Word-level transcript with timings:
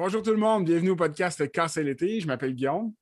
Bonjour 0.00 0.22
tout 0.22 0.30
le 0.30 0.36
monde, 0.36 0.64
bienvenue 0.64 0.90
au 0.90 0.96
podcast 0.96 1.50
Casser 1.50 1.82
l'été. 1.82 2.20
Je 2.20 2.26
m'appelle 2.28 2.54
Guillaume. 2.54 2.92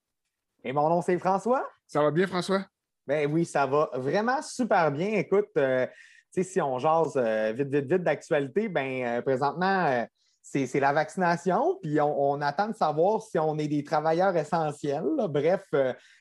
Et 0.65 0.73
mon 0.73 0.89
nom, 0.89 1.03
c'est 1.03 1.19
François. 1.19 1.69
Ça 1.87 2.01
va 2.01 2.11
bien, 2.11 2.27
François? 2.27 2.65
Ben 3.07 3.31
oui, 3.31 3.45
ça 3.45 3.67
va 3.67 3.91
vraiment 3.97 4.41
super 4.41 4.91
bien. 4.91 5.09
Écoute, 5.09 5.51
euh, 5.59 5.87
si 6.31 6.59
on 6.59 6.79
jase 6.79 7.13
euh, 7.17 7.53
vite, 7.55 7.69
vite, 7.69 7.93
vite 7.93 8.03
d'actualité, 8.03 8.71
ben 8.71 9.05
euh, 9.05 9.21
présentement, 9.21 10.07
c'est 10.41 10.81
la 10.81 10.95
vaccination, 10.95 11.79
puis 11.83 12.01
on, 12.01 12.41
attend 12.41 12.69
de 12.69 12.75
savoir 12.75 13.21
si 13.21 13.39
on 13.39 13.59
est 13.59 13.69
des 13.69 13.85
travailleurs 13.85 14.35
essentiels. 14.35 15.05
Bref, 15.29 15.67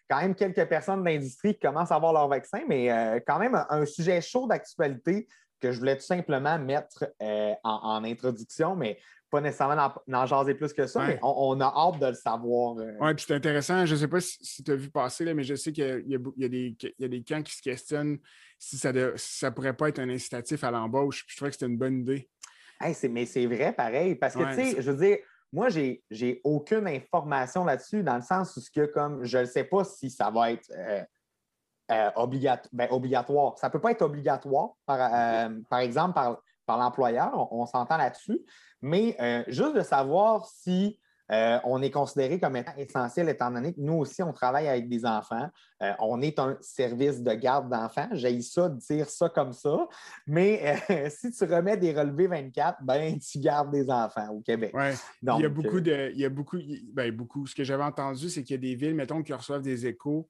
quand 0.10 0.20
même 0.20 0.36
quelques 0.36 0.68
personnes 0.68 1.04
de 1.04 1.06
l'industrie 1.06 1.54
qui 1.54 1.62
commencent 1.62 1.94
à 1.94 1.96
avoir 1.96 2.12
leur 2.12 2.28
vaccin, 2.28 2.60
mais 2.68 3.24
quand 3.26 3.40
même 3.40 3.66
un, 3.70 3.86
sujet 3.86 4.20
chaud 4.20 4.46
d'actualité 4.46 5.26
que 5.66 5.72
je 5.72 5.80
voulais 5.80 5.96
tout 5.96 6.04
simplement 6.04 6.60
mettre 6.60 7.12
en, 7.64 8.04
introduction, 8.04 8.76
mais 8.76 9.00
pas 9.30 9.42
nécessairement 9.42 9.94
d'en 10.08 10.26
jaser 10.26 10.54
plus 10.54 10.74
que 10.74 10.88
ça, 10.88 11.06
mais 11.06 11.20
on, 11.22 11.60
a 11.60 11.66
hâte 11.66 12.00
de 12.00 12.08
le 12.08 12.14
savoir. 12.14 12.78
Euh. 12.78 12.94
Oui, 13.00 13.14
puis 13.16 13.26
c'est 13.28 13.34
intéressant. 13.34 13.86
Je 13.86 13.96
ne 13.96 14.00
sais 14.00 14.08
pas 14.08 14.20
si, 14.22 14.64
tu 14.64 14.72
as 14.72 14.76
vu 14.76 14.90
passer, 14.90 15.26
là, 15.26 15.34
mais 15.34 15.44
je 15.44 15.56
sais 15.56 15.72
qu'il 15.72 16.06
y, 16.08 16.16
a 17.06 17.08
des 17.08 17.24
camps 17.24 17.42
qui 17.42 17.56
se 17.56 17.62
questionnent 17.62 18.20
si 18.60 18.78
ça 18.78 18.94
ne 18.94 19.50
pourrait 19.50 19.76
pas 19.76 19.90
être 19.90 20.00
un 20.00 20.10
incitatif 20.10 20.64
à 20.64 20.72
l'embauche. 20.72 21.26
Je 21.28 21.36
trouvais 21.36 21.50
que 21.50 21.56
c'était 21.56 21.66
une 21.66 21.78
bonne 21.78 22.02
idée. 22.02 22.30
mais 23.10 23.26
c'est 23.26 23.46
vrai, 23.48 23.74
pareil. 23.74 24.16
Parce 24.16 24.36
que, 24.36 24.56
tu 24.56 24.74
sais, 24.74 24.82
je 24.82 24.92
veux 24.92 25.06
dire, 25.06 25.18
moi, 25.52 25.70
j'ai 25.70 26.04
n'ai 26.12 26.42
aucune 26.44 26.88
information 26.88 27.66
là-dessus, 27.66 28.04
dans 28.04 28.16
le 28.16 28.22
sens 28.22 28.56
où 28.58 28.62
que, 28.74 28.86
comme 28.86 29.24
je 29.24 29.40
ne 29.40 29.46
sais 29.46 29.64
pas 29.64 29.84
si 29.84 30.10
ça 30.10 30.30
va 30.30 30.52
être 30.52 30.70
euh, 30.78 31.02
euh, 31.92 32.10
ben, 32.74 32.88
obligatoire. 32.92 33.58
Ça 33.58 33.68
ne 33.68 33.72
peut 33.72 33.80
pas 33.80 33.92
être 33.92 34.02
obligatoire, 34.02 34.70
par, 34.86 34.98
par 35.70 35.80
exemple, 35.80 36.14
par 36.14 36.38
par 36.66 36.78
l'employeur, 36.78 37.52
on, 37.52 37.66
s'entend 37.66 37.98
là-dessus, 37.98 38.42
mais 38.82 39.16
euh, 39.20 39.44
juste 39.48 39.76
de 39.76 39.82
savoir 39.82 40.46
si 40.46 41.00
euh, 41.32 41.58
on 41.64 41.82
est 41.82 41.90
considéré 41.90 42.40
comme 42.40 42.56
étant 42.56 42.76
essentiel, 42.78 43.30
étant 43.30 43.50
donné 43.50 43.74
que 43.74 43.80
nous 43.80 43.96
aussi, 43.96 44.22
on 44.22 44.32
travaille 44.32 44.68
avec 44.68 44.88
des 44.88 45.08
enfants. 45.08 45.50
Euh, 45.82 45.92
on 46.00 46.22
est 46.22 46.38
un 46.38 46.56
service 46.62 47.24
de 47.24 47.34
garde 47.34 47.68
d'enfants. 47.68 48.08
J'ai 48.12 48.40
ça 48.42 48.70
de 48.70 48.78
dire 48.78 49.10
ça 49.10 49.28
comme 49.30 49.52
ça. 49.52 49.88
Mais 50.28 50.78
si 51.10 51.32
tu 51.32 51.44
remets 51.46 51.78
des 51.78 51.94
relevés 51.94 52.28
24, 52.28 52.78
ben, 52.84 53.18
tu 53.18 53.40
gardes 53.40 53.72
des 53.72 53.90
enfants 53.90 54.30
au 54.30 54.42
Québec. 54.42 54.72
Il 55.24 55.42
y 55.42 55.46
a 55.46 55.50
beaucoup 55.50 55.82
de. 55.82 56.12
Il 56.14 56.20
y 56.20 56.26
a 56.26 56.30
beaucoup, 56.30 56.60
ben, 56.94 57.12
beaucoup. 57.12 57.48
Ce 57.48 57.56
que 57.56 57.64
j'avais 57.64 57.84
entendu, 57.84 58.30
c'est 58.30 58.44
qu'il 58.44 58.56
y 58.56 58.60
a 58.60 58.62
des 58.62 58.76
villes, 58.76 58.96
mettons, 58.96 59.24
qui 59.24 59.34
reçoivent 59.34 59.64
des 59.64 59.88
échos 59.88 60.28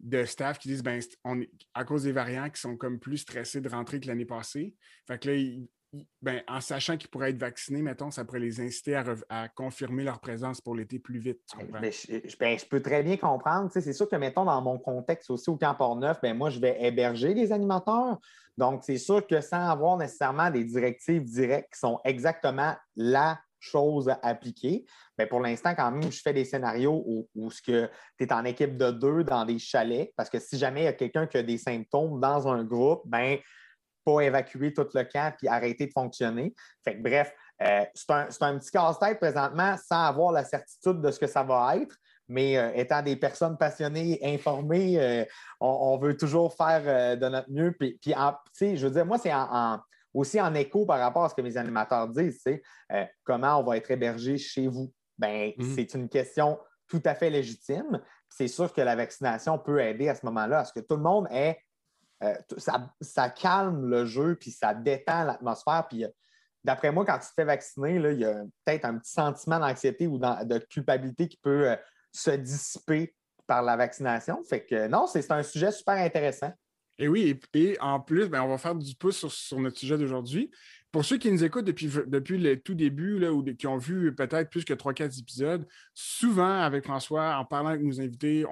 de 0.00 0.24
staff 0.24 0.58
qui 0.58 0.68
disent 0.68 0.82
ben, 0.82 1.00
on, 1.24 1.42
à 1.74 1.84
cause 1.84 2.04
des 2.04 2.12
variants 2.12 2.50
qui 2.50 2.60
sont 2.60 2.76
comme 2.76 2.98
plus 2.98 3.18
stressés 3.18 3.60
de 3.60 3.68
rentrer 3.68 4.00
que 4.00 4.06
l'année 4.06 4.26
passée. 4.26 4.74
Fait 5.06 5.18
que 5.18 5.30
là, 5.30 5.66
ben, 6.20 6.42
en 6.48 6.60
sachant 6.60 6.96
qu'ils 6.96 7.08
pourraient 7.08 7.30
être 7.30 7.38
vaccinés, 7.38 7.82
mettons, 7.82 8.10
ça 8.10 8.24
pourrait 8.24 8.40
les 8.40 8.60
inciter 8.60 9.00
à, 9.28 9.48
confirmer 9.48 10.04
leur 10.04 10.20
présence 10.20 10.60
pour 10.60 10.74
l'été 10.74 10.98
plus 10.98 11.18
vite. 11.18 11.40
Ben, 11.56 11.80
ben, 11.80 11.92
je, 11.92 12.66
peux 12.66 12.82
très 12.82 13.02
bien 13.02 13.16
comprendre. 13.16 13.70
C'est 13.72 13.92
sûr 13.92 14.08
que, 14.08 14.16
mettons, 14.16 14.44
dans 14.44 14.60
mon 14.60 14.78
contexte 14.78 15.30
aussi 15.30 15.48
au 15.48 15.56
Camp 15.56 15.74
Port-Neuf, 15.74 16.18
ben, 16.20 16.36
moi, 16.36 16.50
je 16.50 16.60
vais 16.60 16.76
héberger 16.84 17.34
les 17.34 17.52
animateurs. 17.52 18.18
Donc, 18.58 18.82
c'est 18.84 18.98
sûr 18.98 19.26
que 19.26 19.40
sans 19.40 19.68
avoir 19.68 19.96
nécessairement 19.96 20.50
des 20.50 20.64
directives 20.64 21.24
directes 21.24 21.74
qui 21.74 21.78
sont 21.78 22.00
exactement 22.04 22.74
la 22.96 23.38
chose 23.58 24.08
à 24.08 24.18
appliquer, 24.22 24.84
mais 25.18 25.26
pour 25.26 25.40
l'instant, 25.40 25.74
quand 25.74 25.90
même, 25.90 26.10
je 26.10 26.20
fais 26.20 26.32
des 26.32 26.44
scénarios 26.44 27.02
où, 27.06 27.28
où 27.34 27.50
tu 27.50 27.72
es 27.74 28.32
en 28.32 28.44
équipe 28.44 28.76
de 28.76 28.90
deux 28.90 29.24
dans 29.24 29.44
des 29.44 29.58
chalets, 29.58 30.12
parce 30.16 30.30
que 30.30 30.38
si 30.38 30.58
jamais 30.58 30.82
il 30.82 30.84
y 30.84 30.88
a 30.88 30.92
quelqu'un 30.92 31.26
qui 31.26 31.38
a 31.38 31.42
des 31.42 31.58
symptômes 31.58 32.20
dans 32.20 32.48
un 32.48 32.64
groupe, 32.64 33.02
ben 33.06 33.38
pas 34.06 34.20
évacuer 34.20 34.72
tout 34.72 34.86
le 34.94 35.02
camp 35.02 35.34
puis 35.36 35.48
arrêter 35.48 35.86
de 35.86 35.92
fonctionner. 35.92 36.54
Fait 36.84 36.94
bref, 36.94 37.34
euh, 37.62 37.84
c'est 37.94 38.42
un, 38.42 38.58
petit 38.58 38.70
casse-tête 38.70 39.18
présentement 39.18 39.76
sans 39.76 40.04
avoir 40.04 40.32
la 40.32 40.44
certitude 40.44 41.00
de 41.00 41.10
ce 41.10 41.18
que 41.18 41.26
ça 41.26 41.42
va 41.42 41.76
être. 41.76 41.96
Mais 42.28 42.56
euh, 42.56 42.72
étant 42.74 43.02
des 43.02 43.16
personnes 43.16 43.56
passionnées, 43.56 44.18
informées, 44.22 45.00
euh, 45.00 45.24
on, 45.60 45.96
veut 45.98 46.16
toujours 46.16 46.54
faire 46.54 47.16
de 47.16 47.28
notre 47.28 47.50
mieux. 47.50 47.72
Puis, 47.72 47.98
puis 48.00 48.76
je 48.76 48.86
veux 48.86 48.92
dire, 48.92 49.06
moi, 49.06 49.18
c'est 49.18 49.32
aussi 50.16 50.40
en 50.40 50.54
écho 50.54 50.86
par 50.86 50.98
rapport 50.98 51.24
à 51.24 51.28
ce 51.28 51.34
que 51.34 51.42
mes 51.42 51.56
animateurs 51.56 52.08
disent, 52.08 52.42
comment 53.24 53.60
on 53.60 53.64
va 53.64 53.76
être 53.76 53.90
hébergé 53.90 54.38
chez 54.38 54.66
vous? 54.66 54.92
Ben, 55.18 55.50
mm-hmm. 55.50 55.74
c'est 55.74 55.94
une 55.94 56.08
question 56.08 56.58
tout 56.88 57.02
à 57.04 57.14
fait 57.14 57.30
légitime. 57.30 58.00
C'est 58.28 58.48
sûr 58.48 58.72
que 58.72 58.80
la 58.80 58.96
vaccination 58.96 59.58
peut 59.58 59.80
aider 59.80 60.08
à 60.08 60.14
ce 60.14 60.24
moment-là 60.26 60.60
à 60.60 60.64
ce 60.64 60.72
que 60.72 60.80
tout 60.80 60.96
le 60.96 61.02
monde 61.02 61.26
ait 61.30 61.58
euh, 62.22 62.34
ça, 63.00 63.28
calme 63.30 63.90
le 63.90 64.06
jeu, 64.06 64.36
puis 64.36 64.50
ça 64.50 64.72
détend 64.72 65.24
l'atmosphère. 65.24 65.86
Puis 65.88 66.04
euh, 66.04 66.08
d'après 66.64 66.90
moi, 66.90 67.04
quand 67.04 67.18
tu 67.18 67.28
te 67.28 67.34
fais 67.34 67.44
vacciner, 67.44 67.96
il 67.96 68.20
y 68.20 68.24
a 68.24 68.42
peut-être 68.64 68.86
un 68.86 68.98
petit 68.98 69.12
sentiment 69.12 69.58
d'anxiété 69.58 70.06
ou 70.06 70.18
de 70.18 70.58
culpabilité 70.70 71.28
qui 71.28 71.36
peut 71.36 71.70
euh, 71.70 71.76
se 72.12 72.30
dissiper 72.30 73.14
par 73.46 73.62
la 73.62 73.76
vaccination. 73.76 74.42
Fait 74.44 74.64
que 74.64 74.88
non, 74.88 75.06
c'est 75.06 75.30
un 75.30 75.42
sujet 75.42 75.70
super 75.70 75.94
intéressant. 75.94 76.52
Et 76.98 77.08
oui, 77.08 77.38
et, 77.54 77.80
en 77.80 78.00
plus, 78.00 78.28
ben, 78.28 78.42
on 78.42 78.48
va 78.48 78.58
faire 78.58 78.74
du 78.74 78.94
pouce 78.94 79.26
sur 79.28 79.60
notre 79.60 79.78
sujet 79.78 79.98
d'aujourd'hui. 79.98 80.50
Pour 80.92 81.04
ceux 81.04 81.18
qui 81.18 81.30
nous 81.30 81.44
écoutent 81.44 81.66
depuis, 81.66 81.90
depuis 82.06 82.38
le 82.38 82.58
tout 82.58 82.74
début 82.74 83.18
là, 83.18 83.30
ou 83.30 83.42
qui 83.42 83.66
ont 83.66 83.76
vu 83.76 84.14
peut-être 84.14 84.48
plus 84.48 84.64
que 84.64 84.72
3-4 84.72 85.20
épisodes, 85.20 85.66
souvent 85.92 86.60
avec 86.60 86.84
François, 86.84 87.36
en 87.36 87.44
parlant 87.44 87.70
avec 87.70 87.82
nos 87.82 88.00
invités, 88.00 88.46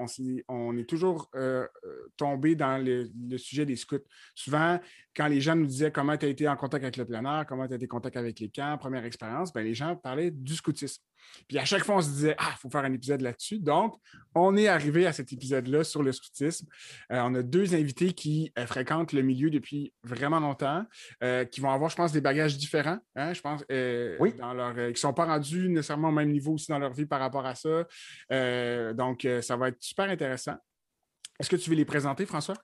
on, 0.49 0.77
est, 0.77 0.84
toujours 0.84 1.31
euh, 1.37 1.66
euh, 1.84 2.12
tombé 2.19 2.55
dans 2.55 2.77
le, 2.84 3.09
sujet 3.38 3.65
des 3.65 3.77
scouts. 3.77 4.05
Souvent, 4.34 4.78
quand 5.16 5.28
les 5.28 5.41
gens 5.41 5.56
nous 5.56 5.65
disaient 5.65 5.91
comment 5.91 6.19
tu 6.19 6.26
as 6.26 6.28
été 6.28 6.47
en 6.47 6.56
contact 6.56 6.84
avec 6.84 6.99
le 6.99 7.06
planeur, 7.06 7.47
comment 7.47 7.66
tu 7.66 7.72
as 7.72 7.76
été 7.76 7.87
en 7.87 7.88
contact 7.88 8.16
avec 8.19 8.38
les 8.38 8.50
camps, 8.50 8.76
première 8.76 9.06
expérience, 9.06 9.50
ben, 9.50 9.65
les 9.65 9.75
gens 9.75 9.97
parlaient 9.97 10.31
du 10.31 10.55
scoutisme. 10.55 11.03
Puis 11.49 11.59
à 11.59 11.65
chaque 11.65 11.85
fois, 11.85 11.97
on 11.97 12.01
se 12.01 12.09
disait, 12.09 12.35
ah, 12.39 12.51
il 12.53 12.59
faut 12.59 12.71
faire 12.71 12.85
un 12.85 12.93
épisode 12.93 13.21
là-dessus. 13.21 13.59
Donc, 13.59 13.97
on 14.35 14.57
est 14.57 14.69
arrivé 14.69 15.07
à 15.07 15.12
cet 15.12 15.33
épisode-là 15.33 15.85
sur 15.85 16.03
le 16.03 16.12
scoutisme. 16.12 16.67
Euh, 17.12 17.21
on 17.23 17.35
a 17.35 17.43
deux 17.43 17.75
invités 17.75 18.12
qui 18.12 18.53
euh, 18.59 18.67
fréquentent 18.67 19.12
le 19.12 19.23
milieu 19.23 19.51
depuis 19.51 19.93
vraiment 20.03 20.41
longtemps, 20.41 20.85
euh, 21.23 21.45
qui 21.45 21.61
vont 21.61 21.71
avoir, 21.71 21.91
je 21.91 21.97
pense, 21.97 22.12
des 22.12 22.21
bagages 22.21 22.57
différents. 22.57 22.99
Hein, 23.17 23.33
je 23.33 23.41
pense, 23.41 23.65
oui. 24.21 24.35
dans 24.35 24.55
leur, 24.55 24.75
qui 24.75 24.81
ne 24.81 24.95
sont 24.95 25.15
pas 25.15 25.27
rendus 25.27 25.69
nécessairement 25.69 26.09
au 26.09 26.12
même 26.12 26.31
niveau 26.31 26.55
aussi 26.55 26.69
dans 26.69 26.79
leur 26.79 26.93
vie 26.93 27.07
par 27.07 27.21
rapport 27.21 27.47
à 27.47 27.55
ça. 27.55 27.87
donc, 28.95 29.27
ça 29.43 29.56
va 29.56 29.69
être 29.69 29.83
super 29.83 30.09
intéressant. 30.09 30.56
Est-ce 31.41 31.51
que 31.51 31.56
tu 31.56 31.71
veux 31.71 31.77
les 31.77 31.85
présenter, 31.85 32.27
François? 32.27 32.55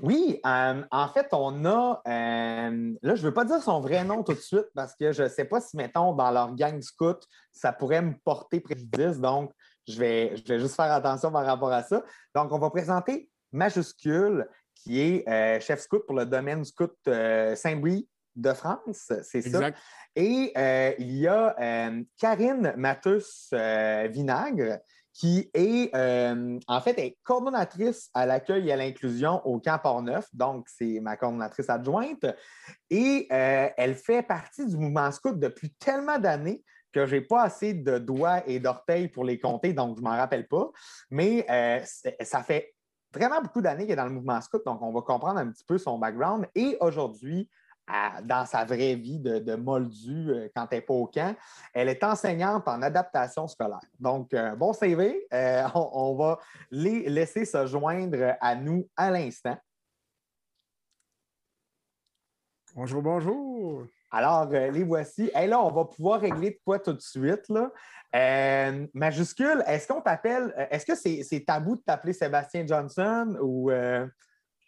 Oui, 0.00 0.40
euh, 0.44 0.82
en 0.90 1.08
fait, 1.08 1.28
on 1.32 1.64
a, 1.64 2.02
euh, 2.06 2.94
là, 3.02 3.14
je 3.14 3.22
ne 3.22 3.26
veux 3.26 3.34
pas 3.34 3.44
dire 3.44 3.62
son 3.62 3.80
vrai 3.80 4.04
nom 4.04 4.22
tout 4.22 4.34
de 4.34 4.40
suite 4.40 4.66
parce 4.74 4.94
que 4.94 5.12
je 5.12 5.24
ne 5.24 5.28
sais 5.28 5.44
pas 5.44 5.60
si, 5.60 5.76
mettons, 5.76 6.12
dans 6.12 6.30
leur 6.30 6.54
gang 6.54 6.80
scout, 6.82 7.24
ça 7.52 7.72
pourrait 7.72 8.02
me 8.02 8.14
porter 8.24 8.60
préjudice. 8.60 9.20
Donc, 9.20 9.52
je 9.86 9.98
vais, 9.98 10.36
je 10.36 10.42
vais 10.52 10.58
juste 10.58 10.74
faire 10.74 10.92
attention 10.92 11.30
par 11.30 11.46
rapport 11.46 11.72
à 11.72 11.82
ça. 11.82 12.02
Donc, 12.34 12.50
on 12.52 12.58
va 12.58 12.70
présenter 12.70 13.30
Majuscule, 13.52 14.48
qui 14.74 15.00
est 15.00 15.28
euh, 15.28 15.60
chef 15.60 15.80
scout 15.80 16.04
pour 16.06 16.16
le 16.16 16.26
domaine 16.26 16.64
scout 16.64 16.96
Saint-Louis 17.04 18.08
de 18.34 18.52
France, 18.52 19.12
c'est 19.22 19.42
ça. 19.42 19.70
Et 20.16 20.52
il 20.98 21.16
y 21.16 21.28
a 21.28 21.54
Karine 22.18 22.74
Mathus 22.76 23.50
Vinagre, 23.52 24.80
qui 25.14 25.48
est 25.54 25.94
euh, 25.94 26.58
en 26.66 26.80
fait 26.80 26.98
est 26.98 27.16
coordonnatrice 27.22 28.10
à 28.14 28.26
l'accueil 28.26 28.68
et 28.68 28.72
à 28.72 28.76
l'inclusion 28.76 29.40
au 29.46 29.60
Camp 29.60 29.78
Port-Neuf. 29.80 30.26
Donc, 30.34 30.66
c'est 30.68 30.98
ma 31.00 31.16
coordonnatrice 31.16 31.70
adjointe. 31.70 32.26
Et 32.90 33.28
euh, 33.30 33.68
elle 33.76 33.94
fait 33.94 34.22
partie 34.22 34.66
du 34.66 34.76
mouvement 34.76 35.10
scout 35.12 35.38
depuis 35.38 35.70
tellement 35.74 36.18
d'années 36.18 36.64
que 36.92 37.06
je 37.06 37.14
n'ai 37.14 37.20
pas 37.20 37.44
assez 37.44 37.74
de 37.74 37.98
doigts 37.98 38.42
et 38.46 38.58
d'orteils 38.58 39.08
pour 39.08 39.24
les 39.24 39.38
compter, 39.38 39.72
donc 39.72 39.96
je 39.96 40.02
ne 40.02 40.08
m'en 40.08 40.16
rappelle 40.16 40.48
pas. 40.48 40.70
Mais 41.10 41.46
euh, 41.48 41.80
ça 42.20 42.42
fait 42.42 42.74
vraiment 43.12 43.40
beaucoup 43.40 43.60
d'années 43.60 43.86
qu'elle 43.86 43.94
est 43.94 43.96
dans 43.96 44.06
le 44.06 44.12
mouvement 44.12 44.40
scout, 44.40 44.62
donc 44.66 44.82
on 44.82 44.92
va 44.92 45.00
comprendre 45.00 45.38
un 45.38 45.50
petit 45.50 45.64
peu 45.64 45.78
son 45.78 45.98
background. 45.98 46.46
Et 46.56 46.76
aujourd'hui, 46.80 47.48
dans 48.22 48.46
sa 48.46 48.64
vraie 48.64 48.94
vie 48.94 49.18
de, 49.18 49.54
moldu 49.54 50.30
euh, 50.30 50.48
quand 50.54 50.66
elle 50.70 50.78
n'est 50.78 50.84
pas 50.84 50.94
au 50.94 51.06
camp. 51.06 51.36
Elle 51.72 51.88
est 51.88 52.02
enseignante 52.02 52.66
en 52.66 52.80
adaptation 52.82 53.46
scolaire. 53.46 53.80
Donc, 53.98 54.32
euh, 54.32 54.54
bon 54.56 54.72
CV, 54.72 55.26
euh, 55.32 55.64
on, 55.74 56.14
va 56.14 56.38
les 56.70 57.08
laisser 57.08 57.44
se 57.44 57.66
joindre 57.66 58.36
à 58.40 58.54
nous 58.54 58.88
à 58.96 59.10
l'instant. 59.10 59.56
Bonjour, 62.74 63.02
bonjour. 63.02 63.84
Alors, 64.10 64.46
les 64.46 64.82
voici. 64.82 65.30
Et 65.40 65.46
là, 65.46 65.60
on 65.60 65.70
va 65.70 65.84
pouvoir 65.84 66.20
régler 66.20 66.50
de 66.50 66.58
quoi 66.64 66.78
tout 66.78 66.92
de 66.92 67.00
suite. 67.00 67.48
Là. 67.48 67.70
majuscule, 68.94 69.62
est-ce 69.66 69.86
qu'on 69.86 70.00
t'appelle, 70.00 70.52
est-ce 70.70 70.86
que 70.86 70.94
c'est 70.94 71.44
tabou 71.44 71.76
de 71.76 71.82
t'appeler 71.82 72.12
Sébastien 72.12 72.66
Johnson 72.66 73.36
ou. 73.40 73.70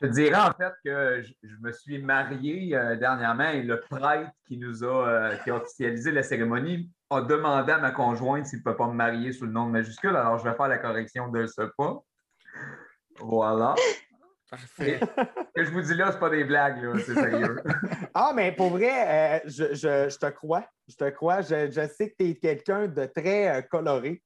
Je 0.00 0.06
te 0.06 0.12
dirais 0.12 0.38
en 0.38 0.52
fait 0.52 0.72
que 0.84 1.22
je, 1.22 1.56
me 1.60 1.72
suis 1.72 2.02
marié 2.02 2.76
euh, 2.76 2.96
dernièrement 2.96 3.48
et 3.48 3.62
le 3.62 3.80
prêtre 3.80 4.30
qui 4.46 4.58
nous 4.58 4.84
a, 4.84 5.08
euh, 5.08 5.36
qui 5.36 5.50
a 5.50 5.56
officialisé 5.56 6.12
la 6.12 6.22
cérémonie 6.22 6.90
a 7.10 7.22
demandé 7.22 7.72
à 7.72 7.78
ma 7.78 7.92
conjointe 7.92 8.46
s'il 8.46 8.58
ne 8.58 8.64
peut 8.64 8.76
pas 8.76 8.88
me 8.88 8.94
marier 8.94 9.32
sous 9.32 9.46
le 9.46 9.52
nom 9.52 9.66
de 9.66 9.72
majuscule. 9.72 10.16
Alors, 10.16 10.38
je 10.38 10.44
vais 10.44 10.54
faire 10.54 10.68
la 10.68 10.78
correction 10.78 11.28
de 11.28 11.46
ce 11.46 11.62
pas. 11.76 12.02
Voilà. 13.20 13.74
Parfait. 14.50 15.00
que 15.54 15.64
je 15.64 15.70
vous 15.70 15.82
dis 15.82 15.94
là, 15.94 16.12
c'est 16.12 16.20
pas 16.20 16.30
des 16.30 16.44
blagues, 16.44 16.78
c'est 17.04 17.14
sérieux. 17.14 17.62
ah, 18.14 18.32
mais 18.34 18.52
pour 18.52 18.70
vrai, 18.70 19.40
euh, 19.40 19.40
je, 19.46 19.74
je, 19.74 20.16
te 20.16 20.30
crois. 20.30 20.64
Je 20.88 20.94
te 20.94 21.10
crois. 21.10 21.40
Je, 21.40 21.68
je 21.68 21.88
sais 21.88 22.10
que 22.10 22.16
tu 22.18 22.30
es 22.30 22.34
quelqu'un 22.36 22.86
de 22.86 23.06
très 23.06 23.48
euh, 23.48 23.62
coloré. 23.62 24.22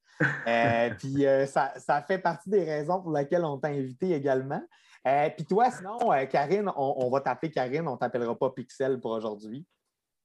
Euh, 0.47 0.91
puis 0.99 1.25
ça, 1.47 1.73
ça, 1.79 2.03
fait 2.03 2.19
partie 2.19 2.51
des 2.51 2.65
raisons 2.65 3.01
pour 3.01 3.17
lesquelles 3.17 3.45
on 3.45 3.57
t'a 3.57 3.69
invité 3.69 4.13
également. 4.13 4.63
Puis 5.05 5.47
toi, 5.47 5.71
sinon, 5.71 5.99
Karine, 6.31 6.71
on, 6.77 6.95
on 6.99 7.11
va 7.11 7.21
t'appeler 7.21 7.51
Karine, 7.51 7.89
on 7.89 7.97
t'appellera 7.97 8.37
pas 8.39 8.51
Pixel 8.51 9.01
pour 9.01 9.13
aujourd'hui. 9.13 9.67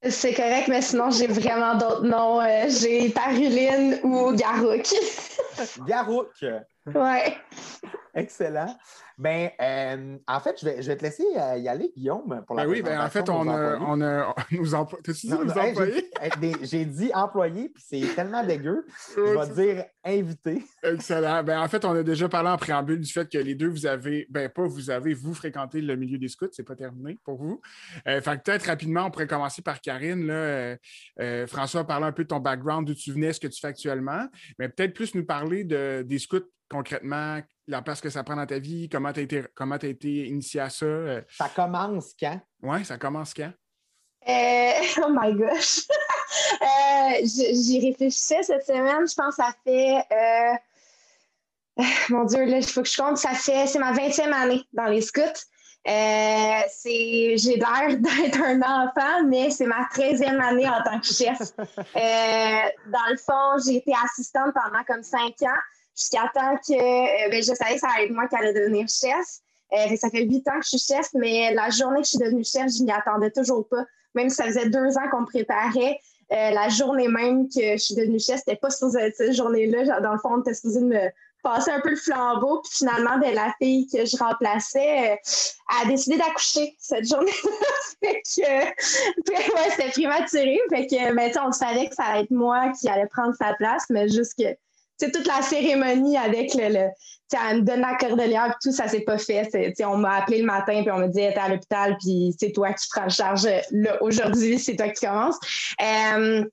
C'est 0.02 0.34
correct, 0.34 0.68
mais 0.68 0.82
sinon, 0.82 1.10
j'ai 1.10 1.26
vraiment 1.26 1.74
d'autres 1.74 2.04
noms. 2.04 2.40
j'ai 2.68 3.08
Paruline 3.08 3.98
ou 4.04 4.32
Garouk. 4.32 4.86
Garouk. 5.86 6.44
Ouais. 6.94 7.36
Excellent. 8.14 8.74
Ben, 9.18 9.50
euh, 9.60 10.18
en 10.26 10.40
fait, 10.40 10.58
je 10.60 10.64
vais, 10.64 10.82
je 10.82 10.88
vais 10.88 10.96
te 10.96 11.02
laisser 11.02 11.24
euh, 11.36 11.56
y 11.56 11.68
aller, 11.68 11.92
Guillaume, 11.94 12.42
pour 12.46 12.56
la 12.56 12.64
ben 12.64 12.70
oui, 12.70 12.82
ben 12.82 13.00
en 13.00 13.08
fait, 13.08 13.28
on 13.28 13.48
a, 13.48 13.78
on 13.78 14.00
a, 14.00 14.34
nous 14.50 14.74
employés? 14.74 15.02
T'as-tu 15.02 15.26
dit 15.26 15.32
nous 15.32 15.50
employés? 15.50 16.10
J'ai 16.62 16.84
dit 16.84 17.10
employés, 17.14 17.68
puis 17.70 17.82
c'est 17.86 18.14
tellement 18.14 18.44
dégueu. 18.44 18.86
Je 19.16 19.20
vais 19.20 19.54
dire 19.54 19.84
invité. 20.06 20.62
Excellent. 20.82 21.42
Ben, 21.42 21.60
en 21.60 21.68
fait, 21.68 21.84
on 21.84 21.92
a 21.92 22.02
déjà 22.02 22.28
parlé 22.28 22.48
en 22.48 22.56
préambule 22.56 23.00
du 23.00 23.12
fait 23.12 23.30
que 23.30 23.38
les 23.38 23.54
deux, 23.54 23.68
vous 23.68 23.86
avez, 23.86 24.26
ben 24.30 24.48
pas 24.48 24.66
vous 24.66 24.90
avez, 24.90 25.14
vous 25.14 25.34
fréquenté 25.34 25.80
le 25.80 25.96
milieu 25.96 26.18
des 26.18 26.28
scouts, 26.28 26.48
c'est 26.52 26.62
pas 26.62 26.76
terminé 26.76 27.18
pour 27.24 27.36
vous. 27.36 27.60
Euh, 28.06 28.20
fait 28.20 28.42
peut-être 28.42 28.66
rapidement, 28.66 29.06
on 29.06 29.10
pourrait 29.10 29.26
commencer 29.26 29.62
par 29.62 29.80
Karine. 29.80 30.26
Là. 30.26 30.76
François 31.46 31.82
a 31.82 31.84
parlé 31.84 32.06
un 32.06 32.12
peu 32.12 32.22
de 32.22 32.28
ton 32.28 32.40
background, 32.40 32.86
d'où 32.86 32.94
tu 32.94 33.12
venais, 33.12 33.32
ce 33.32 33.40
que 33.40 33.48
tu 33.48 33.60
fais 33.60 33.68
actuellement, 33.68 34.26
mais 34.58 34.68
peut-être 34.68 34.94
plus 34.94 35.14
nous 35.14 35.24
parler 35.24 35.64
de, 35.64 36.02
des 36.06 36.18
scouts 36.18 36.50
concrètement, 36.68 37.40
la 37.66 37.82
place 37.82 38.00
que 38.00 38.10
ça 38.10 38.24
prend 38.24 38.36
dans 38.36 38.46
ta 38.46 38.58
vie, 38.58 38.88
comment 38.88 39.12
tu 39.12 39.20
as 39.20 39.64
as 39.64 39.86
été 39.86 40.26
initié 40.26 40.60
à 40.60 40.70
ça? 40.70 40.86
Euh? 40.86 41.22
Ça 41.30 41.48
commence 41.48 42.14
quand? 42.18 42.40
Oui, 42.62 42.84
ça 42.84 42.98
commence 42.98 43.34
quand? 43.34 43.52
Euh, 44.28 44.72
oh 45.04 45.08
my 45.10 45.32
gosh! 45.34 45.86
euh, 46.62 47.24
J'y 47.24 47.80
réfléchissais 47.88 48.42
cette 48.42 48.66
semaine. 48.66 49.06
Je 49.08 49.14
pense 49.14 49.36
que 49.36 49.42
ça 49.42 49.54
fait. 49.64 50.02
Euh, 50.12 51.84
mon 52.08 52.24
Dieu, 52.24 52.44
là, 52.44 52.58
il 52.58 52.66
faut 52.66 52.82
que 52.82 52.88
je 52.88 52.96
compte. 52.96 53.18
Ça 53.18 53.30
fait. 53.30 53.66
C'est 53.66 53.78
ma 53.78 53.92
20e 53.92 54.32
année 54.32 54.64
dans 54.72 54.86
les 54.86 55.00
scouts. 55.00 55.20
J'ai 55.84 57.36
l'air 57.36 57.88
d'être 57.98 58.42
un 58.42 58.60
enfant, 58.62 59.24
mais 59.26 59.50
c'est 59.50 59.66
ma 59.66 59.82
13e 59.94 60.40
année 60.40 60.68
en 60.68 60.82
tant 60.82 60.98
que 60.98 61.06
chef. 61.06 61.38
Dans 61.56 63.10
le 63.10 63.16
fond, 63.16 63.62
j'ai 63.64 63.76
été 63.76 63.92
assistante 64.04 64.52
pendant 64.54 64.82
comme 64.84 65.04
cinq 65.04 65.40
ans 65.42 65.60
jusqu'à 65.96 66.30
temps 66.34 66.56
que 66.56 67.30
ben, 67.30 67.42
je 67.42 67.54
savais 67.54 67.74
que 67.74 67.80
ça 67.80 67.88
allait 67.94 68.06
être 68.06 68.12
moi 68.12 68.26
qui 68.26 68.34
allais 68.34 68.52
devenir 68.52 68.88
chef. 68.88 69.24
Ça 69.96 70.10
fait 70.10 70.24
huit 70.24 70.46
ans 70.48 70.58
que 70.58 70.64
je 70.64 70.76
suis 70.76 70.94
chef, 70.94 71.06
mais 71.14 71.54
la 71.54 71.70
journée 71.70 72.00
que 72.00 72.06
je 72.06 72.10
suis 72.10 72.18
devenue 72.18 72.44
chef, 72.44 72.66
je 72.76 72.82
m'y 72.82 72.90
attendais 72.90 73.30
toujours 73.30 73.68
pas. 73.68 73.84
Même 74.16 74.28
si 74.28 74.36
ça 74.36 74.44
faisait 74.44 74.68
deux 74.68 74.98
ans 74.98 75.08
qu'on 75.10 75.20
me 75.20 75.26
préparait, 75.26 76.00
euh, 76.32 76.50
la 76.50 76.68
journée 76.68 77.06
même 77.06 77.48
que 77.48 77.72
je 77.72 77.76
suis 77.76 77.94
devenue 77.94 78.18
chef, 78.18 78.38
c'était 78.38 78.56
pas 78.56 78.70
supposé 78.70 79.12
cette 79.16 79.34
journée-là. 79.34 80.00
Dans 80.00 80.12
le 80.12 80.18
fond, 80.18 80.30
on 80.32 80.40
était 80.40 80.54
supposé 80.54 80.80
me 80.80 81.08
passer 81.44 81.70
un 81.70 81.80
peu 81.80 81.90
le 81.90 81.96
flambeau. 81.96 82.60
Puis 82.62 82.72
finalement, 82.78 83.18
ben, 83.18 83.32
la 83.32 83.54
fille 83.60 83.86
que 83.86 84.04
je 84.04 84.16
remplaçais 84.16 85.20
a 85.68 85.86
décidé 85.86 86.16
d'accoucher 86.16 86.74
cette 86.80 87.08
journée-là. 87.08 87.50
ouais, 88.02 89.70
c'était 89.70 89.90
prématuré. 89.90 90.60
Fait 90.68 90.86
que, 90.88 91.14
ben, 91.14 91.30
on 91.44 91.52
savait 91.52 91.88
que 91.88 91.94
ça 91.94 92.04
allait 92.04 92.24
être 92.24 92.30
moi 92.32 92.72
qui 92.80 92.88
allait 92.88 93.06
prendre 93.06 93.34
sa 93.36 93.54
place, 93.54 93.84
mais 93.90 94.08
juste 94.08 94.34
que 94.36 94.56
c'est 94.98 95.12
toute 95.12 95.26
la 95.26 95.42
cérémonie 95.42 96.16
avec 96.16 96.54
le, 96.54 96.68
le 96.68 96.88
elle 97.32 97.60
me 97.60 97.62
donne 97.62 97.80
la 97.80 97.96
cordelière, 97.96 98.56
tout 98.62 98.72
ça 98.72 98.88
s'est 98.88 99.00
pas 99.00 99.18
fait. 99.18 99.48
On 99.84 99.96
m'a 99.96 100.16
appelé 100.16 100.38
le 100.38 100.46
matin, 100.46 100.82
puis 100.82 100.90
on 100.90 100.98
m'a 100.98 101.08
dit, 101.08 101.18
t'es 101.18 101.36
à 101.36 101.48
l'hôpital, 101.48 101.96
puis 101.98 102.34
c'est 102.38 102.52
toi 102.52 102.72
qui 102.72 102.86
prends 102.88 103.08
charge. 103.08 103.48
Aujourd'hui, 104.00 104.58
c'est 104.60 104.76
toi 104.76 104.88
qui 104.88 105.06
commences. 105.06 105.38
Euh, 105.82 106.44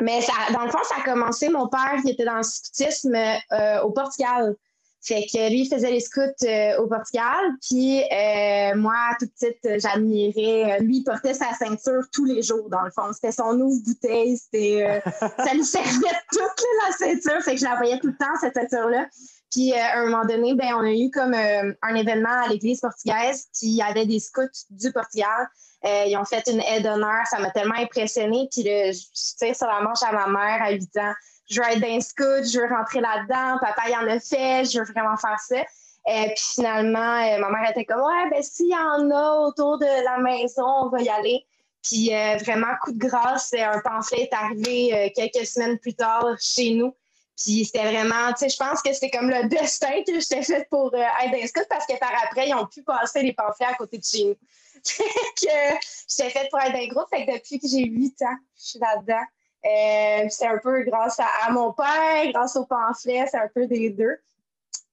mais 0.00 0.20
dans 0.52 0.64
le 0.64 0.70
fond, 0.70 0.78
ça 0.84 0.96
a 1.00 1.04
commencé. 1.04 1.48
Mon 1.48 1.68
père, 1.68 1.96
qui 2.02 2.10
était 2.10 2.24
dans 2.24 2.36
le 2.36 2.42
scoutisme 2.42 3.14
euh, 3.14 3.82
au 3.82 3.90
Portugal. 3.90 4.54
Fait 5.02 5.24
que 5.32 5.48
lui, 5.48 5.62
il 5.62 5.68
faisait 5.68 5.90
les 5.90 6.00
scouts 6.00 6.20
euh, 6.44 6.76
au 6.78 6.86
Portugal. 6.86 7.54
Puis 7.66 8.02
euh, 8.02 8.74
moi, 8.76 8.94
toute 9.18 9.32
petite, 9.32 9.80
j'admirais. 9.80 10.78
Lui, 10.80 10.98
il 10.98 11.04
portait 11.04 11.32
sa 11.32 11.54
ceinture 11.54 12.02
tous 12.12 12.26
les 12.26 12.42
jours, 12.42 12.68
dans 12.68 12.82
le 12.82 12.90
fond. 12.90 13.10
C'était 13.14 13.32
son 13.32 13.58
ouvre-bouteille. 13.58 14.36
C'était, 14.36 15.00
euh, 15.06 15.10
ça 15.44 15.54
lui 15.54 15.64
servait 15.64 16.16
toute 16.30 16.64
la 16.86 16.92
ceinture. 16.96 17.42
Fait 17.42 17.54
que 17.54 17.60
je 17.60 17.64
la 17.64 17.76
voyais 17.76 17.98
tout 17.98 18.08
le 18.08 18.16
temps, 18.16 18.26
cette 18.40 18.54
ceinture-là. 18.54 19.06
Puis 19.50 19.72
à 19.72 20.00
un 20.00 20.04
moment 20.10 20.26
donné, 20.26 20.54
ben, 20.54 20.74
on 20.76 20.82
a 20.82 20.92
eu 20.92 21.10
comme 21.10 21.34
un 21.34 21.94
événement 21.94 22.44
à 22.44 22.48
l'église 22.48 22.80
portugaise. 22.80 23.48
Puis 23.58 23.68
il 23.68 23.76
y 23.76 23.82
avait 23.82 24.06
des 24.06 24.20
scouts 24.20 24.42
du 24.68 24.92
Portugal. 24.92 25.48
ils 25.82 26.16
ont 26.16 26.24
fait 26.24 26.46
une 26.46 26.60
aide 26.60 26.84
d'honneur. 26.84 27.26
Ça 27.28 27.40
m'a 27.40 27.50
tellement 27.50 27.74
impressionnée. 27.74 28.48
Puis 28.52 28.62
je 28.64 29.36
tire 29.38 29.56
sur 29.56 29.66
la 29.66 29.80
manche 29.80 30.02
à 30.02 30.12
ma 30.12 30.28
mère 30.28 30.62
à 30.62 30.70
8 30.70 30.96
ans 30.98 31.14
je 31.50 31.60
veux 31.60 31.68
être 31.68 31.80
dans 31.80 32.00
scout, 32.00 32.44
je 32.44 32.60
veux 32.60 32.68
rentrer 32.68 33.00
là-dedans, 33.00 33.58
papa 33.60 33.82
il 33.88 33.96
en 33.96 34.08
a 34.08 34.20
fait, 34.20 34.64
je 34.70 34.78
veux 34.78 34.84
vraiment 34.84 35.16
faire 35.16 35.38
ça. 35.40 35.60
Et 36.08 36.26
puis 36.34 36.44
finalement, 36.54 36.98
euh, 37.20 37.38
ma 37.38 37.50
mère 37.50 37.70
était 37.70 37.84
comme 37.84 38.00
Ouais, 38.00 38.30
ben 38.30 38.42
s'il 38.42 38.70
y 38.70 38.76
en 38.76 39.10
a 39.10 39.32
autour 39.40 39.78
de 39.78 40.04
la 40.04 40.18
maison, 40.18 40.64
on 40.82 40.88
va 40.88 41.00
y 41.02 41.08
aller. 41.08 41.44
Puis 41.82 42.14
euh, 42.14 42.36
vraiment, 42.36 42.68
coup 42.82 42.92
de 42.92 42.98
grâce, 42.98 43.52
un 43.54 43.80
pamphlet 43.80 44.22
est 44.22 44.34
arrivé 44.34 44.94
euh, 44.94 45.08
quelques 45.14 45.46
semaines 45.46 45.78
plus 45.78 45.94
tard 45.94 46.24
chez 46.40 46.74
nous. 46.74 46.94
Puis 47.36 47.64
c'était 47.64 47.90
vraiment, 47.90 48.32
tu 48.32 48.40
sais, 48.40 48.48
je 48.50 48.56
pense 48.56 48.82
que 48.82 48.92
c'était 48.92 49.10
comme 49.10 49.30
le 49.30 49.48
destin 49.48 50.02
que 50.06 50.20
j'étais 50.20 50.42
faite 50.42 50.68
pour 50.70 50.94
être 50.94 51.32
dans 51.32 51.46
scout 51.46 51.66
parce 51.68 51.86
que 51.86 51.98
par 51.98 52.12
après, 52.24 52.48
ils 52.48 52.54
ont 52.54 52.66
pu 52.66 52.82
passer 52.82 53.22
les 53.22 53.32
pamphlets 53.32 53.66
à 53.66 53.74
côté 53.74 53.98
de 53.98 54.04
chez 54.04 54.24
nous. 54.24 54.34
que 54.84 55.76
j'étais 56.08 56.30
faite 56.30 56.48
pour 56.50 56.60
être 56.60 56.72
dans 56.72 56.86
groupe. 56.88 57.08
Fait 57.10 57.26
que 57.26 57.32
depuis 57.32 57.58
que 57.58 57.66
j'ai 57.66 57.84
8 57.84 58.22
ans, 58.22 58.36
je 58.56 58.62
suis 58.62 58.78
là-dedans. 58.78 59.24
Euh, 59.64 60.26
c'est 60.30 60.46
un 60.46 60.58
peu 60.58 60.82
grâce 60.84 61.18
à, 61.20 61.50
mon 61.50 61.72
père, 61.72 62.30
grâce 62.32 62.56
au 62.56 62.64
pamphlet, 62.64 63.26
c'est 63.30 63.38
un 63.38 63.48
peu 63.48 63.66
des 63.66 63.90
deux. 63.90 64.16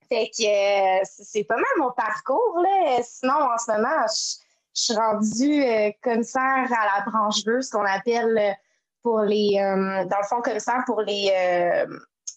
Fait 0.10 0.30
que 0.30 1.02
euh, 1.02 1.04
c'est 1.04 1.44
pas 1.44 1.56
mal 1.56 1.66
mon 1.78 1.92
parcours. 1.92 2.60
Là. 2.62 3.02
Sinon, 3.04 3.36
en 3.36 3.58
ce 3.58 3.72
moment, 3.72 4.06
je, 4.08 4.46
suis 4.74 4.94
rendue 4.94 5.64
euh, 5.64 5.92
commissaire 6.04 6.42
à 6.44 7.00
la 7.00 7.06
branche 7.10 7.44
bleue, 7.44 7.62
ce 7.62 7.72
qu'on 7.72 7.86
appelle 7.86 8.56
pour 9.02 9.22
les, 9.22 9.56
dans 9.56 10.18
le 10.18 10.28
fond, 10.28 10.42
commissaire 10.42 10.84
pour 10.86 11.02
les, 11.02 11.32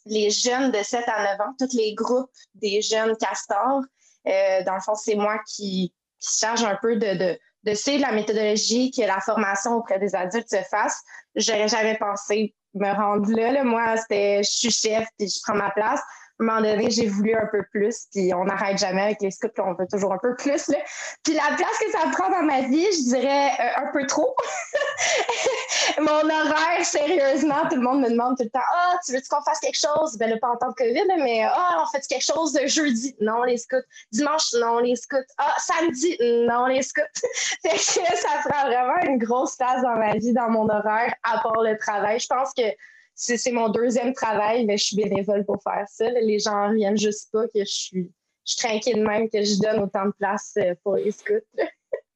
les 0.07 0.31
jeunes 0.31 0.71
de 0.71 0.83
7 0.83 1.05
à 1.09 1.37
9 1.37 1.41
ans, 1.41 1.55
tous 1.59 1.77
les 1.77 1.95
groupes 1.95 2.31
des 2.55 2.81
jeunes 2.81 3.17
castors. 3.17 3.83
dans 4.25 4.75
le 4.75 4.81
fond, 4.81 4.95
c'est 4.95 5.17
moi 5.17 5.41
qui, 5.47 5.93
qui 6.21 6.39
charge 6.39 6.63
un 6.63 6.79
peu 6.81 6.95
de, 6.97 7.39
de 7.65 7.75
suivre 7.75 8.03
la 8.03 8.13
méthodologie 8.13 8.91
que 8.91 9.03
la 9.03 9.21
formation 9.21 9.75
auprès 9.77 9.99
des 9.99 10.15
adultes 10.15 10.49
se 10.49 10.63
fasse 10.71 11.03
j'aurais 11.35 11.69
jamais 11.69 11.97
pensé 11.97 12.55
me 12.75 12.93
rendre 12.93 13.31
là. 13.33 13.65
Moi, 13.65 13.97
c'était 13.97 14.43
je 14.43 14.51
suis 14.51 14.71
chef 14.71 15.09
puis 15.19 15.29
je 15.29 15.41
prends 15.43 15.57
ma 15.57 15.71
place 15.71 16.01
un 16.41 16.45
moment 16.45 16.61
donné, 16.61 16.91
j'ai 16.91 17.07
voulu 17.07 17.35
un 17.35 17.47
peu 17.47 17.63
plus, 17.71 18.07
puis 18.13 18.33
on 18.35 18.45
n'arrête 18.45 18.79
jamais 18.79 19.03
avec 19.03 19.21
les 19.21 19.31
scouts, 19.31 19.49
puis 19.49 19.63
on 19.65 19.75
veut 19.75 19.87
toujours 19.91 20.13
un 20.13 20.19
peu 20.19 20.35
plus. 20.37 20.69
Là. 20.69 20.79
Puis 21.23 21.35
la 21.35 21.55
place 21.57 21.79
que 21.79 21.91
ça 21.91 21.99
prend 22.13 22.31
dans 22.31 22.43
ma 22.43 22.63
vie, 22.63 22.87
je 22.87 23.15
dirais 23.15 23.51
euh, 23.61 23.83
un 23.83 23.93
peu 23.93 24.07
trop. 24.07 24.35
Mon 26.01 26.25
horaire, 26.31 26.85
sérieusement, 26.85 27.69
tout 27.69 27.77
le 27.77 27.83
monde 27.83 28.01
me 28.01 28.11
demande 28.11 28.37
tout 28.37 28.45
le 28.45 28.51
temps 28.51 28.61
Ah, 28.73 28.97
tu 29.05 29.13
veux 29.13 29.21
qu'on 29.29 29.43
fasse 29.43 29.61
quelque 29.61 29.79
chose? 29.79 30.17
Ben 30.19 30.31
là, 30.31 30.37
pas 30.39 30.49
en 30.49 30.57
temps 30.57 30.71
de 30.71 30.75
COVID, 30.75 31.07
mais 31.19 31.45
Ah, 31.45 31.83
on 31.83 31.87
fait 31.91 32.07
quelque 32.07 32.25
chose 32.25 32.59
jeudi? 32.67 33.15
Non, 33.21 33.43
les 33.43 33.59
scouts. 33.59 33.77
Dimanche, 34.13 34.55
non, 34.55 34.79
les 34.79 34.97
scouts. 34.97 35.17
Ah, 35.39 35.55
samedi, 35.59 36.17
non, 36.47 36.67
les 36.67 36.83
scouts. 36.83 37.03
fait 37.63 37.77
que 37.77 38.17
ça 38.17 38.49
prend 38.49 38.67
vraiment 38.67 38.97
une 39.05 39.19
grosse 39.19 39.57
place 39.57 39.83
dans 39.83 39.97
ma 39.97 40.15
vie, 40.15 40.33
dans 40.33 40.49
mon 40.49 40.69
horaire, 40.69 41.15
à 41.23 41.39
part 41.41 41.63
le 41.63 41.77
travail. 41.77 42.19
Je 42.19 42.27
pense 42.27 42.53
que 42.55 42.63
c'est 43.21 43.53
mon 43.53 43.69
deuxième 43.69 44.15
travail, 44.15 44.65
mais 44.65 44.79
je 44.79 44.85
suis 44.85 44.97
bénévole 44.97 45.45
pour 45.45 45.63
faire 45.63 45.85
ça. 45.89 46.11
Les 46.11 46.39
gens 46.39 46.65
ne 46.65 46.69
reviennent 46.71 46.99
juste 46.99 47.31
pas 47.31 47.47
que 47.49 47.61
je 47.61 47.65
suis, 47.65 48.11
je 48.47 48.57
tranquille 48.57 49.03
même 49.03 49.29
que 49.29 49.43
je 49.45 49.61
donne 49.61 49.81
autant 49.81 50.07
de 50.07 50.13
place 50.19 50.55
euh, 50.57 50.75
pour 50.83 50.97
les 50.97 51.11
scouts. 51.11 51.35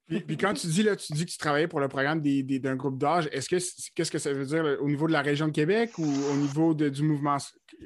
Puis, 0.07 0.37
quand 0.37 0.53
tu 0.53 0.67
dis 0.67 0.83
là, 0.83 0.95
tu 0.95 1.13
dis 1.13 1.25
que 1.25 1.31
tu 1.31 1.37
travaillais 1.37 1.67
pour 1.67 1.79
le 1.79 1.87
programme 1.87 2.21
d'un 2.21 2.75
groupe 2.75 2.99
d'âge, 2.99 3.27
est-ce 3.31 3.49
que 3.49 3.55
qu'est-ce 3.95 4.11
que 4.11 4.19
ça 4.19 4.31
veut 4.31 4.45
dire 4.45 4.77
au 4.79 4.87
niveau 4.87 5.07
de 5.07 5.11
la 5.11 5.23
région 5.23 5.47
de 5.47 5.51
Québec 5.51 5.97
ou 5.97 6.03
au 6.03 6.35
niveau 6.35 6.73
du 6.75 7.01
mouvement? 7.01 7.37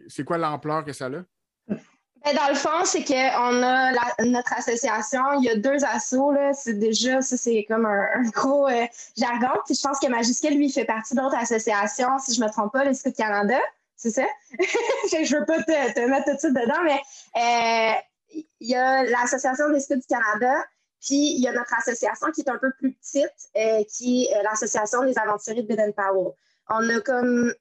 C'est 0.07 0.25
quoi 0.25 0.37
l'ampleur 0.37 0.83
que 0.83 0.91
ça 0.91 1.05
a? 1.05 1.23
Ben, 2.25 2.35
dans 2.35 2.49
le 2.49 2.55
fond, 2.55 2.83
c'est 2.83 3.03
qu'on 3.03 3.63
a 3.63 3.91
notre 4.25 4.53
association, 4.53 5.21
il 5.39 5.45
y 5.45 5.49
a 5.49 5.55
deux 5.55 5.83
assos, 5.85 6.31
là. 6.31 6.53
C'est 6.53 6.73
déjà, 6.73 7.21
ça, 7.21 7.37
c'est 7.37 7.65
comme 7.67 7.85
un, 7.85 8.21
gros 8.33 8.67
euh, 8.67 8.85
jargon. 9.17 9.59
Puis 9.65 9.75
je 9.75 9.81
pense 9.81 9.99
que 9.99 10.07
Majuscule, 10.07 10.55
lui, 10.55 10.71
fait 10.71 10.85
partie 10.85 11.15
d'autres 11.15 11.35
associations, 11.35 12.19
si 12.19 12.33
je 12.33 12.41
ne 12.41 12.45
me 12.45 12.51
trompe 12.51 12.73
pas, 12.73 12.83
le 12.83 12.93
Scout 12.93 13.15
Canada. 13.15 13.59
C'est 13.95 14.11
ça? 14.11 14.25
je 14.51 15.33
ne 15.33 15.39
veux 15.39 15.45
pas 15.45 15.63
te, 15.63 16.09
mettre 16.09 16.25
tout 16.25 16.35
de 16.35 16.39
suite 16.39 16.53
dedans, 16.53 16.83
mais 16.83 16.99
euh, 17.37 18.41
il 18.59 18.67
y 18.67 18.75
a 18.75 19.03
l'Association 19.03 19.69
des 19.69 19.79
Scouts 19.79 19.95
du 19.95 20.07
Canada, 20.07 20.53
puis 21.01 21.35
il 21.35 21.41
y 21.41 21.47
a 21.47 21.53
notre 21.53 21.73
association 21.73 22.31
qui 22.31 22.41
est 22.41 22.49
un 22.49 22.57
peu 22.57 22.71
plus 22.77 22.93
petite, 22.93 23.31
euh, 23.55 23.83
qui 23.89 24.25
est 24.25 24.43
l'Association 24.43 25.03
des 25.03 25.17
aventuriers 25.17 25.63
de 25.63 25.67
Baden 25.67 25.93
Powell. 25.93 26.33
On 26.69 26.89
a 26.89 26.99
comme 27.01 27.53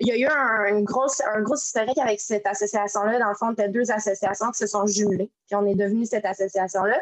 il 0.00 0.08
y 0.08 0.12
a 0.12 0.16
eu 0.16 0.26
un, 0.26 0.80
gros, 0.80 1.06
historique 1.54 1.98
avec 1.98 2.20
cette 2.20 2.46
association-là. 2.46 3.18
Dans 3.18 3.28
le 3.28 3.34
fond, 3.34 3.54
a 3.56 3.68
deux 3.68 3.90
associations 3.90 4.50
qui 4.50 4.58
se 4.58 4.66
sont 4.66 4.86
jumelées, 4.86 5.30
puis 5.46 5.54
on 5.54 5.66
est 5.66 5.74
devenu 5.74 6.06
cette 6.06 6.24
association-là. 6.24 6.98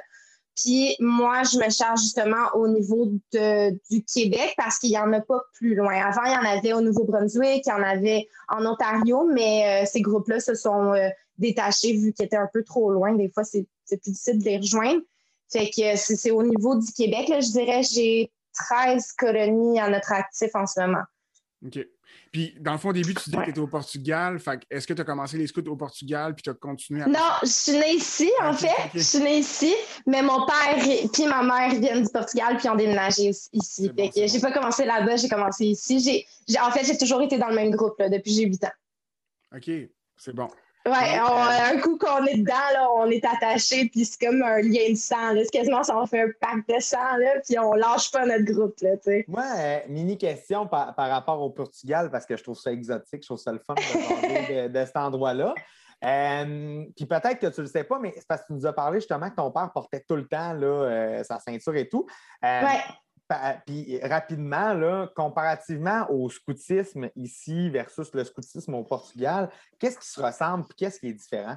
Puis 0.57 0.97
moi, 0.99 1.45
je 1.45 1.57
me 1.59 1.71
charge 1.71 2.01
justement 2.01 2.49
au 2.55 2.67
niveau 2.67 3.07
du 3.07 4.05
Québec 4.13 4.55
parce 4.57 4.79
qu'il 4.81 4.91
n'y 4.91 4.99
en 4.99 5.13
a 5.13 5.21
pas 5.21 5.41
plus 5.55 5.77
loin. 5.77 5.95
Avant, 5.95 6.25
il 6.25 6.33
y 6.33 6.37
en 6.37 6.59
avait 6.59 6.73
au 6.73 6.81
Nouveau-Brunswick, 6.81 7.63
il 7.65 7.69
y 7.69 7.73
en 7.73 7.83
avait 7.83 8.29
en 8.49 8.67
Ontario, 8.67 9.31
mais 9.33 9.85
euh, 9.85 9.87
ces 9.87 10.01
groupes-là 10.01 10.41
se 10.41 10.55
sont 10.55 10.93
euh, 10.95 11.09
détachés 11.39 11.93
vu 11.93 12.13
qu'ils 12.13 12.27
étaient 12.27 12.37
un 12.37 12.51
peu 12.53 12.65
trop 12.65 12.91
loin. 12.91 13.15
Des 13.15 13.29
fois, 13.29 13.45
c'est 13.45 13.67
plus 13.87 13.99
difficile 13.99 14.41
de 14.41 14.45
les 14.45 14.57
rejoindre. 14.57 15.01
Fait 15.49 15.71
que 15.71 15.97
c'est 15.97 16.33
au 16.33 16.43
niveau 16.43 16.77
du 16.77 16.93
Québec, 16.93 17.29
là, 17.29 17.39
je 17.39 17.53
dirais, 17.53 17.83
j'ai 17.85 18.33
13 18.55 19.13
colonies 19.13 19.79
à 19.79 19.89
notre 19.89 20.13
actif 20.13 20.51
en 20.55 20.67
ce 20.67 20.81
moment. 20.81 21.05
OK. 21.65 21.79
Puis, 22.33 22.55
dans 22.61 22.73
le 22.73 22.79
fond, 22.79 22.91
au 22.91 22.93
début, 22.93 23.15
tu 23.15 23.31
disais 23.31 23.37
que 23.39 23.45
tu 23.45 23.51
étais 23.51 23.61
au 23.61 23.67
Portugal. 23.67 24.39
Est-ce 24.71 24.87
que 24.87 24.95
tu 24.95 25.01
as 25.01 25.05
commencé 25.05 25.39
les 25.39 25.47
scouts 25.47 25.69
au 25.69 25.77
Portugal 25.77 26.35
puis 26.35 26.43
tu 26.43 26.51
as 26.51 26.55
continué 26.55 27.03
à. 27.03 27.07
Non, 27.07 27.19
je 27.43 27.49
suis 27.49 27.73
née 27.73 27.95
ici, 27.95 28.31
en 28.43 28.53
fait. 28.53 28.91
Je 28.95 29.01
suis 29.01 29.19
née 29.19 29.39
ici, 29.39 29.75
mais 30.07 30.23
mon 30.23 30.47
père 30.47 30.79
puis 31.13 31.27
ma 31.27 31.43
mère 31.43 31.79
viennent 31.79 32.03
du 32.03 32.11
Portugal 32.13 32.57
puis 32.57 32.69
ont 32.69 32.77
déménagé 32.77 33.31
ici. 33.53 33.91
Fait 33.97 34.11
que 34.11 34.27
j'ai 34.27 34.41
pas 34.41 34.53
commencé 34.53 34.85
là-bas, 34.85 35.17
j'ai 35.17 35.29
commencé 35.29 35.67
ici. 35.67 36.25
en 36.61 36.71
fait, 36.71 36.85
j'ai 36.85 36.97
toujours 36.99 37.23
été 37.23 37.39
dans 37.39 37.49
le 37.49 37.55
même 37.55 37.71
groupe 37.71 37.99
là, 37.99 38.09
depuis 38.09 38.33
j'ai 38.33 38.45
8 38.45 38.65
ans. 38.65 39.57
OK, 39.57 39.71
c'est 40.17 40.35
bon. 40.35 40.49
Ouais, 40.89 41.75
un 41.75 41.81
coup 41.81 41.99
qu'on 41.99 42.25
est 42.25 42.39
dedans, 42.39 42.55
là, 42.73 42.89
on 42.97 43.11
est 43.11 43.25
attaché, 43.25 43.89
puis 43.89 44.05
c'est 44.05 44.27
comme 44.27 44.43
un 44.43 44.61
lien 44.61 44.91
de 44.91 44.97
sang. 44.97 45.35
C'est 45.35 45.51
quasiment 45.51 45.83
ça, 45.83 45.99
on 45.99 46.07
fait 46.07 46.23
un 46.23 46.31
pacte 46.41 46.69
de 46.69 46.81
sang, 46.81 47.17
là, 47.19 47.41
puis 47.45 47.59
on 47.59 47.75
lâche 47.75 48.11
pas 48.11 48.25
notre 48.25 48.45
groupe. 48.45 48.75
Là, 48.81 48.91
Moi, 49.29 49.45
euh, 49.59 49.79
mini 49.89 50.17
question 50.17 50.67
par, 50.67 50.95
rapport 50.97 51.41
au 51.43 51.51
Portugal, 51.51 52.11
parce 52.11 52.27
que 52.27 52.37
je 52.37 52.43
trouve 52.43 52.59
ça 52.59 52.73
exotique, 52.73 53.23
je 53.23 53.29
trouve 53.29 53.39
ça 53.39 53.53
le 53.53 53.59
fun 53.59 53.75
de, 53.75 54.69
de, 54.69 54.85
cet 54.85 54.97
endroit-là. 54.97 55.55
Euh, 56.05 56.85
puis 56.97 57.07
peut-être 57.07 57.39
que 57.41 57.49
tu 57.49 57.61
ne 57.61 57.67
le 57.67 57.71
sais 57.71 57.85
pas, 57.85 57.99
mais 57.99 58.13
c'est 58.17 58.27
parce 58.27 58.43
que 58.43 58.47
tu 58.49 58.53
nous 58.53 58.67
as 58.67 58.73
parlé 58.73 59.01
justement 59.01 59.29
que 59.31 59.35
ton 59.35 59.51
père 59.51 59.71
portait 59.73 60.05
tout 60.09 60.17
le 60.17 60.29
temps 60.29 60.53
là, 60.53 60.67
euh, 60.67 61.25
sa 61.25 61.41
ceinture 61.41 61.75
et 61.75 61.89
tout. 61.89 62.07
ouais. 62.43 62.81
Puis 63.67 64.01
rapidement, 64.03 64.73
là, 64.73 65.09
comparativement 65.15 66.07
au 66.11 66.31
scoutisme 66.31 67.11
ici 67.15 67.69
versus 67.69 68.09
le 68.15 68.25
scoutisme 68.25 68.75
au 68.75 68.85
Portugal, 68.85 69.51
qu'est-ce 69.79 69.99
qui 69.99 70.09
se 70.09 70.21
ressemble 70.21 70.65
et 70.71 70.75
qu'est-ce 70.75 70.99
qui 70.99 71.09
est 71.09 71.13
différent? 71.13 71.57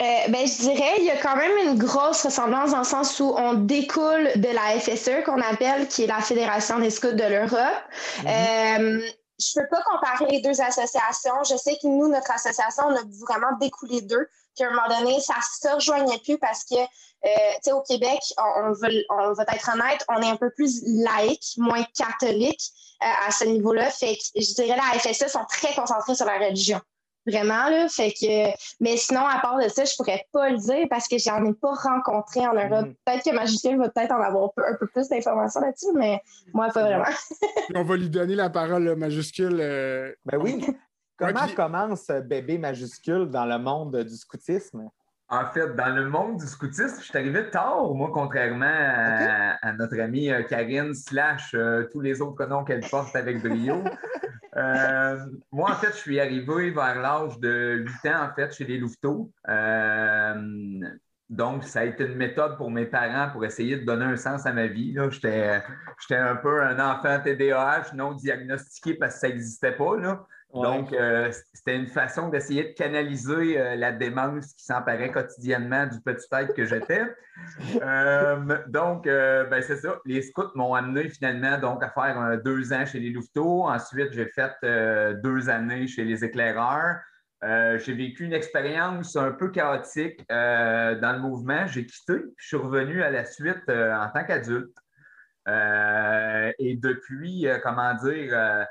Euh, 0.00 0.04
ben, 0.28 0.46
je 0.46 0.62
dirais 0.62 0.94
il 0.98 1.04
y 1.04 1.10
a 1.10 1.16
quand 1.16 1.36
même 1.36 1.68
une 1.68 1.78
grosse 1.78 2.24
ressemblance 2.24 2.72
dans 2.72 2.78
le 2.78 2.84
sens 2.84 3.20
où 3.20 3.34
on 3.36 3.54
découle 3.54 4.30
de 4.36 4.48
la 4.48 4.80
FSE 4.80 5.24
qu'on 5.24 5.40
appelle, 5.40 5.86
qui 5.86 6.04
est 6.04 6.06
la 6.06 6.20
Fédération 6.20 6.78
des 6.78 6.90
scouts 6.90 7.12
de 7.12 7.24
l'Europe. 7.24 7.84
Mm-hmm. 8.22 8.26
Euh, 8.26 9.00
je 9.38 9.60
ne 9.60 9.64
peux 9.64 9.68
pas 9.70 9.82
comparer 9.82 10.26
les 10.30 10.40
deux 10.40 10.60
associations. 10.60 11.44
Je 11.48 11.56
sais 11.56 11.76
que 11.80 11.86
nous, 11.86 12.08
notre 12.08 12.30
association, 12.30 12.84
on 12.88 12.96
a 12.96 13.02
vraiment 13.26 13.56
découlé 13.60 14.00
d'eux. 14.00 14.28
Puis 14.54 14.64
à 14.64 14.68
un 14.68 14.70
moment 14.70 15.00
donné, 15.00 15.20
ça 15.20 15.34
ne 15.36 15.68
se 15.68 15.74
rejoignait 15.74 16.18
plus 16.18 16.38
parce 16.38 16.64
que 16.64 16.76
euh, 17.24 17.72
au 17.72 17.82
Québec, 17.82 18.20
on, 18.38 18.72
veut, 18.72 19.04
on 19.10 19.32
va 19.32 19.44
être 19.54 19.70
honnête, 19.72 20.04
on 20.08 20.20
est 20.20 20.30
un 20.30 20.36
peu 20.36 20.50
plus 20.50 20.82
laïque, 20.86 21.54
moins 21.56 21.84
catholique 21.96 22.62
euh, 23.02 23.28
à 23.28 23.30
ce 23.30 23.44
niveau-là. 23.44 23.90
Fait 23.90 24.16
que 24.16 24.40
je 24.40 24.54
dirais 24.54 24.76
la 24.76 24.98
FSE 24.98 25.28
sont 25.28 25.44
très 25.48 25.74
concentrés 25.74 26.14
sur 26.14 26.26
la 26.26 26.38
religion. 26.38 26.80
Vraiment, 27.24 27.68
là. 27.68 27.88
Fait 27.88 28.12
que, 28.12 28.50
mais 28.80 28.96
sinon, 28.96 29.24
à 29.24 29.38
part 29.38 29.56
de 29.56 29.68
ça, 29.68 29.84
je 29.84 29.94
pourrais 29.96 30.26
pas 30.32 30.50
le 30.50 30.58
dire 30.58 30.86
parce 30.90 31.06
que 31.06 31.18
j'en 31.18 31.44
ai 31.44 31.54
pas 31.54 31.72
rencontré 31.72 32.40
en 32.40 32.54
Europe. 32.54 32.88
Mm-hmm. 32.88 32.96
Peut-être 33.04 33.24
que 33.24 33.34
Majuscule 33.34 33.78
va 33.78 33.88
peut-être 33.90 34.10
en 34.10 34.20
avoir 34.20 34.50
un 34.56 34.74
peu 34.74 34.88
plus 34.88 35.08
d'informations 35.08 35.60
là-dessus, 35.60 35.92
mais 35.94 36.20
moi, 36.52 36.68
pas 36.74 36.82
vraiment. 36.82 37.04
on 37.76 37.84
va 37.84 37.96
lui 37.96 38.10
donner 38.10 38.34
la 38.34 38.50
parole, 38.50 38.96
Majuscule. 38.96 39.58
Euh, 39.60 40.12
ben 40.24 40.38
oui. 40.38 40.66
Comment 41.26 41.54
commence 41.54 42.10
bébé 42.24 42.58
majuscule 42.58 43.30
dans 43.30 43.46
le 43.46 43.58
monde 43.58 43.96
du 44.04 44.16
scoutisme? 44.16 44.90
En 45.32 45.46
fait, 45.46 45.74
dans 45.76 45.94
le 45.94 46.10
monde 46.10 46.36
du 46.36 46.46
scoutisme, 46.46 47.00
je 47.00 47.06
suis 47.06 47.16
arrivé 47.16 47.48
tard, 47.48 47.94
moi, 47.94 48.10
contrairement 48.12 48.66
à, 48.66 49.72
notre 49.72 49.98
amie 49.98 50.30
euh, 50.30 50.42
Karine, 50.42 50.92
slash 50.92 51.54
euh, 51.54 51.88
tous 51.90 52.00
les 52.00 52.20
autres 52.20 52.44
noms 52.44 52.64
qu'elle 52.64 52.86
porte 52.88 53.16
avec 53.16 53.42
brio. 53.42 53.82
Euh, 54.54 55.16
moi, 55.50 55.70
en 55.70 55.74
fait, 55.76 55.92
je 55.92 55.96
suis 55.96 56.20
arrivé 56.20 56.70
vers 56.72 57.00
l'âge 57.00 57.38
de 57.38 57.86
8 58.04 58.10
ans, 58.10 58.24
en 58.24 58.34
fait, 58.34 58.52
chez 58.52 58.66
les 58.66 58.76
Louveteaux. 58.76 59.32
donc, 61.30 61.64
ça 61.64 61.80
a 61.80 61.84
été 61.84 62.04
une 62.04 62.16
méthode 62.16 62.58
pour 62.58 62.70
mes 62.70 62.84
parents 62.84 63.32
pour 63.32 63.46
essayer 63.46 63.78
de 63.78 63.86
donner 63.86 64.04
un 64.04 64.18
sens 64.18 64.44
à 64.44 64.52
ma 64.52 64.66
vie. 64.66 64.94
J'étais 65.10 65.62
un 66.10 66.36
peu 66.36 66.62
un 66.62 66.78
enfant 66.78 67.18
TDAH 67.24 67.94
non 67.94 68.12
diagnostiqué 68.12 68.92
parce 68.92 69.14
que 69.14 69.20
ça 69.20 69.28
n'existait 69.28 69.72
pas. 69.72 69.96
Là. 69.96 70.26
Donc, 70.54 70.92
euh, 70.92 71.30
c'était 71.54 71.76
une 71.76 71.86
façon 71.86 72.28
d'essayer 72.28 72.64
de 72.64 72.72
canaliser 72.74 73.58
euh, 73.58 73.74
la 73.74 73.90
démence 73.90 74.52
qui 74.52 74.64
s'emparait 74.64 75.10
quotidiennement 75.10 75.86
du 75.86 76.00
petit 76.00 76.26
être 76.32 76.54
que 76.54 76.64
j'étais. 76.64 77.02
Euh, 77.82 78.58
donc, 78.68 79.04
ben, 79.04 79.62
c'est 79.62 79.78
ça. 79.78 79.98
Les 80.04 80.20
scouts 80.20 80.52
m'ont 80.54 80.74
amené 80.74 81.08
finalement 81.08 81.58
donc, 81.58 81.82
à 81.82 81.88
faire 81.88 82.38
deux 82.44 82.72
ans 82.74 82.84
chez 82.84 83.00
les 83.00 83.08
Louveteaux. 83.08 83.64
Ensuite, 83.64 84.12
j'ai 84.12 84.26
fait 84.26 84.52
deux 85.22 85.48
années 85.48 85.86
chez 85.86 86.04
les 86.04 86.24
éclaireurs. 86.24 87.00
j'ai 87.42 87.94
vécu 87.94 88.24
une 88.24 88.34
expérience 88.34 89.16
un 89.16 89.32
peu 89.32 89.48
chaotique 89.50 90.22
dans 90.28 91.14
le 91.14 91.20
mouvement. 91.20 91.66
J'ai 91.66 91.86
quitté, 91.86 92.18
puis 92.18 92.34
je 92.36 92.46
suis 92.48 92.56
revenu 92.58 93.02
à 93.02 93.10
la 93.10 93.24
suite 93.24 93.68
en 93.68 94.08
tant 94.14 94.24
qu'adulte. 94.24 94.76
et 95.48 96.78
depuis, 96.80 97.46
comment 97.62 97.94
dire, 97.94 98.66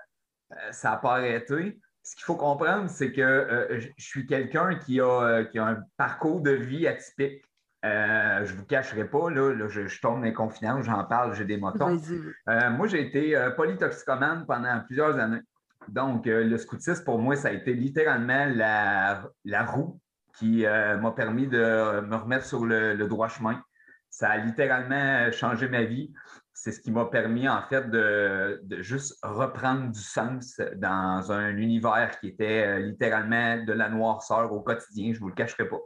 ça 0.71 0.91
n'a 0.91 0.97
pas 0.97 1.17
arrêté. 1.17 1.79
Ce 2.03 2.15
qu'il 2.15 2.25
faut 2.25 2.35
comprendre, 2.35 2.89
c'est 2.89 3.11
que 3.11 3.21
euh, 3.21 3.79
je 3.79 4.03
suis 4.03 4.25
quelqu'un 4.25 4.75
qui 4.75 4.99
a, 4.99 5.05
euh, 5.05 5.43
qui 5.45 5.59
a 5.59 5.67
un 5.67 5.83
parcours 5.97 6.41
de 6.41 6.51
vie 6.51 6.87
atypique. 6.87 7.43
je 7.83 8.51
ne 8.51 8.57
vous 8.57 8.65
cacherai 8.65 9.05
pas, 9.05 9.29
là, 9.29 9.67
je, 9.67 10.01
tombe 10.01 10.19
dans 10.19 10.25
les 10.25 10.33
confidences, 10.33 10.85
j'en 10.85 11.03
parle, 11.03 11.35
j'ai 11.35 11.45
des 11.45 11.57
motons. 11.57 11.99
moi, 12.47 12.87
j'ai 12.87 13.01
été 13.01 13.49
polytoxicomane 13.55 14.45
pendant 14.45 14.81
plusieurs 14.85 15.17
années. 15.19 15.41
Donc, 15.87 16.25
le 16.25 16.57
scoutisme, 16.57 17.03
pour 17.03 17.19
moi, 17.19 17.35
ça 17.35 17.49
a 17.49 17.51
été 17.51 17.73
littéralement 17.73 18.45
la, 18.45 19.23
la 19.45 19.65
roue 19.65 19.99
qui 20.37 20.63
m'a 20.65 21.11
permis 21.11 21.47
de 21.47 22.01
me 22.01 22.15
remettre 22.15 22.45
sur 22.45 22.65
le, 22.65 22.93
le, 22.93 23.07
droit 23.07 23.27
chemin. 23.27 23.63
Ça 24.09 24.29
a 24.29 24.37
littéralement 24.37 25.31
changé 25.31 25.67
ma 25.67 25.83
vie 25.83 26.13
c'est 26.61 26.71
ce 26.71 26.79
qui 26.79 26.91
m'a 26.91 27.05
permis, 27.05 27.49
en 27.49 27.63
fait, 27.63 27.89
de, 27.89 28.61
juste 28.81 29.17
reprendre 29.23 29.91
du 29.91 29.99
sens 29.99 30.61
dans 30.75 31.31
un 31.31 31.57
univers 31.57 32.19
qui 32.19 32.27
était 32.27 32.67
euh, 32.67 32.79
littéralement 32.79 33.63
de 33.63 33.73
la 33.73 33.89
noirceur 33.89 34.53
au 34.53 34.61
quotidien, 34.61 35.11
je 35.11 35.17
ne 35.17 35.21
vous 35.21 35.29
le 35.29 35.33
cacherai 35.33 35.67
pas. 35.67 35.79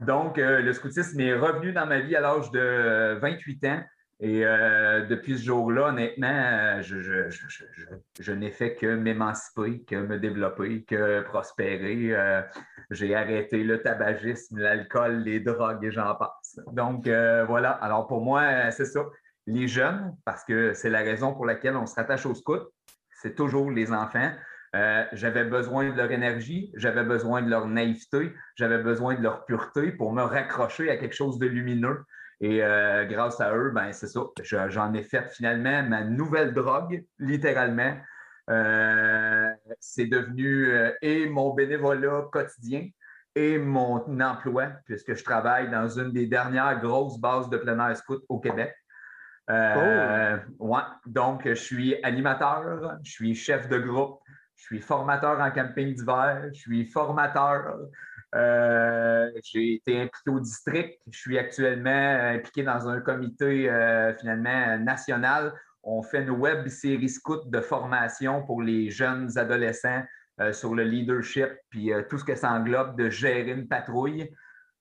Donc, 0.00 0.38
euh, 0.38 0.62
le 0.62 0.72
scoutisme 0.72 1.20
est 1.20 1.36
revenu 1.36 1.72
dans 1.72 1.86
ma 1.86 2.00
vie 2.00 2.16
à 2.16 2.20
l'âge 2.20 2.50
de 2.50 3.16
28 3.20 3.64
ans. 3.66 3.84
Et 4.18 4.44
euh, 4.44 5.06
depuis 5.06 5.38
ce 5.38 5.44
jour-là, 5.44 5.90
honnêtement, 5.90 6.82
je, 6.82 8.32
n'ai 8.32 8.50
fait 8.50 8.74
que 8.74 8.96
m'émanciper, 8.96 9.84
que 9.84 9.94
me 9.94 10.18
développer, 10.18 10.82
que 10.82 11.20
prospérer. 11.20 12.12
J'ai 12.90 13.14
arrêté 13.14 13.62
le 13.62 13.80
tabagisme, 13.80 14.58
l'alcool, 14.58 15.18
les 15.18 15.38
drogues 15.38 15.84
et 15.84 15.92
j'en 15.92 16.16
passe. 16.16 16.58
Donc, 16.72 17.06
voilà. 17.06 17.70
Alors, 17.70 18.08
pour 18.08 18.22
moi, 18.22 18.72
c'est 18.72 18.86
ça 18.86 19.04
les 19.46 19.68
jeunes, 19.68 20.16
parce 20.24 20.44
que 20.44 20.72
c'est 20.72 20.90
la 20.90 21.00
raison 21.00 21.34
pour 21.34 21.46
laquelle 21.46 21.76
on 21.76 21.86
se 21.86 21.94
rattache 21.94 22.26
aux 22.26 22.34
scouts, 22.34 22.70
c'est 23.22 23.34
toujours 23.34 23.70
les 23.70 23.92
enfants. 23.92 24.32
Euh, 24.74 25.04
j'avais 25.12 25.44
besoin 25.44 25.90
de 25.90 25.96
leur 25.96 26.10
énergie, 26.10 26.72
j'avais 26.76 27.04
besoin 27.04 27.42
de 27.42 27.48
leur 27.48 27.66
naïveté, 27.66 28.32
j'avais 28.56 28.78
besoin 28.78 29.14
de 29.14 29.22
leur 29.22 29.44
pureté 29.44 29.92
pour 29.92 30.12
me 30.12 30.22
raccrocher 30.22 30.90
à 30.90 30.96
quelque 30.96 31.14
chose 31.14 31.38
de 31.38 31.46
lumineux. 31.46 32.04
Et 32.40 32.62
euh, 32.62 33.04
grâce 33.04 33.40
à 33.40 33.54
eux, 33.54 33.70
ben, 33.70 33.92
c'est 33.92 34.08
ça, 34.08 34.22
j'en 34.42 34.92
ai 34.92 35.02
fait 35.02 35.28
finalement 35.30 35.82
ma 35.84 36.02
nouvelle 36.02 36.52
drogue, 36.52 37.04
littéralement. 37.18 37.96
Euh, 38.50 39.48
c'est 39.80 40.06
devenu 40.06 40.68
et 41.00 41.28
mon 41.30 41.54
bénévolat 41.54 42.28
quotidien 42.32 42.88
et 43.36 43.58
mon 43.58 44.20
emploi, 44.20 44.66
puisque 44.84 45.14
je 45.14 45.24
travaille 45.24 45.70
dans 45.70 45.88
une 45.88 46.12
des 46.12 46.26
dernières 46.26 46.80
grosses 46.80 47.18
bases 47.18 47.48
de 47.48 47.56
plein 47.56 47.78
air 47.88 47.96
scout 47.96 48.22
au 48.28 48.40
Québec. 48.40 48.74
Euh, 49.50 50.38
ouais. 50.58 50.80
Donc, 51.06 51.42
je 51.46 51.54
suis 51.54 52.02
animateur, 52.02 52.98
je 53.02 53.10
suis 53.10 53.34
chef 53.34 53.68
de 53.68 53.78
groupe, 53.78 54.20
je 54.56 54.64
suis 54.64 54.80
formateur 54.80 55.40
en 55.40 55.50
camping 55.50 55.94
d'hiver, 55.94 56.48
je 56.52 56.58
suis 56.58 56.84
formateur. 56.86 57.76
Euh, 58.34 59.30
j'ai 59.44 59.74
été 59.74 60.02
impliqué 60.02 60.30
au 60.30 60.40
district. 60.40 61.00
Je 61.10 61.18
suis 61.18 61.38
actuellement 61.38 62.34
impliqué 62.34 62.64
dans 62.64 62.88
un 62.88 63.00
comité 63.00 63.70
euh, 63.70 64.12
finalement 64.16 64.78
national. 64.78 65.52
On 65.84 66.02
fait 66.02 66.22
une 66.22 66.30
web 66.30 66.66
série 66.68 67.08
scout 67.08 67.48
de 67.48 67.60
formation 67.60 68.42
pour 68.42 68.62
les 68.62 68.90
jeunes 68.90 69.36
adolescents 69.38 70.02
sur 70.50 70.74
le 70.74 70.82
leadership 70.82 71.48
puis 71.70 71.92
tout 72.10 72.18
ce 72.18 72.24
que 72.24 72.34
ça 72.34 72.50
englobe 72.50 72.96
de 72.98 73.08
gérer 73.08 73.52
une 73.52 73.68
patrouille. 73.68 74.34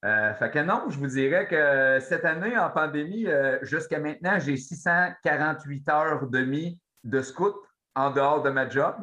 Euh, 0.03 0.33
fait 0.33 0.51
que 0.51 0.59
non, 0.59 0.83
je 0.89 0.97
vous 0.97 1.07
dirais 1.07 1.47
que 1.47 1.99
cette 2.01 2.25
année, 2.25 2.57
en 2.57 2.69
pandémie, 2.69 3.25
euh, 3.27 3.57
jusqu'à 3.61 3.99
maintenant, 3.99 4.37
j'ai 4.39 4.57
648 4.57 5.89
heures 5.89 6.27
demi 6.27 6.79
de 7.03 7.21
scout 7.21 7.55
en 7.95 8.09
dehors 8.11 8.41
de 8.41 8.49
ma 8.49 8.67
job. 8.67 8.95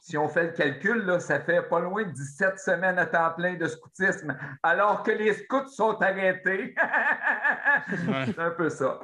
Si 0.00 0.16
on 0.18 0.28
fait 0.28 0.44
le 0.44 0.52
calcul, 0.52 1.04
là, 1.04 1.20
ça 1.20 1.38
fait 1.40 1.62
pas 1.62 1.80
loin 1.80 2.02
de 2.02 2.10
17 2.10 2.58
semaines 2.58 2.98
à 2.98 3.06
temps 3.06 3.30
plein 3.36 3.54
de 3.54 3.66
scoutisme, 3.66 4.36
alors 4.62 5.02
que 5.02 5.12
les 5.12 5.32
scouts 5.34 5.68
sont 5.68 6.00
arrêtés. 6.02 6.74
C'est 8.26 8.38
un 8.38 8.50
peu 8.50 8.68
ça. 8.68 9.00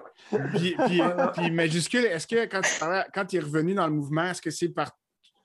Puis, 0.50 0.76
puis, 0.87 1.02
puis 1.34 1.50
majuscule, 1.50 2.04
est-ce 2.04 2.26
que 2.26 2.46
quand 2.46 2.61
tu, 2.62 2.80
parlais- 2.80 3.06
quand 3.14 3.25
tu 3.26 3.37
es 3.37 3.40
revenu 3.40 3.75
dans 3.75 3.87
le 3.87 3.92
mouvement, 3.92 4.25
est-ce 4.25 4.42
que 4.42 4.50
c'est 4.50 4.70
par 4.70 4.90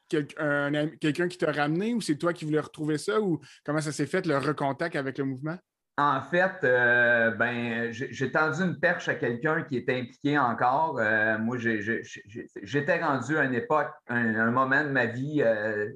quelqu'un 0.09 1.27
qui 1.27 1.37
t'a 1.37 1.51
ramené 1.51 1.93
ou 1.93 2.01
c'est 2.01 2.15
toi 2.15 2.33
qui 2.33 2.45
voulais 2.45 2.59
retrouver 2.59 2.97
ça 2.97 3.21
ou 3.21 3.39
comment 3.63 3.81
ça 3.81 3.91
s'est 3.91 4.07
fait, 4.07 4.25
le 4.25 4.37
recontact 4.37 4.95
avec 4.95 5.17
le 5.17 5.25
mouvement? 5.25 5.57
En 5.99 6.21
fait, 6.21 6.63
euh, 6.63 7.31
ben, 7.31 7.91
j'ai 7.91 8.31
tendu 8.31 8.61
une 8.61 8.79
perche 8.79 9.09
à 9.09 9.15
quelqu'un 9.15 9.63
qui 9.63 9.75
était 9.75 9.99
impliqué 9.99 10.37
encore. 10.39 10.97
Euh, 10.99 11.37
moi, 11.37 11.57
j'étais 11.57 13.03
rendu 13.03 13.37
à 13.37 13.43
une 13.43 13.53
époque, 13.53 13.91
un, 14.07 14.35
un 14.35 14.51
moment 14.51 14.81
de 14.83 14.89
ma 14.89 15.07
vie 15.07 15.41
euh, 15.43 15.89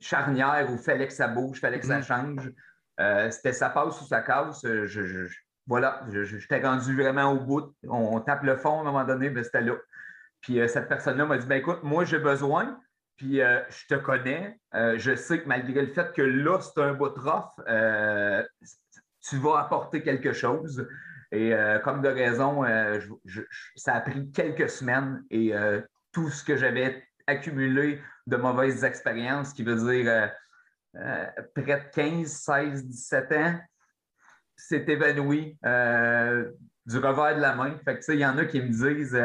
charnière 0.00 0.66
où 0.70 0.74
il 0.74 0.78
fallait 0.78 1.06
que 1.06 1.14
ça 1.14 1.28
bouge, 1.28 1.56
il 1.56 1.60
fallait 1.60 1.80
que 1.80 1.86
ça 1.86 1.96
Mhm. 1.98 2.02
change. 2.04 2.52
C'était 3.30 3.54
ça 3.54 3.70
passe 3.70 3.98
ou 4.02 4.04
ça 4.04 4.20
casse. 4.20 4.66
Je- 4.66 5.26
voilà, 5.66 6.04
j'étais 6.10 6.60
rendu 6.60 6.94
vraiment 6.94 7.32
au 7.32 7.40
bout. 7.40 7.74
On, 7.84 8.16
on 8.16 8.20
tape 8.20 8.42
le 8.42 8.56
fond 8.56 8.78
à 8.78 8.80
un 8.80 8.84
moment 8.84 9.04
donné, 9.04 9.30
ben, 9.30 9.42
c'était 9.44 9.62
là. 9.62 9.76
Puis 10.42 10.60
cette 10.68 10.88
personne-là 10.88 11.24
m'a 11.24 11.38
dit 11.38 11.46
ben, 11.46 11.56
écoute, 11.56 11.80
moi, 11.82 12.04
j'ai 12.04 12.18
besoin. 12.18 12.78
Puis 13.16 13.40
euh, 13.40 13.60
je 13.68 13.86
te 13.88 13.94
connais. 14.00 14.60
Euh, 14.74 14.94
je 14.96 15.16
sais 15.16 15.40
que 15.42 15.48
malgré 15.48 15.82
le 15.82 15.92
fait 15.92 16.12
que 16.12 16.22
là, 16.22 16.60
c'est 16.60 16.80
un 16.80 16.92
bout 16.94 17.08
de 17.08 17.18
rough, 17.18 17.50
euh, 17.66 18.44
tu 19.28 19.36
vas 19.36 19.58
apporter 19.58 20.02
quelque 20.02 20.32
chose. 20.32 20.86
Et 21.30 21.52
euh, 21.52 21.78
comme 21.78 22.00
de 22.00 22.08
raison, 22.08 22.64
euh, 22.64 23.00
ça 23.76 23.94
a 23.94 24.00
pris 24.00 24.30
quelques 24.30 24.70
semaines 24.70 25.22
et 25.30 25.54
euh, 25.54 25.80
tout 26.12 26.30
ce 26.30 26.42
que 26.42 26.56
j'avais 26.56 27.04
accumulé 27.26 28.00
de 28.26 28.36
mauvaises 28.36 28.84
expériences, 28.84 29.52
qui 29.52 29.62
veut 29.62 29.76
dire 29.76 30.32
près 31.54 31.62
de 31.64 31.94
15, 31.94 32.26
16, 32.26 32.86
17 32.86 33.32
ans, 33.32 33.60
s'est 34.56 34.84
évanoui 34.88 35.58
du 35.62 36.98
revers 36.98 37.36
de 37.36 37.40
la 37.40 37.54
main. 37.54 37.76
Fait 37.84 37.98
que, 37.98 38.12
il 38.12 38.20
y 38.20 38.26
en 38.26 38.38
a 38.38 38.46
qui 38.46 38.62
me 38.62 38.68
disent 38.68 39.18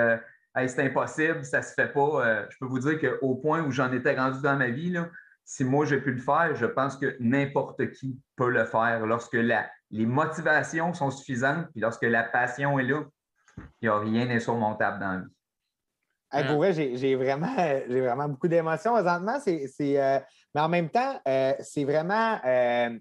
c'est 0.56 0.86
impossible, 0.86 1.46
ça 1.46 1.62
se 1.62 1.74
fait 1.74 1.88
pas. 1.88 2.46
Je 2.50 2.58
peux 2.60 2.66
vous 2.66 2.80
dire 2.80 3.00
qu'au 3.00 3.36
point 3.36 3.64
où 3.64 3.72
j'en 3.72 3.92
étais 3.94 4.16
rendu 4.16 4.42
dans 4.42 4.58
ma 4.58 4.68
vie, 4.68 4.92
là, 4.92 5.10
si 5.46 5.64
moi 5.64 5.86
j'ai 5.86 6.00
pu 6.00 6.12
le 6.12 6.22
faire, 6.22 6.56
je 6.56 6.66
pense 6.66 6.96
que 6.98 7.18
n'importe 7.20 7.92
qui 7.92 8.20
peut 8.36 8.50
le 8.50 8.66
faire 8.66 9.06
lorsque 9.06 9.34
les 9.34 10.06
motivations 10.06 10.94
sont 10.94 11.12
suffisantes, 11.12 11.68
puis 11.72 11.82
lorsque 11.82 12.04
la 12.04 12.24
passion 12.24 12.80
est 12.80 12.84
là, 12.84 13.04
il 13.58 13.64
n'y 13.84 13.90
a 13.90 14.00
rien 14.00 14.26
d'insurmontable 14.26 15.00
dans 15.00 15.12
la 15.12 15.18
vie. 15.20 15.34
Hey, 16.32 16.48
pour 16.48 16.58
vrai, 16.58 16.74
j'ai 16.74 17.16
vraiment, 17.96 18.28
beaucoup 18.28 18.48
d'émotions 18.48 18.94
présentement. 18.94 19.38
Euh, 19.48 20.20
mais 20.56 20.62
en 20.62 20.70
même 20.70 20.90
temps, 20.90 21.20
euh, 21.28 21.54
c'est 21.60 21.84
vraiment 21.84 22.40
euh, 22.44 22.98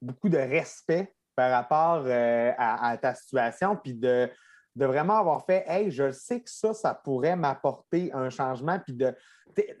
beaucoup 0.00 0.28
de 0.28 0.38
respect 0.38 1.14
par 1.36 1.50
rapport 1.50 2.04
à, 2.08 2.96
ta 3.00 3.14
situation, 3.14 3.76
puis 3.76 3.94
de, 3.94 4.28
de 4.74 4.84
vraiment 4.84 5.16
avoir 5.16 5.46
fait 5.46 5.64
Hey, 5.66 5.90
je 5.90 6.10
sais 6.10 6.40
que 6.40 6.50
ça, 6.50 6.74
ça 6.74 6.92
pourrait 6.92 7.36
m'apporter 7.36 8.12
un 8.12 8.30
changement. 8.30 8.80
Puis 8.80 8.94
de, 8.94 9.14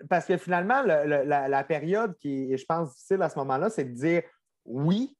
parce 0.08 0.26
que 0.26 0.36
finalement, 0.36 0.82
le- 0.82 1.06
le- 1.06 1.24
la, 1.24 1.64
période 1.64 2.16
qui 2.18 2.52
est, 2.52 2.56
je 2.56 2.64
pense, 2.64 2.90
difficile 2.90 3.22
à 3.22 3.28
ce 3.28 3.38
moment-là, 3.38 3.70
c'est 3.70 3.84
de 3.84 3.94
dire 3.94 4.22
oui, 4.64 5.16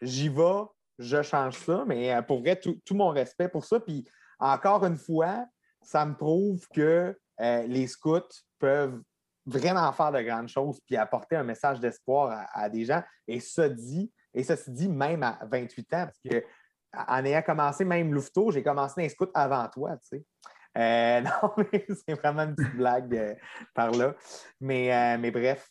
j'y 0.00 0.28
vais, 0.28 0.62
je 0.98 1.22
change 1.22 1.58
ça, 1.58 1.84
mais 1.86 2.14
euh, 2.14 2.22
pour 2.22 2.40
vrai, 2.40 2.56
tout, 2.60 2.78
mon 2.92 3.10
respect 3.10 3.48
pour 3.48 3.64
ça. 3.64 3.80
Puis 3.80 4.06
encore 4.38 4.84
une 4.84 4.96
fois, 4.96 5.46
ça 5.82 6.04
me 6.06 6.14
prouve 6.14 6.66
que 6.74 7.16
euh, 7.40 7.62
les 7.66 7.86
scouts 7.86 8.20
peuvent 8.58 9.00
vraiment 9.46 9.92
faire 9.92 10.12
de 10.12 10.22
grandes 10.22 10.48
choses 10.48 10.80
puis 10.86 10.96
apporter 10.96 11.36
un 11.36 11.44
message 11.44 11.80
d'espoir 11.80 12.30
à, 12.30 12.62
à 12.64 12.68
des 12.68 12.84
gens. 12.84 13.02
Et 13.26 13.40
ça 13.40 13.68
dit, 13.68 14.12
et 14.32 14.42
ça 14.42 14.56
se 14.56 14.70
dit 14.70 14.88
même 14.88 15.22
à 15.22 15.38
28 15.50 15.94
ans, 15.94 16.06
parce 16.06 16.20
que 16.28 16.44
en 17.08 17.24
ayant 17.24 17.42
commencé 17.42 17.84
même 17.84 18.12
Louveteau, 18.12 18.50
j'ai 18.50 18.62
commencé 18.62 19.04
un 19.04 19.08
scout 19.08 19.30
avant 19.34 19.68
toi, 19.68 19.96
tu 19.96 20.18
sais. 20.18 20.24
Euh, 20.76 21.20
non, 21.22 21.52
mais 21.72 21.86
c'est 21.88 22.14
vraiment 22.14 22.42
une 22.42 22.54
petite 22.56 22.74
blague 22.76 23.14
euh, 23.16 23.34
par 23.74 23.90
là. 23.92 24.14
Mais, 24.60 24.92
euh, 24.94 25.18
mais 25.18 25.30
bref. 25.30 25.68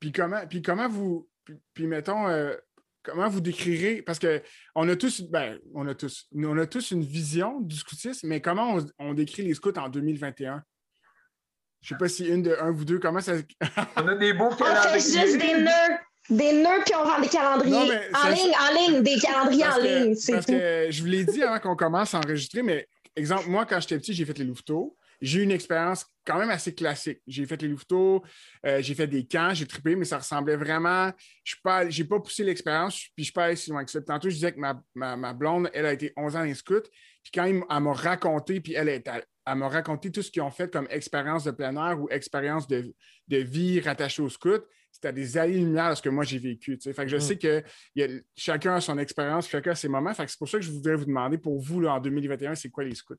Puis 0.00 0.12
comment, 0.12 0.46
puis 0.48 0.62
comment 0.62 0.88
vous, 0.88 1.28
puis, 1.44 1.54
puis 1.74 1.86
mettons, 1.86 2.28
euh, 2.28 2.54
comment 3.02 3.28
vous 3.28 3.40
décrirez, 3.40 4.02
parce 4.02 4.18
qu'on 4.18 4.88
a 4.88 4.96
tous, 4.96 5.22
ben, 5.22 5.58
on 5.74 5.86
a 5.88 5.94
tous, 5.94 6.28
on 6.34 6.58
a 6.58 6.66
tous 6.66 6.90
une 6.92 7.02
vision 7.02 7.60
du 7.60 7.76
scoutisme, 7.76 8.28
mais 8.28 8.40
comment 8.40 8.74
on, 8.76 8.86
on 8.98 9.14
décrit 9.14 9.42
les 9.42 9.54
scouts 9.54 9.72
en 9.78 9.88
2021? 9.88 10.62
Je 11.80 11.94
ne 11.94 11.96
sais 11.96 11.98
pas 11.98 12.08
si 12.08 12.26
une 12.26 12.42
de 12.42 12.56
un 12.60 12.70
ou 12.70 12.84
deux, 12.84 12.98
comment 12.98 13.20
ça. 13.20 13.34
On 13.96 14.08
a 14.08 14.14
des 14.16 14.32
beaux 14.32 14.46
On 14.46 14.50
fait 14.50 14.64
calendriers. 14.64 15.00
juste 15.00 15.38
des 15.38 15.54
nœuds. 15.62 15.98
Des 16.30 16.52
nœuds, 16.62 16.82
puis 16.84 16.94
on 16.94 17.04
vend 17.04 17.20
des 17.20 17.28
calendriers. 17.28 17.72
Non, 17.72 18.18
en 18.22 18.28
ligne, 18.28 18.52
en 18.60 18.74
ligne, 18.92 19.02
des 19.02 19.18
calendriers 19.18 19.62
Parce 19.64 19.78
en 19.78 19.80
que- 19.82 19.86
ligne, 19.86 20.14
Parce 20.32 20.46
tout. 20.46 20.52
que 20.52 20.86
je 20.90 21.00
vous 21.00 21.06
l'ai 21.08 21.24
dit 21.24 21.42
avant 21.42 21.58
qu'on 21.60 21.76
commence 21.76 22.14
à 22.14 22.18
enregistrer, 22.18 22.62
mais 22.62 22.86
exemple, 23.16 23.48
moi, 23.48 23.66
quand 23.66 23.80
j'étais 23.80 23.98
petit, 23.98 24.12
j'ai 24.14 24.24
fait 24.24 24.38
les 24.38 24.44
louveteaux. 24.44 24.96
J'ai 25.20 25.40
eu 25.40 25.42
une 25.42 25.50
expérience 25.50 26.06
quand 26.24 26.38
même 26.38 26.50
assez 26.50 26.74
classique. 26.74 27.20
J'ai 27.26 27.44
fait 27.44 27.60
les 27.62 27.68
louveteaux, 27.68 28.22
euh, 28.64 28.80
j'ai 28.80 28.94
fait 28.94 29.08
des 29.08 29.26
camps, 29.26 29.52
j'ai 29.52 29.66
trippé, 29.66 29.96
mais 29.96 30.04
ça 30.04 30.18
ressemblait 30.18 30.56
vraiment. 30.56 31.10
Je 31.42 31.56
n'ai 32.00 32.04
pas, 32.06 32.20
poussé 32.20 32.44
l'expérience, 32.44 32.94
puis 32.94 33.10
je 33.18 33.24
suis 33.24 33.32
pas 33.32 33.46
allé 33.46 33.56
si 33.56 33.70
loin 33.70 33.84
que 33.84 33.90
ça. 33.90 34.00
Tantôt, 34.00 34.28
je 34.28 34.34
disais 34.34 34.52
que 34.52 34.60
ma, 34.60 34.80
ma- 34.94 35.32
blonde, 35.32 35.70
elle 35.74 35.86
a 35.86 35.92
été 35.92 36.12
11 36.16 36.36
ans 36.36 36.40
dans 36.40 36.44
les 36.44 36.54
scouts. 36.54 36.88
Puis 37.22 37.32
quand 37.34 37.44
elle 37.44 37.62
m'a 37.82 37.92
raconté, 37.92 38.60
puis 38.60 38.74
elle, 38.74 38.88
est 38.88 39.08
à- 39.08 39.24
elle 39.46 39.54
m'a 39.56 39.68
raconté 39.68 40.12
tout 40.12 40.22
ce 40.22 40.30
qu'ils 40.30 40.42
ont 40.42 40.50
fait 40.50 40.72
comme 40.72 40.86
expérience 40.90 41.44
de 41.44 41.50
plein 41.50 41.74
air 41.74 42.00
ou 42.00 42.08
expérience 42.10 42.68
de, 42.68 42.94
de 43.26 43.36
vie 43.38 43.80
rattachée 43.80 44.22
aux 44.22 44.28
scouts, 44.28 44.64
c'était 44.90 45.12
des 45.12 45.38
années-lumière 45.38 45.96
ce 45.96 46.02
que 46.02 46.08
moi 46.08 46.24
j'ai 46.24 46.38
vécu. 46.38 46.76
tu 46.78 46.82
sais. 46.82 46.92
Fait 46.92 47.02
que 47.04 47.08
je 47.10 47.16
Mm. 47.16 47.20
sais 47.20 47.38
que 47.38 47.62
il 47.94 48.02
y 48.02 48.04
a- 48.04 48.20
chacun 48.36 48.74
a 48.76 48.80
son 48.80 48.98
expérience, 48.98 49.48
chacun 49.48 49.70
a 49.70 49.74
ses 49.74 49.88
moments. 49.88 50.12
Fait 50.14 50.24
que 50.24 50.30
c'est 50.30 50.38
pour 50.38 50.48
ça 50.48 50.58
que 50.58 50.64
je 50.64 50.70
voudrais 50.72 50.96
vous 50.96 51.04
demander 51.06 51.38
pour 51.38 51.60
vous, 51.60 51.80
là, 51.80 51.94
en 51.94 52.00
2021, 52.00 52.54
c'est 52.54 52.70
quoi 52.70 52.84
les 52.84 52.94
scouts? 52.94 53.14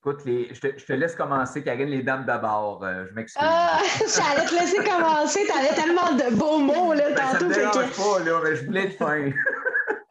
Écoute, 0.00 0.24
les- 0.24 0.54
je, 0.54 0.60
te, 0.60 0.78
je 0.78 0.84
te 0.84 0.92
laisse 0.92 1.16
commencer, 1.16 1.64
Karine, 1.64 1.88
les 1.88 2.02
dames 2.04 2.24
d'abord. 2.26 2.84
Euh, 2.84 3.06
je 3.08 3.14
m'excuse. 3.14 3.42
Ah, 3.44 3.80
j'allais 4.00 4.46
te 4.46 4.54
laisser 4.54 4.76
commencer. 4.78 5.40
T'avais 5.48 5.74
tellement 5.74 6.12
de 6.14 6.34
beaux 6.36 6.58
mots 6.58 6.94
là, 6.94 7.10
Ben, 7.10 7.16
ça 7.16 7.32
tantôt. 7.38 7.46
me 7.46 7.52
que- 7.54 7.96
pas, 7.96 8.24
là, 8.24 8.40
mais 8.44 8.56
je 8.56 8.64
voulais 8.66 8.84
être 8.86 8.96
fin. 8.98 9.30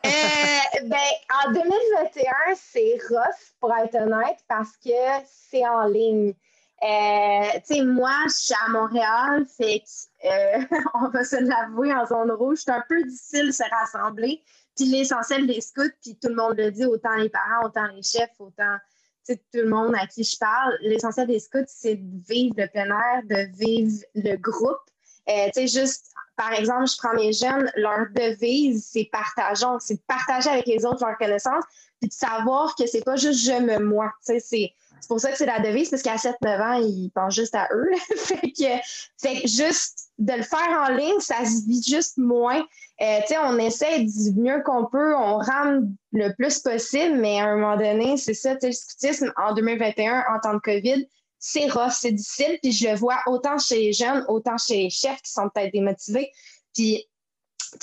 Euh, 0.06 0.88
ben, 0.88 1.48
en 1.48 1.52
2021, 1.52 2.32
c'est 2.56 2.96
rough, 3.10 3.56
pour 3.60 3.74
être 3.76 3.96
honnête, 3.96 4.38
parce 4.48 4.78
que 4.78 4.92
c'est 5.26 5.66
en 5.68 5.86
ligne. 5.88 6.36
Euh, 6.84 7.84
moi, 7.86 8.18
je 8.26 8.34
suis 8.34 8.56
à 8.66 8.70
Montréal, 8.70 9.46
fait 9.58 9.84
euh, 10.26 10.60
on 10.94 11.10
va 11.10 11.24
se 11.24 11.38
l'avouer, 11.38 11.94
en 11.94 12.06
zone 12.06 12.32
rouge, 12.32 12.60
c'est 12.64 12.72
un 12.72 12.84
peu 12.88 13.02
difficile 13.04 13.48
de 13.48 13.52
se 13.52 13.64
rassembler. 13.70 14.42
Puis 14.76 14.86
l'essentiel 14.86 15.48
des 15.48 15.62
scouts, 15.62 15.96
puis 16.02 16.18
tout 16.22 16.28
le 16.28 16.36
monde 16.36 16.56
le 16.58 16.72
dit, 16.72 16.86
autant 16.86 17.16
les 17.16 17.30
parents, 17.30 17.66
autant 17.66 17.88
les 17.88 18.04
chefs, 18.04 18.36
autant 18.40 18.78
tout 19.26 19.38
le 19.54 19.70
monde 19.70 19.96
à 19.96 20.06
qui 20.06 20.24
je 20.24 20.38
parle, 20.38 20.78
l'essentiel 20.82 21.28
des 21.28 21.40
scouts, 21.40 21.66
c'est 21.68 21.96
de 21.96 22.24
vivre 22.28 22.56
le 22.58 22.68
plein 22.68 22.88
air, 22.88 23.24
de 23.24 23.58
vivre 23.58 24.04
le 24.14 24.36
groupe. 24.36 24.78
Euh, 25.30 25.50
juste, 25.68 26.12
par 26.36 26.52
exemple, 26.54 26.88
je 26.88 26.98
prends 26.98 27.16
mes 27.16 27.34
jeunes, 27.34 27.72
leur 27.76 28.08
devise, 28.14 28.86
c'est 28.92 29.10
partageons, 29.12 29.80
c'est 29.80 29.96
de 29.96 30.04
partager 30.08 30.50
avec 30.50 30.68
les 30.68 30.86
autres 30.86 31.04
leurs 31.04 31.18
connaissances, 31.18 31.64
puis 32.00 32.10
de 32.10 32.14
savoir 32.14 32.76
que 32.76 32.86
c'est 32.86 33.04
pas 33.04 33.16
juste 33.16 33.46
je 33.46 33.60
me 33.62 33.80
moi. 33.80 34.12
Tu 34.26 34.40
c'est 34.40 34.74
c'est 35.00 35.08
pour 35.08 35.20
ça 35.20 35.32
que 35.32 35.38
c'est 35.38 35.46
la 35.46 35.60
devise, 35.60 35.90
parce 35.90 36.02
qu'à 36.02 36.16
7-9 36.16 36.62
ans, 36.62 36.82
ils 36.82 37.12
pensent 37.14 37.36
juste 37.36 37.56
à 37.56 37.68
eux. 37.74 37.90
fait, 38.18 38.52
que, 38.52 39.48
juste 39.48 40.10
de 40.18 40.34
le 40.34 40.44
faire 40.44 40.86
en 40.88 40.94
ligne, 40.94 41.20
ça 41.20 41.46
se 41.46 41.68
vit 41.68 41.84
juste 41.84 42.18
moins. 42.18 42.64
Euh, 43.02 43.20
on 43.44 43.58
essaie 43.58 44.00
du 44.00 44.34
mieux 44.36 44.64
qu'on 44.64 44.86
peut, 44.86 45.16
on 45.16 45.38
rame 45.38 45.96
le 46.12 46.34
plus 46.34 46.60
possible, 46.60 47.18
mais 47.18 47.40
à 47.40 47.46
un 47.46 47.58
moment 47.58 47.78
donné, 47.78 48.18
c'est 48.18 48.34
ça, 48.34 48.56
le 48.62 48.72
scoutisme 48.72 49.32
en 49.36 49.54
2021, 49.54 50.24
en 50.34 50.40
temps 50.40 50.54
de 50.54 50.60
COVID, 50.60 51.06
c'est 51.40 51.70
rough, 51.70 51.92
c'est 51.92 52.14
difficile, 52.14 52.58
puis 52.64 52.72
je 52.72 52.90
le 52.90 52.96
vois 52.96 53.20
autant 53.28 53.60
chez 53.60 53.78
les 53.78 53.94
jeunes, 53.94 54.26
autant 54.30 54.58
chez 54.58 54.84
les 54.84 54.90
chefs 54.90 55.22
qui 55.22 55.32
sont 55.32 55.50
peut-être 55.54 55.74
démotivés. 55.74 56.32
Puis, 56.74 57.08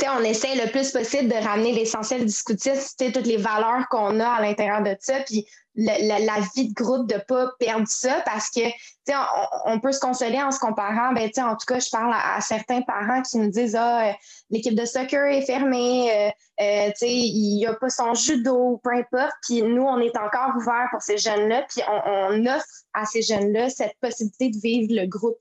on 0.08 0.24
essaie 0.24 0.54
le 0.54 0.70
plus 0.70 0.90
possible 0.90 1.28
de 1.28 1.34
ramener 1.34 1.72
l'essentiel 1.72 2.24
du 2.24 2.32
scoutisme, 2.32 3.10
toutes 3.12 3.26
les 3.26 3.36
valeurs 3.36 3.86
qu'on 3.90 4.20
a 4.20 4.28
à 4.28 4.40
l'intérieur 4.40 4.82
de 4.82 4.96
ça, 5.00 5.20
puis 5.20 5.46
la, 5.74 6.40
vie 6.54 6.68
de 6.68 6.74
groupe, 6.74 7.08
de 7.08 7.14
ne 7.14 7.20
pas 7.20 7.50
perdre 7.58 7.86
ça, 7.88 8.22
parce 8.26 8.50
que, 8.50 8.60
on, 9.08 9.72
on 9.72 9.80
peut 9.80 9.92
se 9.92 10.00
consoler 10.00 10.40
en 10.40 10.50
se 10.50 10.58
comparant, 10.58 11.12
ben, 11.12 11.30
en 11.38 11.56
tout 11.56 11.66
cas, 11.66 11.80
je 11.80 11.90
parle 11.90 12.12
à, 12.14 12.40
certains 12.40 12.82
parents 12.82 13.22
qui 13.22 13.38
me 13.38 13.48
disent, 13.48 13.74
ah, 13.74 14.08
euh, 14.08 14.12
l'équipe 14.50 14.74
de 14.74 14.84
soccer 14.84 15.26
est 15.26 15.46
fermée, 15.46 16.10
euh, 16.12 16.30
euh, 16.60 16.90
il 17.02 17.56
n'y 17.56 17.66
a 17.66 17.74
pas 17.74 17.88
son 17.88 18.14
judo, 18.14 18.80
peu 18.84 18.90
importe. 18.90 19.32
Puis 19.42 19.62
nous, 19.62 19.82
on 19.82 19.98
est 19.98 20.16
encore 20.16 20.56
ouvert 20.56 20.88
pour 20.90 21.00
ces 21.00 21.16
jeunes-là, 21.16 21.64
puis 21.68 21.82
on, 21.88 22.10
on 22.10 22.46
offre 22.46 22.66
à 22.92 23.06
ces 23.06 23.22
jeunes-là 23.22 23.70
cette 23.70 23.98
possibilité 24.00 24.50
de 24.50 24.58
vivre 24.58 24.92
le 24.94 25.06
groupe. 25.06 25.38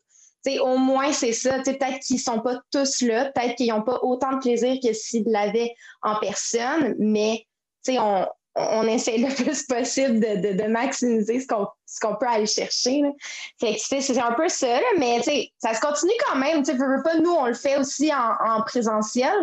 Au 0.61 0.77
moins, 0.77 1.11
c'est 1.11 1.33
ça. 1.33 1.59
Peut-être 1.59 1.99
qu'ils 1.99 2.17
ne 2.17 2.21
sont 2.21 2.39
pas 2.39 2.59
tous 2.71 3.01
là, 3.01 3.31
peut-être 3.31 3.55
qu'ils 3.55 3.69
n'ont 3.69 3.83
pas 3.83 3.99
autant 4.01 4.33
de 4.33 4.39
plaisir 4.39 4.77
que 4.83 4.93
s'ils 4.93 5.25
l'avaient 5.27 5.73
en 6.01 6.19
personne, 6.19 6.95
mais 6.97 7.45
on, 7.89 8.25
on 8.55 8.87
essaie 8.87 9.17
le 9.17 9.27
plus 9.43 9.63
possible 9.63 10.19
de, 10.19 10.53
de, 10.53 10.67
maximiser 10.67 11.39
ce 11.39 11.47
qu'on 11.47 11.67
ce 11.85 11.99
qu'on 11.99 12.15
peut 12.15 12.27
aller 12.27 12.47
chercher. 12.47 13.01
C'est 13.59 14.19
un 14.19 14.33
peu 14.33 14.47
ça, 14.47 14.79
mais 14.97 15.21
ça 15.57 15.73
se 15.73 15.81
continue 15.81 16.13
quand 16.27 16.37
même. 16.37 16.63
Pas, 16.63 17.17
nous, 17.19 17.31
on 17.31 17.47
le 17.47 17.53
fait 17.53 17.77
aussi 17.77 18.11
en, 18.13 18.57
en 18.57 18.61
présentiel. 18.63 19.33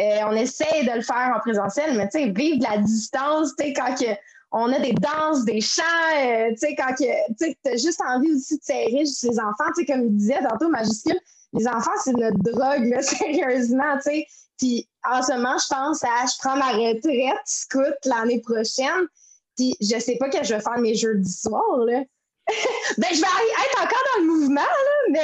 Euh, 0.00 0.20
on 0.26 0.32
essaie 0.32 0.84
de 0.84 0.90
le 0.96 1.02
faire 1.02 1.32
en 1.36 1.38
présentiel, 1.40 1.96
mais 1.96 2.08
vivre 2.32 2.58
de 2.58 2.64
la 2.64 2.78
distance, 2.78 3.52
quand 3.58 3.94
que 3.94 4.10
on 4.52 4.70
a 4.72 4.78
des 4.78 4.92
danses, 4.92 5.44
des 5.44 5.60
chants, 5.60 5.82
euh, 6.16 6.50
tu 6.50 6.58
sais, 6.58 6.74
quand 6.76 6.94
tu 6.94 7.06
as 7.06 7.76
juste 7.76 8.00
envie 8.06 8.32
aussi 8.32 8.58
de 8.58 8.62
serrer 8.62 8.98
juste 9.00 9.22
les 9.24 9.40
enfants, 9.40 9.70
tu 9.74 9.84
sais, 9.84 9.86
comme 9.86 10.04
il 10.04 10.16
disait 10.16 10.40
tantôt, 10.48 10.68
majuscule, 10.68 11.18
les 11.54 11.66
enfants, 11.66 11.90
c'est 12.04 12.12
notre 12.12 12.38
drogue, 12.38 13.00
sérieusement, 13.00 13.96
tu 13.96 14.10
sais. 14.10 14.26
Puis 14.58 14.88
en 15.10 15.22
ce 15.22 15.32
moment, 15.32 15.56
je 15.58 15.74
pense 15.74 16.04
à, 16.04 16.26
je 16.26 16.38
prends 16.38 16.56
ma 16.56 16.72
retraite 16.72 17.40
scout 17.46 17.96
l'année 18.04 18.40
prochaine, 18.40 19.08
puis 19.56 19.74
je 19.80 19.98
sais 19.98 20.16
pas 20.16 20.28
que 20.28 20.44
je 20.44 20.54
vais 20.54 20.60
faire 20.60 20.78
mes 20.78 20.94
jeudis 20.94 21.40
soirs, 21.40 21.78
là. 21.86 22.02
ben, 22.98 23.08
je 23.10 23.20
vais 23.20 23.26
être 23.26 23.82
encore 23.82 24.02
dans 24.14 24.22
le 24.22 24.26
mouvement, 24.26 24.60
là, 24.60 25.10
mais, 25.10 25.20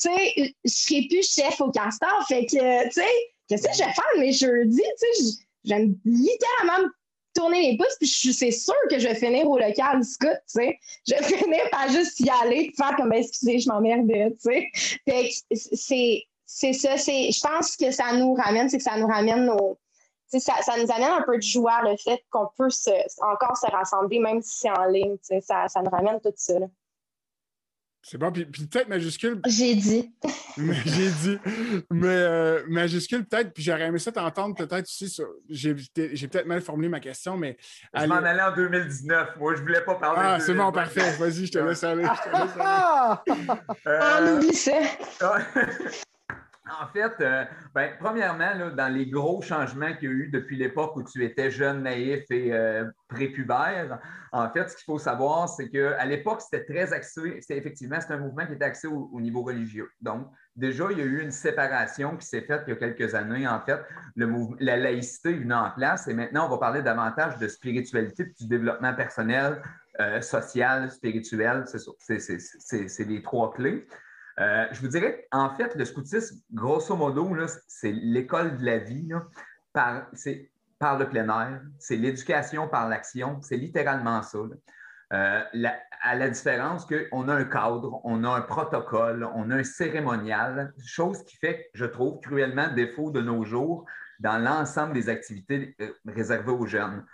tu 0.00 0.08
sais, 0.08 0.54
je 0.64 0.70
serai 0.70 1.06
plus 1.08 1.22
chef 1.22 1.60
au 1.60 1.70
castor, 1.70 2.26
fait 2.26 2.46
que, 2.46 2.84
tu 2.86 2.92
sais, 2.92 3.08
qu'est-ce 3.48 3.68
que 3.68 3.74
je 3.74 3.84
vais 3.84 3.92
faire 3.92 4.18
mes 4.18 4.32
jeudis, 4.32 4.82
tu 4.82 5.24
sais, 5.24 5.44
j'aime 5.64 5.94
littéralement 6.04 6.88
tourner 7.34 7.72
les 7.72 7.76
pouces, 7.76 7.96
puis 7.98 8.08
c'est 8.08 8.50
sûr 8.50 8.74
que 8.90 8.98
je 8.98 9.08
vais 9.08 9.14
finir 9.14 9.48
au 9.48 9.58
local 9.58 10.02
scout, 10.04 10.28
tu 10.48 10.60
sais. 10.60 10.78
Je 11.06 11.14
vais 11.14 11.22
finir 11.22 11.70
par 11.70 11.88
juste 11.88 12.20
y 12.20 12.30
aller, 12.30 12.72
faire 12.76 12.94
comme, 12.96 13.12
excusez, 13.12 13.58
je 13.58 13.68
m'emmerde, 13.68 14.08
tu 14.08 14.70
sais. 15.06 16.22
C'est, 16.46 16.72
ça, 16.72 16.96
c'est, 16.96 17.32
je 17.32 17.40
pense 17.40 17.76
que 17.76 17.90
ça 17.90 18.12
nous 18.12 18.34
ramène, 18.34 18.68
c'est 18.68 18.78
que 18.78 18.84
ça 18.84 18.96
nous 18.96 19.08
ramène 19.08 19.46
nos, 19.46 19.78
ça, 20.28 20.54
ça, 20.62 20.76
nous 20.76 20.90
amène 20.90 21.10
un 21.10 21.22
peu 21.22 21.36
de 21.36 21.42
joie, 21.42 21.82
le 21.82 21.96
fait 21.96 22.24
qu'on 22.30 22.48
peut 22.56 22.68
encore 23.20 23.56
se 23.56 23.70
rassembler, 23.70 24.18
même 24.18 24.40
si 24.42 24.60
c'est 24.60 24.70
en 24.70 24.84
ligne, 24.86 25.16
ça, 25.40 25.68
ça 25.68 25.82
nous 25.82 25.90
ramène 25.90 26.20
tout 26.20 26.32
ça. 26.36 26.54
C'est 28.06 28.18
bon. 28.18 28.30
Puis, 28.30 28.44
peut-être 28.44 28.88
majuscule. 28.88 29.40
J'ai 29.46 29.74
dit. 29.74 30.12
J'ai 30.58 31.10
dit. 31.10 31.38
Mais 31.90 32.06
euh, 32.06 32.62
majuscule, 32.68 33.24
peut-être. 33.24 33.54
Puis 33.54 33.62
j'aurais 33.62 33.86
aimé 33.86 33.98
ça 33.98 34.12
t'entendre 34.12 34.54
peut-être 34.54 34.84
aussi. 34.84 35.18
J'ai 35.48 35.74
peut-être 35.74 36.46
mal 36.46 36.60
formulé 36.60 36.88
ma 36.90 37.00
question, 37.00 37.38
mais. 37.38 37.56
Je 37.94 38.04
m'en 38.04 38.16
allais 38.16 38.42
en 38.42 38.54
2019. 38.54 39.36
Moi, 39.38 39.56
je 39.56 39.62
voulais 39.62 39.80
pas 39.80 39.94
parler. 39.94 40.20
Ah, 40.22 40.38
c'est 40.38 40.54
bon, 40.54 40.70
parfait. 40.70 41.16
Vas-y, 41.18 41.46
je 41.46 41.52
te 41.52 41.58
laisse 41.58 41.82
aller. 41.82 42.04
Je 42.04 42.30
te 42.30 42.36
laisse 42.36 42.56
aller. 42.60 43.58
euh... 43.86 44.20
On 44.20 44.36
oublie 44.36 44.54
ça. 44.54 44.72
En 46.66 46.86
fait, 46.86 47.12
euh, 47.20 47.44
ben, 47.74 47.90
premièrement, 48.00 48.70
dans 48.74 48.92
les 48.92 49.06
gros 49.06 49.42
changements 49.42 49.92
qu'il 49.94 50.08
y 50.08 50.12
a 50.12 50.14
eu 50.14 50.28
depuis 50.28 50.56
l'époque 50.56 50.96
où 50.96 51.02
tu 51.02 51.22
étais 51.22 51.50
jeune, 51.50 51.82
naïf 51.82 52.24
et 52.30 52.54
euh, 52.54 52.86
prépubère, 53.06 53.98
en 54.32 54.48
fait, 54.48 54.70
ce 54.70 54.76
qu'il 54.76 54.84
faut 54.84 54.98
savoir, 54.98 55.46
c'est 55.46 55.68
qu'à 55.68 56.04
l'époque, 56.06 56.40
c'était 56.40 56.64
très 56.64 56.94
axé, 56.94 57.38
c'est 57.42 57.56
effectivement, 57.56 57.98
c'est 58.00 58.14
un 58.14 58.18
mouvement 58.18 58.46
qui 58.46 58.54
était 58.54 58.64
axé 58.64 58.88
au, 58.88 59.20
niveau 59.20 59.42
religieux. 59.42 59.90
Donc, 60.00 60.26
déjà, 60.56 60.86
il 60.90 60.98
y 60.98 61.02
a 61.02 61.04
eu 61.04 61.20
une 61.20 61.30
séparation 61.30 62.16
qui 62.16 62.26
s'est 62.26 62.40
faite 62.40 62.62
il 62.66 62.70
y 62.70 62.72
a 62.72 62.76
quelques 62.76 63.14
années. 63.14 63.46
En 63.46 63.60
fait, 63.60 63.80
le 64.16 64.26
la 64.58 64.78
laïcité 64.78 65.30
est 65.30 65.40
venue 65.40 65.52
en 65.52 65.70
place 65.70 66.08
et 66.08 66.14
maintenant, 66.14 66.46
on 66.46 66.50
va 66.50 66.58
parler 66.58 66.82
davantage 66.82 67.36
de 67.36 67.46
spiritualité 67.46 68.22
et 68.22 68.42
du 68.42 68.48
développement 68.48 68.94
personnel, 68.94 69.60
euh, 70.00 70.22
social, 70.22 70.90
spirituel. 70.90 71.64
C'est 71.98 73.04
les 73.04 73.22
trois 73.22 73.52
clés. 73.52 73.86
Euh, 74.40 74.66
je 74.72 74.80
vous 74.80 74.88
dirais 74.88 75.26
en 75.30 75.50
fait, 75.54 75.74
le 75.76 75.84
scoutisme, 75.84 76.40
grosso 76.52 76.96
modo, 76.96 77.30
c'est 77.68 77.92
l'école 77.92 78.56
de 78.58 78.64
la 78.64 78.78
vie 78.78 79.08
par, 79.72 80.08
le 80.12 81.08
plein 81.08 81.28
air, 81.28 81.62
c'est 81.78 81.96
l'éducation 81.96 82.68
par 82.68 82.88
l'action, 82.88 83.40
c'est 83.42 83.56
littéralement 83.56 84.22
ça. 84.22 84.38
Euh, 85.12 85.40
à 86.02 86.14
la 86.16 86.28
différence 86.28 86.86
qu'on 86.86 87.28
a 87.28 87.34
un 87.34 87.44
cadre, 87.44 88.00
on 88.04 88.24
a 88.24 88.30
un 88.30 88.40
protocole, 88.40 89.28
on 89.34 89.50
a 89.50 89.56
un 89.56 89.64
cérémonial, 89.64 90.72
chose 90.84 91.22
qui 91.24 91.36
fait, 91.36 91.70
je 91.74 91.84
trouve, 91.84 92.18
cruellement 92.20 92.68
défaut 92.74 93.10
de 93.10 93.20
nos 93.20 93.44
jours 93.44 93.84
dans 94.18 94.38
l'ensemble 94.38 94.94
des 94.94 95.08
activités 95.08 95.76
euh, 95.80 95.92
réservées 96.06 96.52
aux 96.52 96.66
jeunes. 96.66 97.04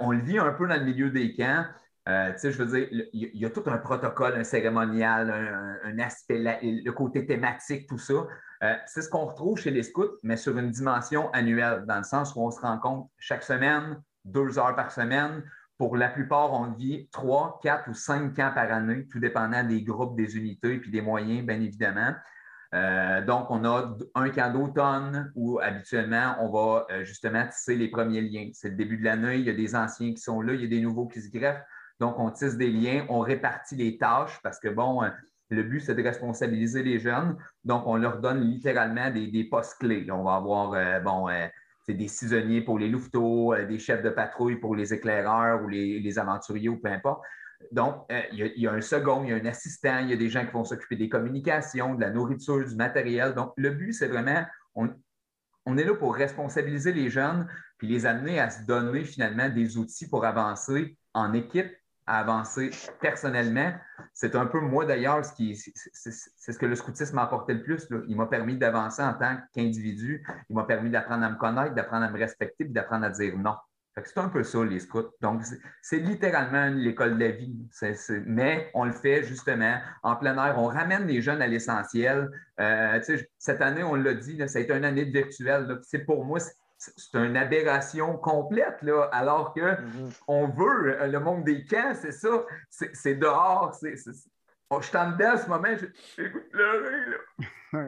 on 0.00 0.12
le 0.12 0.20
vit 0.20 0.38
un 0.38 0.52
peu 0.52 0.66
dans 0.66 0.76
le 0.76 0.84
milieu 0.84 1.10
des 1.10 1.34
camps. 1.34 1.66
Euh, 2.08 2.32
je 2.42 2.62
veux 2.62 2.66
dire, 2.66 2.88
il 3.12 3.30
y, 3.34 3.44
a 3.46 3.50
tout 3.50 3.62
un 3.66 3.78
protocole, 3.78 4.34
un 4.34 4.42
cérémonial, 4.42 5.78
un, 5.84 5.98
aspect, 6.00 6.40
le 6.40 6.90
côté 6.90 7.26
thématique, 7.26 7.88
tout 7.88 7.98
ça. 7.98 8.26
Euh, 8.64 8.74
c'est 8.86 9.02
ce 9.02 9.08
qu'on 9.08 9.26
retrouve 9.26 9.58
chez 9.58 9.70
les 9.70 9.84
scouts, 9.84 10.18
mais 10.22 10.36
sur 10.36 10.56
une 10.58 10.70
dimension 10.70 11.30
annuelle, 11.32 11.84
dans 11.86 11.98
le 11.98 12.04
sens 12.04 12.34
où 12.34 12.40
on 12.40 12.50
se 12.50 12.60
rencontre 12.60 13.08
chaque 13.18 13.44
semaine, 13.44 14.00
deux 14.24 14.58
heures 14.58 14.74
par 14.74 14.90
semaine. 14.90 15.44
Pour 15.78 15.96
la 15.96 16.08
plupart, 16.08 16.52
on 16.52 16.72
vit 16.72 17.08
trois, 17.12 17.60
quatre 17.62 17.88
ou 17.88 17.94
cinq 17.94 18.34
camps 18.34 18.52
par 18.52 18.72
année, 18.72 19.06
tout 19.06 19.20
dépendant 19.20 19.62
des 19.62 19.82
groupes, 19.82 20.16
des 20.16 20.36
unités 20.36 20.74
et 20.74 20.78
puis 20.78 20.90
des 20.90 21.02
moyens, 21.02 21.46
bien 21.46 21.60
évidemment. 21.60 22.14
Euh, 22.74 23.24
donc, 23.24 23.50
on 23.50 23.64
a 23.64 23.96
un 24.14 24.30
camp 24.30 24.52
d'automne 24.52 25.30
où 25.36 25.60
habituellement, 25.60 26.36
on 26.40 26.50
va 26.50 26.86
justement 27.04 27.46
tisser 27.46 27.76
les 27.76 27.88
premiers 27.88 28.22
liens. 28.22 28.50
C'est 28.54 28.70
le 28.70 28.76
début 28.76 28.96
de 28.96 29.04
l'année, 29.04 29.36
il 29.36 29.44
y 29.44 29.50
a 29.50 29.54
des 29.54 29.76
anciens 29.76 30.12
qui 30.12 30.20
sont 30.20 30.40
là, 30.40 30.54
il 30.54 30.62
y 30.62 30.64
a 30.64 30.68
des 30.68 30.80
nouveaux 30.80 31.06
qui 31.06 31.20
se 31.20 31.30
greffent. 31.30 31.64
Donc, 32.02 32.18
on 32.18 32.32
tisse 32.32 32.56
des 32.56 32.68
liens, 32.68 33.06
on 33.08 33.20
répartit 33.20 33.76
les 33.76 33.96
tâches 33.96 34.40
parce 34.42 34.58
que, 34.58 34.66
bon, 34.66 35.04
euh, 35.04 35.10
le 35.50 35.62
but, 35.62 35.78
c'est 35.78 35.94
de 35.94 36.02
responsabiliser 36.02 36.82
les 36.82 36.98
jeunes. 36.98 37.36
Donc, 37.62 37.84
on 37.86 37.94
leur 37.94 38.18
donne 38.18 38.40
littéralement 38.40 39.08
des, 39.08 39.44
postes 39.48 39.78
clés. 39.78 40.10
On 40.10 40.24
va 40.24 40.34
avoir, 40.34 40.72
euh, 40.72 40.98
bon, 40.98 41.28
euh, 41.28 41.46
c'est 41.86 41.94
des 41.94 42.08
saisonniers 42.08 42.60
pour 42.60 42.80
les 42.80 42.88
louveteaux, 42.88 43.54
des 43.54 43.78
chefs 43.78 44.02
de 44.02 44.10
patrouille 44.10 44.56
pour 44.56 44.74
les 44.74 44.92
éclaireurs 44.92 45.62
ou 45.62 45.68
les, 45.68 46.18
aventuriers 46.18 46.68
ou 46.70 46.80
peu 46.80 46.88
importe. 46.88 47.22
Donc, 47.70 48.04
il 48.32 48.52
y, 48.56 48.66
a 48.66 48.72
un 48.72 48.80
second, 48.80 49.22
il 49.22 49.30
y 49.30 49.32
a 49.32 49.36
un 49.36 49.46
assistant, 49.46 50.00
il 50.00 50.10
y 50.10 50.12
a 50.12 50.16
des 50.16 50.28
gens 50.28 50.44
qui 50.44 50.50
vont 50.50 50.64
s'occuper 50.64 50.96
des 50.96 51.08
communications, 51.08 51.94
de 51.94 52.00
la 52.00 52.10
nourriture, 52.10 52.66
du 52.66 52.74
matériel. 52.74 53.34
Donc, 53.34 53.52
le 53.56 53.70
but, 53.70 53.92
c'est 53.92 54.08
vraiment, 54.08 54.44
on, 54.74 54.88
est 55.78 55.84
là 55.84 55.94
pour 55.94 56.16
responsabiliser 56.16 56.92
les 56.92 57.10
jeunes, 57.10 57.46
puis 57.78 57.86
les 57.86 58.06
amener 58.06 58.40
à 58.40 58.50
se 58.50 58.64
donner 58.64 59.04
finalement 59.04 59.48
des 59.48 59.78
outils 59.78 60.08
pour 60.08 60.24
avancer 60.24 60.96
en 61.14 61.32
équipe 61.32 61.70
à 62.06 62.20
avancer 62.20 62.70
personnellement. 63.00 63.72
C'est 64.12 64.34
un 64.34 64.46
peu 64.46 64.60
moi 64.60 64.84
d'ailleurs, 64.84 65.24
ce 65.24 65.32
qui, 65.32 65.54
c'est 65.54 66.52
ce 66.52 66.58
que 66.58 66.66
le 66.66 66.74
scoutisme 66.74 67.16
m'a 67.16 67.22
apporté 67.22 67.54
le 67.54 67.62
plus. 67.62 67.88
Il 68.08 68.16
m'a 68.16 68.26
permis 68.26 68.56
d'avancer 68.56 69.02
en 69.02 69.14
tant 69.14 69.36
qu'individu. 69.54 70.24
Il 70.50 70.56
m'a 70.56 70.64
permis 70.64 70.90
d'apprendre 70.90 71.24
à 71.24 71.30
me 71.30 71.36
connaître, 71.36 71.74
d'apprendre 71.74 72.04
à 72.04 72.10
me 72.10 72.18
respecter, 72.18 72.64
puis 72.64 72.72
d'apprendre 72.72 73.06
à 73.06 73.10
dire 73.10 73.36
non. 73.38 73.54
C'est 73.94 74.18
un 74.18 74.28
peu 74.28 74.42
ça, 74.42 74.64
les 74.64 74.80
scouts. 74.80 75.10
Donc, 75.20 75.42
c'est 75.82 75.98
littéralement 75.98 76.68
l'école 76.68 77.18
de 77.18 77.24
la 77.24 77.30
vie. 77.30 77.54
mais 78.24 78.70
on 78.72 78.84
le 78.84 78.92
fait 78.92 79.22
justement 79.22 79.78
en 80.02 80.16
plein 80.16 80.34
air. 80.42 80.58
On 80.58 80.66
ramène 80.66 81.06
les 81.06 81.20
jeunes 81.20 81.42
à 81.42 81.46
l'essentiel. 81.46 82.30
Euh, 82.58 83.00
cette 83.36 83.60
année, 83.60 83.82
on 83.82 83.94
l'a 83.94 84.14
dit, 84.14 84.38
ça 84.48 84.58
a 84.58 84.62
été 84.62 84.72
une 84.72 84.86
année 84.86 85.04
de 85.04 85.12
virtuel. 85.12 85.78
C'est 85.82 86.06
pour 86.06 86.24
moi, 86.24 86.38
c'est 86.96 87.18
une 87.18 87.36
aberration 87.36 88.16
complète, 88.16 88.82
là, 88.82 89.08
alors 89.12 89.52
qu'on 89.54 89.60
mm-hmm. 89.60 90.20
on 90.26 90.48
veut 90.48 91.00
euh, 91.00 91.06
le 91.06 91.20
monde 91.20 91.44
des 91.44 91.64
camps, 91.64 91.94
c'est 91.94 92.12
ça, 92.12 92.44
c'est 92.70 93.14
dehors, 93.14 93.74
c'est. 93.74 93.94
Oh, 94.70 94.80
je 94.80 94.88
suis 94.88 94.96
en 94.96 95.12
dedans 95.12 95.32
à 95.32 95.36
ce 95.36 95.48
moment, 95.48 95.68
j'ai 96.16 96.28
pleurer. 96.28 97.04
Là. 97.10 97.84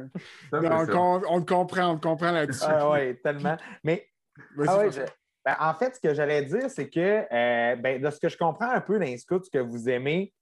on, 0.52 1.22
on, 1.28 1.42
te 1.42 1.50
comprend, 1.50 1.92
on 1.92 1.96
te 1.96 2.06
comprend 2.06 2.30
là-dessus. 2.30 2.64
Ah 2.68 2.90
oui, 2.90 3.18
tellement. 3.22 3.56
Mais 3.82 4.06
ah 4.66 4.84
ben, 5.44 5.56
en 5.60 5.74
fait, 5.74 5.96
ce 5.96 6.00
que 6.00 6.14
j'allais 6.14 6.42
dire, 6.42 6.70
c'est 6.70 6.88
que 6.88 7.24
euh, 7.32 7.76
ben, 7.76 8.00
de 8.00 8.10
ce 8.10 8.20
que 8.20 8.28
je 8.28 8.36
comprends 8.36 8.70
un 8.70 8.80
peu 8.80 8.98
dans 8.98 9.06
ce 9.06 9.50
que 9.50 9.58
vous 9.58 9.88
aimez, 9.88 10.32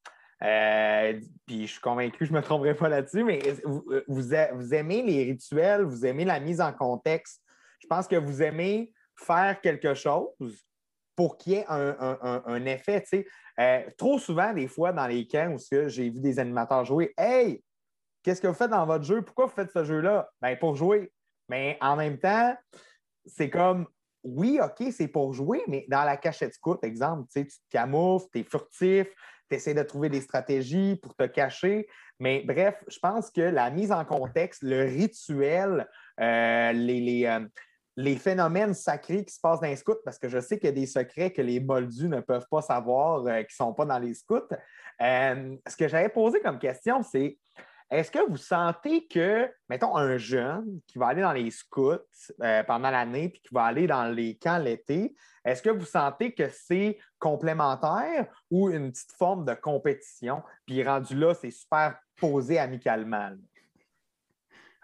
euh, 0.42 1.20
puis 1.46 1.66
je 1.66 1.72
suis 1.72 1.80
convaincu 1.80 2.18
que 2.18 2.24
je 2.24 2.32
ne 2.32 2.38
me 2.38 2.42
tromperai 2.42 2.74
pas 2.74 2.88
là-dessus, 2.88 3.22
mais 3.22 3.40
vous, 3.64 3.84
vous, 4.08 4.34
aimez 4.74 5.02
les 5.02 5.24
rituels, 5.24 5.82
vous 5.82 6.04
aimez 6.04 6.24
la 6.24 6.40
mise 6.40 6.60
en 6.60 6.72
contexte 6.72 7.40
je 7.82 7.86
pense 7.88 8.06
que 8.06 8.16
vous 8.16 8.42
aimez 8.42 8.92
faire 9.16 9.60
quelque 9.60 9.94
chose 9.94 10.64
pour 11.16 11.36
qu'il 11.36 11.54
y 11.54 11.56
ait 11.56 11.64
un, 11.68 12.64
effet. 12.66 13.04
Euh, 13.60 13.82
trop 13.98 14.18
souvent, 14.18 14.52
des 14.52 14.68
fois, 14.68 14.92
dans 14.92 15.06
les 15.06 15.26
camps 15.26 15.54
où 15.54 15.88
j'ai 15.88 16.10
vu 16.10 16.20
des 16.20 16.38
animateurs 16.38 16.84
jouer, 16.84 17.12
Hey, 17.18 17.62
qu'est-ce 18.22 18.40
que 18.40 18.46
vous 18.46 18.54
faites 18.54 18.70
dans 18.70 18.86
votre 18.86 19.04
jeu? 19.04 19.22
Pourquoi 19.22 19.46
vous 19.46 19.52
faites 19.52 19.70
ce 19.72 19.84
jeu-là? 19.84 20.30
Ben, 20.40 20.56
pour 20.58 20.76
jouer. 20.76 21.12
Mais 21.48 21.76
en 21.80 21.96
même 21.96 22.18
temps, 22.18 22.56
c'est 23.26 23.50
comme 23.50 23.86
oui, 24.24 24.60
OK, 24.62 24.88
c'est 24.92 25.08
pour 25.08 25.32
jouer, 25.32 25.62
mais 25.66 25.84
dans 25.88 26.04
la 26.04 26.16
cachette 26.16 26.54
scout, 26.54 26.82
exemple, 26.84 27.28
tu 27.32 27.44
te 27.44 27.52
camoufles, 27.70 28.28
tu 28.32 28.38
es 28.38 28.44
furtif, 28.44 29.08
tu 29.50 29.56
essaies 29.56 29.74
de 29.74 29.82
trouver 29.82 30.08
des 30.08 30.20
stratégies 30.20 30.96
pour 31.02 31.16
te 31.16 31.24
cacher. 31.24 31.88
Mais 32.20 32.44
bref, 32.46 32.76
je 32.86 32.98
pense 33.00 33.30
que 33.30 33.40
la 33.40 33.70
mise 33.70 33.90
en 33.90 34.04
contexte, 34.04 34.62
le 34.62 34.84
rituel, 34.84 35.88
euh, 36.20 36.72
les, 36.72 37.26
euh, 37.26 37.44
les 37.96 38.16
phénomènes 38.16 38.74
sacrés 38.74 39.24
qui 39.24 39.34
se 39.34 39.40
passent 39.40 39.60
dans 39.60 39.66
les 39.66 39.76
scouts, 39.76 40.00
parce 40.04 40.18
que 40.18 40.28
je 40.28 40.40
sais 40.40 40.58
qu'il 40.58 40.66
y 40.66 40.72
a 40.72 40.72
des 40.72 40.86
secrets 40.86 41.30
que 41.30 41.42
les 41.42 41.60
moldus 41.60 42.08
ne 42.08 42.20
peuvent 42.20 42.46
pas 42.50 42.62
savoir, 42.62 43.26
euh, 43.26 43.42
qui 43.42 43.52
ne 43.52 43.66
sont 43.66 43.74
pas 43.74 43.84
dans 43.84 43.98
les 43.98 44.14
scouts. 44.14 44.48
Euh, 45.00 45.56
ce 45.66 45.76
que 45.76 45.88
j'avais 45.88 46.08
posé 46.08 46.40
comme 46.40 46.58
question, 46.58 47.02
c'est 47.02 47.38
est-ce 47.90 48.10
que 48.10 48.26
vous 48.26 48.38
sentez 48.38 49.06
que, 49.06 49.50
mettons, 49.68 49.94
un 49.96 50.16
jeune 50.16 50.80
qui 50.86 50.98
va 50.98 51.08
aller 51.08 51.20
dans 51.20 51.32
les 51.32 51.50
scouts 51.50 51.98
euh, 52.42 52.62
pendant 52.64 52.90
l'année 52.90 53.28
puis 53.28 53.42
qui 53.42 53.54
va 53.54 53.64
aller 53.64 53.86
dans 53.86 54.06
les 54.06 54.38
camps 54.38 54.56
l'été, 54.56 55.14
est-ce 55.44 55.60
que 55.60 55.68
vous 55.68 55.84
sentez 55.84 56.32
que 56.32 56.48
c'est 56.48 56.98
complémentaire 57.18 58.26
ou 58.50 58.70
une 58.70 58.92
petite 58.92 59.12
forme 59.12 59.44
de 59.44 59.52
compétition? 59.52 60.42
Puis 60.66 60.82
rendu 60.82 61.14
là, 61.14 61.34
c'est 61.34 61.50
super 61.50 61.98
posé 62.16 62.58
amicalement. 62.58 63.32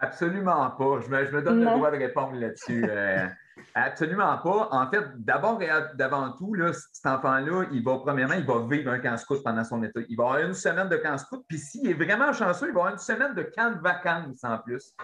Absolument 0.01 0.71
pas. 0.71 1.01
Je 1.01 1.09
me, 1.11 1.43
donne 1.43 1.61
le 1.61 1.67
droit 1.67 1.91
de 1.91 1.97
répondre 1.97 2.35
là-dessus. 2.35 2.85
Euh, 2.89 3.27
Absolument 3.75 4.39
pas. 4.39 4.69
En 4.71 4.91
fait, 4.91 5.05
d'abord 5.17 5.61
et 5.63 5.69
d'avant 5.95 6.33
tout, 6.33 6.55
là, 6.55 6.73
cet 6.73 7.07
enfant-là, 7.07 7.65
il 7.73 7.83
va, 7.83 7.99
premièrement, 7.99 8.35
il 8.35 8.47
va 8.47 8.65
vivre 8.69 8.93
un 8.93 8.99
camp 8.99 9.17
scout 9.17 9.43
pendant 9.43 9.65
son 9.65 9.83
état. 9.83 10.01
Il 10.09 10.17
va 10.17 10.25
avoir 10.25 10.39
une 10.39 10.55
semaine 10.55 10.89
de 10.89 10.97
camp 10.97 11.19
scout, 11.19 11.45
puis 11.49 11.59
s'il 11.59 11.89
est 11.91 11.95
vraiment 11.95 12.33
chanceux, 12.33 12.69
il 12.69 12.75
va 12.75 12.81
avoir 12.81 12.93
une 12.93 12.99
semaine 12.99 13.35
de 13.35 13.43
camp 13.43 13.75
de 13.75 13.81
vacances 13.81 14.45
en 14.45 14.59
plus. 14.59 14.95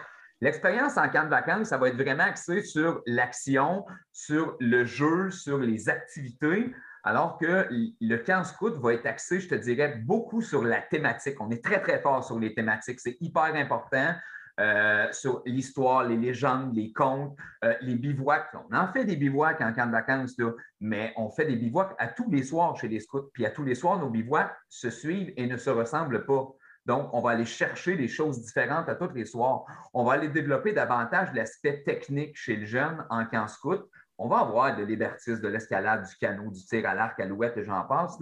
L'expérience 0.40 0.96
en 0.96 1.09
camp 1.09 1.24
de 1.24 1.30
vacances, 1.30 1.68
ça 1.68 1.78
va 1.78 1.88
être 1.88 1.96
vraiment 1.96 2.24
axé 2.24 2.62
sur 2.62 3.02
l'action, 3.07 3.85
sur 4.12 4.57
le 4.61 4.85
jeu, 4.85 5.30
sur 5.30 5.59
les 5.59 5.88
activités, 5.88 6.74
alors 7.02 7.38
que 7.38 7.68
le 7.70 8.16
camp 8.18 8.44
scout 8.44 8.74
va 8.76 8.94
être 8.94 9.07
axé, 9.07 9.40
je 9.40 9.48
te 9.48 9.54
dirais, 9.54 9.96
beaucoup 10.04 10.42
sur 10.42 10.64
la 10.64 10.80
thématique. 10.80 11.40
On 11.40 11.50
est 11.50 11.62
très, 11.62 11.80
très 11.80 12.00
fort 12.00 12.24
sur 12.24 12.38
les 12.38 12.54
thématiques. 12.54 13.00
C'est 13.00 13.16
hyper 13.20 13.54
important. 13.54 14.14
Euh, 14.61 15.09
sur 15.11 15.43
l'histoire, 15.47 16.05
les 16.05 16.17
légendes, 16.17 16.77
les 16.77 16.93
contes, 16.93 17.37
euh, 17.64 17.75
les 17.81 17.97
bivouacs. 17.97 18.55
On 18.55 18.77
en 18.77 18.87
fait 18.93 19.05
des 19.05 19.17
bivouacs 19.17 19.61
en 19.61 19.73
camp 19.73 19.87
de 19.87 19.90
vacances, 19.90 20.37
mais 20.81 21.12
on 21.17 21.29
fait 21.29 21.47
des 21.47 21.57
bivouacs 21.57 21.97
à 21.99 22.07
tous 22.07 22.31
les 22.31 22.45
soirs 22.45 22.77
chez 22.77 22.87
les 22.87 23.01
scouts. 23.01 23.31
Puis 23.33 23.45
à 23.45 23.51
tous 23.51 23.64
les 23.64 23.75
soirs, 23.75 23.99
nos 23.99 24.11
bivouacs 24.11 24.55
se 24.69 24.90
suivent 24.90 25.33
et 25.37 25.49
ne 25.49 25.57
se 25.57 25.71
ressemblent 25.71 26.25
pas. 26.25 26.47
Donc, 26.87 27.09
on 27.14 27.21
va 27.21 27.31
aller 27.31 27.47
chercher 27.47 27.97
des 27.97 28.09
choses 28.09 28.43
différentes 28.43 28.88
à 28.88 28.95
tous 28.95 29.12
les 29.12 29.25
soirs. 29.25 29.64
On 29.93 30.05
va 30.05 30.12
aller 30.12 30.29
développer 30.29 30.73
davantage 30.73 31.33
l'aspect 31.35 31.83
technique 31.83 32.37
chez 32.37 32.57
le 32.57 32.67
jeune 32.67 33.05
en 33.11 33.25
camp 33.25 33.49
scout 33.49 33.88
on 34.18 34.29
va 34.29 34.38
avoir 34.38 34.77
de 34.77 34.85
l'hébertisme, 34.85 35.40
de 35.40 35.48
l'escalade, 35.48 36.07
du 36.07 36.14
canot, 36.16 36.50
du 36.50 36.64
tir 36.64 36.88
à 36.88 36.94
l'arc, 36.94 37.18
à 37.18 37.27
l'ouette, 37.27 37.57
et 37.57 37.64
j'en 37.64 37.83
passe. 37.83 38.18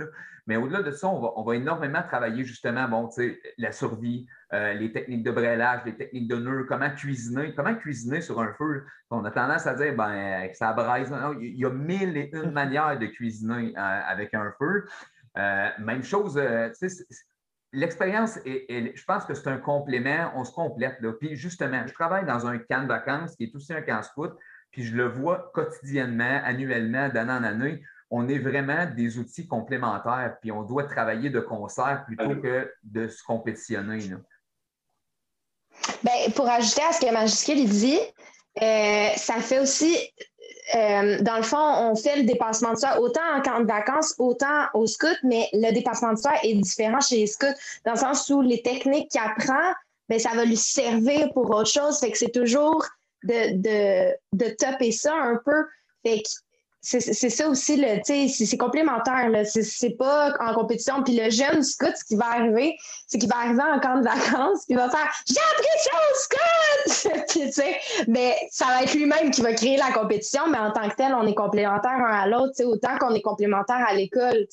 Mais 0.46 0.56
au-delà 0.56 0.82
de 0.82 0.90
ça, 0.90 1.08
on 1.08 1.42
va, 1.42 1.54
énormément 1.54 2.02
travailler 2.02 2.44
justement 2.44 2.88
bon, 2.88 3.10
la 3.58 3.72
survie, 3.72 4.26
euh, 4.52 4.72
les 4.72 4.92
techniques 4.92 5.22
de 5.22 5.30
brêlage, 5.30 5.82
les 5.84 5.96
techniques 5.96 6.28
de 6.28 6.36
nœuds, 6.36 6.64
comment 6.66 6.90
cuisiner, 6.90 7.54
comment 7.54 7.74
cuisiner 7.74 8.20
sur 8.22 8.40
un 8.40 8.52
feu. 8.54 8.84
On 9.10 9.24
a 9.24 9.30
tendance 9.30 9.66
à 9.66 9.74
dire 9.74 9.94
ben, 9.94 10.48
que 10.48 10.56
ça 10.56 10.72
braise. 10.72 11.12
il 11.40 11.56
y 11.56 11.64
a 11.64 11.70
mille 11.70 12.16
et 12.16 12.30
une 12.32 12.50
manières 12.52 12.98
de 12.98 13.06
cuisiner 13.06 13.74
euh, 13.76 14.00
avec 14.06 14.34
un 14.34 14.52
feu. 14.58 14.86
Euh, 15.38 15.68
même 15.78 16.02
chose, 16.02 16.40
l'expérience, 17.72 18.38
je 18.44 19.04
pense 19.04 19.24
que 19.26 19.34
c'est 19.34 19.48
un 19.48 19.58
complément, 19.58 20.32
on 20.34 20.44
se 20.44 20.52
complète. 20.52 20.98
Puis 21.20 21.36
justement, 21.36 21.86
je 21.86 21.92
travaille 21.92 22.24
dans 22.24 22.46
un 22.46 22.58
camp 22.58 22.82
de 22.82 22.88
vacances 22.88 23.36
qui 23.36 23.44
est 23.44 23.54
aussi 23.54 23.72
un 23.72 23.82
camp 23.82 24.02
scout 24.02 24.32
puis 24.72 24.84
je 24.84 24.96
le 24.96 25.06
vois 25.06 25.50
quotidiennement, 25.54 26.40
annuellement, 26.44 27.08
d'année 27.10 27.32
en 27.32 27.44
année. 27.44 27.82
On 28.10 28.28
est 28.28 28.38
vraiment 28.38 28.86
des 28.86 29.18
outils 29.18 29.46
complémentaires, 29.46 30.36
puis 30.40 30.50
on 30.50 30.62
doit 30.62 30.84
travailler 30.84 31.30
de 31.30 31.40
concert 31.40 32.04
plutôt 32.06 32.36
que 32.36 32.70
de 32.82 33.08
se 33.08 33.22
compétitionner. 33.22 33.98
Bien, 36.02 36.30
pour 36.34 36.48
ajouter 36.48 36.82
à 36.88 36.92
ce 36.92 37.00
que 37.00 37.12
Magiscule 37.12 37.68
dit, 37.68 37.98
euh, 38.60 39.08
ça 39.16 39.34
fait 39.36 39.60
aussi, 39.60 39.96
euh, 40.74 41.20
dans 41.20 41.36
le 41.36 41.42
fond, 41.42 41.56
on 41.56 41.94
fait 41.94 42.16
le 42.16 42.24
dépassement 42.24 42.72
de 42.72 42.78
soi 42.78 43.00
autant 43.00 43.20
en 43.34 43.40
camp 43.40 43.60
de 43.60 43.66
vacances, 43.66 44.14
autant 44.18 44.66
au 44.74 44.86
scout, 44.86 45.16
mais 45.22 45.48
le 45.52 45.72
dépassement 45.72 46.12
de 46.12 46.18
soi 46.18 46.32
est 46.42 46.54
différent 46.54 47.00
chez 47.00 47.16
les 47.16 47.26
scouts, 47.26 47.46
dans 47.86 47.92
le 47.92 47.98
sens 47.98 48.28
où 48.28 48.42
les 48.42 48.60
techniques 48.62 49.10
qu'il 49.10 49.20
apprend, 49.20 49.72
bien, 50.08 50.18
ça 50.18 50.34
va 50.34 50.44
lui 50.44 50.56
servir 50.56 51.32
pour 51.32 51.48
autre 51.50 51.70
chose. 51.70 51.98
Fait 51.98 52.10
que 52.10 52.18
c'est 52.18 52.32
toujours 52.32 52.86
de, 53.24 53.56
de, 53.56 54.16
de 54.32 54.50
topper 54.54 54.92
ça 54.92 55.14
un 55.14 55.40
peu. 55.44 55.64
c'est 56.80 57.30
ça 57.30 57.48
aussi, 57.48 57.84
c'est 58.28 58.56
complémentaire. 58.56 59.30
C'est 59.44 59.96
pas 59.96 60.34
en 60.40 60.54
compétition. 60.54 61.02
Puis 61.02 61.16
le 61.16 61.30
jeune 61.30 61.62
scout, 61.62 61.94
ce 61.96 62.04
qui 62.04 62.16
va 62.16 62.26
arriver, 62.32 62.76
c'est 63.06 63.18
qu'il 63.18 63.28
va 63.28 63.36
arriver 63.38 63.62
en 63.62 63.78
camp 63.80 63.98
de 63.98 64.04
vacances, 64.04 64.64
puis 64.66 64.74
il 64.74 64.76
va 64.76 64.90
faire 64.90 65.08
J'ai 65.26 65.40
appris 65.52 65.66
ça 65.78 65.90
au 66.10 67.06
scout! 67.54 67.64
mais 68.08 68.36
ça 68.50 68.66
va 68.66 68.82
être 68.82 68.94
lui-même 68.94 69.30
qui 69.30 69.42
va 69.42 69.52
créer 69.52 69.76
la 69.76 69.92
compétition, 69.92 70.48
mais 70.48 70.58
en 70.58 70.72
tant 70.72 70.88
que 70.88 70.96
tel, 70.96 71.14
on 71.14 71.26
est 71.26 71.34
complémentaire 71.34 71.92
un 71.92 72.22
à 72.22 72.26
l'autre, 72.26 72.62
autant 72.64 72.98
qu'on 72.98 73.14
est 73.14 73.22
complémentaire 73.22 73.84
à 73.86 73.94
l'école. 73.94 74.46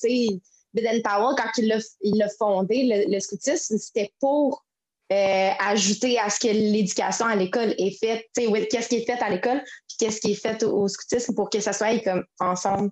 Biden 0.73 1.01
Powell, 1.01 1.35
quand 1.35 1.49
il 1.57 2.17
l'a 2.17 2.29
fondé, 2.29 2.83
le, 2.83 3.11
le 3.11 3.19
scoutisme, 3.19 3.77
c'était 3.79 4.13
pour 4.19 4.63
euh, 5.11 5.49
ajouter 5.59 6.19
à 6.19 6.29
ce 6.29 6.39
que 6.39 6.47
l'éducation 6.47 7.25
à 7.25 7.35
l'école 7.35 7.73
est 7.77 7.97
faite, 7.99 8.25
qu'est-ce 8.35 8.89
qui 8.89 8.97
est 8.97 9.05
fait 9.05 9.21
à 9.23 9.29
l'école, 9.29 9.61
puis 9.87 9.97
qu'est-ce 9.99 10.21
qui 10.21 10.31
est 10.31 10.41
fait 10.41 10.63
au, 10.63 10.87
scoutisme 10.87 11.33
pour 11.33 11.49
que 11.49 11.59
ça 11.59 11.73
soit 11.73 11.99
comme 12.03 12.23
ensemble. 12.39 12.91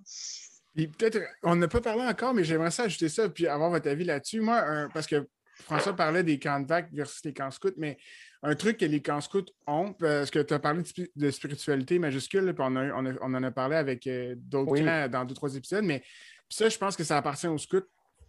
Puis 0.74 0.88
peut-être, 0.88 1.20
on 1.42 1.56
n'a 1.56 1.68
pas 1.68 1.80
parlé 1.80 2.02
encore, 2.02 2.34
mais 2.34 2.44
j'aimerais 2.44 2.70
ça 2.70 2.84
ajouter 2.84 3.08
ça, 3.08 3.28
puis 3.28 3.46
avoir 3.46 3.70
votre 3.70 3.88
avis 3.88 4.04
là-dessus. 4.04 4.40
Moi, 4.40 4.88
parce 4.92 5.06
que 5.06 5.28
François 5.62 5.94
parlait 5.94 6.22
des 6.22 6.38
camps 6.38 6.60
de 6.60 6.66
vac 6.66 6.88
versus 6.92 7.24
les 7.24 7.32
camps 7.32 7.50
scouts, 7.50 7.74
mais 7.76 7.98
un 8.42 8.54
truc 8.54 8.78
que 8.78 8.84
les 8.84 9.02
camps 9.02 9.20
scouts 9.20 9.44
ont, 9.66 9.92
parce 9.92 10.30
que 10.30 10.38
tu 10.40 10.54
as 10.54 10.58
parlé 10.58 10.82
de, 11.16 11.30
spiritualité 11.30 11.98
majuscule, 11.98 12.52
puis 12.54 12.64
on, 12.64 13.34
en 13.34 13.42
a 13.42 13.50
parlé 13.50 13.76
avec 13.76 14.06
euh, 14.06 14.34
d'autres 14.36 14.76
camps 14.76 15.08
dans 15.08 15.24
deux, 15.24 15.34
trois 15.34 15.54
épisodes, 15.54 15.84
mais 15.84 16.02
ça, 16.48 16.68
je 16.68 16.78
pense 16.78 16.96
que 16.96 17.04
ça 17.04 17.16
appartient 17.16 17.48
aux 17.48 17.58
scouts 17.58 17.82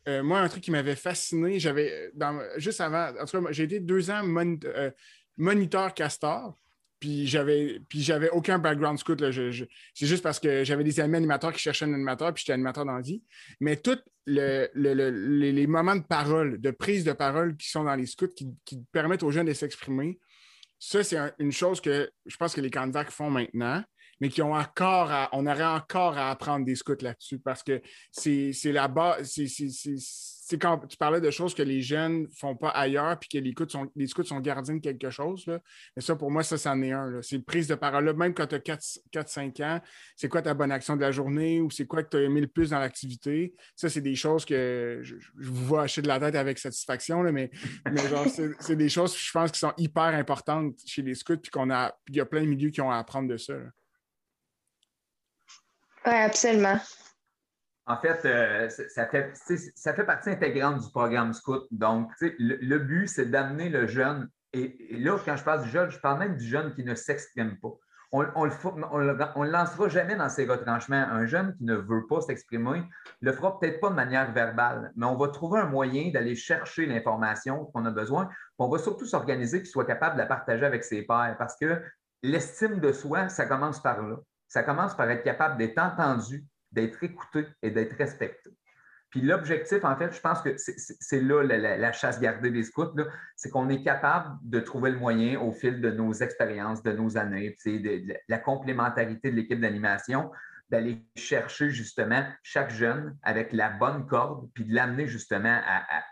euh, 0.08 0.24
moi, 0.24 0.40
un 0.40 0.48
truc 0.48 0.64
qui 0.64 0.72
m'avait 0.72 0.96
fasciné, 0.96 1.60
j'avais, 1.60 2.12
juste 2.58 2.82
avant, 2.82 3.10
en 3.20 3.26
tout 3.26 3.42
cas, 3.42 3.52
j'ai 3.52 3.64
été 3.64 3.80
deux 3.80 4.10
ans 4.10 4.24
euh, 4.66 4.92
moniteur 5.38 5.94
castor, 5.94 6.58
puis 7.00 7.28
j'avais, 7.28 7.80
aucun 8.32 8.60
background 8.60 9.00
scout. 9.00 9.22
c'est 9.22 10.06
juste 10.06 10.24
parce 10.24 10.40
que 10.40 10.64
j'avais 10.64 10.84
des 10.84 11.00
amis 11.00 11.18
animateurs 11.18 11.54
qui 11.54 11.60
cherchaient 11.60 11.86
un 11.86 11.94
animateur, 11.94 12.34
puis 12.34 12.42
j'étais 12.42 12.54
animateur 12.54 12.86
dans 12.86 12.96
la 12.96 13.02
vie. 13.02 13.24
Mais 13.60 13.78
tous 13.78 14.00
les, 14.26 15.68
moments 15.68 15.96
de 15.96 16.04
parole, 16.04 16.60
de 16.60 16.72
prise 16.72 17.04
de 17.04 17.14
parole 17.14 17.56
qui 17.56 17.70
sont 17.70 17.84
dans 17.84 17.96
les 17.96 18.06
scouts, 18.06 18.28
qui, 18.28 18.84
permettent 18.92 19.24
aux 19.24 19.32
jeunes 19.32 19.48
de 19.48 19.54
s'exprimer, 19.54 20.20
ça, 20.78 21.04
c'est 21.04 21.18
une 21.40 21.52
chose 21.52 21.82
que 21.82 22.10
je 22.26 22.38
pense 22.38 22.54
que 22.54 22.62
les 22.62 22.72
candidats 22.72 23.04
font 23.06 23.30
maintenant 23.30 23.84
mais 24.20 24.30
qui 24.30 24.42
ont 24.42 24.54
encore 24.54 25.30
on 25.32 25.46
aurait 25.46 25.64
encore 25.64 26.18
à 26.18 26.30
apprendre 26.30 26.66
des 26.66 26.76
scouts 26.76 27.02
là-dessus 27.02 27.40
parce 27.40 27.64
que 27.64 27.82
c'est 28.12 28.72
la 28.72 28.88
base, 28.88 29.32
c'est 30.50 30.58
quand 30.58 30.80
tu 30.88 30.98
parlais 30.98 31.22
de 31.22 31.30
choses 31.30 31.54
que 31.54 31.62
les 31.62 31.80
jeunes 31.80 32.24
ne 32.24 32.28
font 32.36 32.56
pas 32.56 32.70
ailleurs, 32.70 33.20
puis 33.20 33.30
que 33.30 33.38
les, 33.38 33.52
scouts 33.52 33.70
sont, 33.70 33.92
les 33.96 34.08
scouts 34.08 34.24
sont 34.24 34.40
gardiens 34.40 34.78
de 34.78 34.80
quelque 34.80 35.12
chose. 35.12 35.46
Là. 35.46 35.60
Mais 35.96 36.02
ça, 36.02 36.16
pour 36.16 36.32
moi, 36.32 36.42
ça, 36.42 36.58
c'en 36.58 36.82
est 36.82 36.92
un. 36.92 37.22
C'est 37.22 37.36
une 37.36 37.44
prise 37.44 37.68
de 37.68 37.76
parole. 37.76 38.06
Là. 38.06 38.14
Même 38.14 38.34
quand 38.34 38.48
tu 38.48 38.56
as 38.56 38.60
4-5 38.60 39.64
ans, 39.64 39.80
c'est 40.16 40.28
quoi 40.28 40.42
ta 40.42 40.56
bonne 40.56 40.72
action 40.72 40.96
de 40.96 41.02
la 41.02 41.12
journée 41.12 41.62
ou 41.62 41.70
c'est 41.70 41.86
quoi 41.86 42.02
que 42.02 42.10
tu 42.10 42.18
as 42.18 42.22
aimé 42.22 42.42
le 42.42 42.48
plus 42.48 42.72
dans 42.72 42.80
l'activité? 42.80 43.54
Ça, 43.76 43.90
c'est 43.90 44.02
des 44.02 44.16
choses 44.16 44.44
que 44.44 45.02
je, 45.04 45.16
vous 45.38 45.66
vois 45.66 45.84
hacher 45.84 46.02
de 46.02 46.08
la 46.08 46.20
tête 46.20 46.34
avec 46.34 46.58
satisfaction, 46.58 47.22
là, 47.22 47.32
mais, 47.32 47.52
c'est 48.60 48.76
des 48.76 48.90
choses, 48.90 49.16
je 49.16 49.32
pense, 49.32 49.52
qui 49.52 49.60
sont 49.60 49.74
hyper 49.78 50.04
importantes 50.04 50.76
chez 50.84 51.04
les 51.04 51.14
scouts, 51.14 51.38
puis 51.38 51.52
qu'on 51.52 51.70
a, 51.70 51.94
il 52.08 52.16
y 52.16 52.22
a 52.22 52.26
plein 52.26 52.42
de 52.42 52.48
milieux 52.48 52.72
qui 52.72 52.82
ont 52.82 52.90
à 52.90 52.98
apprendre 52.98 53.30
de 53.30 53.38
ça. 53.38 53.54
Oui, 56.06 56.14
absolument. 56.14 56.80
En 57.90 57.98
fait, 57.98 58.24
euh, 58.26 58.70
ça, 58.70 59.08
fait 59.08 59.32
ça 59.76 59.94
fait 59.96 60.04
partie 60.04 60.30
intégrante 60.30 60.80
du 60.80 60.92
programme 60.92 61.34
Scout. 61.34 61.64
Donc, 61.72 62.12
le, 62.22 62.78
but, 62.78 63.08
c'est 63.08 63.26
d'amener 63.26 63.70
le 63.70 63.88
jeune. 63.88 64.30
Et, 64.54 64.96
là, 65.00 65.18
quand 65.26 65.36
je 65.36 65.44
parle 65.44 65.64
du 65.64 65.70
jeune, 65.70 65.90
je 65.90 66.00
parle 66.00 66.20
même 66.20 66.38
du 66.38 66.46
jeune 66.46 66.76
qui 66.76 66.84
ne 66.84 66.94
s'exprime 66.94 67.58
pas. 67.60 67.74
On 68.12 68.22
ne 68.22 69.46
le, 69.46 69.52
lancera 69.52 69.88
jamais 69.88 70.16
dans 70.16 70.30
ses 70.30 70.46
retranchements. 70.46 70.98
Un 70.98 71.26
jeune 71.26 71.56
qui 71.58 71.64
ne 71.64 71.76
veut 71.76 72.06
pas 72.08 72.22
s'exprimer 72.22 72.84
le 73.22 73.32
fera 73.32 73.60
peut-être 73.60 73.80
pas 73.80 73.90
de 73.90 73.96
manière 73.96 74.32
verbale, 74.34 74.92
mais 74.96 75.06
on 75.08 75.16
va 75.16 75.28
trouver 75.30 75.60
un 75.60 75.68
moyen 75.68 76.12
d'aller 76.12 76.36
chercher 76.36 76.86
l'information 76.86 77.66
qu'on 77.66 77.86
a 77.86 77.92
besoin. 77.92 78.30
On 78.60 78.70
va 78.70 78.78
surtout 78.78 79.06
s'organiser 79.06 79.60
qu'il 79.60 79.70
soit 79.70 79.86
capable 79.86 80.16
de 80.16 80.22
la 80.22 80.28
partager 80.28 80.66
avec 80.66 80.84
ses 80.84 81.04
pairs 81.04 81.36
parce 81.40 81.56
que 81.60 81.82
l'estime 82.22 82.80
de 82.80 82.92
soi, 82.92 83.30
ça 83.30 83.46
commence 83.46 83.82
par 83.82 84.02
là 84.02 84.18
ça 84.50 84.64
commence 84.64 84.98
par 84.98 85.10
être 85.10 85.24
capable 85.24 85.58
d'être 85.58 85.78
entendu, 85.78 86.44
d'être 86.72 87.02
écouté 87.04 87.48
et 87.62 87.72
d'être 87.72 87.96
respecté. 87.96 88.50
Puis 89.10 89.22
l'objectif, 89.22 89.84
en 89.86 89.96
fait, 89.96 90.14
je 90.14 90.20
pense 90.20 90.42
que 90.42 90.56
c'est 90.58 91.22
là 91.22 91.44
la, 91.44 91.92
chasse 91.92 92.20
gardée 92.20 92.52
des 92.52 92.64
scouts, 92.64 92.94
c'est 93.36 93.50
qu'on 93.50 93.70
est 93.70 93.84
capable 93.84 94.38
de 94.44 94.60
trouver 94.60 94.92
le 94.92 95.00
moyen 95.00 95.40
au 95.40 95.52
fil 95.52 95.82
de 95.82 95.90
nos 95.90 96.14
expériences, 96.14 96.84
de 96.84 96.92
nos 96.92 97.18
années, 97.18 97.56
de, 97.66 98.14
la 98.28 98.38
complémentarité 98.38 99.32
de 99.32 99.36
l'équipe 99.36 99.60
d'animation, 99.60 100.32
d'aller 100.70 101.04
chercher 101.16 101.72
justement 101.72 102.24
chaque 102.44 102.70
jeune 102.70 103.18
avec 103.24 103.52
la 103.52 103.70
bonne 103.70 104.06
corde, 104.06 104.48
puis 104.54 104.66
de 104.66 104.76
l'amener 104.76 105.08
justement 105.08 105.60
à 105.66 106.04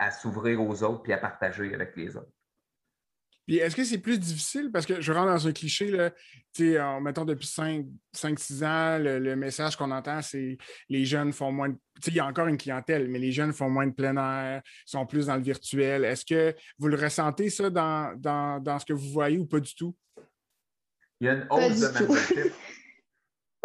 ans 0.00 0.68
aux 0.68 0.82
autres, 0.84 1.02
puis 1.02 1.12
à 1.12 1.18
partager 1.18 1.74
avec 1.74 1.96
les 1.96 2.16
autres. 2.16 2.35
Puis 3.46 3.58
est-ce 3.58 3.76
que 3.76 3.84
c'est 3.84 3.98
plus 3.98 4.18
difficile? 4.18 4.70
Parce 4.72 4.86
que 4.86 5.00
je 5.00 5.12
rentre 5.12 5.32
dans 5.32 5.46
un 5.46 5.52
cliché, 5.52 5.88
là, 5.90 6.10
en 6.82 7.00
mettant 7.00 7.24
depuis 7.24 7.46
5-6 7.46 8.64
ans, 8.64 8.98
le, 8.98 9.36
message 9.36 9.76
qu'on 9.76 9.90
entend, 9.90 10.20
c'est 10.20 10.58
les 10.88 11.04
jeunes 11.04 11.32
font 11.32 11.52
moins 11.52 11.68
de. 11.68 11.76
Il 12.06 12.14
y 12.14 12.20
a 12.20 12.26
encore 12.26 12.48
une 12.48 12.58
clientèle, 12.58 13.08
mais 13.08 13.18
les 13.18 13.32
jeunes 13.32 13.52
font 13.52 13.70
moins 13.70 13.86
de 13.86 13.92
plein 13.92 14.16
air, 14.16 14.62
sont 14.84 15.06
plus 15.06 15.26
dans 15.26 15.36
le 15.36 15.42
virtuel. 15.42 16.04
Est-ce 16.04 16.24
que 16.24 16.54
vous 16.78 16.88
le 16.88 16.96
ressentez, 16.96 17.48
ça, 17.48 17.70
dans, 17.70 18.14
dans, 18.18 18.78
ce 18.78 18.84
que 18.84 18.92
vous 18.92 19.10
voyez 19.10 19.38
ou 19.38 19.46
pas 19.46 19.60
du 19.60 19.74
tout? 19.74 19.94
Il 21.20 21.26
y 21.26 21.30
a 21.30 21.34
une 21.34 21.46
hausse 21.48 21.80
de 21.80 22.00
membership. 22.00 22.52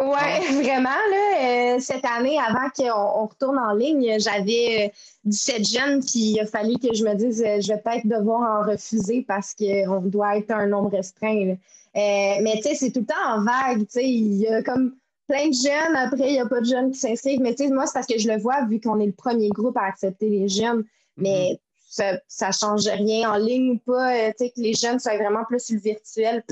Oui, 0.02 0.18
ah. 0.18 0.40
vraiment. 0.62 0.90
Là, 0.90 1.76
euh, 1.76 1.80
cette 1.80 2.04
année, 2.04 2.38
avant 2.38 2.68
qu'on 2.76 3.26
retourne 3.26 3.58
en 3.58 3.72
ligne, 3.72 4.18
j'avais 4.18 4.92
17 5.24 5.60
euh, 5.60 5.64
jeunes, 5.64 6.00
puis 6.00 6.32
il 6.32 6.40
a 6.40 6.46
fallu 6.46 6.74
que 6.78 6.92
je 6.92 7.04
me 7.04 7.14
dise, 7.14 7.42
euh, 7.42 7.60
je 7.60 7.68
vais 7.68 7.78
peut-être 7.78 8.06
devoir 8.06 8.60
en 8.60 8.68
refuser 8.68 9.24
parce 9.26 9.54
qu'on 9.54 10.00
doit 10.00 10.38
être 10.38 10.50
un 10.50 10.66
nombre 10.66 10.90
restreint. 10.90 11.56
mais 11.94 12.52
tu 12.56 12.62
sais, 12.62 12.74
c'est 12.74 12.90
tout 12.90 13.00
le 13.00 13.06
temps 13.06 13.14
en 13.28 13.44
vague. 13.44 13.86
Tu 13.86 13.90
sais, 13.90 14.08
il 14.08 14.34
y 14.34 14.48
a 14.48 14.62
comme 14.62 14.96
plein 15.28 15.48
de 15.48 15.54
jeunes. 15.54 15.96
Après, 15.96 16.30
il 16.30 16.32
n'y 16.32 16.40
a 16.40 16.46
pas 16.46 16.60
de 16.60 16.66
jeunes 16.66 16.90
qui 16.90 16.98
s'inscrivent. 16.98 17.40
Mais 17.40 17.54
tu 17.54 17.64
sais, 17.64 17.70
moi, 17.70 17.86
c'est 17.86 17.94
parce 17.94 18.06
que 18.06 18.18
je 18.18 18.28
le 18.28 18.38
vois 18.38 18.64
vu 18.64 18.80
qu'on 18.80 18.98
est 18.98 19.06
le 19.06 19.12
premier 19.12 19.50
groupe 19.50 19.76
à 19.76 19.84
accepter 19.84 20.28
les 20.28 20.48
jeunes. 20.48 20.84
Mais 21.16 21.60
mm-hmm. 21.96 22.18
ça 22.26 22.48
ne 22.48 22.52
change 22.52 22.86
rien 22.88 23.30
en 23.30 23.36
ligne 23.36 23.72
ou 23.72 23.78
pas. 23.78 24.32
tu 24.32 24.38
sais, 24.38 24.50
que 24.50 24.60
les 24.60 24.74
jeunes 24.74 24.98
soient 24.98 25.16
vraiment 25.16 25.44
plus 25.44 25.60
sur 25.60 25.76
le 25.76 25.80
virtuel. 25.80 26.42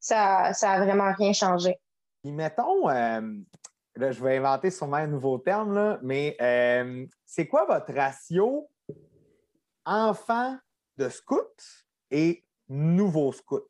Ça 0.00 0.52
n'a 0.62 0.84
vraiment 0.84 1.12
rien 1.18 1.34
changé. 1.34 1.76
Puis 2.22 2.32
mettons, 2.32 2.88
là, 3.98 4.12
je 4.12 4.22
vais 4.22 4.36
inventer 4.36 4.70
sûrement 4.70 4.96
un 4.96 5.06
nouveau 5.06 5.38
terme, 5.38 5.74
là, 5.74 5.98
mais 6.02 6.36
euh, 6.40 7.06
c'est 7.24 7.46
quoi 7.46 7.64
votre 7.64 7.92
ratio 7.92 8.70
enfant 9.84 10.56
de 10.96 11.08
scouts 11.08 11.42
et 12.10 12.44
nouveaux 12.68 13.32
scouts 13.32 13.68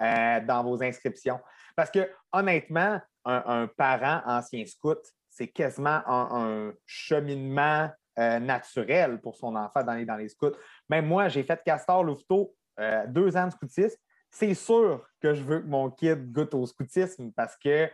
euh, 0.00 0.40
dans 0.40 0.62
vos 0.62 0.82
inscriptions? 0.82 1.40
Parce 1.76 1.90
que 1.90 2.10
honnêtement, 2.32 3.00
un, 3.24 3.66
parent 3.66 4.22
ancien 4.24 4.64
scout, 4.64 5.00
c'est 5.28 5.48
quasiment 5.48 6.02
un, 6.06 6.72
cheminement 6.86 7.90
euh, 8.18 8.38
naturel 8.38 9.20
pour 9.20 9.36
son 9.36 9.54
enfant 9.56 9.82
d'aller 9.82 10.06
dans 10.06 10.16
les 10.16 10.28
scouts. 10.28 10.56
Même 10.88 11.06
moi, 11.06 11.28
j'ai 11.28 11.42
fait 11.42 11.62
Castor 11.64 12.02
Louveteau 12.02 12.54
deux 13.08 13.36
ans 13.36 13.46
de 13.46 13.52
scoutisme. 13.52 13.98
C'est 14.30 14.54
sûr 14.54 15.06
que 15.20 15.34
je 15.34 15.42
veux 15.42 15.60
que 15.60 15.66
mon 15.66 15.90
kid 15.90 16.32
goûte 16.32 16.54
au 16.54 16.66
scoutisme 16.66 17.32
parce 17.32 17.56
que 17.56 17.90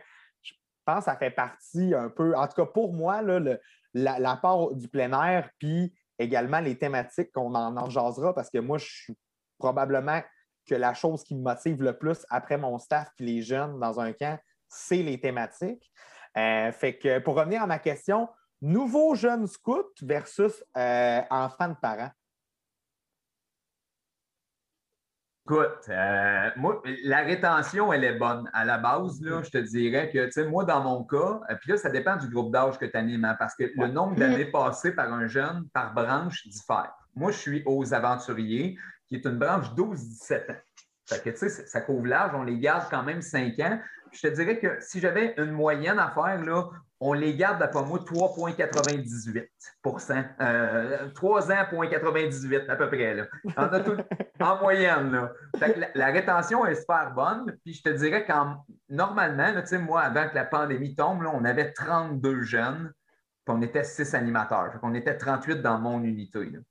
pense 0.87 0.99
que 0.99 1.11
ça 1.11 1.17
fait 1.17 1.31
partie 1.31 1.93
un 1.93 2.09
peu, 2.09 2.35
en 2.35 2.47
tout 2.47 2.55
cas 2.55 2.65
pour 2.65 2.93
moi, 2.93 3.21
là, 3.21 3.57
la, 3.93 4.35
part 4.37 4.73
du 4.73 4.87
plein 4.87 5.11
air, 5.21 5.49
puis 5.59 5.93
également 6.17 6.59
les 6.59 6.77
thématiques 6.77 7.31
qu'on 7.31 7.53
en, 7.53 7.77
en 7.77 7.89
jasera, 7.89 8.33
parce 8.33 8.49
que 8.49 8.59
moi, 8.59 8.77
je 8.77 8.85
suis 8.85 9.17
probablement 9.59 10.21
que 10.67 10.75
la 10.75 10.93
chose 10.93 11.23
qui 11.23 11.35
me 11.35 11.41
motive 11.41 11.83
le 11.83 11.97
plus 11.97 12.25
après 12.29 12.57
mon 12.57 12.77
staff 12.79 13.11
et 13.19 13.23
les 13.23 13.41
jeunes 13.41 13.79
dans 13.79 13.99
un 13.99 14.13
camp, 14.13 14.39
c'est 14.67 15.03
les 15.03 15.19
thématiques. 15.19 15.91
Euh, 16.37 16.71
fait 16.71 16.97
que 16.97 17.19
pour 17.19 17.35
revenir 17.35 17.61
à 17.61 17.67
ma 17.67 17.79
question, 17.79 18.29
nouveau 18.61 19.15
jeune 19.15 19.47
scout 19.47 19.87
versus 20.01 20.63
euh, 20.77 21.21
enfant 21.29 21.69
de 21.69 21.75
parents. 21.81 22.11
Écoute, 25.49 25.87
euh, 25.87 26.49
moi, 26.57 26.83
la 27.05 27.21
rétention, 27.21 27.93
elle 27.93 28.03
est 28.03 28.17
bonne. 28.17 28.49
À 28.51 28.65
la 28.65 28.77
base, 28.77 29.21
là, 29.21 29.41
je 29.41 29.49
te 29.49 29.57
dirais 29.57 30.09
que, 30.11 30.25
tu 30.25 30.31
sais, 30.33 30.45
moi, 30.45 30.65
dans 30.65 30.83
mon 30.83 31.05
cas, 31.05 31.39
euh, 31.49 31.55
puis 31.61 31.71
là, 31.71 31.77
ça 31.77 31.89
dépend 31.89 32.17
du 32.17 32.27
groupe 32.27 32.51
d'âge 32.51 32.77
que 32.77 32.83
tu 32.83 32.97
animes, 32.97 33.23
hein, 33.23 33.37
parce 33.39 33.55
que 33.55 33.63
le 33.73 33.87
nombre 33.87 34.15
d'années 34.15 34.43
passées 34.51 34.91
par 34.91 35.13
un 35.13 35.25
jeune, 35.25 35.65
par 35.73 35.93
branche, 35.93 36.45
diffère. 36.49 36.91
Moi, 37.15 37.31
je 37.31 37.37
suis 37.37 37.63
aux 37.65 37.93
aventuriers, 37.93 38.77
qui 39.07 39.15
est 39.15 39.25
une 39.25 39.37
branche 39.37 39.73
12-17 39.73 40.51
ans. 40.51 40.55
Fait 41.05 41.23
que, 41.23 41.29
tu 41.29 41.37
sais, 41.37 41.49
ça 41.49 41.79
couvre 41.79 42.07
l'âge, 42.07 42.31
on 42.33 42.43
les 42.43 42.59
garde 42.59 42.89
quand 42.89 43.03
même 43.03 43.21
5 43.21 43.57
ans. 43.59 43.79
Je 44.11 44.27
te 44.27 44.27
dirais 44.27 44.59
que 44.59 44.75
si 44.81 44.99
j'avais 44.99 45.33
une 45.37 45.51
moyenne 45.51 45.97
à 45.97 46.09
faire, 46.09 46.43
là, 46.43 46.65
on 46.99 47.13
les 47.13 47.35
garde, 47.35 47.59
d'après 47.59 47.83
moi, 47.83 47.99
3,98% 47.99 50.25
euh, 50.41 51.09
3 51.13 51.51
ans, 51.51 51.65
98 51.89 52.69
à 52.69 52.75
peu 52.75 52.87
près. 52.87 53.13
Là. 53.13 53.27
En, 54.39 54.57
moyenne. 54.57 55.29
La, 55.93 56.07
rétention 56.07 56.65
est 56.65 56.73
super 56.75 57.13
bonne. 57.13 57.55
Puis 57.63 57.75
je 57.75 57.83
te 57.83 57.89
dirais 57.89 58.25
qu'en 58.25 58.65
normalement, 58.89 59.51
là, 59.51 59.61
moi, 59.79 60.01
avant 60.01 60.27
que 60.27 60.35
la 60.35 60.45
pandémie 60.45 60.95
tombe, 60.95 61.23
on 61.31 61.45
avait 61.45 61.71
32 61.71 62.41
jeunes, 62.41 62.91
puis 63.45 63.55
on 63.55 63.61
était 63.61 63.83
6 63.83 64.15
animateurs. 64.15 64.79
On 64.81 64.95
était 64.95 65.17
38 65.17 65.61
dans 65.61 65.77
mon 65.79 66.03
unité. 66.03 66.39
Euh, 66.39 66.63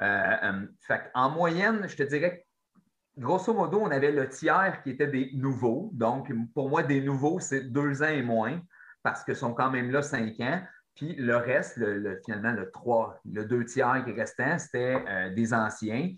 euh, 0.00 0.66
fait 0.80 1.10
en 1.14 1.30
moyenne, 1.30 1.88
je 1.88 1.96
te 1.96 2.04
dirais 2.04 2.46
grosso 3.18 3.52
modo, 3.52 3.80
on 3.80 3.90
avait 3.90 4.12
le 4.12 4.28
tiers 4.28 4.82
qui 4.82 4.90
était 4.90 5.06
des 5.06 5.30
nouveaux. 5.34 5.90
Donc, 5.92 6.32
pour 6.54 6.68
moi, 6.68 6.82
des 6.82 7.00
nouveaux, 7.00 7.40
c'est 7.40 7.70
deux 7.70 8.02
ans 8.02 8.08
et 8.08 8.22
moins 8.22 8.60
parce 9.02 9.24
qu'ils 9.24 9.36
sont 9.36 9.54
quand 9.54 9.70
même 9.70 9.90
là 9.90 10.02
cinq 10.02 10.40
ans. 10.40 10.62
Puis 10.94 11.14
le 11.14 11.36
reste, 11.36 11.78
finalement, 12.24 12.52
le 12.52 12.70
trois, 12.70 13.20
le 13.24 13.44
deux 13.44 13.64
tiers 13.64 14.02
qui 14.04 14.12
restait, 14.12 14.58
c'était 14.58 15.02
euh, 15.08 15.34
des 15.34 15.54
anciens. 15.54 16.14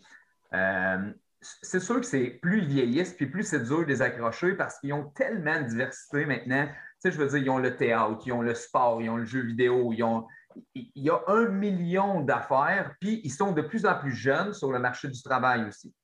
Euh, 0.53 1.12
c'est 1.40 1.81
sûr 1.81 2.01
que 2.01 2.07
c'est 2.07 2.38
plus 2.42 2.59
ils 2.62 2.66
vieillissent, 2.66 3.12
puis 3.12 3.27
plus 3.27 3.44
c'est 3.44 3.62
dur 3.62 3.81
de 3.81 3.85
les 3.85 4.03
accrocher 4.03 4.55
parce 4.55 4.79
qu'ils 4.79 4.92
ont 4.92 5.05
tellement 5.11 5.61
de 5.61 5.66
diversité 5.66 6.25
maintenant. 6.25 6.66
Tu 6.66 6.73
sais, 6.99 7.12
je 7.12 7.18
veux 7.18 7.29
dire, 7.29 7.38
ils 7.38 7.51
ont 7.51 7.59
le 7.59 7.77
théâtre, 7.77 8.23
ils 8.27 8.33
ont 8.33 8.42
le 8.42 8.55
sport, 8.55 9.03
ils 9.03 9.11
ont 9.11 9.18
le 9.18 9.27
jeu 9.27 9.42
vidéo, 9.42 9.92
ils 9.92 10.03
ont, 10.03 10.27
il 10.75 10.90
y 10.94 11.11
a 11.11 11.20
un 11.27 11.49
million 11.49 12.23
d'affaires, 12.23 12.94
puis 13.01 13.20
ils 13.25 13.33
sont 13.33 13.53
de 13.53 13.62
plus 13.62 13.85
en 13.85 13.99
plus 13.99 14.12
jeunes 14.12 14.55
sur 14.55 14.73
le 14.73 14.79
marché 14.79 15.09
du 15.09 15.23
travail 15.23 15.66
aussi. 15.66 15.94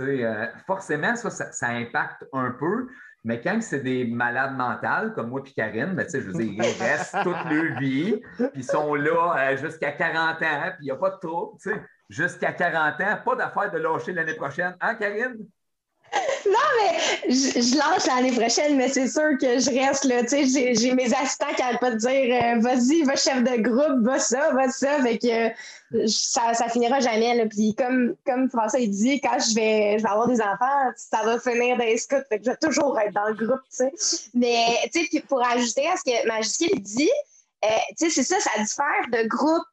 Euh, 0.00 0.46
forcément, 0.66 1.16
ça, 1.16 1.30
ça, 1.30 1.68
impacte 1.68 2.24
un 2.32 2.50
peu, 2.52 2.88
mais 3.26 3.40
quand 3.40 3.60
c'est 3.60 3.80
des 3.80 4.04
malades 4.04 4.56
mentales 4.56 5.12
comme 5.12 5.30
moi 5.30 5.42
et 5.44 5.50
Karine, 5.50 5.94
ben, 5.94 6.06
je 6.08 6.18
veux 6.18 6.32
dire, 6.32 6.52
ils 6.52 6.62
restent 6.82 7.16
toute 7.24 7.44
leur 7.50 7.80
vie, 7.80 8.22
puis 8.36 8.48
ils 8.54 8.64
sont 8.64 8.94
là 8.94 9.34
euh, 9.36 9.56
jusqu'à 9.56 9.90
40 9.90 10.40
ans, 10.42 10.70
puis 10.76 10.82
il 10.82 10.84
n'y 10.84 10.90
a 10.92 10.96
pas 10.96 11.10
de 11.10 11.18
trouble. 11.18 11.58
Jusqu'à 12.08 12.52
40 12.52 13.00
ans, 13.00 13.18
pas 13.24 13.34
d'affaire 13.34 13.72
de 13.72 13.78
lâcher 13.78 14.12
l'année 14.12 14.34
prochaine. 14.34 14.76
Hein, 14.80 14.94
Karine? 14.94 15.38
Non, 16.46 16.68
mais 16.78 17.30
je, 17.32 17.78
lance 17.78 18.06
l'année 18.06 18.32
prochaine, 18.32 18.76
mais 18.76 18.88
c'est 18.88 19.08
sûr 19.08 19.36
que 19.40 19.58
je 19.58 19.70
reste 19.70 20.04
là. 20.04 20.22
Tu 20.22 20.46
sais, 20.48 20.74
j'ai 20.74 20.94
mes 20.94 21.12
assistants 21.12 21.52
qui 21.54 21.60
n'arrêtent 21.60 21.80
pas 21.80 21.90
de 21.90 21.96
dire 21.96 22.10
euh, 22.10 22.60
vas-y, 22.60 23.02
va 23.02 23.16
chef 23.16 23.42
de 23.42 23.60
groupe, 23.60 24.04
va 24.04 24.18
ça, 24.18 24.52
va 24.52 24.70
ça. 24.70 25.02
Fait 25.02 25.18
que 25.18 26.06
ça, 26.06 26.54
ça 26.54 26.68
finira 26.68 27.00
jamais. 27.00 27.34
Là. 27.34 27.46
Puis 27.46 27.74
comme, 27.74 28.14
comme 28.24 28.48
François 28.48 28.80
dit, 28.80 29.20
quand 29.20 29.38
je 29.38 29.54
vais, 29.54 29.98
je 29.98 30.02
vais 30.04 30.08
avoir 30.08 30.28
des 30.28 30.40
enfants, 30.40 30.90
ça 30.96 31.22
va 31.24 31.38
finir 31.38 31.76
des 31.76 31.96
scouts. 31.98 32.16
Fait 32.28 32.38
que 32.38 32.44
je 32.44 32.50
vais 32.50 32.56
toujours 32.56 32.98
être 33.00 33.12
dans 33.12 33.28
le 33.28 33.34
groupe. 33.34 33.62
Tu 33.70 33.88
sais. 33.90 34.30
Mais 34.34 34.66
tu 34.92 35.06
sais, 35.06 35.20
pour 35.20 35.44
ajouter 35.44 35.86
à 35.88 35.96
ce 35.96 36.04
que 36.04 36.26
Magisquille 36.28 36.80
dit, 36.80 37.10
euh, 37.64 37.68
tu 37.98 38.08
sais, 38.08 38.22
c'est 38.22 38.34
ça, 38.34 38.40
ça 38.40 38.62
diffère 38.62 39.22
de 39.22 39.28
groupe 39.28 39.64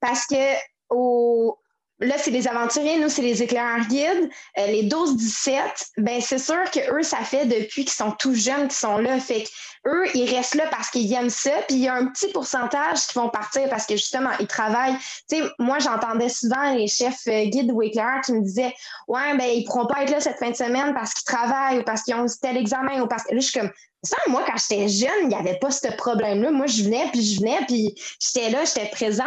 parce 0.00 0.26
que 0.26 0.54
au, 0.90 1.58
Là, 2.00 2.14
c'est 2.16 2.30
les 2.30 2.46
aventuriers, 2.46 2.98
nous, 2.98 3.08
c'est 3.08 3.22
les 3.22 3.42
éclaireurs 3.42 3.86
guides. 3.88 4.30
Euh, 4.58 4.66
les 4.66 4.88
12-17, 4.88 5.58
ben 5.96 6.20
c'est 6.20 6.38
sûr 6.38 6.70
que 6.70 6.78
eux, 6.96 7.02
ça 7.02 7.18
fait 7.18 7.46
depuis 7.46 7.84
qu'ils 7.84 7.94
sont 7.94 8.12
tout 8.12 8.34
jeunes 8.34 8.68
qu'ils 8.68 8.72
sont 8.72 8.98
là. 8.98 9.18
Fait 9.18 9.44
eux, 9.86 10.04
ils 10.14 10.32
restent 10.32 10.54
là 10.54 10.66
parce 10.70 10.90
qu'ils 10.90 11.12
aiment 11.12 11.30
ça. 11.30 11.50
Puis 11.66 11.76
il 11.76 11.82
y 11.82 11.88
a 11.88 11.94
un 11.94 12.06
petit 12.06 12.28
pourcentage 12.28 13.06
qui 13.08 13.18
vont 13.18 13.28
partir 13.28 13.68
parce 13.68 13.84
que 13.84 13.96
justement, 13.96 14.30
ils 14.38 14.46
travaillent. 14.46 14.96
Tu 15.28 15.38
sais, 15.38 15.42
moi, 15.58 15.78
j'entendais 15.80 16.28
souvent 16.28 16.72
les 16.72 16.86
chefs 16.86 17.26
euh, 17.26 17.46
guides 17.46 17.72
ou 17.72 17.82
éclaireurs 17.82 18.20
qui 18.24 18.32
me 18.32 18.42
disaient 18.42 18.74
Ouais, 19.08 19.36
ben 19.36 19.46
ils 19.46 19.64
pourront 19.64 19.86
pas 19.86 20.02
être 20.04 20.10
là 20.10 20.20
cette 20.20 20.38
fin 20.38 20.50
de 20.50 20.56
semaine 20.56 20.94
parce 20.94 21.14
qu'ils 21.14 21.24
travaillent 21.24 21.80
ou 21.80 21.82
parce 21.82 22.02
qu'ils 22.02 22.14
ont 22.14 22.26
tel 22.40 22.56
examen 22.56 23.02
ou 23.02 23.08
parce 23.08 23.24
que 23.24 23.34
là, 23.34 23.40
je 23.40 23.46
suis 23.46 23.58
comme 23.58 23.70
ça, 24.04 24.16
moi, 24.28 24.44
quand 24.46 24.56
j'étais 24.56 24.88
jeune, 24.88 25.22
il 25.22 25.28
n'y 25.28 25.34
avait 25.34 25.58
pas 25.58 25.70
ce 25.70 25.88
problème-là. 25.88 26.52
Moi, 26.52 26.66
je 26.66 26.84
venais, 26.84 27.08
puis 27.10 27.22
je 27.22 27.40
venais, 27.40 27.58
puis 27.66 27.94
j'étais 28.20 28.50
là, 28.50 28.64
j'étais 28.64 28.88
présente. 28.90 29.26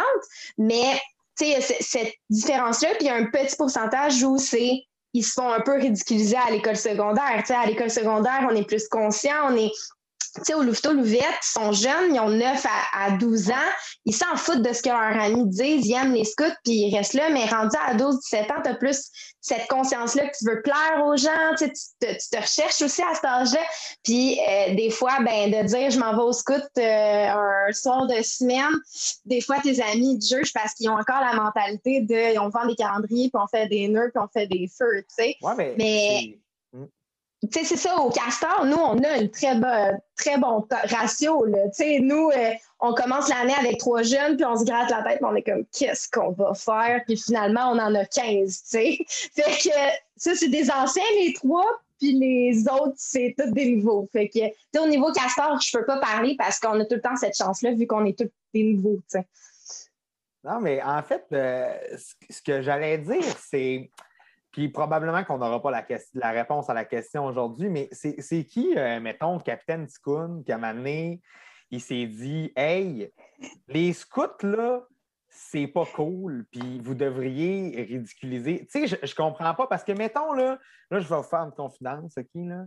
Mais 0.56 0.98
cette 1.36 2.12
différence-là, 2.30 2.90
puis 2.96 3.02
il 3.02 3.06
y 3.06 3.10
a 3.10 3.16
un 3.16 3.26
petit 3.26 3.56
pourcentage 3.56 4.22
où 4.22 4.38
c'est 4.38 4.84
ils 5.14 5.22
se 5.22 5.32
font 5.32 5.50
un 5.50 5.60
peu 5.60 5.72
ridiculiser 5.72 6.36
à 6.36 6.50
l'école 6.50 6.76
secondaire. 6.76 7.44
à 7.48 7.66
l'école 7.66 7.90
secondaire, 7.90 8.46
on 8.50 8.54
est 8.54 8.66
plus 8.66 8.88
conscient, 8.88 9.50
on 9.50 9.56
est 9.56 9.68
tu 9.68 10.01
sais, 10.42 10.54
au 10.54 10.62
Louveteau, 10.62 10.92
Louvette, 10.92 11.20
ils 11.20 11.60
sont 11.60 11.72
jeunes, 11.72 12.14
ils 12.14 12.20
ont 12.20 12.30
9 12.30 12.66
à, 12.94 13.10
12 13.12 13.50
ans, 13.50 13.70
ils 14.04 14.14
s'en 14.14 14.36
foutent 14.36 14.62
de 14.62 14.72
ce 14.72 14.82
que 14.82 14.88
leurs 14.88 15.22
amis 15.22 15.46
disent, 15.46 15.86
ils 15.86 15.94
aiment 15.94 16.14
les 16.14 16.24
scouts, 16.24 16.44
puis 16.64 16.72
ils 16.72 16.96
restent 16.96 17.14
là, 17.14 17.28
mais 17.30 17.44
rendu 17.46 17.76
à 17.86 17.94
12-17 17.94 18.52
ans, 18.52 18.62
tu 18.64 18.70
as 18.70 18.74
plus 18.74 19.10
cette 19.40 19.66
conscience-là 19.68 20.28
que 20.28 20.36
tu 20.38 20.44
veux 20.46 20.62
plaire 20.62 21.04
aux 21.04 21.16
gens, 21.16 21.54
tu, 21.58 21.68
te, 21.68 22.06
tu 22.12 22.30
te 22.30 22.36
recherches 22.36 22.80
aussi 22.82 23.02
à 23.02 23.14
cet 23.14 23.24
âge-là, 23.24 23.60
puis 24.02 24.38
euh, 24.40 24.74
des 24.74 24.90
fois, 24.90 25.18
ben, 25.20 25.50
de 25.50 25.66
dire 25.66 25.90
je 25.90 25.98
m'en 25.98 26.12
vais 26.12 26.22
au 26.22 26.32
scout 26.32 26.62
euh, 26.78 27.28
un 27.68 27.72
soir 27.72 28.06
de 28.06 28.22
semaine, 28.22 28.72
des 29.26 29.40
fois, 29.40 29.58
tes 29.60 29.82
amis 29.82 30.18
te 30.18 30.24
jugent 30.24 30.52
parce 30.52 30.72
qu'ils 30.74 30.88
ont 30.88 30.96
encore 30.98 31.20
la 31.20 31.34
mentalité 31.34 32.00
de, 32.00 32.38
on 32.38 32.48
vend 32.48 32.66
des 32.66 32.76
calendriers, 32.76 33.30
puis 33.30 33.42
on 33.42 33.46
fait 33.48 33.68
des 33.68 33.88
nœuds, 33.88 34.10
puis 34.14 34.22
on 34.22 34.28
fait 34.28 34.46
des 34.46 34.68
feux, 34.68 35.02
tu 35.02 35.24
sais. 35.24 35.36
mais 35.76 36.38
tu 37.50 37.58
sais, 37.58 37.64
c'est 37.64 37.76
ça, 37.76 37.96
au 37.96 38.10
Castor, 38.10 38.64
nous, 38.66 38.76
on 38.76 39.02
a 39.02 39.16
une 39.16 39.28
très, 39.28 39.58
très 40.16 40.38
bon 40.38 40.64
ratio. 40.70 41.44
Là. 41.44 41.68
Tu 41.70 41.82
sais, 41.82 41.98
nous, 41.98 42.30
euh, 42.30 42.52
on 42.78 42.94
commence 42.94 43.28
l'année 43.28 43.54
avec 43.58 43.78
trois 43.78 44.02
jeunes, 44.02 44.36
puis 44.36 44.44
on 44.44 44.56
se 44.56 44.64
gratte 44.64 44.90
la 44.90 45.02
tête, 45.02 45.16
puis 45.16 45.26
on 45.28 45.34
est 45.34 45.42
comme, 45.42 45.64
qu'est-ce 45.76 46.08
qu'on 46.08 46.30
va 46.30 46.54
faire? 46.54 47.02
Puis 47.04 47.16
finalement, 47.16 47.72
on 47.72 47.78
en 47.80 47.94
a 47.96 48.04
15, 48.04 48.62
tu 48.62 48.68
sais. 48.68 48.98
Fait 49.34 49.68
que 49.68 49.74
ça, 50.16 50.36
c'est 50.36 50.48
des 50.48 50.70
anciens, 50.70 51.02
les 51.18 51.32
trois, 51.32 51.66
puis 51.98 52.12
les 52.12 52.68
autres, 52.68 52.94
c'est 52.96 53.34
tous 53.36 53.50
des 53.50 53.74
nouveaux. 53.74 54.08
Fait 54.12 54.28
que, 54.28 54.38
tu 54.72 54.78
au 54.78 54.86
niveau 54.86 55.10
Castor, 55.10 55.60
je 55.60 55.76
peux 55.76 55.84
pas 55.84 55.98
parler 55.98 56.36
parce 56.38 56.60
qu'on 56.60 56.78
a 56.78 56.84
tout 56.84 56.94
le 56.94 57.00
temps 57.00 57.16
cette 57.16 57.36
chance-là, 57.36 57.72
vu 57.72 57.88
qu'on 57.88 58.04
est 58.04 58.16
tous 58.16 58.30
des 58.54 58.62
nouveaux, 58.62 59.00
tu 59.10 59.18
sais. 59.18 59.26
Non, 60.44 60.60
mais 60.60 60.80
en 60.82 61.02
fait, 61.02 61.24
euh, 61.32 61.72
ce 62.28 62.42
que 62.42 62.62
j'allais 62.62 62.98
dire, 62.98 63.22
c'est 63.38 63.90
puis 64.52 64.68
probablement 64.68 65.24
qu'on 65.24 65.38
n'aura 65.38 65.60
pas 65.62 65.70
la, 65.70 66.30
réponse 66.30 66.68
à 66.68 66.74
la 66.74 66.84
question 66.84 67.24
aujourd'hui, 67.24 67.70
mais 67.70 67.88
c'est 67.90 68.44
qui, 68.44 68.76
euh, 68.76 69.00
mettons, 69.00 69.36
le 69.36 69.42
capitaine 69.42 69.86
Ticoun, 69.86 70.44
qui 70.44 70.52
a 70.52 70.56
amené, 70.56 71.20
il 71.70 71.80
s'est 71.80 72.06
dit 72.06 72.52
Hey, 72.54 73.10
les 73.68 73.92
scouts, 73.94 74.42
là, 74.42 74.82
c'est 75.28 75.66
pas 75.66 75.86
cool, 75.94 76.44
puis 76.50 76.78
vous 76.80 76.94
devriez 76.94 77.82
ridiculiser. 77.88 78.66
Tu 78.70 78.86
sais, 78.86 78.86
je, 78.86 79.06
je 79.06 79.14
comprends 79.14 79.54
pas 79.54 79.66
parce 79.66 79.82
que, 79.82 79.92
mettons, 79.92 80.34
là, 80.34 80.58
là, 80.90 81.00
je 81.00 81.08
vais 81.08 81.16
vous 81.16 81.22
faire 81.22 81.40
une 81.40 81.52
confidence, 81.52 82.12
OK, 82.18 82.28
là. 82.34 82.66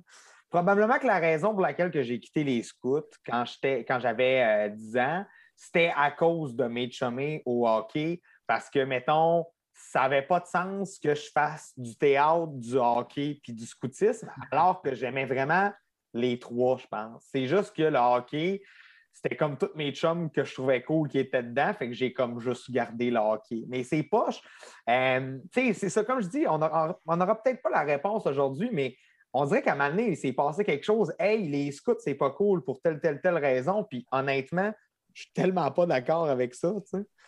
Probablement 0.50 1.00
que 1.00 1.08
la 1.08 1.20
raison 1.20 1.52
pour 1.52 1.62
laquelle 1.62 1.92
j'ai 2.04 2.20
quitté 2.20 2.44
les 2.44 2.64
scouts 2.64 3.02
quand, 3.26 3.44
quand 3.62 4.00
j'avais 4.00 4.70
10 4.70 4.96
euh, 4.96 5.02
ans, 5.02 5.26
c'était 5.56 5.92
à 5.96 6.12
cause 6.12 6.56
de 6.56 6.66
mes 6.66 6.90
chumés 6.90 7.44
au 7.46 7.68
hockey 7.68 8.22
parce 8.48 8.70
que, 8.70 8.80
mettons, 8.80 9.46
ça 9.76 10.02
n'avait 10.02 10.22
pas 10.22 10.40
de 10.40 10.48
sens 10.48 10.98
que 11.00 11.14
je 11.14 11.30
fasse 11.32 11.74
du 11.78 11.96
théâtre, 11.98 12.54
du 12.54 12.76
hockey 12.78 13.40
puis 13.44 13.54
du 13.54 13.66
scoutisme, 13.66 14.32
alors 14.50 14.82
que 14.82 14.96
j'aimais 14.96 15.26
vraiment 15.26 15.72
les 16.14 16.40
trois, 16.40 16.78
je 16.78 16.88
pense. 16.88 17.28
C'est 17.30 17.46
juste 17.46 17.76
que 17.76 17.84
le 17.84 18.00
hockey, 18.00 18.64
c'était 19.12 19.36
comme 19.36 19.58
tous 19.58 19.72
mes 19.76 19.92
chums 19.92 20.32
que 20.32 20.46
je 20.46 20.54
trouvais 20.54 20.82
cool 20.82 21.10
qui 21.10 21.20
étaient 21.20 21.44
dedans, 21.44 21.74
fait 21.74 21.90
que 21.90 21.94
j'ai 21.94 22.14
comme 22.14 22.40
juste 22.40 22.72
gardé 22.72 23.12
le 23.12 23.20
hockey. 23.20 23.66
Mais 23.68 23.84
c'est 23.84 24.04
poche. 24.04 24.42
Euh, 24.90 25.38
c'est 25.52 25.74
ça, 25.74 26.06
comme 26.06 26.22
je 26.22 26.30
dis, 26.30 26.46
on 26.48 26.58
n'aura 26.58 27.42
peut-être 27.44 27.62
pas 27.62 27.70
la 27.70 27.84
réponse 27.84 28.26
aujourd'hui, 28.26 28.70
mais 28.72 28.96
on 29.34 29.46
dirait 29.46 29.62
qu'à 29.62 29.74
un 29.74 29.76
moment 29.76 29.90
donné, 29.90 30.12
il 30.12 30.18
s'est 30.18 30.32
passé 30.32 30.64
quelque 30.64 30.86
chose. 30.86 31.14
Hey, 31.20 31.50
les 31.50 31.70
scouts, 31.74 32.00
c'est 32.00 32.16
pas 32.16 32.30
cool 32.30 32.64
pour 32.64 32.80
telle, 32.82 33.02
telle, 33.02 33.20
telle 33.20 33.38
raison. 33.38 33.84
Puis 33.84 34.08
honnêtement, 34.10 34.74
je 35.16 35.22
suis 35.22 35.32
tellement 35.34 35.72
pas 35.72 35.86
d'accord 35.86 36.30
avec 36.30 36.54
ça. 36.54 36.74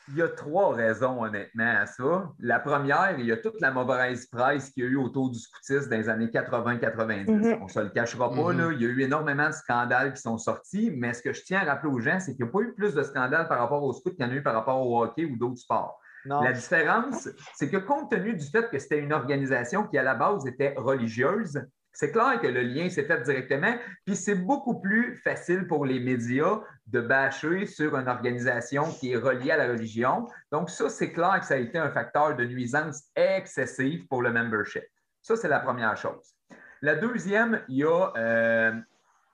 Il 0.09 0.17
y 0.17 0.21
a 0.21 0.27
trois 0.27 0.73
raisons, 0.73 1.23
honnêtement, 1.23 1.73
à 1.79 1.85
ça. 1.85 2.31
La 2.39 2.59
première, 2.59 3.15
il 3.17 3.25
y 3.25 3.31
a 3.31 3.37
toute 3.37 3.59
la 3.61 3.71
mauvaise 3.71 4.27
presse 4.27 4.69
qu'il 4.69 4.83
y 4.83 4.87
a 4.87 4.89
eu 4.89 4.97
autour 4.97 5.31
du 5.31 5.39
scoutisme 5.39 5.89
dans 5.89 5.97
les 5.97 6.09
années 6.09 6.27
80-90. 6.27 7.25
Mm-hmm. 7.25 7.59
On 7.61 7.63
ne 7.63 7.69
se 7.69 7.79
le 7.79 7.89
cachera 7.89 8.29
pas. 8.29 8.35
Mm-hmm. 8.35 8.73
Il 8.73 8.81
y 8.81 8.85
a 8.85 8.89
eu 8.89 9.01
énormément 9.01 9.47
de 9.47 9.53
scandales 9.53 10.13
qui 10.13 10.21
sont 10.21 10.37
sortis, 10.37 10.91
mais 10.95 11.13
ce 11.13 11.21
que 11.21 11.31
je 11.31 11.41
tiens 11.43 11.61
à 11.61 11.63
rappeler 11.63 11.91
aux 11.91 11.99
gens, 11.99 12.19
c'est 12.19 12.35
qu'il 12.35 12.43
n'y 12.43 12.49
a 12.49 12.51
pas 12.51 12.59
eu 12.59 12.73
plus 12.73 12.93
de 12.93 13.03
scandales 13.03 13.47
par 13.47 13.59
rapport 13.59 13.83
au 13.83 13.93
scout 13.93 14.15
qu'il 14.15 14.25
y 14.25 14.27
en 14.27 14.31
a 14.31 14.35
eu 14.35 14.43
par 14.43 14.53
rapport 14.53 14.85
au 14.85 15.01
hockey 15.01 15.23
ou 15.23 15.37
d'autres 15.37 15.59
sports. 15.59 15.97
La 16.25 16.51
différence, 16.51 17.29
c'est 17.55 17.69
que 17.69 17.77
compte 17.77 18.11
tenu 18.11 18.33
du 18.35 18.45
fait 18.45 18.69
que 18.69 18.79
c'était 18.79 18.99
une 18.99 19.13
organisation 19.13 19.87
qui, 19.87 19.97
à 19.97 20.03
la 20.03 20.13
base, 20.13 20.45
était 20.45 20.73
religieuse, 20.75 21.61
c'est 21.99 22.11
clair 22.11 22.39
que 22.39 22.45
le 22.45 22.61
lien 22.61 22.89
s'est 22.89 23.05
fait 23.05 23.23
directement, 23.23 23.75
puis 24.05 24.15
c'est 24.15 24.35
beaucoup 24.35 24.79
plus 24.79 25.15
facile 25.15 25.65
pour 25.65 25.83
les 25.83 25.99
médias 25.99 26.59
de 26.85 27.01
bâcher 27.01 27.65
sur 27.65 27.97
une 27.97 28.07
organisation 28.07 28.83
qui 28.91 29.13
est 29.13 29.17
reliée 29.17 29.49
à 29.49 29.57
la 29.57 29.67
religion. 29.69 30.27
Donc, 30.51 30.69
ça, 30.69 30.89
c'est 30.89 31.11
clair 31.11 31.39
que 31.39 31.47
ça 31.47 31.55
a 31.55 31.57
été 31.57 31.79
un 31.79 31.89
facteur 31.89 32.35
de 32.35 32.45
nuisance 32.45 33.05
excessive 33.15 34.05
pour 34.09 34.21
le 34.21 34.31
membership. 34.31 34.83
Ça, 35.23 35.35
c'est 35.35 35.47
la 35.47 35.59
première 35.59 35.97
chose. 35.97 36.35
La 36.83 36.93
deuxième, 36.93 37.63
il 37.67 37.77
y 37.77 37.83
a 37.83 38.11
euh, 38.15 38.73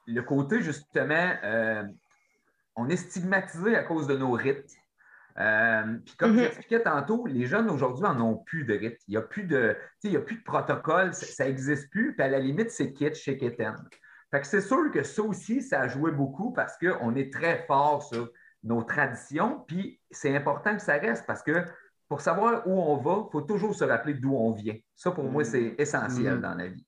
le 0.07 0.21
côté, 0.21 0.61
justement, 0.61 1.33
euh, 1.43 1.83
on 2.77 2.87
est 2.87 2.95
stigmatisé 2.95 3.75
à 3.75 3.83
cause 3.83 4.07
de 4.07 4.15
nos 4.15 4.31
rites. 4.31 4.73
Euh, 5.39 5.97
puis 6.05 6.15
comme 6.15 6.35
mm-hmm. 6.35 6.39
j'expliquais 6.39 6.83
tantôt, 6.83 7.25
les 7.25 7.45
jeunes 7.45 7.69
aujourd'hui 7.69 8.05
en 8.05 8.19
ont 8.21 8.37
plus 8.37 8.65
de 8.65 8.73
rythme. 8.73 8.97
Il 9.07 9.11
n'y 9.11 9.17
a, 9.17 9.21
plus 9.21 9.43
de, 9.43 9.75
il 10.03 10.15
a 10.15 10.19
plus 10.19 10.37
de 10.37 10.43
protocole, 10.43 11.13
ça 11.13 11.45
n'existe 11.45 11.89
plus. 11.89 12.15
Puis 12.15 12.23
à 12.23 12.29
la 12.29 12.39
limite, 12.39 12.71
c'est 12.71 12.93
kitsch 12.93 13.23
chez 13.23 13.37
Keten. 13.37 13.75
Fait 14.31 14.41
que 14.41 14.47
c'est 14.47 14.61
sûr 14.61 14.91
que 14.91 15.03
ça 15.03 15.21
aussi, 15.21 15.61
ça 15.61 15.81
a 15.81 15.87
joué 15.87 16.11
beaucoup 16.11 16.51
parce 16.53 16.77
qu'on 16.77 17.15
est 17.15 17.31
très 17.31 17.65
fort 17.67 18.03
sur 18.03 18.29
nos 18.63 18.83
traditions. 18.83 19.63
Puis 19.67 19.99
c'est 20.11 20.35
important 20.35 20.75
que 20.75 20.81
ça 20.81 20.93
reste 20.93 21.25
parce 21.25 21.43
que 21.43 21.65
pour 22.07 22.21
savoir 22.21 22.67
où 22.67 22.71
on 22.71 22.97
va, 22.97 23.25
il 23.27 23.31
faut 23.31 23.41
toujours 23.41 23.75
se 23.75 23.83
rappeler 23.83 24.13
d'où 24.13 24.35
on 24.35 24.51
vient. 24.51 24.75
Ça, 24.95 25.11
pour 25.11 25.25
moi, 25.25 25.43
c'est 25.43 25.61
mm-hmm. 25.61 25.81
essentiel 25.81 26.37
mm-hmm. 26.37 26.41
dans 26.41 26.55
la 26.55 26.67
vie. 26.67 26.85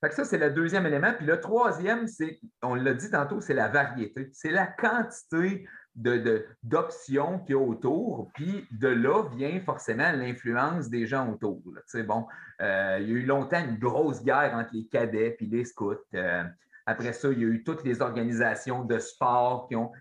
Fait 0.00 0.08
que 0.08 0.14
ça, 0.14 0.24
c'est 0.24 0.38
le 0.38 0.50
deuxième 0.50 0.86
élément. 0.86 1.12
Puis 1.12 1.26
le 1.26 1.38
troisième, 1.40 2.06
c'est, 2.06 2.40
on 2.62 2.74
l'a 2.74 2.94
dit 2.94 3.10
tantôt, 3.10 3.40
c'est 3.40 3.54
la 3.54 3.68
variété. 3.68 4.30
C'est 4.32 4.50
la 4.50 4.66
quantité 4.66 5.68
d'options 5.94 7.40
qu'il 7.40 7.56
y 7.56 7.58
a 7.58 7.62
autour. 7.62 8.30
Puis 8.34 8.66
de 8.70 8.88
là 8.88 9.24
vient 9.34 9.60
forcément 9.60 10.10
l'influence 10.12 10.88
des 10.88 11.06
gens 11.06 11.30
autour. 11.30 11.60
Bon, 12.06 12.26
euh, 12.60 12.98
il 13.00 13.08
y 13.08 13.12
a 13.12 13.14
eu 13.16 13.26
longtemps 13.26 13.60
une 13.64 13.78
grosse 13.78 14.22
guerre 14.22 14.54
entre 14.54 14.70
les 14.72 14.86
cadets 14.86 15.36
et 15.38 15.46
les 15.46 15.64
scouts. 15.64 15.96
Euh, 16.14 16.44
après 16.86 17.12
ça, 17.12 17.30
il 17.30 17.40
y 17.40 17.44
a 17.44 17.48
eu 17.48 17.62
toutes 17.62 17.84
les 17.84 18.00
organisations 18.02 18.84
de 18.84 18.98
sport 18.98 19.68
qui 19.68 19.76
ont. 19.76 19.92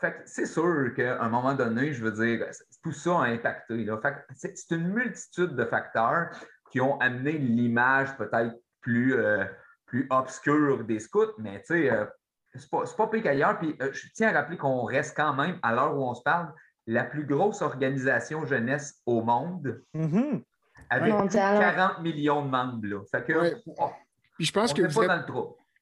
Fait 0.00 0.22
c'est 0.26 0.46
sûr 0.46 0.92
qu'à 0.94 1.20
un 1.20 1.28
moment 1.28 1.54
donné, 1.54 1.92
je 1.92 2.04
veux 2.04 2.12
dire, 2.12 2.46
tout 2.82 2.92
ça 2.92 3.22
a 3.22 3.24
impacté. 3.24 3.84
c'est 4.36 4.70
une 4.70 4.88
multitude 4.92 5.56
de 5.56 5.64
facteurs 5.64 6.30
qui 6.70 6.80
ont 6.80 7.00
amené 7.00 7.32
l'image 7.32 8.16
peut-être 8.16 8.54
plus, 8.80 9.14
euh, 9.14 9.44
plus 9.86 10.06
obscure 10.10 10.84
des 10.84 11.00
scouts, 11.00 11.34
mais 11.38 11.62
tu 11.66 11.90
c'est 12.58 12.70
pas, 12.70 12.84
pas 12.96 13.06
pire 13.08 13.22
qu'ailleurs. 13.22 13.58
Puis 13.58 13.74
euh, 13.80 13.90
je 13.92 14.06
tiens 14.14 14.28
à 14.28 14.32
rappeler 14.32 14.56
qu'on 14.56 14.84
reste 14.84 15.16
quand 15.16 15.34
même, 15.34 15.58
à 15.62 15.74
l'heure 15.74 15.96
où 15.96 16.02
on 16.02 16.14
se 16.14 16.22
parle, 16.22 16.52
la 16.86 17.04
plus 17.04 17.26
grosse 17.26 17.62
organisation 17.62 18.46
jeunesse 18.46 19.00
au 19.06 19.22
monde. 19.22 19.82
Mm-hmm. 19.94 20.42
Avec 20.90 21.14
40 21.30 22.00
millions 22.00 22.44
de 22.44 22.50
membres. 22.50 22.86
Là. 22.86 23.00
Fait 23.10 23.24
que, 23.24 23.56
oh, 23.66 23.90
puis 24.36 24.46
je 24.46 24.52
pense 24.52 24.72
que 24.72 24.82
vous 24.82 25.00
êtes... 25.00 25.08
dans 25.08 25.16
le 25.16 25.24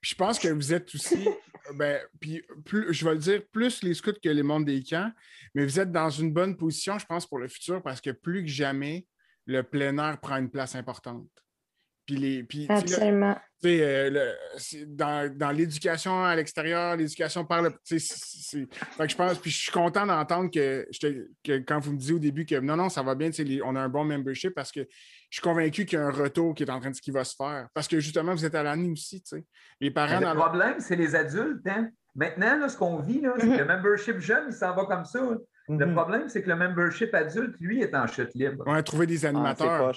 je 0.00 0.14
pense 0.14 0.38
que 0.38 0.48
vous 0.48 0.72
êtes 0.72 0.94
aussi, 0.94 1.28
ben, 1.74 2.00
puis 2.20 2.40
plus, 2.64 2.92
je 2.92 3.04
vais 3.04 3.14
le 3.14 3.18
dire, 3.18 3.42
plus 3.50 3.82
les 3.82 3.92
scouts 3.94 4.12
que 4.22 4.28
les 4.28 4.42
membres 4.42 4.66
des 4.66 4.82
camps, 4.82 5.10
mais 5.54 5.64
vous 5.64 5.80
êtes 5.80 5.90
dans 5.90 6.10
une 6.10 6.32
bonne 6.32 6.56
position, 6.56 6.96
je 6.98 7.06
pense, 7.06 7.26
pour 7.26 7.38
le 7.38 7.48
futur, 7.48 7.82
parce 7.82 8.00
que 8.00 8.10
plus 8.10 8.42
que 8.44 8.48
jamais, 8.48 9.04
le 9.46 9.62
plein 9.62 9.98
air 9.98 10.20
prend 10.20 10.36
une 10.36 10.50
place 10.50 10.76
importante. 10.76 11.28
Puis 12.06 12.16
les, 12.16 12.44
puis, 12.44 12.66
Absolument. 12.68 13.36
Euh, 13.64 14.32
dans, 14.86 15.34
dans 15.34 15.50
l'éducation 15.50 16.22
à 16.22 16.36
l'extérieur, 16.36 16.96
l'éducation 16.96 17.44
par 17.44 17.62
le. 17.62 17.70
Fait 17.84 17.96
que 17.98 19.08
je 19.08 19.16
pense, 19.16 19.38
puis 19.38 19.50
je 19.50 19.58
suis 19.62 19.72
content 19.72 20.06
d'entendre 20.06 20.50
que, 20.50 20.86
que, 21.42 21.58
quand 21.58 21.80
vous 21.80 21.92
me 21.92 21.96
disiez 21.96 22.14
au 22.14 22.18
début 22.18 22.44
que 22.46 22.60
non, 22.60 22.76
non, 22.76 22.88
ça 22.88 23.02
va 23.02 23.14
bien, 23.14 23.30
on 23.64 23.74
a 23.74 23.80
un 23.80 23.88
bon 23.88 24.04
membership 24.04 24.54
parce 24.54 24.70
que 24.70 24.80
je 24.80 25.36
suis 25.38 25.42
convaincu 25.42 25.84
qu'il 25.84 25.98
y 25.98 26.02
a 26.02 26.06
un 26.06 26.10
retour 26.10 26.54
qui 26.54 26.62
est 26.62 26.70
en 26.70 26.80
train 26.80 26.90
de 26.90 26.94
ce 26.94 27.02
qui 27.02 27.10
va 27.10 27.24
se 27.24 27.34
faire. 27.34 27.68
Parce 27.74 27.88
que 27.88 27.98
justement, 27.98 28.32
vous 28.32 28.44
êtes 28.44 28.54
à 28.54 28.62
l'année 28.62 28.90
aussi. 28.90 29.22
Les 29.80 29.90
parents. 29.90 30.20
le 30.20 30.38
problème, 30.38 30.76
c'est 30.78 30.96
les 30.96 31.16
adultes. 31.16 31.66
Hein? 31.66 31.90
Maintenant, 32.14 32.58
là, 32.58 32.68
ce 32.68 32.76
qu'on 32.76 32.98
vit, 33.00 33.20
là, 33.20 33.34
c'est 33.36 33.46
que 33.46 33.52
le 33.52 33.64
mm-hmm. 33.64 33.66
membership 33.66 34.18
jeune, 34.18 34.44
il 34.48 34.54
s'en 34.54 34.74
va 34.74 34.84
comme 34.84 35.04
ça. 35.04 35.20
Le 35.68 35.74
mm-hmm. 35.74 35.92
problème, 35.92 36.28
c'est 36.28 36.42
que 36.42 36.48
le 36.48 36.56
membership 36.56 37.12
adulte, 37.14 37.56
lui, 37.58 37.82
est 37.82 37.94
en 37.94 38.06
chute 38.06 38.34
libre. 38.34 38.62
On 38.66 38.74
a 38.74 38.82
trouvé 38.82 39.06
des 39.06 39.26
ah, 39.26 39.30
animateurs. 39.30 39.96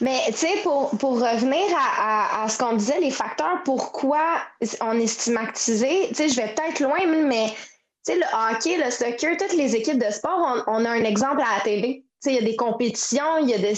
Mais 0.00 0.20
tu 0.28 0.32
sais, 0.32 0.56
pour, 0.62 0.90
pour, 0.98 1.20
revenir 1.20 1.62
à, 1.76 2.42
à, 2.42 2.48
ce 2.48 2.58
qu'on 2.58 2.74
disait, 2.74 3.00
les 3.00 3.10
facteurs 3.10 3.62
pourquoi 3.64 4.38
on 4.80 4.98
est 4.98 5.06
stigmatisé, 5.06 6.08
tu 6.08 6.14
sais, 6.14 6.28
je 6.28 6.36
vais 6.36 6.54
peut-être 6.54 6.80
loin, 6.80 7.06
mais 7.06 7.50
tu 8.04 8.12
sais, 8.12 8.16
le 8.16 8.24
hockey, 8.32 8.78
le 8.78 8.90
soccer, 8.90 9.36
toutes 9.36 9.52
les 9.52 9.76
équipes 9.76 9.98
de 9.98 10.10
sport, 10.10 10.64
on, 10.66 10.84
a 10.84 10.90
un 10.90 11.04
exemple 11.04 11.40
à 11.42 11.56
la 11.56 11.60
télé. 11.62 12.04
Tu 12.22 12.30
sais, 12.30 12.36
il 12.36 12.40
y 12.40 12.44
a 12.44 12.50
des 12.50 12.56
compétitions, 12.56 13.38
il 13.42 13.50
y 13.50 13.54
a 13.54 13.58
des. 13.58 13.74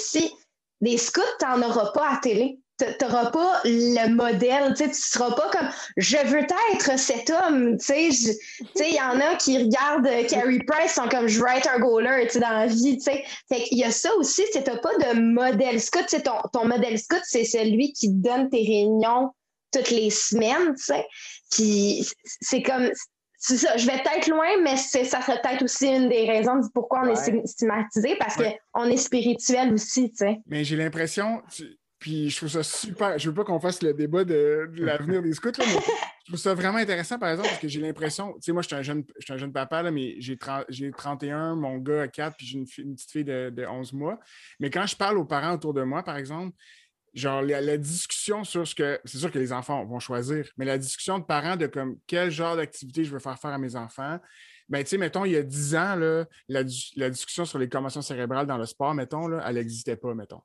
Des 0.80 0.98
scouts, 0.98 1.22
tu 1.40 1.46
n'en 1.46 1.62
auras 1.62 1.92
pas 1.92 2.08
à 2.08 2.12
la 2.14 2.16
télé 2.18 2.60
tu 2.78 2.84
n'auras 3.04 3.30
pas 3.30 3.60
le 3.64 4.08
modèle, 4.08 4.74
tu 4.76 4.88
ne 4.88 4.92
seras 4.92 5.32
pas 5.32 5.50
comme 5.50 5.68
je 5.96 6.16
veux 6.26 6.46
être 6.74 6.98
cet 6.98 7.30
homme. 7.30 7.76
Il 7.88 8.94
y 8.94 9.00
en 9.00 9.20
a 9.20 9.36
qui 9.36 9.58
regardent 9.58 10.08
Carrie 10.28 10.62
Price, 10.64 10.94
sont 10.94 11.08
comme 11.08 11.28
je 11.28 11.40
veux 11.40 11.48
être 11.48 11.68
un 11.68 11.78
goaler 11.78 12.28
dans 12.34 12.50
la 12.50 12.66
vie. 12.66 12.98
Il 13.50 13.78
y 13.78 13.84
a 13.84 13.90
ça 13.90 14.14
aussi, 14.16 14.42
tu 14.52 14.58
n'as 14.58 14.76
pas 14.78 14.96
de 14.96 15.20
modèle 15.20 15.80
scout. 15.80 16.06
Ton, 16.24 16.40
ton 16.52 16.66
modèle 16.66 16.98
scout, 16.98 17.22
c'est 17.24 17.44
celui 17.44 17.92
qui 17.92 18.08
donne 18.10 18.50
tes 18.50 18.62
réunions 18.62 19.30
toutes 19.72 19.90
les 19.90 20.10
semaines. 20.10 20.74
Puis 21.50 22.08
c'est 22.40 22.62
comme. 22.62 22.90
C'est 23.46 23.58
ça, 23.58 23.76
je 23.76 23.84
vais 23.84 23.98
peut-être 24.02 24.28
loin, 24.28 24.48
mais 24.62 24.78
ça 24.78 25.04
serait 25.04 25.38
peut-être 25.42 25.62
aussi 25.62 25.86
une 25.86 26.08
des 26.08 26.24
raisons 26.24 26.56
du 26.60 26.68
pourquoi 26.72 27.02
on 27.04 27.08
est 27.10 27.46
stigmatisé, 27.46 28.16
parce 28.16 28.36
qu'on 28.36 28.84
est 28.86 28.96
spirituel 28.96 29.74
aussi, 29.74 30.10
tu 30.12 30.16
sais. 30.16 30.38
Mais 30.46 30.64
j'ai 30.64 30.76
l'impression, 30.76 31.42
puis 32.04 32.28
je 32.28 32.36
trouve 32.36 32.50
ça 32.50 32.62
super. 32.62 33.18
Je 33.18 33.30
veux 33.30 33.34
pas 33.34 33.44
qu'on 33.44 33.58
fasse 33.58 33.80
le 33.80 33.94
débat 33.94 34.24
de, 34.24 34.70
l'avenir 34.74 35.22
des 35.22 35.32
scouts, 35.32 35.52
mais 35.56 35.64
je 35.64 36.26
trouve 36.26 36.38
ça 36.38 36.52
vraiment 36.52 36.76
intéressant, 36.76 37.18
par 37.18 37.30
exemple, 37.30 37.48
parce 37.48 37.62
que 37.62 37.68
j'ai 37.68 37.80
l'impression, 37.80 38.34
tu 38.34 38.42
sais, 38.42 38.52
moi, 38.52 38.60
je 38.60 38.66
suis 38.66 38.76
un 38.76 38.82
jeune, 38.82 39.04
un 39.26 39.36
jeune 39.38 39.54
papa, 39.54 39.82
là, 39.82 39.90
mais 39.90 40.16
j'ai 40.18 40.36
31, 40.36 41.54
mon 41.54 41.78
gars 41.78 42.02
a 42.02 42.08
4, 42.08 42.36
puis 42.36 42.46
j'ai 42.46 42.58
une, 42.58 42.94
petite 42.94 43.10
fille 43.10 43.24
de, 43.24 43.66
11 43.66 43.94
mois. 43.94 44.20
Mais 44.60 44.68
quand 44.68 44.84
je 44.84 44.94
parle 44.96 45.16
aux 45.16 45.24
parents 45.24 45.54
autour 45.54 45.72
de 45.72 45.82
moi, 45.82 46.02
par 46.02 46.18
exemple, 46.18 46.54
genre 47.14 47.40
la, 47.40 47.78
discussion 47.78 48.44
sur 48.44 48.68
ce 48.68 48.74
que. 48.74 49.00
C'est 49.06 49.16
sûr 49.16 49.32
que 49.32 49.38
les 49.38 49.54
enfants 49.54 49.82
vont 49.86 49.98
choisir, 49.98 50.46
mais 50.58 50.66
la 50.66 50.76
discussion 50.76 51.18
de 51.18 51.24
parents 51.24 51.56
de 51.56 51.68
comme 51.68 51.96
quel 52.06 52.30
genre 52.30 52.56
d'activité 52.56 53.04
je 53.04 53.12
veux 53.12 53.18
faire 53.18 53.38
faire 53.38 53.52
à 53.52 53.58
mes 53.58 53.76
enfants. 53.76 54.20
Ben, 54.68 54.84
tu 54.84 54.90
sais, 54.90 54.98
mettons, 54.98 55.24
il 55.24 55.32
y 55.32 55.36
a 55.38 55.42
10 55.42 55.74
ans, 55.74 55.94
là, 55.94 56.26
la, 56.48 56.64
discussion 56.64 57.46
sur 57.46 57.58
les 57.58 57.70
commotions 57.70 58.02
cérébrales 58.02 58.46
dans 58.46 58.58
le 58.58 58.66
sport, 58.66 58.92
mettons, 58.92 59.26
là, 59.26 59.42
elle 59.46 59.54
n'existait 59.54 59.96
pas, 59.96 60.12
mettons 60.12 60.42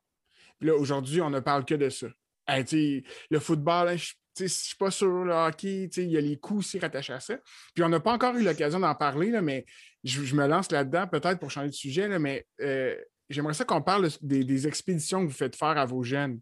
là, 0.60 0.74
aujourd'hui, 0.74 1.20
on 1.20 1.30
ne 1.30 1.40
parle 1.40 1.64
que 1.64 1.74
de 1.74 1.88
ça. 1.88 2.06
le 2.48 3.38
football, 3.38 3.88
hein, 3.88 3.96
je 3.96 4.44
ne 4.44 4.48
suis 4.48 4.76
pas 4.76 4.90
sûr, 4.90 5.24
le 5.24 5.32
hockey, 5.32 5.84
il 5.96 6.10
y 6.10 6.16
a 6.16 6.20
les 6.20 6.38
coups 6.38 6.60
aussi 6.60 6.78
rattachés 6.78 7.12
à 7.12 7.20
ça. 7.20 7.36
Puis 7.74 7.82
on 7.84 7.88
n'a 7.88 8.00
pas 8.00 8.12
encore 8.12 8.36
eu 8.36 8.42
l'occasion 8.42 8.80
d'en 8.80 8.94
parler, 8.94 9.30
là, 9.30 9.42
mais 9.42 9.66
je, 10.04 10.34
me 10.34 10.46
lance 10.46 10.70
là-dedans, 10.70 11.06
peut-être 11.06 11.38
pour 11.38 11.50
changer 11.50 11.68
de 11.68 11.74
sujet, 11.74 12.08
là, 12.08 12.18
mais 12.18 12.46
euh, 12.60 12.96
j'aimerais 13.28 13.54
ça 13.54 13.64
qu'on 13.64 13.82
parle 13.82 14.08
des, 14.22 14.66
expéditions 14.66 15.22
que 15.22 15.30
vous 15.30 15.36
faites 15.36 15.56
faire 15.56 15.76
à 15.76 15.84
vos 15.84 16.02
jeunes. 16.02 16.40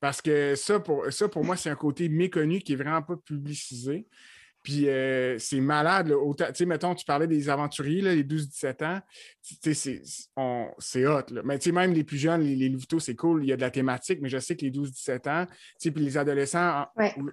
Parce 0.00 0.20
que 0.20 0.54
ça, 0.56 0.80
pour, 0.80 1.10
ça, 1.10 1.28
pour 1.28 1.44
moi, 1.44 1.56
c'est 1.56 1.70
un 1.70 1.76
côté 1.76 2.08
méconnu 2.08 2.60
qui 2.60 2.72
n'est 2.72 2.82
vraiment 2.82 3.02
pas 3.02 3.16
publicisé. 3.16 4.06
Puis 4.62 4.88
euh, 4.88 5.38
c'est 5.38 5.60
malade. 5.60 6.12
Tu 6.36 6.44
sais, 6.54 6.66
mettons, 6.66 6.94
tu 6.94 7.04
parlais 7.04 7.26
des 7.26 7.48
aventuriers, 7.48 8.02
les 8.02 8.24
12-17 8.24 8.84
ans. 8.84 9.00
C'est 10.78 11.06
hot. 11.06 11.22
Là. 11.30 11.42
Mais 11.44 11.58
tu 11.58 11.64
sais, 11.64 11.72
même 11.72 11.92
les 11.92 12.04
plus 12.04 12.18
jeunes, 12.18 12.42
les, 12.42 12.56
les 12.56 12.76
c'est 12.98 13.16
cool. 13.16 13.44
Il 13.44 13.48
y 13.48 13.52
a 13.52 13.56
de 13.56 13.60
la 13.60 13.70
thématique, 13.70 14.20
mais 14.20 14.28
je 14.28 14.38
sais 14.38 14.56
que 14.56 14.64
les 14.64 14.70
12-17 14.70 15.30
ans, 15.30 15.46
tu 15.46 15.54
sais, 15.78 15.90
puis 15.90 16.04
les 16.04 16.18
adolescents, 16.18 16.86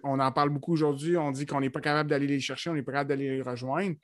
on 0.04 0.20
en 0.20 0.32
parle 0.32 0.50
beaucoup 0.50 0.74
aujourd'hui. 0.74 1.18
On 1.18 1.32
dit 1.32 1.46
qu'on 1.46 1.60
n'est 1.60 1.70
pas 1.70 1.82
capable 1.82 2.10
d'aller 2.10 2.28
les 2.28 2.40
chercher, 2.40 2.70
on 2.70 2.74
n'est 2.74 2.84
pas 2.84 2.94
capable 2.94 3.10
d'aller 3.10 3.30
les 3.30 3.42
rejoindre. 3.42 3.96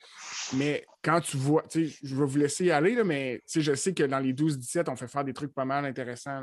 Mais 0.56 0.84
quand 1.02 1.20
tu 1.20 1.36
vois, 1.36 1.62
tu 1.62 1.88
sais, 1.88 1.98
je 2.02 2.14
vais 2.14 2.26
vous 2.26 2.38
laisser 2.38 2.66
y 2.66 2.70
aller, 2.70 2.94
là, 2.94 3.04
mais 3.04 3.38
tu 3.46 3.54
sais, 3.54 3.60
je 3.62 3.74
sais 3.74 3.94
que 3.94 4.04
dans 4.04 4.18
les 4.18 4.34
12-17, 4.34 4.90
on 4.90 4.96
fait 4.96 5.08
faire 5.08 5.24
des 5.24 5.32
trucs 5.32 5.54
pas 5.54 5.64
mal 5.64 5.84
intéressants. 5.86 6.42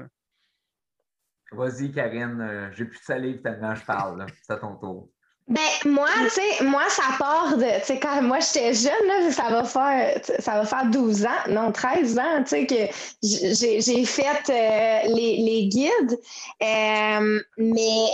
Vas-y, 1.52 1.92
Karine. 1.92 2.40
Euh, 2.42 2.72
j'ai 2.74 2.86
plus 2.86 3.00
de 3.00 3.04
salive 3.04 3.42
tellement 3.42 3.76
je 3.76 3.86
parle. 3.86 4.26
C'est 4.42 4.54
à 4.54 4.58
ton 4.58 4.76
tour. 4.78 5.10
Ben, 5.48 5.60
moi, 5.86 6.08
tu 6.24 6.30
sais, 6.30 6.64
moi, 6.64 6.84
ça 6.90 7.04
part 7.20 7.58
de, 7.58 7.80
tu 7.80 7.86
sais, 7.86 8.00
quand 8.00 8.22
moi 8.22 8.40
j'étais 8.40 8.74
jeune, 8.74 9.08
là, 9.08 9.32
ça 9.32 9.50
va 9.50 9.64
faire, 9.64 10.22
ça 10.40 10.54
va 10.54 10.66
faire 10.66 10.86
12 10.86 11.26
ans, 11.26 11.50
non, 11.50 11.72
13 11.72 12.20
ans, 12.20 12.44
tu 12.44 12.50
sais, 12.50 12.66
que 12.66 12.76
j'ai 13.22 14.06
fait 14.06 14.50
euh, 14.50 15.14
les, 15.14 15.38
les, 15.38 15.68
guides, 15.68 16.20
euh, 16.64 17.40
mais 17.58 18.06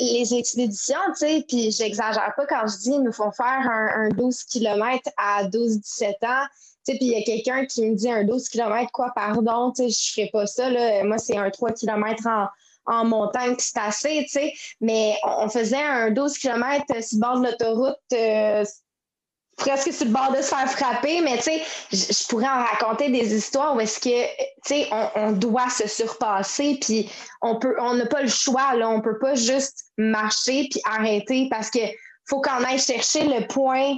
les 0.00 0.34
expéditions, 0.34 0.96
tu 1.12 1.26
sais, 1.26 1.44
puis 1.46 1.70
j'exagère 1.70 2.32
pas 2.36 2.46
quand 2.46 2.66
je 2.66 2.78
dis 2.78 2.90
ils 2.90 3.02
nous 3.02 3.12
font 3.12 3.30
faire 3.30 3.46
un, 3.70 4.06
un 4.06 4.08
12 4.08 4.42
km 4.44 5.08
à 5.18 5.44
12-17 5.44 6.06
ans, 6.26 6.46
tu 6.84 6.92
sais, 6.92 6.98
puis 6.98 6.98
il 7.02 7.12
y 7.12 7.16
a 7.16 7.22
quelqu'un 7.22 7.66
qui 7.66 7.86
me 7.86 7.94
dit 7.94 8.10
un 8.10 8.24
12 8.24 8.48
km, 8.48 8.90
quoi, 8.90 9.12
pardon, 9.14 9.72
tu 9.72 9.84
sais, 9.84 9.90
je 9.90 10.12
ferais 10.14 10.30
pas 10.32 10.46
ça, 10.46 10.68
là, 10.70 11.04
moi, 11.04 11.18
c'est 11.18 11.36
un 11.36 11.50
3 11.50 11.72
km 11.72 12.26
en 12.26 12.48
en 12.86 13.04
montagne, 13.04 13.54
c'est 13.58 13.78
assez, 13.78 14.24
tu 14.24 14.28
sais. 14.28 14.52
Mais 14.80 15.16
on 15.24 15.48
faisait 15.48 15.82
un 15.82 16.10
12 16.10 16.38
km 16.38 16.84
sur 17.02 17.18
le 17.18 17.20
bord 17.20 17.40
de 17.40 17.46
l'autoroute, 17.46 17.96
euh, 18.12 18.64
presque 19.56 19.92
sur 19.92 20.06
le 20.06 20.12
bord 20.12 20.32
de 20.32 20.42
se 20.42 20.48
faire 20.48 20.70
frapper, 20.70 21.20
mais 21.22 21.38
tu 21.38 21.44
sais, 21.44 21.62
je 21.90 22.26
pourrais 22.28 22.48
en 22.48 22.62
raconter 22.62 23.08
des 23.08 23.34
histoires 23.34 23.74
où 23.74 23.80
est-ce 23.80 23.98
que, 23.98 24.26
tu 24.64 24.74
sais, 24.74 24.88
on, 25.14 25.32
doit 25.32 25.70
se 25.70 25.88
surpasser, 25.88 26.78
puis 26.80 27.10
on 27.40 27.58
peut, 27.58 27.74
on 27.80 27.94
n'a 27.94 28.06
pas 28.06 28.22
le 28.22 28.28
choix, 28.28 28.74
là, 28.74 28.88
on 28.88 29.00
peut 29.00 29.18
pas 29.18 29.34
juste 29.34 29.86
marcher 29.96 30.68
puis 30.70 30.80
arrêter 30.84 31.48
parce 31.50 31.70
que 31.70 31.80
faut 32.28 32.40
qu'on 32.40 32.64
aille 32.64 32.78
chercher 32.78 33.26
le 33.26 33.46
point 33.46 33.96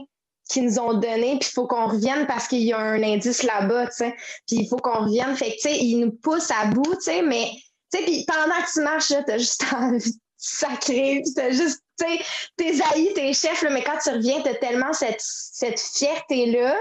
qu'ils 0.48 0.64
nous 0.64 0.78
ont 0.78 0.94
donné, 0.94 1.38
puis 1.38 1.48
il 1.50 1.54
faut 1.54 1.66
qu'on 1.66 1.88
revienne 1.88 2.26
parce 2.26 2.46
qu'il 2.48 2.62
y 2.62 2.72
a 2.72 2.78
un 2.78 3.02
indice 3.02 3.42
là-bas, 3.42 3.86
tu 3.88 3.96
sais. 3.96 4.14
Puis 4.46 4.58
il 4.60 4.68
faut 4.68 4.76
qu'on 4.76 5.04
revienne. 5.04 5.36
Fait 5.36 5.50
que, 5.50 5.56
tu 5.56 5.60
sais, 5.60 5.76
ils 5.76 5.98
nous 5.98 6.12
poussent 6.12 6.50
à 6.50 6.66
bout, 6.66 6.94
tu 6.94 7.02
sais, 7.02 7.22
mais 7.22 7.50
tu 7.92 7.98
sais, 7.98 8.04
puis 8.04 8.24
pendant 8.26 8.60
que 8.62 8.72
tu 8.72 8.80
marches, 8.80 9.12
t'as 9.26 9.38
juste 9.38 9.64
envie 9.72 10.12
de 10.12 10.18
sacrer, 10.36 11.22
t'as 11.34 11.50
juste, 11.50 11.82
tu 11.98 12.06
sais, 12.06 12.24
tes 12.56 12.82
haïs, 12.82 13.12
tes 13.14 13.32
chefs, 13.32 13.62
là, 13.62 13.70
mais 13.70 13.82
quand 13.82 13.98
tu 14.02 14.10
reviens, 14.10 14.40
t'as 14.42 14.54
tellement 14.54 14.92
cette, 14.92 15.20
cette 15.20 15.80
fierté-là 15.80 16.76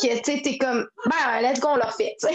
que 0.00 0.14
tu 0.20 0.42
t'es 0.42 0.58
comme, 0.58 0.86
ben, 1.06 1.40
let's 1.40 1.58
go, 1.58 1.68
on 1.70 1.76
leur 1.76 1.94
fait, 1.96 2.16
tu 2.20 2.28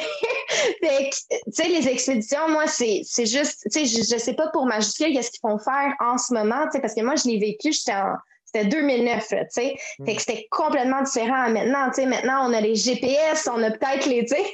sais. 1.51 1.67
les 1.69 1.88
expéditions, 1.88 2.49
moi, 2.49 2.67
c'est 2.67 3.03
juste, 3.19 3.61
tu 3.71 3.71
sais, 3.71 3.86
je, 3.86 3.97
je 4.03 4.17
sais 4.17 4.34
pas 4.34 4.49
pour 4.49 4.65
majuscule 4.65 5.13
qu'est-ce 5.13 5.32
qu'ils 5.32 5.39
font 5.39 5.59
faire 5.59 5.93
en 5.99 6.17
ce 6.17 6.34
moment, 6.34 6.65
tu 6.65 6.71
sais, 6.74 6.82
parce 6.82 6.93
que 6.93 7.01
moi, 7.01 7.15
je 7.15 7.30
l'ai 7.30 7.39
vécu, 7.39 7.71
j'étais 7.71 7.93
en, 7.93 8.15
c'était 8.54 8.68
2009, 8.68 9.28
tu 9.28 9.36
sais. 9.49 9.76
Mm. 9.99 10.06
Fait 10.06 10.16
que 10.16 10.22
c'était 10.22 10.47
complètement 10.51 11.01
différent 11.01 11.49
maintenant, 11.49 11.89
tu 11.89 12.01
sais. 12.01 12.06
Maintenant, 12.06 12.49
on 12.49 12.54
a 12.54 12.62
les 12.62 12.76
GPS, 12.76 13.49
on 13.51 13.62
a 13.64 13.72
peut-être 13.72 14.06
les, 14.06 14.26
tu 14.26 14.36
sais. 14.36 14.45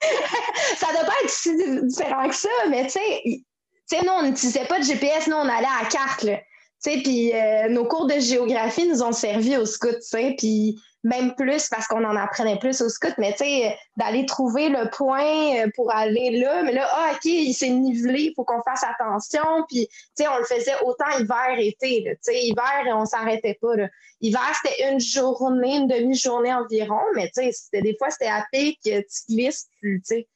ça 0.76 0.86
doit 0.92 1.04
pas 1.04 1.12
être 1.22 1.30
si 1.30 1.56
différent 1.86 2.28
que 2.28 2.34
ça, 2.34 2.48
mais 2.68 2.86
tu 2.86 2.92
sais, 2.92 4.02
nous, 4.02 4.12
on 4.12 4.22
n'utilisait 4.22 4.66
pas 4.66 4.78
de 4.78 4.84
GPS, 4.84 5.26
nous, 5.26 5.36
on 5.36 5.48
allait 5.48 5.66
à 5.66 5.82
la 5.82 5.88
carte, 5.88 6.22
là. 6.22 6.38
Tu 6.82 6.92
sais, 6.92 7.02
puis 7.02 7.34
euh, 7.34 7.68
nos 7.68 7.84
cours 7.84 8.06
de 8.06 8.18
géographie 8.18 8.88
nous 8.88 9.02
ont 9.02 9.12
servi 9.12 9.56
au 9.58 9.66
scout, 9.66 9.96
tu 9.96 10.02
sais. 10.02 10.34
Puis 10.38 10.80
même 11.02 11.34
plus 11.34 11.68
parce 11.68 11.86
qu'on 11.86 12.04
en 12.04 12.16
apprenait 12.16 12.58
plus 12.58 12.80
au 12.82 12.88
scout, 12.88 13.14
mais 13.16 13.32
tu 13.32 13.44
sais, 13.44 13.78
d'aller 13.96 14.26
trouver 14.26 14.68
le 14.68 14.90
point 14.90 15.56
euh, 15.56 15.70
pour 15.74 15.94
aller 15.94 16.38
là, 16.38 16.62
mais 16.62 16.72
là, 16.72 16.86
ah, 16.90 17.12
OK, 17.14 17.24
il 17.24 17.54
s'est 17.54 17.70
nivelé, 17.70 18.24
il 18.24 18.34
faut 18.34 18.44
qu'on 18.44 18.62
fasse 18.62 18.84
attention, 18.84 19.64
puis 19.68 19.88
tu 19.88 19.96
sais, 20.14 20.28
on 20.28 20.36
le 20.38 20.44
faisait 20.44 20.74
autant 20.84 21.08
hiver, 21.18 21.58
été, 21.58 22.04
tu 22.04 22.16
sais, 22.20 22.42
hiver, 22.42 22.84
on 22.94 23.06
s'arrêtait 23.06 23.58
pas, 23.60 23.76
là. 23.76 23.88
Hiver, 24.20 24.52
c'était 24.62 24.92
une 24.92 25.00
journée, 25.00 25.76
une 25.76 25.88
demi-journée 25.88 26.52
environ, 26.52 27.00
mais 27.14 27.30
tu 27.34 27.50
sais, 27.50 27.80
des 27.80 27.96
fois, 27.96 28.10
c'était 28.10 28.26
à 28.26 28.44
pic, 28.52 28.78
tu 28.82 29.02
glisses 29.28 29.68
tu 29.80 30.00
sais. 30.04 30.28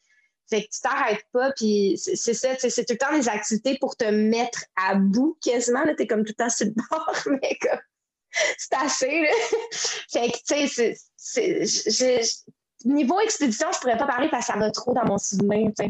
Fait 0.49 0.62
que 0.62 0.69
tu 0.69 0.81
t'arrêtes 0.83 1.25
pas, 1.33 1.53
puis 1.53 1.97
c'est 1.97 2.35
ça, 2.35 2.51
c'est 2.59 2.85
tout 2.85 2.93
le 2.93 2.99
temps 2.99 3.17
des 3.17 3.29
activités 3.29 3.79
pour 3.81 3.97
te 3.97 4.05
mettre 4.05 4.65
à 4.77 4.95
bout 4.95 5.39
quasiment. 5.43 5.85
Là, 5.85 5.95
t'es 5.95 6.07
comme 6.07 6.23
tout 6.23 6.35
le 6.39 6.45
temps 6.45 6.51
sur 6.51 6.67
le 6.67 6.73
bord, 6.73 7.17
mais 7.27 7.57
comme 7.61 7.81
c'est 8.59 8.74
assez. 8.74 9.22
Là. 9.22 9.28
Fait 10.12 10.30
que, 10.30 10.66
tu 10.68 10.95
sais, 11.16 12.20
niveau 12.85 13.20
expédition, 13.20 13.68
je 13.72 13.78
pourrais 13.80 13.97
pas 13.97 14.07
parler 14.07 14.28
parce 14.28 14.47
que 14.47 14.53
ça 14.53 14.59
va 14.59 14.70
trop 14.70 14.93
dans 14.95 15.07
mon 15.07 15.18
souvenir. 15.18 15.72
Je 15.78 15.85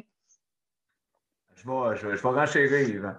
vais, 1.67 1.97
je, 1.97 2.17
je 2.17 2.23
vais 2.23 2.29
renchérir. 2.29 3.15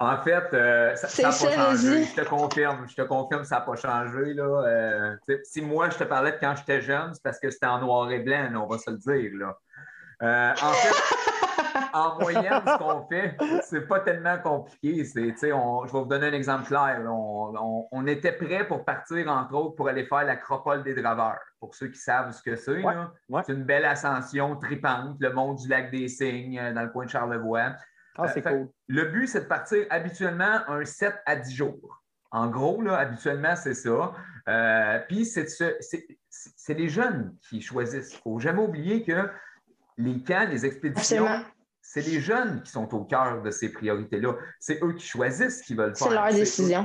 En 0.00 0.22
fait, 0.22 0.54
euh, 0.54 0.94
ça 0.94 1.22
n'a 1.22 1.28
pas 1.30 1.54
changé. 1.54 2.04
Je 2.04 2.14
te 2.14 2.28
confirme, 2.28 2.86
je 2.88 2.94
te 2.94 3.02
confirme, 3.02 3.44
ça 3.44 3.56
n'a 3.56 3.60
pas 3.62 3.74
changé. 3.74 4.32
Là. 4.32 4.44
Euh, 4.44 5.16
si 5.42 5.60
moi, 5.60 5.90
je 5.90 5.98
te 5.98 6.04
parlais 6.04 6.32
de 6.32 6.36
quand 6.38 6.54
j'étais 6.56 6.80
jeune, 6.80 7.14
c'est 7.14 7.22
parce 7.22 7.40
que 7.40 7.50
c'était 7.50 7.66
en 7.66 7.80
noir 7.80 8.08
et 8.12 8.20
blanc, 8.20 8.48
on 8.62 8.66
va 8.66 8.78
se 8.78 8.90
le 8.90 8.98
dire. 8.98 9.32
Là. 9.34 9.58
Euh, 10.22 10.52
en 10.62 10.72
fait, 10.72 10.94
en 11.92 12.18
moyenne, 12.18 12.62
ce 12.66 12.78
qu'on 12.78 13.06
fait, 13.06 13.36
c'est 13.62 13.86
pas 13.86 14.00
tellement 14.00 14.38
compliqué. 14.38 15.04
C'est, 15.04 15.34
je 15.40 15.46
vais 15.46 15.98
vous 15.98 16.04
donner 16.04 16.28
un 16.28 16.32
exemple 16.32 16.66
clair. 16.66 17.02
On, 17.10 18.06
était 18.06 18.32
prêt 18.32 18.66
pour 18.66 18.84
partir, 18.84 19.28
entre 19.28 19.54
autres, 19.54 19.76
pour 19.76 19.88
aller 19.88 20.04
faire 20.06 20.24
l'acropole 20.24 20.82
des 20.82 20.94
draveurs. 20.94 21.40
Pour 21.60 21.74
ceux 21.74 21.88
qui 21.88 21.98
savent 21.98 22.32
ce 22.32 22.42
que 22.42 22.56
c'est, 22.56 22.82
c'est 23.44 23.52
une 23.52 23.64
belle 23.64 23.84
ascension 23.84 24.56
tripante, 24.56 25.16
le 25.20 25.32
mont 25.32 25.54
du 25.54 25.68
lac 25.68 25.90
des 25.90 26.08
Cygnes, 26.08 26.58
euh, 26.58 26.72
dans 26.72 26.82
le 26.82 26.88
coin 26.88 27.04
de 27.04 27.10
Charlevoix. 27.10 27.72
Ah, 28.16 28.28
c'est 28.28 28.46
euh, 28.46 28.50
cool. 28.50 28.68
Le 28.88 29.04
but, 29.04 29.26
c'est 29.26 29.42
de 29.42 29.46
partir 29.46 29.86
habituellement 29.90 30.60
un 30.68 30.84
7 30.84 31.14
à 31.26 31.36
10 31.36 31.54
jours. 31.54 32.02
En 32.30 32.48
gros, 32.48 32.82
là, 32.82 32.96
habituellement, 32.98 33.56
c'est 33.56 33.74
ça. 33.74 34.12
Euh, 34.48 34.98
puis, 35.08 35.24
c'est 35.24 36.74
les 36.74 36.88
jeunes 36.88 37.34
qui 37.48 37.60
choisissent. 37.60 38.12
Il 38.12 38.16
ne 38.16 38.20
faut 38.22 38.38
jamais 38.38 38.62
oublier 38.62 39.02
que 39.02 39.28
les 39.96 40.22
camps, 40.22 40.46
les 40.48 40.64
expéditions, 40.64 41.26
c'est 41.88 42.02
les 42.02 42.20
jeunes 42.20 42.62
qui 42.62 42.70
sont 42.70 42.94
au 42.94 43.04
cœur 43.04 43.40
de 43.40 43.50
ces 43.50 43.72
priorités-là. 43.72 44.34
C'est 44.60 44.78
eux 44.84 44.92
qui 44.92 45.06
choisissent 45.06 45.60
ce 45.60 45.62
qu'ils 45.64 45.78
veulent 45.78 45.96
faire. 45.96 46.08
C'est 46.08 46.14
leur 46.14 46.28
décision. 46.28 46.84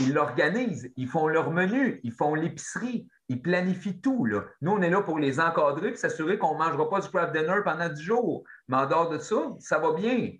Ils 0.00 0.14
l'organisent, 0.14 0.90
ils 0.96 1.06
font 1.06 1.28
leur 1.28 1.50
menu, 1.50 2.00
ils 2.02 2.12
font 2.12 2.34
l'épicerie, 2.34 3.06
ils 3.28 3.42
planifient 3.42 4.00
tout. 4.00 4.24
Là. 4.24 4.44
Nous, 4.62 4.72
on 4.72 4.80
est 4.80 4.88
là 4.88 5.02
pour 5.02 5.18
les 5.18 5.38
encadrer 5.38 5.90
et 5.90 5.96
s'assurer 5.96 6.38
qu'on 6.38 6.54
ne 6.54 6.60
mangera 6.60 6.88
pas 6.88 7.00
du 7.00 7.08
craft 7.10 7.34
dinner 7.34 7.60
pendant 7.62 7.90
10 7.90 8.02
jours. 8.02 8.44
Mais 8.68 8.78
en 8.78 8.86
dehors 8.86 9.10
de 9.10 9.18
ça, 9.18 9.36
ça 9.58 9.78
va 9.78 9.92
bien. 9.92 10.30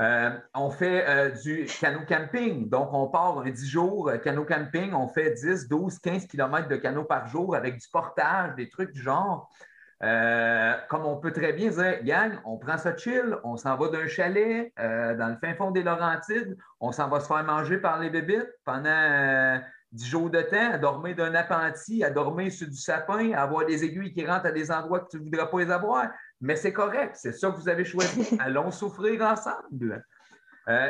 Euh, 0.00 0.30
on 0.54 0.70
fait 0.70 1.06
euh, 1.06 1.28
du 1.28 1.66
canot 1.66 2.06
camping. 2.08 2.70
Donc, 2.70 2.94
on 2.94 3.08
part 3.08 3.40
un 3.40 3.50
10 3.50 3.68
jours 3.68 4.08
euh, 4.08 4.16
canot 4.16 4.46
camping. 4.46 4.94
On 4.94 5.06
fait 5.06 5.32
10, 5.32 5.68
12, 5.68 5.98
15 5.98 6.26
km 6.28 6.66
de 6.66 6.76
canot 6.76 7.04
par 7.04 7.26
jour 7.26 7.54
avec 7.54 7.76
du 7.76 7.88
portage, 7.88 8.54
des 8.56 8.70
trucs 8.70 8.92
du 8.92 9.02
genre. 9.02 9.50
Euh, 10.04 10.74
comme 10.90 11.06
on 11.06 11.16
peut 11.16 11.32
très 11.32 11.54
bien 11.54 11.70
dire, 11.70 12.02
gang, 12.02 12.32
on 12.44 12.58
prend 12.58 12.76
ça 12.76 12.94
chill, 12.94 13.38
on 13.42 13.56
s'en 13.56 13.76
va 13.76 13.88
d'un 13.88 14.06
chalet 14.06 14.70
euh, 14.78 15.16
dans 15.16 15.28
le 15.28 15.36
fin 15.36 15.54
fond 15.54 15.70
des 15.70 15.82
Laurentides, 15.82 16.58
on 16.78 16.92
s'en 16.92 17.08
va 17.08 17.20
se 17.20 17.26
faire 17.26 17.42
manger 17.42 17.78
par 17.78 17.98
les 18.00 18.10
bébites 18.10 18.50
pendant 18.66 18.90
euh, 18.90 19.56
dix 19.92 20.06
jours 20.06 20.28
de 20.28 20.42
temps, 20.42 20.72
à 20.72 20.78
dormir 20.78 21.16
d'un 21.16 21.34
appentis, 21.34 22.04
à 22.04 22.10
dormir 22.10 22.52
sur 22.52 22.68
du 22.68 22.76
sapin, 22.76 23.32
à 23.32 23.42
avoir 23.42 23.64
des 23.64 23.82
aiguilles 23.82 24.12
qui 24.12 24.26
rentrent 24.26 24.46
à 24.46 24.52
des 24.52 24.70
endroits 24.70 25.00
que 25.00 25.08
tu 25.08 25.18
ne 25.18 25.24
voudrais 25.24 25.48
pas 25.48 25.58
les 25.60 25.70
avoir. 25.70 26.10
Mais 26.40 26.56
c'est 26.56 26.74
correct, 26.74 27.14
c'est 27.14 27.32
ça 27.32 27.50
que 27.50 27.56
vous 27.56 27.68
avez 27.70 27.86
choisi. 27.86 28.36
Allons 28.40 28.70
souffrir 28.70 29.22
ensemble. 29.22 30.04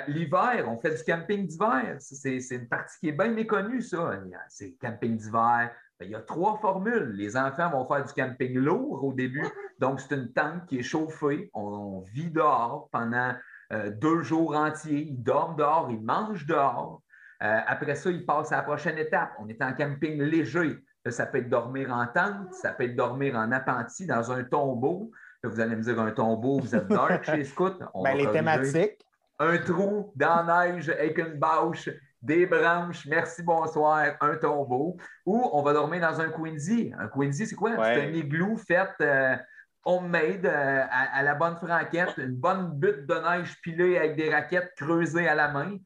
L'hiver, 0.07 0.67
on 0.69 0.79
fait 0.79 0.95
du 0.95 1.03
camping 1.05 1.47
d'hiver. 1.47 1.97
C'est 1.99 2.39
une 2.51 2.69
partie 2.69 2.99
qui 2.99 3.09
est 3.09 3.13
bien 3.13 3.31
méconnue, 3.31 3.83
ça. 3.83 4.13
C'est 4.49 4.73
camping 4.81 5.17
d'hiver, 5.17 5.71
il 6.01 6.11
y 6.11 6.15
a 6.15 6.21
trois 6.21 6.59
formules. 6.59 7.13
Les 7.15 7.37
enfants 7.37 7.71
vont 7.71 7.87
faire 7.87 8.05
du 8.05 8.13
camping 8.13 8.55
lourd 8.59 9.05
au 9.05 9.13
début. 9.13 9.47
Donc, 9.79 10.01
c'est 10.01 10.15
une 10.15 10.33
tente 10.33 10.67
qui 10.67 10.79
est 10.79 10.83
chauffée. 10.83 11.51
On, 11.55 12.01
vit 12.13 12.31
dehors 12.31 12.89
pendant 12.93 13.33
euh, 13.73 13.91
deux 13.91 14.23
jours 14.23 14.57
entiers. 14.57 15.07
Ils 15.09 15.23
dorment 15.23 15.57
dehors, 15.57 15.89
ils 15.91 16.03
mangent 16.03 16.47
dehors. 16.47 17.03
Euh, 17.43 17.61
après 17.67 17.95
ça, 17.95 18.11
ils 18.11 18.25
passent 18.25 18.53
à 18.53 18.59
la 18.59 18.63
prochaine 18.63 18.99
étape. 18.99 19.33
On 19.39 19.49
est 19.49 19.63
en 19.63 19.73
camping 19.73 20.21
léger. 20.21 20.79
ça 21.09 21.27
peut 21.27 21.39
être 21.39 21.49
dormir 21.49 21.93
en 21.93 22.07
tente, 22.07 22.53
ça 22.55 22.73
peut 22.73 22.85
être 22.85 22.97
dormir 22.97 23.37
en 23.37 23.53
appentis 23.53 24.07
dans 24.07 24.33
un 24.33 24.45
tombeau. 24.45 25.11
vous 25.43 25.61
allez 25.61 25.77
me 25.77 25.83
dire 25.83 26.01
un 26.01 26.13
tombeau, 26.13 26.61
vous 26.61 26.75
êtes 26.75 26.89
dark 26.89 27.25
chez 27.25 27.45
Scout. 27.45 27.79
Ben, 28.03 28.17
les 28.17 28.31
thématiques. 28.31 29.05
Un 29.41 29.59
trou 29.59 30.13
dans 30.15 30.47
la 30.47 30.69
neige 30.69 30.89
avec 30.89 31.19
une 31.19 31.39
bâche 31.39 31.91
des 32.25 32.47
branches, 32.47 33.07
merci, 33.07 33.43
bonsoir, 33.43 34.17
un 34.21 34.37
tombeau, 34.37 34.97
ou 35.27 35.51
on 35.53 35.63
va 35.63 35.75
dormir 35.75 36.01
dans 36.01 36.21
un 36.21 36.31
Quincy. 36.31 36.91
Un 36.99 37.09
Quincy, 37.09 37.47
c'est 37.47 37.55
quoi? 37.55 37.73
C'est 37.77 38.03
un 38.03 38.13
igloo 38.13 38.57
fait 38.57 38.89
euh, 39.03 39.37
homemade 39.85 40.47
euh, 40.47 40.85
à, 40.91 41.23
la 41.23 41.35
bonne 41.35 41.57
franquette, 41.57 42.15
une 42.17 42.35
bonne 42.35 42.73
butte 42.73 43.07
de 43.07 43.15
neige 43.15 43.61
pilée 43.63 43.99
avec 43.99 44.17
des 44.17 44.33
raquettes 44.33 44.73
creusées 44.75 45.29
à 45.29 45.35
la 45.35 45.49
main. 45.49 45.77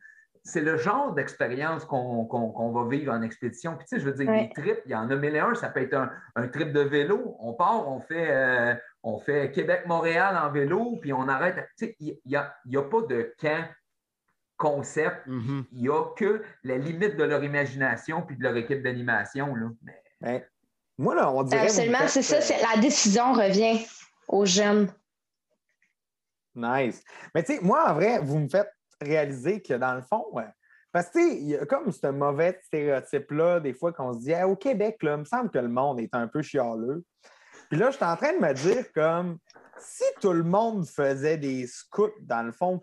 c'est 0.44 0.60
le 0.60 0.76
genre 0.76 1.12
d'expérience 1.12 1.84
qu'on 1.84 2.72
va 2.72 2.88
vivre 2.88 3.12
en 3.12 3.22
expédition. 3.22 3.76
Puis, 3.76 3.86
tu 3.88 3.96
sais, 3.96 4.00
je 4.00 4.08
veux 4.08 4.16
dire, 4.16 4.30
des 4.30 4.50
trips, 4.54 4.82
il 4.86 4.92
y 4.92 4.94
en 4.94 5.10
a 5.10 5.16
mille 5.16 5.34
et 5.34 5.40
un, 5.40 5.54
ça 5.56 5.70
peut 5.70 5.82
être 5.82 6.08
un, 6.36 6.48
trip 6.48 6.72
de 6.72 6.80
vélo. 6.80 7.36
On 7.40 7.54
part, 7.54 7.88
on 7.88 7.98
fait, 7.98 8.30
euh, 8.30 8.74
on 9.02 9.18
fait 9.18 9.50
Québec-Montréal 9.50 10.38
en 10.40 10.52
vélo, 10.52 10.98
puis 11.00 11.12
on 11.12 11.26
arrête. 11.26 11.56
Tu 11.76 11.86
sais, 11.86 11.96
il 11.98 12.16
n'y 12.26 12.36
a, 12.36 12.54
a, 12.76 12.82
pas 12.82 13.00
de 13.08 13.34
camp 13.40 13.64
concept. 14.58 15.26
Mm-hmm. 15.26 15.64
Il 15.72 15.82
n'y 15.82 15.88
a 15.88 16.04
que 16.14 16.42
la 16.64 16.76
limite 16.76 17.16
de 17.16 17.24
leur 17.24 17.42
imagination 17.42 18.22
puis 18.22 18.36
de 18.36 18.42
leur 18.42 18.56
équipe 18.56 18.82
d'animation. 18.82 19.54
Ben, 20.20 20.42
moi, 20.98 21.14
là, 21.14 21.32
on 21.32 21.42
dirait. 21.44 21.62
Absolument, 21.62 22.06
c'est 22.08 22.22
ça. 22.22 22.36
Euh, 22.36 22.74
la 22.74 22.80
décision 22.80 23.32
revient 23.32 23.86
aux 24.26 24.44
jeunes. 24.44 24.92
Nice. 26.54 27.02
Mais 27.34 27.44
tu 27.44 27.54
sais, 27.54 27.60
moi, 27.62 27.90
en 27.90 27.94
vrai, 27.94 28.18
vous 28.18 28.38
me 28.40 28.48
faites 28.48 28.70
réaliser 29.00 29.62
que 29.62 29.74
dans 29.74 29.94
le 29.94 30.02
fond, 30.02 30.24
parce 30.92 31.08
que 31.10 31.18
il 31.20 31.48
y 31.48 31.56
a 31.56 31.64
comme 31.64 31.92
ce 31.92 32.08
mauvais 32.08 32.58
stéréotype-là, 32.64 33.60
des 33.60 33.74
fois 33.74 33.92
qu'on 33.92 34.12
se 34.12 34.18
dit 34.18 34.34
au 34.42 34.56
Québec, 34.56 34.96
là, 35.02 35.14
il 35.14 35.20
me 35.20 35.24
semble 35.24 35.50
que 35.50 35.58
le 35.58 35.68
monde 35.68 36.00
est 36.00 36.12
un 36.14 36.26
peu 36.26 36.42
chialeux. 36.42 37.04
Puis 37.70 37.78
là, 37.78 37.90
je 37.90 37.96
suis 37.96 38.04
en 38.04 38.16
train 38.16 38.32
de 38.32 38.40
me 38.40 38.52
dire 38.54 38.92
comme 38.92 39.38
si 39.78 40.04
tout 40.20 40.32
le 40.32 40.42
monde 40.42 40.86
faisait 40.88 41.36
des 41.36 41.66
scouts, 41.68 42.10
dans 42.22 42.42
le 42.42 42.50
fond, 42.50 42.80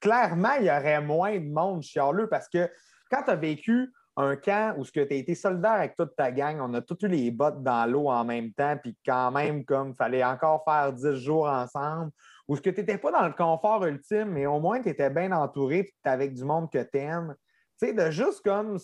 clairement, 0.00 0.54
il 0.60 0.66
y 0.66 0.70
aurait 0.70 1.00
moins 1.00 1.38
de 1.38 1.50
monde 1.50 1.82
chialeux 1.82 2.28
parce 2.28 2.48
que 2.48 2.70
quand 3.10 3.22
tu 3.22 3.30
as 3.30 3.36
vécu 3.36 3.92
un 4.16 4.34
camp 4.36 4.74
où 4.76 4.84
tu 4.84 5.00
as 5.00 5.04
été 5.04 5.34
solidaire 5.34 5.72
avec 5.72 5.94
toute 5.94 6.16
ta 6.16 6.32
gang, 6.32 6.58
on 6.60 6.74
a 6.74 6.80
tous 6.82 6.98
eu 7.02 7.08
les 7.08 7.30
bottes 7.30 7.62
dans 7.62 7.88
l'eau 7.90 8.08
en 8.08 8.24
même 8.24 8.52
temps, 8.52 8.76
puis 8.76 8.96
quand 9.06 9.30
même, 9.30 9.64
comme 9.64 9.94
fallait 9.94 10.24
encore 10.24 10.64
faire 10.64 10.92
10 10.92 11.14
jours 11.14 11.46
ensemble, 11.46 12.10
ou 12.48 12.56
ce 12.56 12.60
que 12.60 12.70
tu 12.70 12.80
n'étais 12.80 12.98
pas 12.98 13.12
dans 13.12 13.26
le 13.26 13.32
confort 13.32 13.84
ultime, 13.84 14.30
mais 14.30 14.46
au 14.46 14.58
moins 14.58 14.82
tu 14.82 14.88
étais 14.88 15.10
bien 15.10 15.30
entouré, 15.32 15.84
puis 15.84 15.94
tu 16.02 16.10
avec 16.10 16.34
du 16.34 16.44
monde 16.44 16.68
que 16.70 16.82
tu 16.82 16.98
aimes. 16.98 17.36
Tu 17.80 17.86
sais, 17.86 17.92
de 17.92 18.10
juste 18.10 18.42
comme 18.42 18.76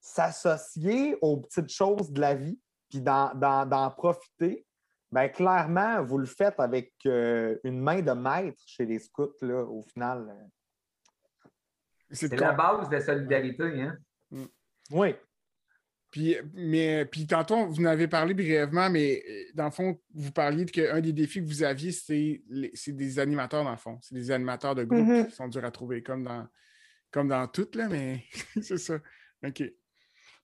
s'associer 0.00 1.18
aux 1.20 1.36
petites 1.36 1.70
choses 1.70 2.10
de 2.10 2.20
la 2.20 2.34
vie, 2.34 2.58
puis 2.88 3.02
d'en 3.02 3.94
profiter, 3.94 4.64
bien, 5.12 5.28
clairement, 5.28 6.02
vous 6.02 6.18
le 6.18 6.26
faites 6.26 6.58
avec 6.58 6.92
euh, 7.06 7.56
une 7.64 7.80
main 7.80 8.00
de 8.00 8.12
maître 8.12 8.62
chez 8.66 8.86
les 8.86 8.98
scouts, 8.98 9.34
là, 9.42 9.62
au 9.62 9.82
final. 9.82 10.28
Euh. 10.28 11.46
C'est 12.10 12.34
la 12.34 12.52
base 12.52 12.88
de 12.88 12.96
la 12.96 13.00
solidarité, 13.00 13.82
hein? 13.82 13.96
Mm. 14.30 14.44
Oui. 14.90 15.14
Puis, 16.10 16.36
mais, 16.52 17.06
puis 17.06 17.26
tantôt, 17.26 17.66
vous 17.66 17.80
en 17.80 17.86
avez 17.86 18.06
parlé 18.06 18.34
brièvement, 18.34 18.90
mais 18.90 19.22
euh, 19.26 19.44
dans 19.54 19.66
le 19.66 19.70
fond, 19.70 19.98
vous 20.14 20.32
parliez 20.32 20.66
qu'un 20.66 21.00
des 21.00 21.12
défis 21.12 21.40
que 21.40 21.48
vous 21.48 21.62
aviez, 21.62 21.90
c'est 21.92 22.42
des 22.88 23.18
animateurs, 23.18 23.64
dans 23.64 23.70
le 23.70 23.76
fond. 23.76 23.98
C'est 24.02 24.14
des 24.14 24.30
animateurs 24.30 24.74
de 24.74 24.84
groupe 24.84 25.06
mm-hmm. 25.06 25.28
qui 25.28 25.34
sont 25.34 25.48
durs 25.48 25.64
à 25.64 25.70
trouver, 25.70 26.02
comme 26.02 26.24
dans, 26.24 26.46
comme 27.10 27.28
dans 27.28 27.46
toutes, 27.48 27.76
là, 27.76 27.88
mais 27.88 28.24
c'est 28.60 28.78
ça. 28.78 28.98
OK. 29.44 29.62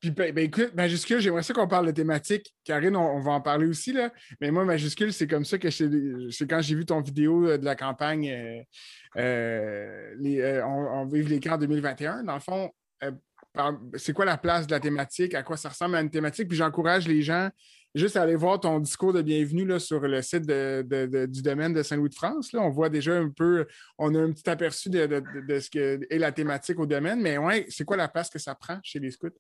Puis, 0.00 0.12
ben, 0.12 0.32
ben 0.32 0.44
écoute, 0.44 0.74
majuscule, 0.74 1.18
j'aimerais 1.18 1.42
ça 1.42 1.52
qu'on 1.52 1.66
parle 1.66 1.86
de 1.86 1.90
thématique. 1.90 2.54
Karine, 2.62 2.94
on, 2.94 3.18
va 3.18 3.32
en 3.32 3.40
parler 3.40 3.66
aussi, 3.66 3.92
là. 3.92 4.12
Mais 4.40 4.52
moi, 4.52 4.64
majuscule, 4.64 5.12
c'est 5.12 5.26
comme 5.26 5.44
ça 5.44 5.58
que 5.58 5.70
c'est 5.70 6.46
quand 6.48 6.60
j'ai 6.60 6.76
vu 6.76 6.86
ton 6.86 7.00
vidéo 7.00 7.48
euh, 7.48 7.58
de 7.58 7.64
la 7.64 7.74
campagne 7.74 8.30
euh, 8.30 8.62
euh, 9.16 10.62
on, 10.64 11.04
Vive 11.06 11.28
les 11.28 11.40
camps 11.40 11.58
2021. 11.58 12.22
Dans 12.22 12.34
le 12.34 12.40
fond, 12.40 12.70
c'est 13.96 14.12
quoi 14.12 14.24
la 14.24 14.38
place 14.38 14.68
de 14.68 14.72
la 14.72 14.78
thématique? 14.78 15.34
À 15.34 15.42
quoi 15.42 15.56
ça 15.56 15.70
ressemble 15.70 15.96
à 15.96 16.00
une 16.00 16.10
thématique? 16.10 16.46
Puis 16.46 16.56
j'encourage 16.56 17.08
les 17.08 17.22
gens 17.22 17.48
juste 17.94 18.16
à 18.16 18.22
aller 18.22 18.36
voir 18.36 18.60
ton 18.60 18.78
discours 18.78 19.12
de 19.12 19.22
bienvenue 19.22 19.64
là, 19.64 19.80
sur 19.80 20.00
le 20.00 20.22
site 20.22 20.46
du 20.46 21.42
domaine 21.42 21.72
de 21.72 21.82
Saint-Louis-de-France. 21.82 22.50
On 22.54 22.70
voit 22.70 22.88
déjà 22.88 23.14
un 23.16 23.30
peu, 23.30 23.66
on 23.96 24.14
a 24.14 24.20
un 24.20 24.30
petit 24.30 24.48
aperçu 24.48 24.90
de, 24.90 25.06
de 25.06 25.58
ce 25.58 25.70
qu'est 25.70 26.18
la 26.18 26.30
thématique 26.30 26.78
au 26.78 26.86
domaine. 26.86 27.20
Mais 27.20 27.36
ouais, 27.36 27.66
c'est 27.68 27.84
quoi 27.84 27.96
la 27.96 28.06
place 28.06 28.30
que 28.30 28.38
ça 28.38 28.54
prend 28.54 28.78
chez 28.84 29.00
les 29.00 29.10
scouts? 29.10 29.30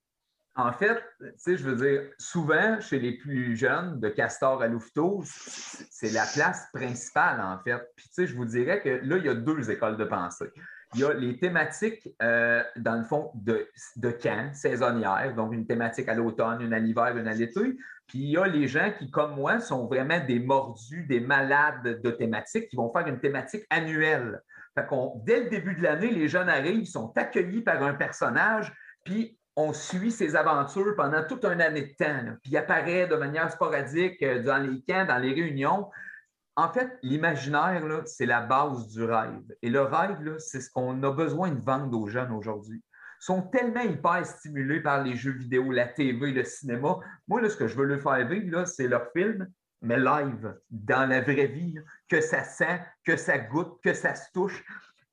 En 0.58 0.72
fait, 0.72 1.00
je 1.46 1.62
veux 1.62 1.76
dire, 1.76 2.10
souvent, 2.18 2.80
chez 2.80 2.98
les 2.98 3.12
plus 3.12 3.56
jeunes, 3.56 4.00
de 4.00 4.08
Castor 4.08 4.60
à 4.60 4.66
Louveteau, 4.66 5.22
c'est 5.24 6.10
la 6.10 6.24
place 6.34 6.66
principale, 6.72 7.40
en 7.40 7.60
fait. 7.62 7.80
Puis, 7.94 8.26
je 8.26 8.34
vous 8.34 8.44
dirais 8.44 8.82
que 8.82 8.88
là, 8.88 9.18
il 9.18 9.24
y 9.24 9.28
a 9.28 9.34
deux 9.34 9.70
écoles 9.70 9.96
de 9.96 10.04
pensée. 10.04 10.50
Il 10.94 11.00
y 11.00 11.04
a 11.04 11.12
les 11.12 11.38
thématiques, 11.38 12.08
euh, 12.20 12.64
dans 12.74 12.96
le 12.96 13.04
fond, 13.04 13.30
de, 13.36 13.68
de 13.94 14.10
camp, 14.10 14.52
saisonnières, 14.52 15.32
donc 15.36 15.52
une 15.52 15.64
thématique 15.64 16.08
à 16.08 16.14
l'automne, 16.14 16.60
une 16.60 16.72
à 16.72 16.80
l'hiver, 16.80 17.16
une 17.16 17.28
à 17.28 17.34
l'été. 17.34 17.76
Puis 18.08 18.18
il 18.18 18.30
y 18.30 18.36
a 18.36 18.48
les 18.48 18.66
gens 18.66 18.90
qui, 18.98 19.12
comme 19.12 19.36
moi, 19.36 19.60
sont 19.60 19.86
vraiment 19.86 20.18
des 20.26 20.40
mordus, 20.40 21.04
des 21.04 21.20
malades 21.20 22.02
de 22.02 22.10
thématiques, 22.10 22.68
qui 22.68 22.74
vont 22.74 22.90
faire 22.92 23.06
une 23.06 23.20
thématique 23.20 23.64
annuelle. 23.70 24.42
Fait 24.74 24.86
dès 25.24 25.44
le 25.44 25.50
début 25.50 25.76
de 25.76 25.82
l'année, 25.84 26.10
les 26.10 26.26
jeunes 26.26 26.48
arrivent, 26.48 26.86
sont 26.86 27.12
accueillis 27.16 27.62
par 27.62 27.80
un 27.80 27.94
personnage, 27.94 28.72
puis 29.04 29.38
on 29.60 29.72
suit 29.72 30.12
ses 30.12 30.36
aventures 30.36 30.94
pendant 30.94 31.24
toute 31.24 31.44
une 31.44 31.60
année 31.60 31.82
de 31.82 32.04
temps. 32.04 32.36
Puis 32.42 32.52
il 32.52 32.56
apparaît 32.56 33.08
de 33.08 33.16
manière 33.16 33.50
sporadique 33.50 34.22
euh, 34.22 34.40
dans 34.40 34.58
les 34.58 34.80
camps, 34.82 35.04
dans 35.04 35.18
les 35.18 35.34
réunions. 35.34 35.90
En 36.54 36.72
fait, 36.72 36.96
l'imaginaire, 37.02 37.82
c'est 38.06 38.24
la 38.24 38.40
base 38.40 38.86
du 38.86 39.02
rêve. 39.02 39.42
Et 39.62 39.68
le 39.68 39.82
rêve, 39.82 40.36
c'est 40.38 40.60
ce 40.60 40.70
qu'on 40.70 41.02
a 41.02 41.10
besoin 41.10 41.50
de 41.50 41.60
vendre 41.60 41.98
aux 41.98 42.06
jeunes 42.06 42.30
aujourd'hui. 42.30 42.84
Ils 43.20 43.24
sont 43.24 43.42
tellement 43.42 43.80
hyper 43.80 44.24
stimulés 44.24 44.80
par 44.80 45.02
les 45.02 45.16
jeux 45.16 45.32
vidéo, 45.32 45.72
la 45.72 45.88
TV, 45.88 46.30
le 46.30 46.44
cinéma. 46.44 47.00
Moi, 47.26 47.48
ce 47.48 47.56
que 47.56 47.66
je 47.66 47.76
veux 47.76 47.84
leur 47.84 48.00
faire 48.00 48.28
vivre, 48.28 48.64
c'est 48.64 48.86
leur 48.86 49.10
film, 49.10 49.48
mais 49.82 49.98
live, 49.98 50.54
dans 50.70 51.08
la 51.08 51.20
vraie 51.20 51.48
vie, 51.48 51.74
que 52.08 52.20
ça 52.20 52.44
sent, 52.44 52.80
que 53.04 53.16
ça 53.16 53.38
goûte, 53.38 53.80
que 53.82 53.92
ça 53.92 54.14
se 54.14 54.30
touche 54.32 54.64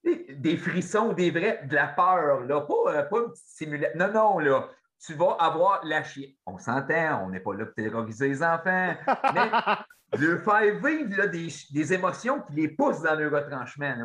des 0.05 0.57
frissons, 0.57 1.13
des 1.13 1.31
vrais, 1.31 1.61
de 1.65 1.75
la 1.75 1.87
peur, 1.87 2.41
là, 2.41 2.61
pas, 2.61 2.93
euh, 2.93 3.03
pas 3.03 3.17
une 3.17 3.31
petite 3.31 3.47
simulation. 3.47 3.97
Non, 3.97 4.13
non, 4.13 4.39
là, 4.39 4.69
tu 5.03 5.13
vas 5.13 5.37
avoir 5.39 5.81
la 5.83 6.03
chienne. 6.03 6.31
On 6.45 6.57
s'entend, 6.57 7.23
on 7.25 7.29
n'est 7.29 7.39
pas 7.39 7.53
là 7.53 7.65
pour 7.65 7.75
terroriser 7.75 8.29
les 8.29 8.43
enfants, 8.43 8.93
mais 9.33 10.17
de 10.17 10.37
faire 10.37 10.79
vivre 10.79 11.25
des, 11.27 11.93
émotions 11.93 12.41
qui 12.41 12.53
les 12.53 12.67
poussent 12.69 13.01
dans 13.01 13.15
le 13.15 13.27
retranchement. 13.27 13.95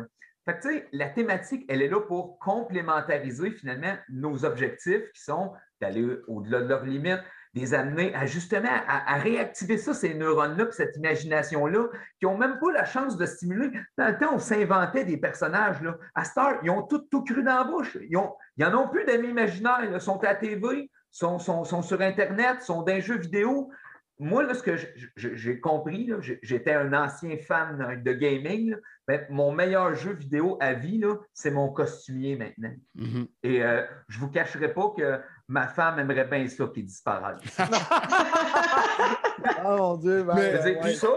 Fait 0.45 0.57
que, 0.57 0.61
tu 0.61 0.73
sais, 0.73 0.87
la 0.91 1.09
thématique, 1.09 1.65
elle 1.69 1.83
est 1.83 1.87
là 1.87 2.01
pour 2.01 2.39
complémentariser 2.39 3.51
finalement 3.51 3.95
nos 4.09 4.43
objectifs 4.43 5.11
qui 5.13 5.21
sont 5.21 5.53
d'aller 5.79 6.17
au-delà 6.27 6.61
de 6.61 6.67
leurs 6.67 6.83
limites, 6.83 7.21
les 7.53 7.73
amener 7.73 8.15
à 8.15 8.25
justement 8.25 8.69
à, 8.87 9.17
réactiver 9.17 9.77
ça, 9.77 9.93
ces 9.93 10.13
neurones-là, 10.13 10.67
cette 10.71 10.95
imagination-là, 10.95 11.87
qui 12.19 12.25
n'ont 12.25 12.37
même 12.37 12.59
pas 12.59 12.71
la 12.71 12.85
chance 12.85 13.17
de 13.17 13.25
stimuler. 13.25 13.71
Dans 13.97 14.07
le 14.07 14.17
temps, 14.17 14.35
on 14.35 14.39
s'inventait 14.39 15.03
des 15.03 15.17
personnages. 15.17 15.81
Là. 15.81 15.97
À 16.15 16.23
Star, 16.23 16.59
ils 16.63 16.69
ont 16.69 16.83
tout, 16.83 16.99
tout 17.11 17.23
cru 17.23 17.43
dans 17.43 17.57
la 17.57 17.63
bouche. 17.65 17.97
Ils 18.09 18.17
n'en 18.57 18.83
ont, 18.83 18.87
plus 18.87 19.03
d'amis 19.03 19.29
imaginaires. 19.29 19.83
Ils 19.83 19.99
sont 19.99 20.17
à 20.23 20.27
la 20.27 20.35
TV, 20.35 20.89
sont, 21.11 21.39
sont, 21.39 21.65
sont, 21.65 21.81
sur 21.81 21.99
Internet, 22.01 22.61
sont 22.61 22.83
dans 22.83 22.93
les 22.93 23.01
jeux 23.01 23.17
vidéo. 23.17 23.69
Moi, 24.17 24.43
là, 24.43 24.53
ce 24.53 24.63
que 24.63 24.75
j'ai 25.15 25.59
compris, 25.59 26.11
j'étais 26.43 26.73
un 26.73 26.93
ancien 26.93 27.37
fan 27.37 28.01
de 28.01 28.13
gaming. 28.13 28.75
Ben, 29.07 29.25
mon 29.29 29.51
meilleur 29.51 29.95
jeu 29.95 30.13
vidéo 30.13 30.57
à 30.61 30.73
vie, 30.73 31.01
c'est 31.33 31.49
mon 31.49 31.69
costumier 31.69 32.37
maintenant. 32.37 32.71
Mm-hmm. 32.95 33.27
Et 33.43 33.63
euh, 33.63 33.83
je 34.07 34.19
ne 34.19 34.21
vous 34.21 34.29
cacherai 34.29 34.73
pas 34.73 34.93
que 34.95 35.19
ma 35.51 35.67
femme 35.67 35.99
aimerait 35.99 36.25
bien 36.25 36.47
ça 36.47 36.65
qu'il 36.73 36.85
disparaisse. 36.85 37.59
oh 39.65 39.77
mon 39.77 39.97
Dieu, 39.97 40.23
ben, 40.23 40.79
Tout 40.81 40.93
ça, 40.93 41.09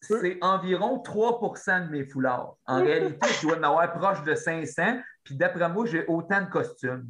c'est 0.00 0.38
environ 0.40 1.02
3% 1.04 1.86
de 1.86 1.92
mes 1.92 2.06
foulards. 2.06 2.56
En 2.64 2.82
réalité, 2.82 3.28
je 3.38 3.46
dois 3.46 3.58
en 3.58 3.62
avoir 3.62 3.92
proche 3.92 4.24
de 4.24 4.34
500, 4.34 5.00
puis 5.24 5.36
d'après 5.36 5.68
moi, 5.68 5.84
j'ai 5.84 6.06
autant 6.06 6.40
de 6.40 6.48
costumes. 6.48 7.06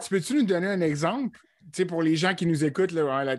tu 0.00 0.10
peux-tu 0.10 0.34
nous 0.34 0.44
donner 0.44 0.68
un 0.68 0.80
exemple? 0.80 1.36
pour 1.88 2.02
les 2.02 2.14
gens 2.14 2.34
qui 2.34 2.46
nous 2.46 2.62
écoutent, 2.62 2.92
là, 2.92 3.36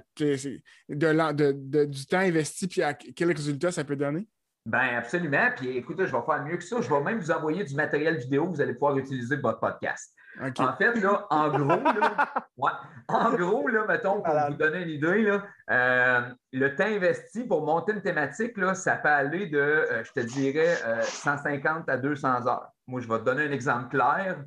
de, 0.89 1.85
du 1.85 2.05
temps 2.05 2.17
investi, 2.17 2.67
puis 2.67 2.81
à 2.81 2.93
quel 2.93 3.31
résultat 3.31 3.71
ça 3.71 3.85
peut 3.85 3.95
donner? 3.95 4.27
Bien, 4.65 4.97
absolument. 4.97 5.51
Puis 5.55 5.77
écoutez, 5.77 6.07
je 6.07 6.11
vais 6.11 6.23
faire 6.25 6.43
mieux 6.43 6.57
que 6.57 6.63
ça. 6.63 6.81
Je 6.81 6.89
vais 6.89 7.01
même 7.01 7.19
vous 7.19 7.31
envoyer 7.31 7.63
du 7.63 7.75
matériel 7.75 8.17
vidéo 8.17 8.47
que 8.47 8.55
vous 8.55 8.61
allez 8.61 8.73
pouvoir 8.73 8.97
utiliser 8.97 9.37
pour 9.37 9.51
votre 9.51 9.59
podcast. 9.59 10.11
En 10.41 10.75
fait, 10.75 10.95
là, 10.95 11.27
en 11.29 11.49
gros, 11.49 11.67
là, 11.67 12.33
en 13.07 13.33
gros, 13.33 13.67
là, 13.67 13.85
mettons, 13.87 14.21
pour 14.21 14.33
vous 14.47 14.55
donner 14.55 14.83
une 14.83 14.89
idée, 14.89 15.23
là, 15.23 15.43
euh, 15.69 16.21
le 16.51 16.75
temps 16.75 16.85
investi 16.85 17.43
pour 17.45 17.65
monter 17.65 17.93
une 17.93 18.01
thématique, 18.01 18.57
là, 18.57 18.73
ça 18.73 18.95
peut 18.97 19.09
aller 19.09 19.47
de, 19.47 19.57
euh, 19.57 20.03
je 20.03 20.11
te 20.11 20.19
dirais, 20.19 20.75
150 21.03 21.87
euh, 21.89 21.93
à 21.93 21.97
200 21.97 22.47
heures. 22.47 22.69
Moi, 22.87 23.01
je 23.01 23.07
vais 23.07 23.19
te 23.19 23.23
donner 23.23 23.43
un 23.43 23.51
exemple 23.51 23.89
clair. 23.89 24.37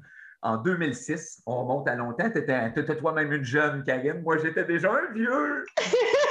En 0.41 0.57
2006, 0.57 1.43
on 1.47 1.65
remonte 1.65 1.89
à 1.89 1.97
longtemps, 1.97 2.31
tu 2.31 2.39
étais, 2.39 2.97
toi-même 2.97 3.33
une 3.33 3.45
jeune, 3.45 3.83
Karine. 3.83 4.23
Moi, 4.23 4.39
j'étais 4.39 4.65
déjà 4.65 4.93
un 4.93 5.13
vieux. 5.13 5.65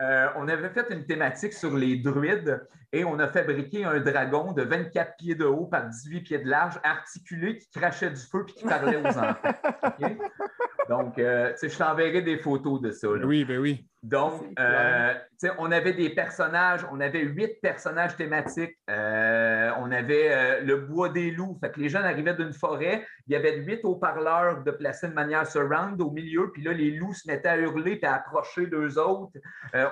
Euh, 0.00 0.28
on 0.36 0.46
avait 0.46 0.68
fait 0.68 0.86
une 0.90 1.04
thématique 1.04 1.52
sur 1.52 1.76
les 1.76 1.96
druides 1.96 2.64
et 2.92 3.04
on 3.04 3.18
a 3.18 3.26
fabriqué 3.26 3.84
un 3.84 3.98
dragon 3.98 4.52
de 4.52 4.62
24 4.62 5.16
pieds 5.16 5.34
de 5.34 5.44
haut 5.44 5.66
par 5.66 5.88
18 5.88 6.20
pieds 6.20 6.38
de 6.38 6.48
large, 6.48 6.78
articulé, 6.84 7.58
qui 7.58 7.68
crachait 7.70 8.10
du 8.10 8.20
feu 8.20 8.46
et 8.48 8.52
qui 8.52 8.64
parlait 8.64 8.96
aux 8.96 9.06
enfants. 9.06 9.34
Donc, 10.88 11.18
euh, 11.18 11.52
je 11.60 11.76
t'enverrai 11.76 12.22
des 12.22 12.38
photos 12.38 12.80
de 12.80 12.92
ça. 12.92 13.08
Oui, 13.08 13.44
ben 13.44 13.58
oui. 13.58 13.86
Donc, 14.02 14.42
euh, 14.58 15.14
on 15.58 15.70
avait 15.72 15.92
des 15.92 16.10
personnages, 16.10 16.86
on 16.90 17.00
avait 17.00 17.24
huit 17.24 17.60
personnages 17.60 18.16
thématiques. 18.16 18.78
on 18.88 19.90
avait 19.90 20.62
le 20.62 20.76
bois 20.76 21.08
des 21.10 21.32
loups. 21.32 21.58
Fait 21.60 21.72
que 21.72 21.80
les 21.80 21.88
jeunes 21.88 22.04
arrivaient 22.04 22.34
d'une 22.34 22.52
forêt, 22.54 23.04
il 23.26 23.32
y 23.34 23.36
avait 23.36 23.58
huit 23.58 23.80
haut-parleurs 23.82 24.62
de 24.62 24.70
placés 24.70 25.08
de 25.08 25.14
manière 25.14 25.46
surround 25.46 26.00
au 26.00 26.10
milieu, 26.10 26.50
puis 26.52 26.62
là, 26.62 26.72
les 26.72 26.92
loups 26.92 27.12
se 27.12 27.28
mettaient 27.28 27.48
à 27.48 27.58
hurler 27.58 27.98
et 28.00 28.06
à 28.06 28.14
approcher 28.14 28.66
d'eux 28.66 28.98
autres. 28.98 29.32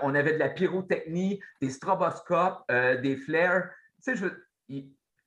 On 0.03 0.14
avait 0.14 0.34
de 0.34 0.38
la 0.38 0.49
pyrotechnie, 0.49 1.40
des 1.61 1.70
stroboscopes, 1.70 2.64
des 2.68 3.16
flares. 3.16 3.64
Tu 4.05 4.16
sais, 4.16 4.16
je, 4.16 4.28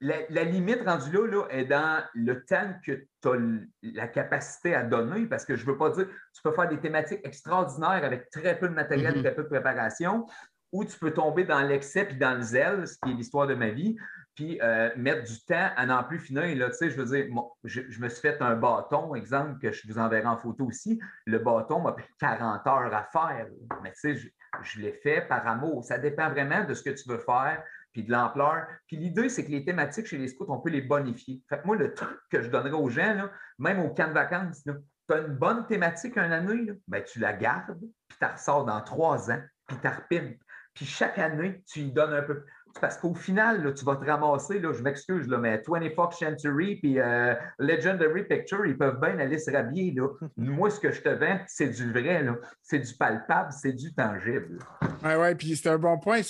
la, 0.01 0.43
limite 0.43 0.81
rendue 0.85 1.27
là, 1.27 1.45
est 1.49 1.65
dans 1.65 2.03
le 2.13 2.43
temps 2.45 2.73
que 2.85 3.05
tu 3.21 3.27
as 3.27 3.35
la 3.81 4.07
capacité 4.07 4.73
à 4.73 4.83
donner, 4.83 5.25
parce 5.25 5.45
que 5.45 5.55
je 5.55 5.65
ne 5.65 5.71
veux 5.71 5.77
pas 5.77 5.89
dire, 5.89 6.07
tu 6.07 6.41
peux 6.41 6.51
faire 6.51 6.69
des 6.69 6.79
thématiques 6.79 7.21
extraordinaires 7.23 8.03
avec 8.03 8.29
très 8.29 8.57
peu 8.57 8.69
de 8.69 8.73
matériel, 8.73 9.15
mm-hmm. 9.15 9.21
très 9.21 9.35
peu 9.35 9.43
de 9.43 9.49
préparation, 9.49 10.25
ou 10.71 10.85
tu 10.85 10.97
peux 10.99 11.11
tomber 11.11 11.43
dans 11.43 11.61
l'excès 11.61 12.05
puis 12.05 12.17
dans 12.17 12.35
le 12.35 12.41
zèle, 12.41 12.87
ce 12.87 12.95
qui 13.03 13.11
est 13.11 13.15
l'histoire 13.15 13.47
de 13.47 13.55
ma 13.55 13.69
vie, 13.69 13.97
puis 14.35 14.59
euh, 14.61 14.89
mettre 14.95 15.23
du 15.23 15.43
temps 15.43 15.69
à 15.75 15.85
n'en 15.85 16.03
plus 16.03 16.19
finir. 16.19 16.55
Là, 16.55 16.69
je 16.79 16.95
veux 16.95 17.05
dire, 17.05 17.25
je, 17.65 17.99
me 17.99 18.07
suis 18.07 18.21
fait 18.21 18.41
un 18.41 18.55
bâton, 18.55 19.15
exemple, 19.15 19.59
que 19.59 19.71
je 19.71 19.85
vous 19.87 19.99
enverrai 19.99 20.27
en 20.27 20.37
photo 20.37 20.65
aussi. 20.65 20.99
Le 21.25 21.39
bâton 21.39 21.81
m'a 21.81 21.91
pris 21.91 22.07
40 22.19 22.65
heures 22.67 22.93
à 22.93 23.03
faire. 23.11 23.47
Mais 23.83 23.91
tu 23.91 24.15
sais, 24.15 24.31
je, 24.63 24.79
l'ai 24.79 24.93
fait 24.93 25.21
par 25.21 25.47
amour. 25.47 25.83
Ça 25.83 25.97
dépend 25.97 26.29
vraiment 26.29 26.63
de 26.63 26.73
ce 26.73 26.83
que 26.83 26.89
tu 26.89 27.07
veux 27.07 27.19
faire, 27.19 27.63
puis 27.91 28.03
de 28.03 28.11
l'ampleur. 28.11 28.67
Puis 28.87 28.97
l'idée, 28.97 29.29
c'est 29.29 29.45
que 29.45 29.51
les 29.51 29.63
thématiques 29.63 30.07
chez 30.07 30.17
les 30.17 30.27
scouts, 30.27 30.45
on 30.47 30.59
peut 30.59 30.69
les 30.69 30.81
bonifier. 30.81 31.41
Fait 31.49 31.59
que 31.59 31.67
moi, 31.67 31.75
le 31.75 31.93
truc 31.93 32.17
que 32.29 32.41
je 32.41 32.49
donnerais 32.49 32.71
aux 32.71 32.89
gens, 32.89 33.29
même 33.57 33.79
au 33.79 33.89
camp 33.89 34.07
de 34.07 34.13
vacances, 34.13 34.63
tu 34.63 34.71
as 35.13 35.17
une 35.17 35.35
bonne 35.35 35.65
thématique 35.67 36.17
un 36.17 36.31
année, 36.31 36.71
ben, 36.87 37.03
tu 37.03 37.19
la 37.19 37.33
gardes, 37.33 37.79
puis 37.79 38.17
tu 38.17 38.17
la 38.21 38.29
ressors 38.29 38.65
dans 38.65 38.81
trois 38.81 39.31
ans, 39.31 39.41
puis 39.67 39.77
tu 39.81 39.87
repines. 39.87 40.37
Puis 40.73 40.85
chaque 40.85 41.17
année, 41.17 41.63
tu 41.67 41.79
y 41.79 41.91
donnes 41.91 42.13
un 42.13 42.21
peu. 42.21 42.45
Parce 42.81 42.97
qu'au 42.97 43.13
final, 43.13 43.73
tu 43.73 43.83
vas 43.83 43.95
te 43.95 44.05
ramasser, 44.05 44.59
là, 44.59 44.71
je 44.73 44.81
m'excuse, 44.81 45.27
mais 45.27 45.57
24th 45.57 46.17
Century 46.17 46.75
puis 46.77 46.99
euh, 46.99 47.33
Legendary 47.57 48.23
Picture, 48.23 48.65
ils 48.65 48.77
peuvent 48.77 48.99
bien 48.99 49.17
aller 49.19 49.37
se 49.37 49.51
rhabiller. 49.51 49.93
Là. 49.93 50.07
Moi, 50.37 50.69
ce 50.69 50.79
que 50.79 50.91
je 50.91 51.01
te 51.01 51.09
vends, 51.09 51.39
c'est 51.47 51.69
du 51.69 51.91
vrai, 51.91 52.25
c'est 52.61 52.79
du 52.79 52.93
palpable, 52.93 53.51
c'est 53.51 53.73
du 53.73 53.93
tangible. 53.93 54.59
Oui, 55.03 55.11
oui, 55.17 55.35
puis 55.35 55.55
c'est 55.55 55.69
un 55.69 55.77
bon 55.77 55.97
point. 55.97 56.21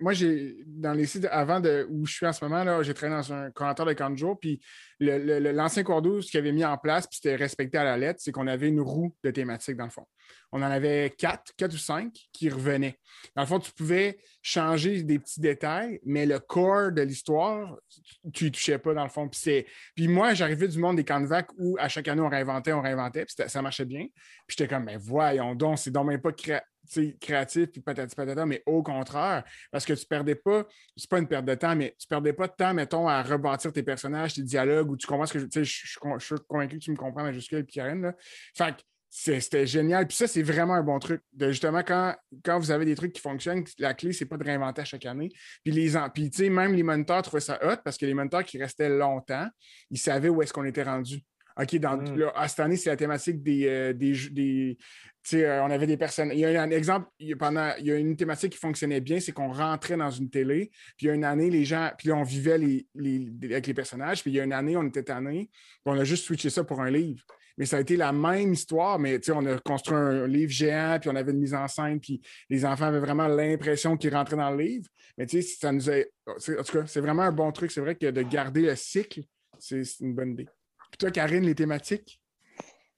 Moi, 0.00 0.12
j'ai 0.12 0.56
dans 0.66 0.92
les 0.92 1.06
sites 1.06 1.26
avant 1.30 1.60
de 1.60 1.86
où 1.90 2.06
je 2.06 2.12
suis 2.14 2.26
en 2.26 2.32
ce 2.32 2.44
moment, 2.44 2.82
j'ai 2.82 2.94
traîné 2.94 3.16
dans 3.16 3.32
un 3.32 3.50
commentaire 3.50 3.86
de 3.86 3.92
camp 3.92 4.14
puis 4.40 4.60
l'ancien 5.00 5.84
cours 5.84 6.02
ce 6.22 6.30
qu'il 6.30 6.38
avait 6.38 6.52
mis 6.52 6.64
en 6.64 6.76
place, 6.76 7.06
puis 7.06 7.16
c'était 7.22 7.36
respecté 7.36 7.78
à 7.78 7.84
la 7.84 7.96
lettre, 7.96 8.20
c'est 8.22 8.32
qu'on 8.32 8.46
avait 8.46 8.68
une 8.68 8.80
roue 8.80 9.14
de 9.22 9.30
thématique 9.30 9.76
dans 9.76 9.84
le 9.84 9.90
fond. 9.90 10.06
On 10.52 10.62
en 10.62 10.70
avait 10.70 11.14
quatre, 11.16 11.52
quatre 11.56 11.74
ou 11.74 11.78
cinq 11.78 12.14
qui 12.32 12.48
revenaient. 12.48 12.98
Dans 13.36 13.42
le 13.42 13.48
fond, 13.48 13.58
tu 13.58 13.72
pouvais 13.72 14.18
changer 14.42 15.02
des 15.02 15.18
petits 15.18 15.40
détails, 15.40 16.00
mais 16.04 16.26
le 16.26 16.38
corps 16.38 16.90
de 16.92 17.02
l'histoire, 17.02 17.76
tu 18.32 18.46
ne 18.46 18.50
touchais 18.50 18.78
pas 18.78 18.94
dans 18.94 19.04
le 19.04 19.10
fond. 19.10 19.28
Puis, 19.28 20.08
moi, 20.08 20.34
j'arrivais 20.34 20.68
du 20.68 20.78
monde 20.78 20.96
des 20.96 21.04
camps 21.04 21.20
de 21.20 21.26
vac 21.26 21.48
où 21.58 21.76
à 21.78 21.88
chaque 21.88 22.08
année, 22.08 22.22
on 22.22 22.28
réinventait, 22.28 22.72
on 22.72 22.80
réinventait, 22.80 23.24
puis 23.26 23.34
ça 23.46 23.62
marchait 23.62 23.84
bien. 23.84 24.06
Puis 24.46 24.56
j'étais 24.58 24.68
comme, 24.68 24.84
mais 24.84 24.96
voyons 24.96 25.54
donc, 25.54 25.78
c'est 25.78 25.90
donc 25.90 26.06
même 26.06 26.20
pas 26.20 26.32
créatif, 26.32 26.66
puis 26.88 27.80
patati 27.80 28.14
patata, 28.14 28.46
mais 28.46 28.62
au 28.66 28.82
contraire, 28.82 29.44
parce 29.70 29.84
que 29.84 29.92
tu 29.92 30.06
perdais 30.06 30.34
pas, 30.34 30.66
c'est 30.96 31.08
pas 31.08 31.18
une 31.18 31.28
perte 31.28 31.44
de 31.44 31.54
temps, 31.54 31.76
mais 31.76 31.94
tu 31.98 32.06
perdais 32.06 32.32
pas 32.32 32.46
de 32.46 32.54
temps, 32.54 32.74
mettons, 32.74 33.08
à 33.08 33.22
rebâtir 33.22 33.72
tes 33.72 33.82
personnages, 33.82 34.34
tes 34.34 34.42
dialogues, 34.42 34.90
ou 34.90 34.96
tu 34.96 35.06
comprends 35.06 35.26
ce 35.26 35.34
que 35.34 35.40
je. 35.40 35.62
Je 35.62 35.72
suis 35.72 36.36
convaincu 36.48 36.78
que 36.78 36.84
tu 36.84 36.90
me 36.90 36.96
comprends 36.96 37.22
majuscule, 37.22 37.64
Karen, 37.66 38.02
là. 38.02 38.14
Fait 38.56 38.72
que 38.72 38.82
c'était 39.10 39.66
génial. 39.66 40.06
Puis 40.06 40.16
ça, 40.16 40.26
c'est 40.26 40.42
vraiment 40.42 40.74
un 40.74 40.82
bon 40.82 40.98
truc. 40.98 41.22
De 41.32 41.50
justement, 41.50 41.82
quand, 41.82 42.14
quand 42.44 42.58
vous 42.58 42.70
avez 42.70 42.84
des 42.84 42.94
trucs 42.94 43.12
qui 43.12 43.20
fonctionnent, 43.20 43.64
la 43.78 43.94
clé, 43.94 44.12
c'est 44.12 44.26
pas 44.26 44.36
de 44.36 44.44
réinventer 44.44 44.82
à 44.82 44.84
chaque 44.84 45.06
année. 45.06 45.30
Puis, 45.64 45.72
les, 45.72 45.94
puis 46.12 46.50
même 46.50 46.74
les 46.74 46.82
moniteurs 46.82 47.22
trouvaient 47.22 47.40
ça 47.40 47.58
hot 47.62 47.76
parce 47.84 47.96
que 47.96 48.06
les 48.06 48.14
moniteurs 48.14 48.44
qui 48.44 48.58
restaient 48.58 48.90
longtemps, 48.90 49.48
ils 49.90 49.98
savaient 49.98 50.28
où 50.28 50.42
est-ce 50.42 50.52
qu'on 50.52 50.64
était 50.64 50.82
rendu. 50.82 51.22
OK, 51.58 51.76
dans, 51.76 51.96
mm. 51.96 52.30
cette 52.46 52.60
année, 52.60 52.76
c'est 52.76 52.90
la 52.90 52.96
thématique 52.96 53.42
des. 53.42 53.66
Euh, 53.66 53.92
des, 53.92 54.12
des 54.30 54.78
euh, 55.34 55.60
on 55.60 55.70
avait 55.70 55.86
des 55.86 55.98
personnes. 55.98 56.30
Il 56.32 56.38
y 56.38 56.44
a 56.46 56.62
un 56.62 56.70
exemple, 56.70 57.08
il 57.18 57.28
y 57.28 57.32
a, 57.34 57.36
pendant, 57.36 57.72
il 57.78 57.86
y 57.86 57.92
a 57.92 57.96
une 57.96 58.16
thématique 58.16 58.52
qui 58.52 58.58
fonctionnait 58.58 59.00
bien, 59.00 59.20
c'est 59.20 59.32
qu'on 59.32 59.52
rentrait 59.52 59.96
dans 59.96 60.10
une 60.10 60.30
télé, 60.30 60.70
puis 60.96 61.04
il 61.04 61.06
y 61.08 61.10
a 61.10 61.14
une 61.14 61.24
année, 61.24 61.50
les 61.50 61.66
gens, 61.66 61.90
puis 61.98 62.08
là, 62.08 62.16
on 62.16 62.22
vivait 62.22 62.56
les, 62.56 62.86
avec 63.44 63.66
les 63.66 63.74
personnages, 63.74 64.22
puis 64.22 64.30
il 64.30 64.36
y 64.36 64.40
a 64.40 64.44
une 64.44 64.54
année, 64.54 64.76
on 64.78 64.86
était 64.86 65.02
tanné, 65.02 65.50
puis 65.52 65.82
on 65.84 65.98
a 65.98 66.04
juste 66.04 66.24
switché 66.24 66.48
ça 66.48 66.64
pour 66.64 66.80
un 66.80 66.90
livre 66.90 67.22
mais 67.58 67.66
ça 67.66 67.76
a 67.76 67.80
été 67.80 67.96
la 67.96 68.12
même 68.12 68.52
histoire, 68.52 69.00
mais 69.00 69.18
on 69.30 69.44
a 69.44 69.58
construit 69.58 69.98
un 69.98 70.28
livre 70.28 70.52
géant, 70.52 70.98
puis 71.00 71.10
on 71.10 71.16
avait 71.16 71.32
une 71.32 71.40
mise 71.40 71.54
en 71.54 71.66
scène, 71.66 71.98
puis 71.98 72.22
les 72.48 72.64
enfants 72.64 72.86
avaient 72.86 73.00
vraiment 73.00 73.26
l'impression 73.26 73.96
qu'ils 73.96 74.14
rentraient 74.14 74.36
dans 74.36 74.50
le 74.52 74.62
livre. 74.62 74.88
Mais 75.18 75.26
tu 75.26 75.42
sais, 75.42 75.56
ça 75.60 75.72
nous 75.72 75.90
a. 75.90 76.04
En 76.28 76.34
tout 76.36 76.72
cas, 76.72 76.86
c'est 76.86 77.00
vraiment 77.00 77.22
un 77.22 77.32
bon 77.32 77.50
truc. 77.50 77.72
C'est 77.72 77.80
vrai 77.80 77.96
que 77.96 78.06
de 78.06 78.22
garder 78.22 78.62
le 78.62 78.76
cycle, 78.76 79.22
c'est 79.58 79.82
une 80.00 80.14
bonne 80.14 80.32
idée. 80.34 80.46
Puis 80.90 80.98
toi, 80.98 81.10
Karine, 81.10 81.44
les 81.44 81.54
thématiques? 81.54 82.20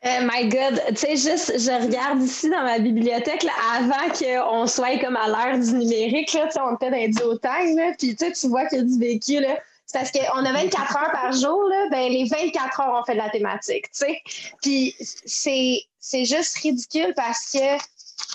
Oh 0.02 0.22
my 0.22 0.48
God, 0.48 0.82
tu 0.88 0.96
sais, 0.96 1.16
juste, 1.16 1.58
je 1.58 1.86
regarde 1.86 2.22
ici 2.22 2.48
dans 2.48 2.62
ma 2.62 2.78
bibliothèque, 2.78 3.42
là, 3.42 3.52
avant 3.74 4.08
qu'on 4.08 4.66
soit 4.66 4.98
comme 4.98 5.16
à 5.16 5.28
l'ère 5.28 5.58
du 5.58 5.74
numérique, 5.74 6.32
là, 6.32 6.48
on 6.64 6.74
était 6.76 6.90
dans 6.90 6.96
les 6.96 7.08
duotangs, 7.08 7.94
puis 7.98 8.16
tu 8.16 8.48
vois 8.48 8.64
qu'il 8.66 8.78
y 8.78 8.80
a 8.80 8.84
du 8.84 8.98
vécu, 8.98 9.40
là, 9.40 9.58
c'est 9.84 9.98
parce 9.98 10.10
qu'on 10.10 10.44
a 10.46 10.52
24 10.52 10.96
heures 10.96 11.12
par 11.12 11.32
jour, 11.32 11.64
là, 11.64 11.88
ben, 11.90 12.10
les 12.10 12.24
24 12.24 12.80
heures, 12.80 12.98
on 12.98 13.04
fait 13.04 13.12
de 13.12 13.18
la 13.18 13.28
thématique, 13.28 13.90
tu 13.92 14.06
sais. 14.06 14.22
Puis 14.62 14.94
c'est, 15.26 15.82
c'est 15.98 16.24
juste 16.24 16.56
ridicule 16.58 17.12
parce 17.14 17.52
que, 17.52 17.76
tu 17.76 17.82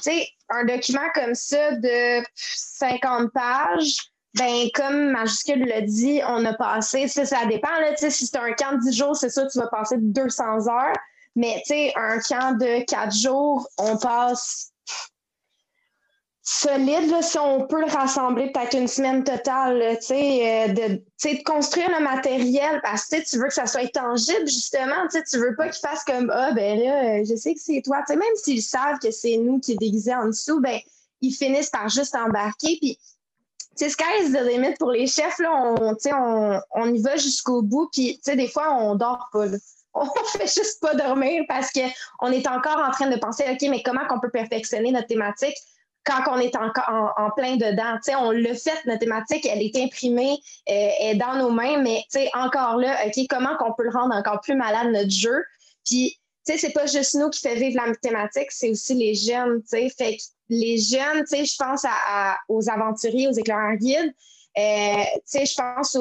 sais, 0.02 0.28
un 0.50 0.66
document 0.66 1.08
comme 1.16 1.34
ça 1.34 1.72
de 1.72 2.24
50 2.36 3.32
pages, 3.32 4.12
ben, 4.38 4.68
comme 4.74 5.12
Majuscule 5.12 5.66
l'a 5.66 5.82
dit, 5.82 6.22
on 6.28 6.44
a 6.46 6.54
passé, 6.54 7.08
ça 7.08 7.46
dépend, 7.46 7.80
là, 7.80 7.96
si 7.96 8.12
c'est 8.12 8.38
un 8.38 8.52
camp 8.54 8.74
de 8.74 8.82
10 8.90 8.98
jours, 8.98 9.16
c'est 9.16 9.30
ça, 9.30 9.46
tu 9.48 9.58
vas 9.58 9.68
passer 9.68 9.96
200 9.98 10.68
heures. 10.68 10.96
Mais, 11.38 11.62
tu 11.66 11.74
sais, 11.74 11.94
un 11.96 12.20
camp 12.20 12.58
de 12.58 12.84
4 12.86 13.14
jours, 13.16 13.68
on 13.78 13.98
passe 13.98 14.72
solide, 16.48 17.10
là, 17.10 17.24
si 17.24 17.40
on 17.40 17.66
peut 17.66 17.80
le 17.80 17.92
rassembler 17.92 18.52
peut-être 18.52 18.78
une 18.78 18.88
semaine 18.88 19.24
totale, 19.24 19.82
euh, 19.82 20.68
de, 20.68 20.94
de 20.96 21.44
construire 21.44 21.90
le 21.98 22.04
matériel 22.04 22.80
parce 22.84 23.08
que 23.08 23.28
tu 23.28 23.40
veux 23.40 23.48
que 23.48 23.54
ça 23.54 23.66
soit 23.66 23.92
tangible, 23.92 24.48
justement. 24.48 25.08
Tu 25.12 25.40
veux 25.40 25.56
pas 25.56 25.70
qu'ils 25.70 25.82
fassent 25.82 26.04
comme 26.04 26.32
Ah, 26.34 26.52
ben 26.52 26.80
là, 26.80 27.24
je 27.24 27.36
sais 27.36 27.56
que 27.56 27.60
c'est 27.60 27.82
toi. 27.84 28.04
même 28.10 28.20
s'ils 28.36 28.62
savent 28.62 29.00
que 29.00 29.10
c'est 29.10 29.38
nous 29.38 29.60
qui 29.60 29.72
est 29.74 30.14
en 30.14 30.28
dessous, 30.28 30.62
ben, 30.62 30.80
ils 31.22 31.34
finissent 31.34 31.72
par 31.72 31.90
juste 31.90 32.16
embarquer. 32.16 32.78
Puis, 32.80 32.96
tu 32.98 33.15
sais, 33.76 33.90
sky 33.90 34.22
is 34.22 34.32
the 34.32 34.42
limit 34.42 34.76
pour 34.80 34.92
les 34.92 35.08
chefs, 35.08 35.40
là, 35.40 35.52
on, 35.54 35.96
on, 36.06 36.62
on 36.72 36.94
y 36.94 37.02
va 37.02 37.16
jusqu'au 37.18 37.62
bout. 37.62 37.90
Puis, 37.92 38.20
des 38.26 38.48
fois, 38.48 38.74
on 38.74 38.96
dort 38.96 39.28
pas. 39.32 39.46
Là. 39.48 39.58
On 39.98 40.06
fait 40.38 40.54
juste 40.54 40.82
pas 40.82 40.94
dormir 40.94 41.44
parce 41.48 41.72
qu'on 41.72 42.30
est 42.30 42.46
encore 42.48 42.80
en 42.86 42.92
train 42.92 43.10
de 43.10 43.16
penser, 43.16 43.46
OK, 43.50 43.66
mais 43.70 43.82
comment 43.82 44.06
qu'on 44.10 44.20
peut 44.20 44.30
perfectionner 44.30 44.92
notre 44.92 45.08
thématique? 45.08 45.56
quand 46.06 46.22
on 46.28 46.40
est 46.40 46.56
encore 46.56 47.14
en, 47.18 47.32
plein 47.32 47.58
dedans? 47.58 47.98
sais, 48.02 48.16
on 48.16 48.32
l'a 48.32 48.54
fait, 48.54 48.86
notre 48.86 49.00
thématique, 49.00 49.46
elle 49.46 49.62
est 49.62 49.76
imprimée, 49.76 50.38
euh, 50.70 50.90
elle 51.00 51.16
est 51.16 51.20
dans 51.20 51.36
nos 51.36 51.50
mains, 51.50 51.82
mais 51.82 52.04
encore 52.36 52.78
là, 52.78 52.98
OK, 53.06 53.26
comment 53.28 53.58
qu'on 53.58 53.74
peut 53.74 53.84
le 53.84 53.90
rendre 53.90 54.16
encore 54.16 54.40
plus 54.42 54.56
malade, 54.56 54.90
notre 54.92 55.10
jeu? 55.10 55.44
Puis, 55.84 56.20
tu 56.46 56.54
sais, 56.54 56.60
c'est 56.60 56.74
pas 56.74 56.86
juste 56.86 57.16
nous 57.16 57.30
qui 57.30 57.42
fait 57.42 57.56
vivre 57.56 57.82
la 57.84 57.94
thématique, 57.96 58.52
c'est 58.52 58.70
aussi 58.70 58.94
les 58.94 59.16
jeunes, 59.16 59.62
tu 59.64 59.70
sais. 59.70 59.90
Fait 59.90 60.18
les 60.50 60.78
jeunes, 60.78 61.24
tu 61.30 61.38
sais, 61.38 61.46
je 61.46 61.56
pense 61.58 61.86
aux 62.48 62.70
aventuriers, 62.70 63.28
aux 63.28 63.34
éclaireurs 63.34 63.78
guides, 63.78 64.14
euh, 64.58 65.04
je 65.34 65.56
pense 65.56 65.98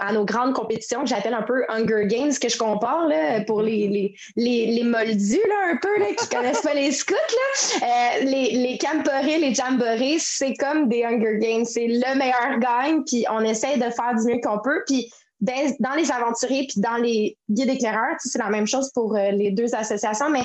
à 0.00 0.12
nos 0.12 0.24
grandes 0.24 0.52
compétitions 0.52 1.02
que 1.02 1.06
j'appelle 1.06 1.34
un 1.34 1.42
peu 1.42 1.64
Hunger 1.68 2.06
Games, 2.06 2.32
que 2.32 2.48
je 2.48 2.58
compare 2.58 3.06
là, 3.06 3.44
pour 3.44 3.62
les, 3.62 3.86
les, 4.34 4.66
les, 4.66 4.82
moldus 4.82 5.40
là, 5.48 5.72
un 5.72 5.76
peu 5.76 5.96
là, 6.00 6.06
qui 6.18 6.28
connaissent 6.28 6.62
pas 6.62 6.74
les 6.74 6.90
scouts. 6.90 7.14
Là. 7.14 7.86
Euh, 7.86 8.24
les, 8.24 8.50
les 8.50 8.78
camporés, 8.78 9.38
les 9.38 9.54
jamboree, 9.54 10.18
c'est 10.18 10.54
comme 10.54 10.88
des 10.88 11.04
Hunger 11.04 11.38
Games. 11.38 11.64
C'est 11.64 11.86
le 11.86 12.18
meilleur 12.18 12.58
gagne, 12.58 13.04
puis 13.04 13.24
on 13.30 13.42
essaie 13.42 13.76
de 13.76 13.90
faire 13.90 14.14
du 14.18 14.24
mieux 14.26 14.40
qu'on 14.42 14.58
peut. 14.58 14.82
Puis 14.86 15.08
dans, 15.40 15.94
les 15.96 16.10
aventuriers, 16.10 16.66
puis 16.68 16.80
dans 16.80 16.96
les 16.96 17.38
guides 17.48 17.70
éclaireurs, 17.70 18.16
c'est 18.18 18.38
la 18.38 18.50
même 18.50 18.66
chose 18.66 18.90
pour 18.92 19.16
euh, 19.16 19.30
les 19.30 19.52
deux 19.52 19.72
associations, 19.74 20.30
mais 20.30 20.44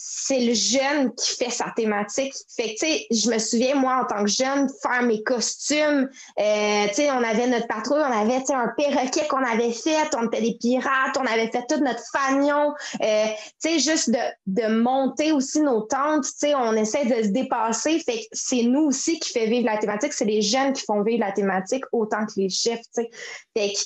c'est 0.00 0.38
le 0.38 0.54
jeune 0.54 1.12
qui 1.16 1.34
fait 1.34 1.50
sa 1.50 1.72
thématique. 1.74 2.32
Fait 2.54 2.76
que, 2.76 2.78
tu 2.78 3.06
je 3.10 3.28
me 3.30 3.38
souviens, 3.38 3.74
moi, 3.74 4.02
en 4.02 4.04
tant 4.04 4.22
que 4.22 4.30
jeune, 4.30 4.68
faire 4.80 5.02
mes 5.02 5.24
costumes. 5.24 6.08
Euh, 6.38 6.86
tu 6.88 6.94
sais, 6.94 7.10
on 7.10 7.20
avait 7.20 7.48
notre 7.48 7.66
patrouille, 7.66 7.98
on 7.98 8.16
avait, 8.16 8.40
un 8.52 8.68
perroquet 8.76 9.26
qu'on 9.26 9.42
avait 9.44 9.72
fait, 9.72 10.14
on 10.16 10.28
était 10.28 10.40
des 10.40 10.56
pirates, 10.60 11.16
on 11.18 11.26
avait 11.26 11.50
fait 11.50 11.64
tout 11.68 11.82
notre 11.82 12.02
fanion. 12.12 12.74
Euh, 13.02 13.26
tu 13.60 13.80
juste 13.80 14.10
de, 14.10 14.18
de, 14.46 14.68
monter 14.68 15.32
aussi 15.32 15.60
nos 15.62 15.80
tentes, 15.80 16.26
tu 16.40 16.54
on 16.54 16.74
essaie 16.74 17.06
de 17.06 17.24
se 17.24 17.28
dépasser. 17.30 17.98
Fait 17.98 18.18
que 18.18 18.26
c'est 18.30 18.62
nous 18.62 18.82
aussi 18.82 19.18
qui 19.18 19.32
fait 19.32 19.46
vivre 19.46 19.66
la 19.66 19.78
thématique. 19.78 20.12
C'est 20.12 20.24
les 20.26 20.42
jeunes 20.42 20.74
qui 20.74 20.84
font 20.84 21.02
vivre 21.02 21.24
la 21.24 21.32
thématique 21.32 21.84
autant 21.90 22.24
que 22.24 22.34
les 22.36 22.50
chefs, 22.50 22.82
tu 22.94 23.02
sais. 23.02 23.10
Fait 23.56 23.72
que 23.72 23.78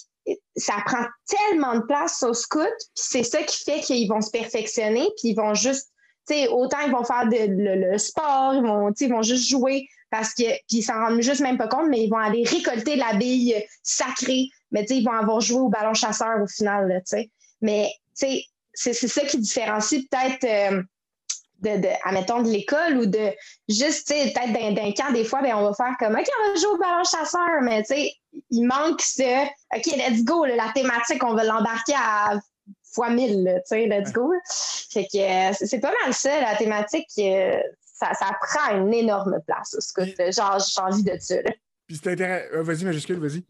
ça 0.56 0.74
prend 0.84 1.04
tellement 1.26 1.76
de 1.76 1.84
place 1.86 2.22
au 2.22 2.34
scout, 2.34 2.68
c'est 2.94 3.24
ça 3.24 3.42
qui 3.42 3.64
fait 3.64 3.80
qu'ils 3.80 4.08
vont 4.08 4.20
se 4.20 4.30
perfectionner, 4.30 5.08
puis 5.16 5.30
ils 5.30 5.34
vont 5.34 5.54
juste 5.54 5.91
autant 6.50 6.78
ils 6.86 6.92
vont 6.92 7.04
faire 7.04 7.24
le, 7.26 7.98
sport, 7.98 8.54
ils 8.54 8.62
vont, 8.62 8.92
ils 8.92 9.10
vont 9.10 9.22
juste 9.22 9.48
jouer 9.48 9.88
parce 10.10 10.34
que, 10.34 10.42
puis 10.42 10.78
ils 10.78 10.82
s'en 10.82 10.94
rendent 10.94 11.22
juste 11.22 11.40
même 11.40 11.56
pas 11.56 11.68
compte, 11.68 11.88
mais 11.88 12.04
ils 12.04 12.10
vont 12.10 12.18
aller 12.18 12.44
récolter 12.44 12.96
la 12.96 13.14
bille 13.14 13.54
sacrée. 13.82 14.48
Mais 14.70 14.84
ils 14.90 15.04
vont 15.04 15.12
avoir 15.12 15.40
joué 15.40 15.60
au 15.60 15.68
ballon 15.68 15.94
chasseur 15.94 16.42
au 16.42 16.46
final, 16.46 17.02
tu 17.06 17.16
sais. 17.16 17.30
Mais 17.62 17.90
c'est 18.12 18.92
ça 18.92 19.22
qui 19.22 19.38
différencie 19.38 20.02
peut-être. 20.08 20.44
Euh, 20.44 20.82
de, 21.62 21.76
de, 21.76 22.50
l'école 22.50 22.98
ou 22.98 23.06
de 23.06 23.30
juste, 23.68 24.08
peut-être 24.08 24.52
d'un 24.52 24.92
camp, 24.92 25.12
des 25.12 25.24
fois, 25.24 25.42
ben, 25.42 25.54
on 25.54 25.62
va 25.62 25.74
faire 25.74 25.94
comme, 25.98 26.14
OK, 26.14 26.26
on 26.26 26.48
va 26.48 26.60
jouer 26.60 26.70
au 26.70 26.78
ballon 26.78 27.04
chasseur, 27.04 27.62
mais 27.62 27.84
il 28.50 28.66
manque 28.66 29.00
ce, 29.00 29.44
OK, 29.76 29.86
let's 29.96 30.24
go, 30.24 30.44
la 30.44 30.72
thématique, 30.74 31.22
on 31.22 31.34
va 31.34 31.44
l'embarquer 31.44 31.94
à 31.96 32.34
fois 32.92 33.10
mille, 33.10 33.60
tu 33.66 33.68
sais, 33.68 33.86
let's 33.86 34.12
go. 34.12 34.32
Fait 34.90 35.04
que 35.04 35.50
euh, 35.50 35.52
c'est 35.54 35.80
pas 35.80 35.92
mal 36.02 36.12
ça, 36.12 36.40
la 36.40 36.56
thématique, 36.56 37.08
euh, 37.18 37.60
ça, 37.82 38.12
ça, 38.14 38.30
prend 38.40 38.76
une 38.76 38.92
énorme 38.92 39.40
place. 39.46 39.76
Genre, 39.96 40.58
j'ai 40.58 40.82
envie 40.82 41.04
de 41.04 41.16
ça. 41.18 41.36
Puis 41.86 42.00
c'est 42.02 42.12
intéressant. 42.12 42.54
Euh, 42.54 42.62
vas-y, 42.62 42.84
Majuscule, 42.84 43.18
vas-y. 43.18 43.44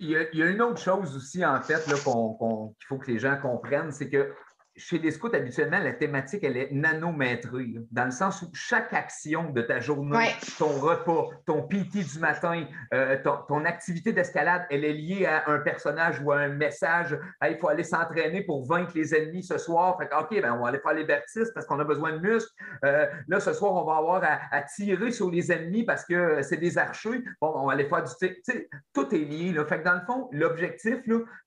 Il, 0.00 0.10
y, 0.10 0.42
a, 0.42 0.46
une 0.46 0.62
autre 0.62 0.80
chose 0.80 1.14
aussi, 1.16 1.44
en 1.44 1.60
fait, 1.62 1.84
qu'il 1.84 1.96
faut 1.96 2.98
que 2.98 3.10
les 3.10 3.18
gens 3.18 3.36
comprennent, 3.40 3.92
c'est 3.92 4.08
que 4.08 4.32
chez 4.76 4.98
les 4.98 5.10
scouts, 5.10 5.34
habituellement, 5.34 5.78
la 5.78 5.92
thématique, 5.92 6.44
elle 6.44 6.56
est 6.56 6.70
nanométrée, 6.70 7.74
dans 7.90 8.04
le 8.04 8.10
sens 8.10 8.42
où 8.42 8.50
chaque 8.52 8.92
action 8.92 9.50
de 9.50 9.62
ta 9.62 9.80
journée, 9.80 10.30
ton 10.58 10.68
repas, 10.68 11.30
ton 11.46 11.62
PT 11.62 12.04
du 12.12 12.18
matin, 12.18 12.64
euh, 12.92 13.16
ton, 13.22 13.64
activité 13.64 14.12
d'escalade, 14.12 14.66
elle 14.70 14.84
est 14.84 14.92
liée 14.92 15.26
à 15.26 15.50
un 15.50 15.58
personnage 15.58 16.20
ou 16.20 16.30
à 16.30 16.38
un 16.38 16.48
message. 16.48 17.18
il 17.48 17.58
faut 17.58 17.68
aller 17.68 17.84
s'entraîner 17.84 18.42
pour 18.42 18.66
vaincre 18.66 18.92
les 18.94 19.14
ennemis 19.14 19.42
ce 19.42 19.58
soir. 19.58 19.98
Fait 19.98 20.10
OK, 20.14 20.40
ben, 20.40 20.52
on 20.52 20.62
va 20.62 20.68
aller 20.68 20.78
faire 20.78 20.94
les 20.94 21.04
baptistes 21.04 21.52
parce 21.54 21.66
qu'on 21.66 21.80
a 21.80 21.84
besoin 21.84 22.12
de 22.12 22.18
muscles. 22.18 22.52
Euh, 22.84 23.06
là, 23.28 23.40
ce 23.40 23.52
soir, 23.52 23.74
on 23.74 23.84
va 23.84 23.96
avoir 23.96 24.22
à, 24.24 24.62
tirer 24.62 25.10
sur 25.10 25.30
les 25.30 25.50
ennemis 25.50 25.84
parce 25.84 26.04
que 26.04 26.42
c'est 26.42 26.58
des 26.58 26.78
archers. 26.78 27.22
Bon, 27.40 27.52
on 27.54 27.66
va 27.66 27.72
aller 27.72 27.88
faire 27.88 28.04
du. 28.04 28.66
Tout 28.92 29.14
est 29.14 29.18
lié. 29.18 29.52
Là. 29.52 29.64
Fait 29.64 29.78
que 29.78 29.84
dans 29.84 29.94
le 29.94 30.04
fond, 30.06 30.28
l'objectif, 30.32 30.98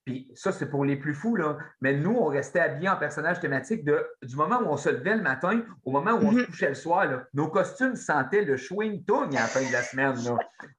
puis 0.09 0.27
ça, 0.33 0.51
c'est 0.51 0.65
pour 0.65 0.85
les 0.85 0.95
plus 0.95 1.13
fous, 1.13 1.35
là, 1.35 1.59
mais 1.81 1.93
nous, 1.93 2.15
on 2.15 2.25
restait 2.25 2.61
habillés 2.61 2.89
en 2.89 2.95
personnage 2.95 3.39
thématique 3.39 3.85
de, 3.85 4.03
du 4.23 4.35
moment 4.35 4.59
où 4.59 4.69
on 4.69 4.75
se 4.75 4.89
levait 4.89 5.15
le 5.15 5.21
matin 5.21 5.61
au 5.85 5.91
moment 5.91 6.13
où 6.13 6.25
on 6.25 6.31
se 6.31 6.37
mhm. 6.37 6.45
couchait 6.47 6.69
le 6.69 6.73
soir. 6.73 7.05
nos 7.35 7.47
costumes 7.47 7.95
sentaient 7.95 8.41
le 8.41 8.57
chewing 8.57 9.05
tung 9.05 9.29
à 9.35 9.41
la 9.41 9.45
fin 9.45 9.61
de 9.61 9.71
la 9.71 9.83
semaine. 9.83 10.15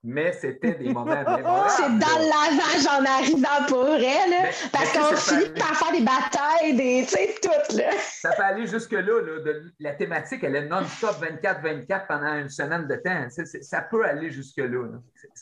Mais 0.02 0.32
c'était 0.32 0.74
des 0.74 0.92
moments 0.92 1.12
C'est 1.68 1.82
dans 1.82 2.18
le 2.18 2.28
lavage 2.28 2.86
en 2.88 3.04
arrivant 3.04 3.66
pour 3.68 3.86
elle, 3.86 4.50
parce 4.72 4.92
qu'on 4.92 5.14
finit 5.14 5.50
par 5.50 5.76
faire 5.76 5.92
des 5.92 6.04
batailles, 6.04 6.76
des, 6.76 7.04
tu 7.06 7.10
sais, 7.10 7.34
tout. 7.40 7.76
Là. 7.76 7.92
Ça 8.00 8.32
peut 8.32 8.42
aller 8.42 8.66
jusque-là. 8.66 9.02
de, 9.02 9.72
la 9.78 9.92
thématique, 9.92 10.42
elle 10.42 10.56
est 10.56 10.66
non-stop 10.66 11.22
24-24 11.22 12.06
pendant 12.08 12.34
une 12.34 12.48
semaine 12.48 12.88
de 12.88 12.96
temps. 12.96 13.28
ça 13.60 13.82
peut 13.82 14.04
aller 14.04 14.32
jusque-là. 14.32 14.88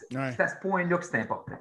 C'est 0.02 0.40
à 0.40 0.48
ce 0.48 0.56
point-là 0.60 0.98
que 0.98 1.06
c'est 1.06 1.18
important. 1.18 1.56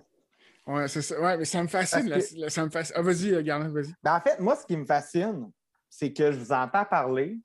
Oui, 0.67 0.83
c'est 0.87 1.01
ça. 1.01 1.19
Ouais, 1.19 1.37
mais 1.37 1.45
ça 1.45 1.63
me 1.63 1.67
fascine. 1.67 2.13
ça 2.49 2.65
me 2.65 2.69
fascine. 2.69 2.95
Ah, 2.97 3.01
vas-y, 3.01 3.43
Garnet, 3.43 3.69
vas-y. 3.69 3.93
Ben, 4.03 4.15
en 4.15 4.21
fait, 4.21 4.39
moi, 4.39 4.55
ce 4.55 4.65
qui 4.65 4.75
me 4.75 4.85
fascine, 4.85 5.49
c'est 5.89 6.11
que 6.11 6.31
je 6.31 6.37
vous 6.37 6.51
entends 6.51 6.83
parler. 6.83 7.37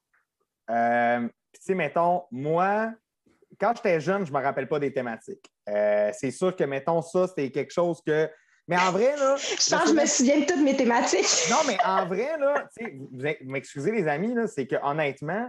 Euh, 0.68 1.20
Puis, 1.52 1.60
tu 1.60 1.66
sais, 1.66 1.74
mettons, 1.74 2.24
moi, 2.32 2.92
quand 3.60 3.74
j'étais 3.76 4.00
jeune, 4.00 4.26
je 4.26 4.32
ne 4.32 4.38
me 4.38 4.42
rappelle 4.42 4.68
pas 4.68 4.80
des 4.80 4.92
thématiques. 4.92 5.52
Euh, 5.68 6.10
c'est 6.12 6.32
sûr 6.32 6.56
que, 6.56 6.64
mettons, 6.64 7.00
ça, 7.00 7.28
c'était 7.28 7.50
quelque 7.50 7.72
chose 7.72 8.02
que. 8.04 8.28
Mais 8.66 8.76
en 8.76 8.90
vrai, 8.90 9.16
là. 9.16 9.36
je 9.36 9.70
pense 9.70 9.82
que 9.82 9.88
je 9.88 9.94
me 9.94 10.06
souviens 10.06 10.40
de 10.40 10.44
toutes 10.44 10.62
mes 10.62 10.76
thématiques. 10.76 11.26
non, 11.50 11.58
mais 11.66 11.76
en 11.84 12.06
vrai, 12.06 12.36
là, 12.38 12.68
vous, 12.80 13.08
vous 13.12 13.50
m'excusez, 13.50 13.92
les 13.92 14.08
amis, 14.08 14.34
là, 14.34 14.46
c'est 14.48 14.66
que 14.66 14.76
honnêtement, 14.82 15.48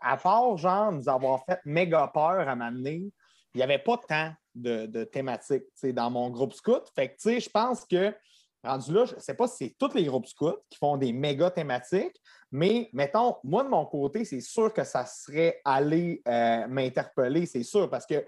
à 0.00 0.16
part, 0.16 0.56
genre, 0.56 0.90
nous 0.90 1.08
avoir 1.08 1.44
fait 1.44 1.60
méga 1.64 2.10
peur 2.12 2.48
à 2.48 2.56
m'amener, 2.56 3.12
il 3.54 3.58
n'y 3.58 3.62
avait 3.62 3.78
pas 3.78 3.98
tant 4.08 4.32
de, 4.54 5.04
thématiques 5.04 5.64
dans 5.84 6.10
mon 6.10 6.30
groupe 6.30 6.52
scout. 6.52 6.84
Fait 6.94 7.14
que, 7.14 7.38
je 7.38 7.48
pense 7.48 7.84
que, 7.84 8.14
rendu 8.62 8.92
là, 8.92 9.04
je 9.04 9.14
ne 9.14 9.20
sais 9.20 9.34
pas 9.34 9.48
si 9.48 9.56
c'est 9.58 9.76
tous 9.78 9.94
les 9.94 10.04
groupes 10.04 10.26
scouts 10.26 10.58
qui 10.70 10.78
font 10.78 10.96
des 10.96 11.12
méga 11.12 11.50
thématiques, 11.50 12.20
mais 12.50 12.88
mettons, 12.92 13.36
moi, 13.44 13.64
de 13.64 13.68
mon 13.68 13.84
côté, 13.86 14.24
c'est 14.24 14.40
sûr 14.40 14.72
que 14.72 14.84
ça 14.84 15.06
serait 15.06 15.60
aller 15.64 16.22
euh, 16.28 16.66
m'interpeller, 16.68 17.46
c'est 17.46 17.62
sûr, 17.62 17.88
parce 17.88 18.06
que 18.06 18.24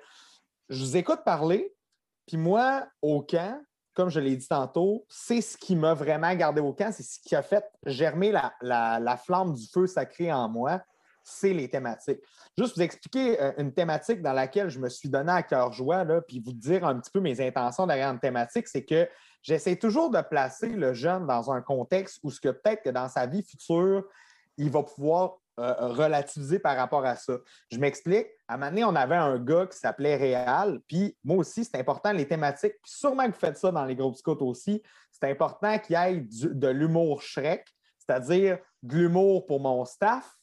je 0.69 0.83
vous 0.83 0.97
écoute 0.97 1.21
parler, 1.25 1.75
puis 2.27 2.37
moi, 2.37 2.87
au 3.03 3.23
camp, 3.23 3.61
comme 3.93 4.09
je 4.09 4.19
l'ai 4.19 4.37
dit 4.37 4.49
tantôt, 4.49 5.05
c'est 5.09 5.41
ce 5.41 5.57
qui 5.57 5.77
m'a 5.77 5.95
vraiment 5.95 6.35
gardé 6.35 6.61
au 6.61 6.73
camp, 6.73 6.91
c'est 6.93 7.05
ce 7.05 7.21
qui 7.21 7.37
a 7.37 7.43
fait 7.43 7.65
germer 7.87 8.33
la 8.61 9.17
flamme 9.25 9.55
du 9.55 9.67
feu 9.69 9.87
sacré 9.87 10.33
en 10.33 10.49
moi 10.49 10.83
c'est 11.25 11.55
les 11.55 11.69
thématiques. 11.69 12.21
Juste 12.57 12.77
vous 12.77 12.83
expliquer 12.83 13.41
euh, 13.41 13.53
une 13.59 13.73
thématique 13.73 14.23
dans 14.23 14.33
laquelle 14.33 14.69
je 14.69 14.79
me 14.79 14.89
suis 14.89 15.09
donné 15.09 15.33
à 15.33 15.43
cœur 15.43 15.73
joie, 15.73 16.05
puis 16.29 16.41
vous 16.45 16.53
dire 16.53 16.85
un 16.87 17.01
petit 17.01 17.11
peu 17.11 17.21
mes 17.21 17.41
intentions 17.41 17.87
derrière 17.87 18.11
une 18.11 18.21
thématique, 18.21 18.69
c'est 18.69 18.85
que 18.85 19.09
j'essaie 19.43 19.77
toujours 19.77 20.11
de 20.11 20.21
placer 20.21 20.69
le 20.69 20.93
jeune 20.93 21.27
dans 21.27 21.51
un 21.51 21.63
contexte 21.63 22.21
où 22.23 22.31
ce 22.31 22.41
que 22.41 22.51
peut-être 22.51 22.83
que 22.83 22.91
dans 22.91 23.09
sa 23.09 23.27
vie 23.27 23.43
future, 23.43 24.05
il 24.57 24.71
va 24.71 24.83
pouvoir 24.83 25.39
euh, 25.59 25.75
relativiser 25.79 26.59
par 26.59 26.77
rapport 26.77 27.05
à 27.05 27.17
ça. 27.17 27.35
Je 27.71 27.79
m'explique. 27.79 28.27
À 28.49 28.55
un 28.55 28.57
moment 28.57 28.71
donné, 28.71 28.85
on 28.85 28.95
avait 28.95 29.15
un 29.15 29.39
gars 29.39 29.67
qui 29.67 29.79
s'appelait 29.79 30.17
Réal, 30.17 30.81
puis 30.87 31.17
moi 31.25 31.39
aussi, 31.39 31.65
c'est 31.65 31.79
important 31.79 32.13
les 32.13 32.27
thématiques, 32.27 32.75
puis 32.83 32.93
sûrement 32.93 33.25
que 33.27 33.33
vous 33.33 33.39
faites 33.39 33.57
ça 33.57 33.71
dans 33.71 33.85
les 33.85 33.97
groupes 33.97 34.17
scouts 34.17 34.37
aussi. 34.41 34.83
C'est 35.11 35.31
important 35.31 35.79
qu'il 35.79 35.97
y 35.97 35.99
ait 35.99 36.21
de 36.21 36.69
l'humour 36.69 37.23
Shrek, 37.23 37.67
c'est-à-dire 37.99 38.59
de 38.83 38.97
l'humour 38.97 39.47
pour 39.47 39.61
mon 39.61 39.85
staff, 39.85 40.37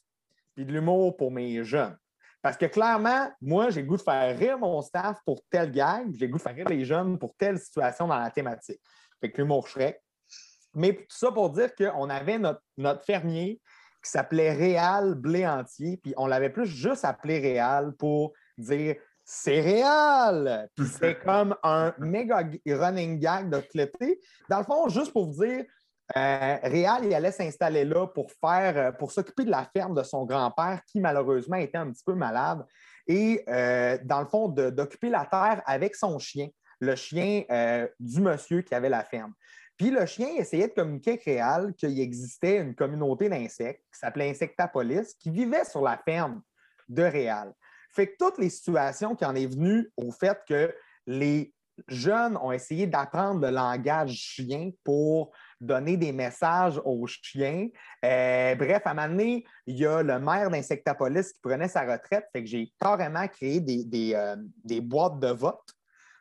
puis 0.54 0.64
de 0.64 0.72
l'humour 0.72 1.16
pour 1.16 1.30
mes 1.30 1.64
jeunes. 1.64 1.96
Parce 2.40 2.56
que 2.56 2.66
clairement, 2.66 3.30
moi, 3.40 3.70
j'ai 3.70 3.82
le 3.82 3.86
goût 3.86 3.96
de 3.96 4.02
faire 4.02 4.36
rire 4.36 4.58
mon 4.58 4.82
staff 4.82 5.18
pour 5.24 5.40
tel 5.48 5.70
gag, 5.70 6.12
j'ai 6.14 6.26
le 6.26 6.32
goût 6.32 6.38
de 6.38 6.42
faire 6.42 6.54
rire 6.54 6.68
les 6.68 6.84
jeunes 6.84 7.18
pour 7.18 7.36
telle 7.36 7.58
situation 7.58 8.08
dans 8.08 8.18
la 8.18 8.30
thématique. 8.30 8.80
Fait 9.20 9.30
que 9.30 9.40
l'humour 9.40 9.68
Shrek. 9.68 10.02
Mais 10.74 10.94
tout 10.94 11.16
ça 11.16 11.30
pour 11.30 11.50
dire 11.50 11.74
qu'on 11.74 12.10
avait 12.10 12.38
notre, 12.38 12.62
notre 12.76 13.04
fermier 13.04 13.60
qui 14.02 14.10
s'appelait 14.10 14.52
Réal 14.52 15.14
Blé 15.14 15.46
Entier, 15.46 15.98
puis 16.02 16.12
on 16.16 16.26
l'avait 16.26 16.50
plus 16.50 16.66
juste 16.66 17.04
appelé 17.04 17.38
Réal 17.38 17.92
pour 17.96 18.32
dire 18.58 18.96
c'est 19.24 19.60
réal! 19.60 20.68
Puis 20.74 20.86
c'est 20.88 21.18
comme 21.24 21.54
un 21.62 21.94
méga 21.98 22.42
running 22.66 23.18
gag 23.18 23.50
de 23.50 23.62
l'été. 23.74 24.20
Dans 24.48 24.58
le 24.58 24.64
fond, 24.64 24.88
juste 24.88 25.12
pour 25.12 25.30
vous 25.30 25.44
dire, 25.44 25.64
euh, 26.16 26.56
Réal, 26.62 27.04
il 27.04 27.14
allait 27.14 27.32
s'installer 27.32 27.84
là 27.84 28.06
pour 28.06 28.30
faire, 28.32 28.76
euh, 28.76 28.92
pour 28.92 29.12
s'occuper 29.12 29.44
de 29.44 29.50
la 29.50 29.64
ferme 29.64 29.94
de 29.94 30.02
son 30.02 30.24
grand-père 30.24 30.82
qui 30.86 31.00
malheureusement 31.00 31.56
était 31.56 31.78
un 31.78 31.90
petit 31.90 32.04
peu 32.04 32.14
malade 32.14 32.66
et 33.06 33.42
euh, 33.48 33.98
dans 34.04 34.20
le 34.20 34.26
fond 34.26 34.48
d'occuper 34.48 35.08
la 35.08 35.24
terre 35.26 35.62
avec 35.64 35.96
son 35.96 36.18
chien, 36.18 36.48
le 36.80 36.94
chien 36.94 37.44
du 37.98 38.20
monsieur 38.20 38.62
qui 38.62 38.74
avait 38.74 38.88
la 38.88 39.04
ferme. 39.04 39.32
Puis 39.76 39.90
le 39.90 40.04
chien 40.06 40.28
essayait 40.36 40.68
de 40.68 40.74
communiquer 40.74 41.12
avec 41.12 41.24
Réal 41.24 41.74
qu'il 41.74 41.98
existait 41.98 42.58
une 42.58 42.74
communauté 42.74 43.28
d'insectes 43.28 43.82
qui 43.92 43.98
s'appelait 43.98 44.30
Insectapolis 44.30 45.14
qui 45.18 45.30
vivait 45.30 45.64
sur 45.64 45.82
la 45.82 45.96
ferme 45.96 46.42
de 46.88 47.02
Réal. 47.02 47.52
Fait 47.90 48.06
que 48.06 48.16
toutes 48.18 48.38
les 48.38 48.50
situations 48.50 49.16
qui 49.16 49.24
en 49.24 49.34
est 49.34 49.46
venues 49.46 49.90
au 49.96 50.12
fait 50.12 50.38
que 50.46 50.74
les 51.06 51.52
jeunes 51.88 52.36
ont 52.36 52.52
essayé 52.52 52.86
d'apprendre 52.86 53.40
le 53.40 53.50
langage 53.50 54.12
chien 54.12 54.70
pour 54.84 55.32
donner 55.62 55.96
des 55.96 56.12
messages 56.12 56.80
aux 56.84 57.06
chiens. 57.06 57.68
Euh, 58.04 58.54
bref, 58.56 58.82
à 58.84 58.90
un 58.90 58.94
moment 58.94 59.08
donné, 59.08 59.44
il 59.66 59.78
y 59.78 59.86
a 59.86 60.02
le 60.02 60.18
maire 60.18 60.50
d'Insectapolis 60.50 61.32
qui 61.32 61.40
prenait 61.40 61.68
sa 61.68 61.82
retraite, 61.82 62.26
fait 62.32 62.42
que 62.42 62.48
j'ai 62.48 62.72
carrément 62.80 63.26
créé 63.28 63.60
des, 63.60 64.14
euh, 64.14 64.36
boîtes 64.82 65.20
de 65.20 65.28
vote 65.28 65.72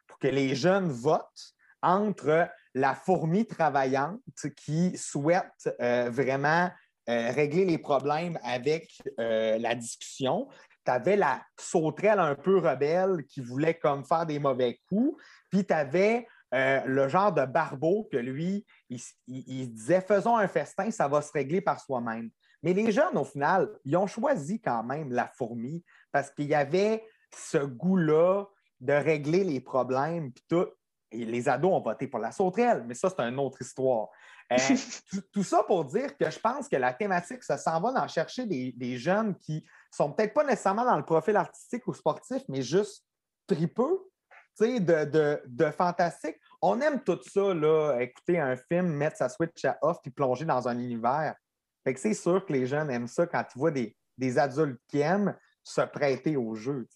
pour 0.07 0.19
que 0.19 0.27
les 0.27 0.55
jeunes 0.55 0.89
votent 0.89 1.55
entre 1.81 2.47
la 2.75 2.93
fourmi 2.93 3.45
travaillante 3.47 4.21
qui 4.55 4.95
souhaite 4.95 5.69
euh, 5.81 6.09
vraiment 6.11 6.69
régler 7.07 7.65
les 7.65 7.79
problèmes 7.79 8.39
avec 8.41 8.87
la 9.17 9.75
discussion. 9.75 10.47
Tu 10.85 10.91
avais 10.91 11.17
la 11.17 11.41
sauterelle 11.59 12.19
un 12.19 12.35
peu 12.35 12.59
rebelle 12.59 13.25
qui 13.27 13.41
voulait 13.41 13.73
comme 13.73 14.05
faire 14.05 14.25
des 14.25 14.39
mauvais 14.39 14.79
coups. 14.87 15.21
Puis 15.49 15.65
tu 15.65 15.73
avais 15.73 16.25
euh, 16.54 16.82
le 16.86 17.08
genre 17.08 17.32
de 17.32 17.45
barbeau 17.45 18.10
que 18.12 18.18
lui, 18.18 18.66
il, 18.89 19.74
disait 19.74 20.02
faisons 20.02 20.36
un 20.36 20.47
festin, 20.47 20.91
ça 20.91 21.08
va 21.08 21.22
se 21.22 21.32
régler 21.32 21.62
par 21.62 21.80
soi-même. 21.80 22.30
Mais 22.62 22.74
les 22.74 22.91
jeunes, 22.91 23.18
au 23.18 23.24
final, 23.24 23.70
ils 23.86 23.95
ont 23.95 24.08
choisi 24.08 24.60
quand 24.60 24.84
même 24.84 25.12
la 25.12 25.28
fourmi 25.28 25.84
parce 26.12 26.30
qu'il 26.30 26.47
y 26.47 26.56
avait 26.56 27.06
ce 27.34 27.58
goût-là 27.58 28.45
de 28.82 28.93
régler 28.93 29.43
les 29.43 29.62
problèmes, 29.62 30.32
puis 30.32 30.43
tout. 30.49 30.68
Et 31.12 31.26
les 31.26 31.49
ados 31.49 31.72
ont 31.72 31.82
voté 31.82 32.08
pour 32.08 32.20
la 32.20 32.32
sauterelle, 32.32 32.84
mais 32.86 32.93
ça, 32.93 33.10
c'est 33.10 33.22
une 33.22 33.39
autre 33.39 33.62
histoire. 33.62 34.10
Euh, 34.52 34.58
tout, 35.34 35.43
ça 35.43 35.64
pour 35.64 35.86
dire 35.86 36.18
que 36.18 36.30
je 36.30 36.39
pense 36.39 36.68
que 36.68 36.76
la 36.76 36.93
thématique, 36.93 37.43
ça 37.43 37.58
s'en 37.58 37.80
va 37.80 37.93
d'en 37.93 38.08
chercher 38.08 38.45
des, 38.45 38.74
des, 38.74 38.97
jeunes 38.97 39.36
qui 39.36 39.66
sont 39.89 40.12
peut-être 40.12 40.34
pas 40.34 40.43
nécessairement 40.43 40.86
dans 40.86 40.97
le 40.97 41.06
profil 41.06 41.36
artistique 41.38 41.88
ou 41.88 41.93
sportif, 41.93 42.43
mais 42.49 42.62
juste 42.62 43.06
tripeux, 43.47 44.11
de, 44.60 45.41
de, 45.47 45.72
fantastique. 45.72 46.38
On 46.62 46.80
aime 46.82 47.02
tout 47.04 47.20
ça, 47.24 47.54
là, 47.54 47.99
écouter 47.99 48.39
un 48.39 48.56
film, 48.56 48.88
mettre 48.88 49.18
sa 49.18 49.30
Switch 49.30 49.66
à 49.66 49.78
off 49.82 49.97
puis 50.02 50.12
plonger 50.12 50.45
dans 50.45 50.68
un 50.68 50.78
univers. 50.78 51.36
Fait 51.84 51.93
que 51.93 51.99
c'est 51.99 52.14
sûr 52.14 52.45
que 52.45 52.54
les 52.54 52.68
jeunes 52.68 52.91
aiment 52.91 53.08
ça 53.08 53.26
quand 53.26 53.43
ils 53.56 53.58
voient 53.58 53.72
des, 53.72 53.95
adultes 54.38 54.80
qui 54.88 54.99
aiment 54.99 55.36
se 55.64 55.82
prêter 55.82 56.38
au 56.38 56.54
jeu. 56.54 56.88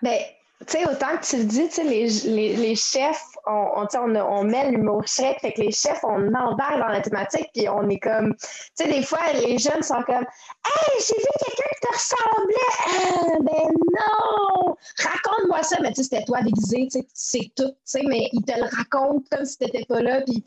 Ben, 0.00 0.18
tu 0.66 0.78
sais, 0.78 0.86
autant 0.86 1.16
que 1.16 1.24
tu 1.24 1.38
le 1.38 1.44
dis, 1.44 1.68
les, 1.84 2.06
les, 2.30 2.56
les, 2.56 2.76
chefs, 2.76 3.24
on, 3.46 3.86
on, 3.94 4.16
on, 4.16 4.44
met 4.44 4.70
l'humour 4.70 5.06
chèque, 5.06 5.40
fait 5.40 5.52
que 5.52 5.62
les 5.62 5.72
chefs, 5.72 6.00
on 6.04 6.34
embarque 6.34 6.78
dans 6.78 6.88
la 6.88 7.00
thématique, 7.00 7.48
puis 7.54 7.66
on 7.70 7.88
est 7.88 7.98
comme, 7.98 8.34
tu 8.36 8.46
sais, 8.74 8.90
des 8.90 9.02
fois, 9.02 9.20
les 9.32 9.56
jeunes 9.56 9.82
sont 9.82 10.02
comme, 10.02 10.26
Hey, 10.66 11.00
j'ai 11.00 11.14
vu 11.14 11.28
quelqu'un 11.46 11.70
qui 11.72 11.80
te 11.80 11.92
ressemblait! 11.94 13.38
Ben 13.40 13.72
non! 13.72 14.76
Raconte-moi 14.98 15.62
ça! 15.62 15.76
Mais 15.80 15.92
tu 15.92 15.96
sais, 15.96 16.02
c'était 16.02 16.24
toi 16.24 16.42
déguisé, 16.42 16.88
tu 16.92 17.00
sais, 17.00 17.06
c'est 17.14 17.50
tout, 17.56 17.70
tu 17.70 17.76
sais, 17.84 18.02
mais 18.06 18.28
ils 18.32 18.44
te 18.44 18.52
le 18.52 18.66
racontent 18.76 19.24
comme 19.30 19.46
si 19.46 19.56
tu 19.56 19.64
n'étais 19.64 19.86
pas 19.86 20.02
là, 20.02 20.20
puis 20.20 20.44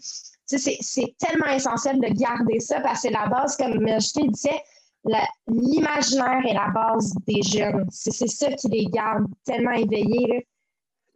tu 0.47 0.59
sais, 0.59 0.78
c'est 0.80 1.16
tellement 1.18 1.47
essentiel 1.47 1.99
de 1.99 2.07
garder 2.09 2.59
ça, 2.59 2.82
parce 2.82 3.01
que 3.01 3.07
c'est 3.07 3.14
la 3.14 3.26
base, 3.26 3.57
comme 3.57 3.80
je 3.88 4.14
te 4.14 4.28
disais, 4.30 4.61
l'imaginaire 5.47 6.41
est 6.47 6.54
la 6.54 6.70
base 6.70 7.14
des 7.28 7.41
jeunes. 7.41 7.88
C'est 7.91 8.28
ça 8.28 8.51
qui 8.51 8.70
les 8.70 8.86
garde 8.86 9.26
tellement 9.45 9.72
éveillés. 9.72 10.47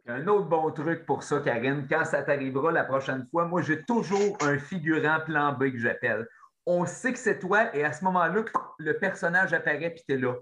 Un 0.06 0.26
autre 0.26 0.48
bon 0.48 0.70
truc 0.70 1.04
pour 1.04 1.22
ça, 1.22 1.40
Karine, 1.40 1.86
quand 1.88 2.04
ça 2.04 2.22
t'arrivera 2.22 2.72
la 2.72 2.84
prochaine 2.84 3.26
fois, 3.30 3.44
moi, 3.44 3.60
j'ai 3.60 3.82
toujours 3.84 4.38
un 4.40 4.58
figurant 4.58 5.20
plan 5.24 5.52
B 5.52 5.72
que 5.72 5.78
j'appelle. 5.78 6.26
On 6.64 6.86
sait 6.86 7.12
que 7.12 7.18
c'est 7.18 7.38
toi 7.38 7.74
et 7.74 7.84
à 7.84 7.92
ce 7.92 8.04
moment-là, 8.04 8.42
le 8.78 8.98
personnage 8.98 9.52
apparaît 9.52 9.90
puis 9.90 10.04
t'es 10.06 10.16
là. 10.16 10.34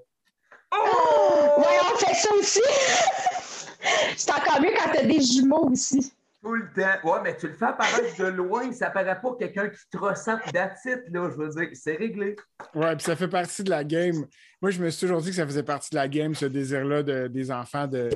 Oh! 0.72 1.60
Ouais, 1.60 1.78
on 1.92 1.96
fait 1.96 2.14
ça 2.14 2.34
aussi! 2.34 2.62
c'est 4.16 4.30
encore 4.30 4.60
mieux 4.60 4.72
quand 4.76 4.92
t'as 4.92 5.04
des 5.04 5.20
jumeaux 5.20 5.68
aussi. 5.70 6.12
Tout 6.42 6.54
le 6.54 6.70
temps. 6.72 7.10
Ouais, 7.10 7.20
mais 7.24 7.36
tu 7.36 7.48
le 7.48 7.54
fais 7.54 7.66
apparaître 7.66 8.18
de 8.18 8.26
loin, 8.26 8.72
ça 8.72 8.90
paraît 8.90 9.20
pas 9.20 9.34
quelqu'un 9.38 9.68
qui 9.68 9.78
te 9.90 9.96
ressent 9.96 10.38
d'attitude, 10.52 11.04
là. 11.10 11.30
Je 11.30 11.36
veux 11.36 11.48
dire, 11.48 11.68
c'est 11.74 11.96
réglé. 11.96 12.36
Ouais, 12.74 12.94
puis 12.94 13.04
ça 13.04 13.16
fait 13.16 13.28
partie 13.28 13.64
de 13.64 13.70
la 13.70 13.84
game. 13.84 14.26
Moi, 14.62 14.70
je 14.70 14.82
me 14.82 14.90
suis 14.90 15.06
toujours 15.06 15.22
dit 15.22 15.30
que 15.30 15.36
ça 15.36 15.46
faisait 15.46 15.62
partie 15.62 15.90
de 15.90 15.96
la 15.96 16.08
game, 16.08 16.34
ce 16.34 16.46
désir-là 16.46 17.02
de, 17.02 17.26
des 17.28 17.50
enfants 17.50 17.86
de, 17.86 18.10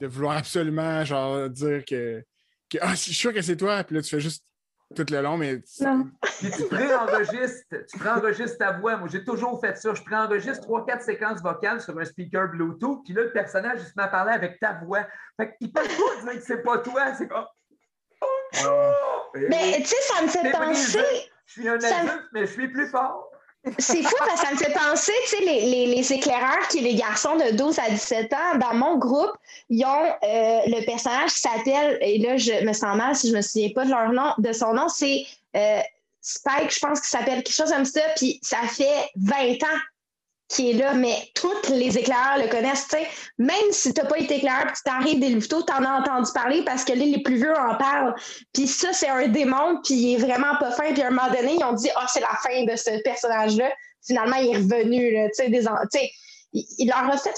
de, 0.00 0.06
vouloir 0.06 0.36
absolument, 0.38 1.04
genre, 1.04 1.48
dire 1.48 1.84
que, 1.84 2.22
que 2.68 2.78
ah, 2.80 2.90
je 2.90 3.00
suis 3.00 3.14
sûr 3.14 3.32
que 3.32 3.42
c'est 3.42 3.56
toi, 3.56 3.84
puis 3.84 3.96
là, 3.96 4.02
tu 4.02 4.10
fais 4.10 4.20
juste 4.20 4.44
tout 4.96 5.06
le 5.10 5.20
long, 5.22 5.36
mais. 5.36 5.60
Non. 5.80 6.10
Puis 6.38 6.50
tu 6.50 6.64
préenregistres, 6.64 7.76
tu 7.88 7.98
préenregistres 7.98 8.58
ta 8.58 8.72
voix. 8.72 8.96
Moi, 8.96 9.08
j'ai 9.10 9.24
toujours 9.24 9.60
fait 9.60 9.76
ça. 9.76 9.94
Je 9.94 10.02
préenregistre 10.02 10.62
trois, 10.62 10.84
quatre 10.84 11.02
séquences 11.02 11.40
vocales 11.40 11.80
sur 11.80 11.98
un 11.98 12.04
speaker 12.04 12.48
Bluetooth, 12.48 13.04
puis 13.04 13.14
là, 13.14 13.22
le 13.22 13.32
personnage, 13.32 13.78
il 13.80 13.86
se 13.86 13.92
met 13.96 14.02
à 14.02 14.08
parler 14.08 14.32
avec 14.32 14.58
ta 14.58 14.80
voix. 14.84 15.06
Fait 15.36 15.54
qu'il 15.56 15.72
peut 15.72 15.82
pas 15.82 15.86
dire 16.32 16.40
que 16.40 16.46
c'est 16.46 16.62
pas 16.62 16.78
toi. 16.78 17.14
C'est 17.14 17.28
comme. 17.28 17.46
Mais 19.48 19.78
tu 19.78 19.86
sais, 19.86 19.96
ça 20.02 20.22
me 20.22 20.28
fait 20.28 20.50
penser. 20.50 21.30
Je 21.46 21.52
suis 21.52 21.68
un 21.68 21.74
adulte, 21.74 22.28
mais 22.32 22.46
je 22.46 22.52
suis 22.52 22.68
plus 22.68 22.88
fort. 22.88 23.29
C'est 23.78 24.02
fou 24.02 24.14
parce 24.18 24.40
que 24.40 24.46
ça 24.46 24.52
me 24.52 24.56
fait 24.56 24.72
penser, 24.72 25.12
tu 25.28 25.36
sais, 25.36 25.44
les, 25.44 26.12
éclaireurs 26.12 26.66
qui 26.70 26.80
les 26.80 26.94
garçons 26.94 27.36
de 27.36 27.54
12 27.54 27.78
à 27.78 27.90
17 27.90 28.32
ans, 28.32 28.58
dans 28.58 28.74
mon 28.74 28.96
groupe, 28.96 29.32
ils 29.68 29.84
ont 29.84 30.04
euh, 30.24 30.60
le 30.66 30.84
personnage 30.86 31.34
qui 31.34 31.40
s'appelle, 31.40 31.98
et 32.00 32.18
là, 32.18 32.38
je 32.38 32.64
me 32.64 32.72
sens 32.72 32.96
mal 32.96 33.14
si 33.14 33.28
je 33.28 33.36
me 33.36 33.42
souviens 33.42 33.68
pas 33.74 33.84
de 33.84 33.90
leur 33.90 34.12
nom, 34.12 34.32
de 34.38 34.52
son 34.52 34.72
nom, 34.72 34.88
c'est 34.88 35.26
euh, 35.56 35.80
Spike, 36.22 36.72
je 36.72 36.80
pense 36.80 37.00
qu'il 37.00 37.10
s'appelle 37.10 37.42
quelque 37.42 37.54
chose 37.54 37.70
comme 37.70 37.84
ça, 37.84 38.00
puis 38.16 38.38
ça 38.42 38.62
fait 38.66 39.10
20 39.16 39.34
ans 39.64 39.78
qui 40.50 40.70
est 40.70 40.74
là, 40.74 40.94
mais 40.94 41.16
tous 41.34 41.70
les 41.70 41.96
éclaireurs 41.96 42.38
le 42.38 42.48
connaissent. 42.48 42.88
sais. 42.90 43.06
Même 43.38 43.70
si 43.70 43.94
tu 43.94 44.00
n'as 44.00 44.08
pas 44.08 44.18
été 44.18 44.36
éclaireur 44.36 44.72
tu 44.74 44.82
t'arrives 44.84 45.20
des 45.20 45.30
louveteaux, 45.30 45.62
tu 45.62 45.72
en 45.72 45.84
as 45.84 46.00
entendu 46.00 46.30
parler 46.34 46.62
parce 46.64 46.84
que 46.84 46.92
les 46.92 47.22
plus 47.22 47.36
vieux 47.36 47.56
en 47.56 47.76
parlent. 47.76 48.14
Puis 48.52 48.66
ça, 48.66 48.92
c'est 48.92 49.08
un 49.08 49.28
démon, 49.28 49.80
puis 49.84 49.94
il 49.94 50.14
est 50.14 50.18
vraiment 50.18 50.56
pas 50.58 50.72
fin. 50.72 50.92
Puis 50.92 51.02
à 51.02 51.06
un 51.06 51.10
moment 51.10 51.28
donné, 51.28 51.54
ils 51.58 51.64
ont 51.64 51.72
dit 51.72 51.88
Ah, 51.96 52.06
c'est 52.12 52.20
la 52.20 52.36
fin 52.42 52.64
de 52.64 52.76
ce 52.76 53.00
personnage-là. 53.02 53.70
Finalement, 54.04 54.36
il 54.36 54.54
est 54.54 54.56
revenu. 54.56 55.12
Là, 55.12 55.28
des, 55.38 56.10
il, 56.52 56.64
il 56.78 56.88
leur 56.88 57.10
a 57.10 57.16
fait 57.16 57.34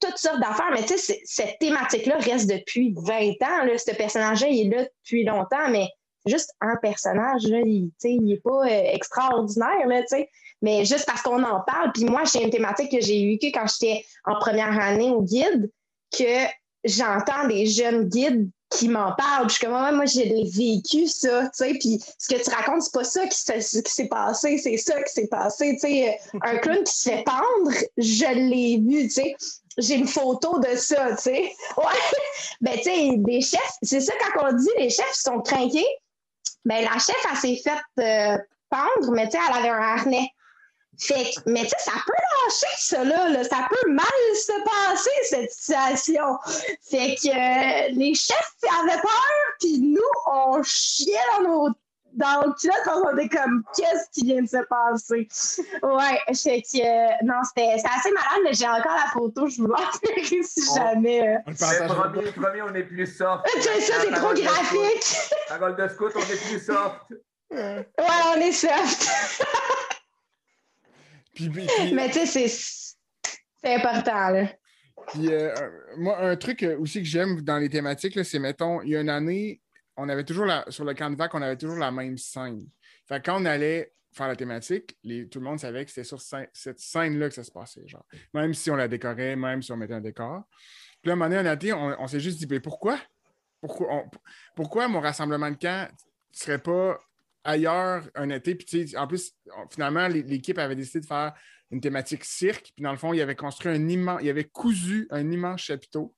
toutes 0.00 0.18
sortes 0.18 0.40
d'affaires, 0.40 0.72
mais 0.72 0.84
cette 1.24 1.58
thématique-là 1.60 2.16
reste 2.18 2.50
depuis 2.50 2.92
20 2.96 3.14
ans. 3.14 3.64
Là. 3.64 3.78
Ce 3.78 3.94
personnage-là, 3.94 4.48
il 4.48 4.66
est 4.66 4.76
là 4.76 4.84
depuis 4.84 5.24
longtemps, 5.24 5.70
mais 5.70 5.86
juste 6.26 6.50
un 6.60 6.76
personnage. 6.82 7.46
Là. 7.46 7.60
Il 7.64 7.92
n'est 8.02 8.40
pas 8.42 8.66
euh, 8.66 8.82
extraordinaire. 8.92 9.86
Là, 9.86 10.02
sais 10.06 10.28
mais 10.62 10.84
juste 10.84 11.06
parce 11.06 11.22
qu'on 11.22 11.42
en 11.42 11.60
parle. 11.60 11.92
Puis 11.92 12.04
moi, 12.04 12.22
j'ai 12.24 12.42
une 12.42 12.50
thématique 12.50 12.90
que 12.90 13.00
j'ai 13.00 13.26
vécue 13.26 13.52
quand 13.52 13.66
j'étais 13.66 14.04
en 14.24 14.38
première 14.38 14.78
année 14.80 15.10
au 15.10 15.22
guide, 15.22 15.70
que 16.16 16.46
j'entends 16.84 17.46
des 17.48 17.66
jeunes 17.66 18.08
guides 18.08 18.48
qui 18.70 18.88
m'en 18.88 19.12
parlent. 19.14 19.46
Puis 19.46 19.54
je 19.54 19.58
suis 19.58 19.66
comme, 19.66 19.96
moi, 19.96 20.06
j'ai 20.06 20.44
vécu 20.44 21.06
ça, 21.06 21.42
tu 21.44 21.50
sais. 21.52 21.74
Puis 21.78 22.02
ce 22.18 22.34
que 22.34 22.42
tu 22.42 22.50
racontes, 22.50 22.82
c'est 22.82 22.92
pas 22.92 23.04
ça 23.04 23.26
qui 23.26 23.38
s'est 23.38 24.08
passé, 24.08 24.58
c'est 24.58 24.76
ça 24.76 25.02
qui 25.02 25.12
s'est 25.12 25.28
passé, 25.28 25.72
tu 25.74 25.88
sais. 25.88 26.18
Un 26.42 26.56
clown 26.58 26.82
qui 26.84 26.94
se 26.94 27.10
fait 27.10 27.24
pendre, 27.24 27.76
je 27.96 28.34
l'ai 28.34 28.78
vu, 28.78 29.04
tu 29.04 29.10
sais. 29.10 29.36
J'ai 29.78 29.96
une 29.96 30.08
photo 30.08 30.58
de 30.58 30.74
ça, 30.76 31.10
tu 31.16 31.22
sais. 31.22 31.52
Ouais. 31.76 31.84
Ben, 32.60 32.76
tu 32.76 32.84
sais, 32.84 33.10
des 33.16 33.40
chefs, 33.40 33.76
c'est 33.82 34.00
ça 34.00 34.12
quand 34.34 34.48
on 34.48 34.52
dit 34.56 34.70
les 34.78 34.90
chefs 34.90 35.14
sont 35.14 35.40
trinqués. 35.42 35.86
Ben, 36.64 36.82
la 36.84 36.98
chef, 36.98 37.16
elle 37.30 37.36
s'est 37.36 37.62
faite 37.62 37.82
euh, 38.00 38.38
pendre, 38.70 39.12
mais 39.12 39.28
tu 39.28 39.32
sais, 39.32 39.44
elle 39.48 39.58
avait 39.58 39.68
un 39.68 39.80
harnais. 39.80 40.30
Fait 40.98 41.30
mais 41.46 41.62
tu 41.62 41.68
sais, 41.68 41.76
ça 41.78 41.92
peut 42.06 42.12
lâcher, 42.12 42.76
ça, 42.78 43.04
là, 43.04 43.44
Ça 43.44 43.68
peut 43.70 43.90
mal 43.90 44.06
se 44.34 44.64
passer, 44.64 45.10
cette 45.24 45.50
situation. 45.50 46.38
Fait 46.90 47.14
que 47.16 47.28
euh, 47.28 47.88
les 47.92 48.14
chefs 48.14 48.54
avaient 48.80 49.00
peur, 49.00 49.32
puis 49.60 49.78
nous, 49.78 50.00
on 50.26 50.62
chiait 50.62 51.14
dans 51.38 51.48
nos 51.48 51.68
dans 52.16 52.46
le 52.46 52.54
chat, 52.58 52.94
on 52.94 53.16
était 53.16 53.36
comme 53.36 53.62
qu'est-ce 53.76 54.10
qui 54.12 54.26
vient 54.26 54.42
de 54.42 54.48
se 54.48 54.64
passer? 54.68 55.28
Ouais, 55.82 56.34
fait 56.34 56.62
que 56.62 56.78
euh, 56.82 57.14
non, 57.24 57.34
c'était 57.44 57.74
assez 57.74 58.10
malade, 58.10 58.40
mais 58.42 58.54
j'ai 58.54 58.66
encore 58.66 58.96
la 58.96 59.10
photo, 59.12 59.46
je 59.48 59.60
vous 59.60 59.66
l'enverrai 59.66 60.42
si 60.42 60.74
jamais. 60.74 61.36
Euh... 61.36 61.52
Premier, 61.88 62.32
premier, 62.32 62.62
on 62.62 62.74
est 62.74 62.84
plus 62.84 63.06
soft. 63.06 63.44
c'est 63.60 63.80
ça, 63.82 63.94
c'est 64.00 64.12
trop 64.12 64.32
graphique. 64.32 65.16
À 65.50 65.58
Gold 65.58 65.90
Scout, 65.90 66.12
on 66.14 66.20
est 66.20 66.48
plus 66.48 66.64
soft. 66.64 67.12
Ouais, 67.50 67.86
on 67.98 68.40
est 68.40 68.52
soft. 68.52 69.10
Mais 71.92 72.10
tu 72.10 72.26
sais, 72.26 72.48
c'est 72.48 73.74
important. 73.74 74.30
Là. 74.30 74.48
Puis, 75.08 75.28
euh, 75.32 75.54
moi, 75.96 76.18
un 76.20 76.36
truc 76.36 76.62
euh, 76.62 76.78
aussi 76.78 77.00
que 77.00 77.06
j'aime 77.06 77.40
dans 77.42 77.58
les 77.58 77.68
thématiques, 77.68 78.22
c'est, 78.24 78.38
mettons, 78.38 78.82
il 78.82 78.90
y 78.90 78.96
a 78.96 79.00
une 79.00 79.08
année, 79.08 79.60
on 79.96 80.08
avait 80.08 80.24
toujours 80.24 80.46
la, 80.46 80.64
sur 80.68 80.84
le 80.84 80.94
camp 80.94 81.10
de 81.10 81.16
vac, 81.16 81.34
on 81.34 81.42
avait 81.42 81.56
toujours 81.56 81.76
la 81.76 81.90
même 81.90 82.18
scène. 82.18 82.66
Fait 83.06 83.24
quand 83.24 83.40
on 83.40 83.44
allait 83.44 83.92
faire 84.12 84.28
la 84.28 84.36
thématique, 84.36 84.96
tout 85.30 85.38
le 85.38 85.44
monde 85.44 85.60
savait 85.60 85.84
que 85.84 85.90
c'était 85.90 86.04
sur 86.04 86.20
cette 86.20 86.78
scène-là 86.78 87.28
que 87.28 87.34
ça 87.34 87.44
se 87.44 87.52
passait. 87.52 87.86
Genre. 87.86 88.04
Même 88.32 88.54
si 88.54 88.70
on 88.70 88.76
la 88.76 88.88
décorait, 88.88 89.36
même 89.36 89.62
si 89.62 89.70
on 89.72 89.76
mettait 89.76 89.94
un 89.94 90.00
décor. 90.00 90.44
Puis 91.02 91.08
là, 91.08 91.12
un 91.12 91.16
moment 91.16 91.42
donné, 91.42 91.72
on, 91.72 92.02
on, 92.02 92.06
s'est 92.06 92.20
juste 92.20 92.38
dit, 92.38 92.46
mais 92.48 92.60
pourquoi? 92.60 92.98
Pourquoi, 93.60 94.04
pourquoi 94.54 94.88
mon 94.88 95.00
rassemblement 95.00 95.50
de 95.50 95.56
camp 95.56 95.88
ne 95.90 96.36
serait 96.36 96.58
pas 96.58 96.98
ailleurs 97.46 98.02
un 98.14 98.30
été. 98.30 98.54
Puis, 98.54 98.96
en 98.96 99.06
plus, 99.06 99.32
finalement, 99.70 100.08
l'équipe 100.08 100.58
avait 100.58 100.76
décidé 100.76 101.00
de 101.00 101.06
faire 101.06 101.32
une 101.70 101.80
thématique 101.80 102.24
cirque. 102.24 102.72
Puis, 102.74 102.82
dans 102.82 102.92
le 102.92 102.98
fond, 102.98 103.12
il 103.12 103.20
avait 103.20 103.36
construit 103.36 103.72
un 103.72 103.88
immense, 103.88 104.20
il 104.22 104.28
avait 104.28 104.44
cousu 104.44 105.06
un 105.10 105.30
immense 105.30 105.62
chapiteau. 105.62 106.14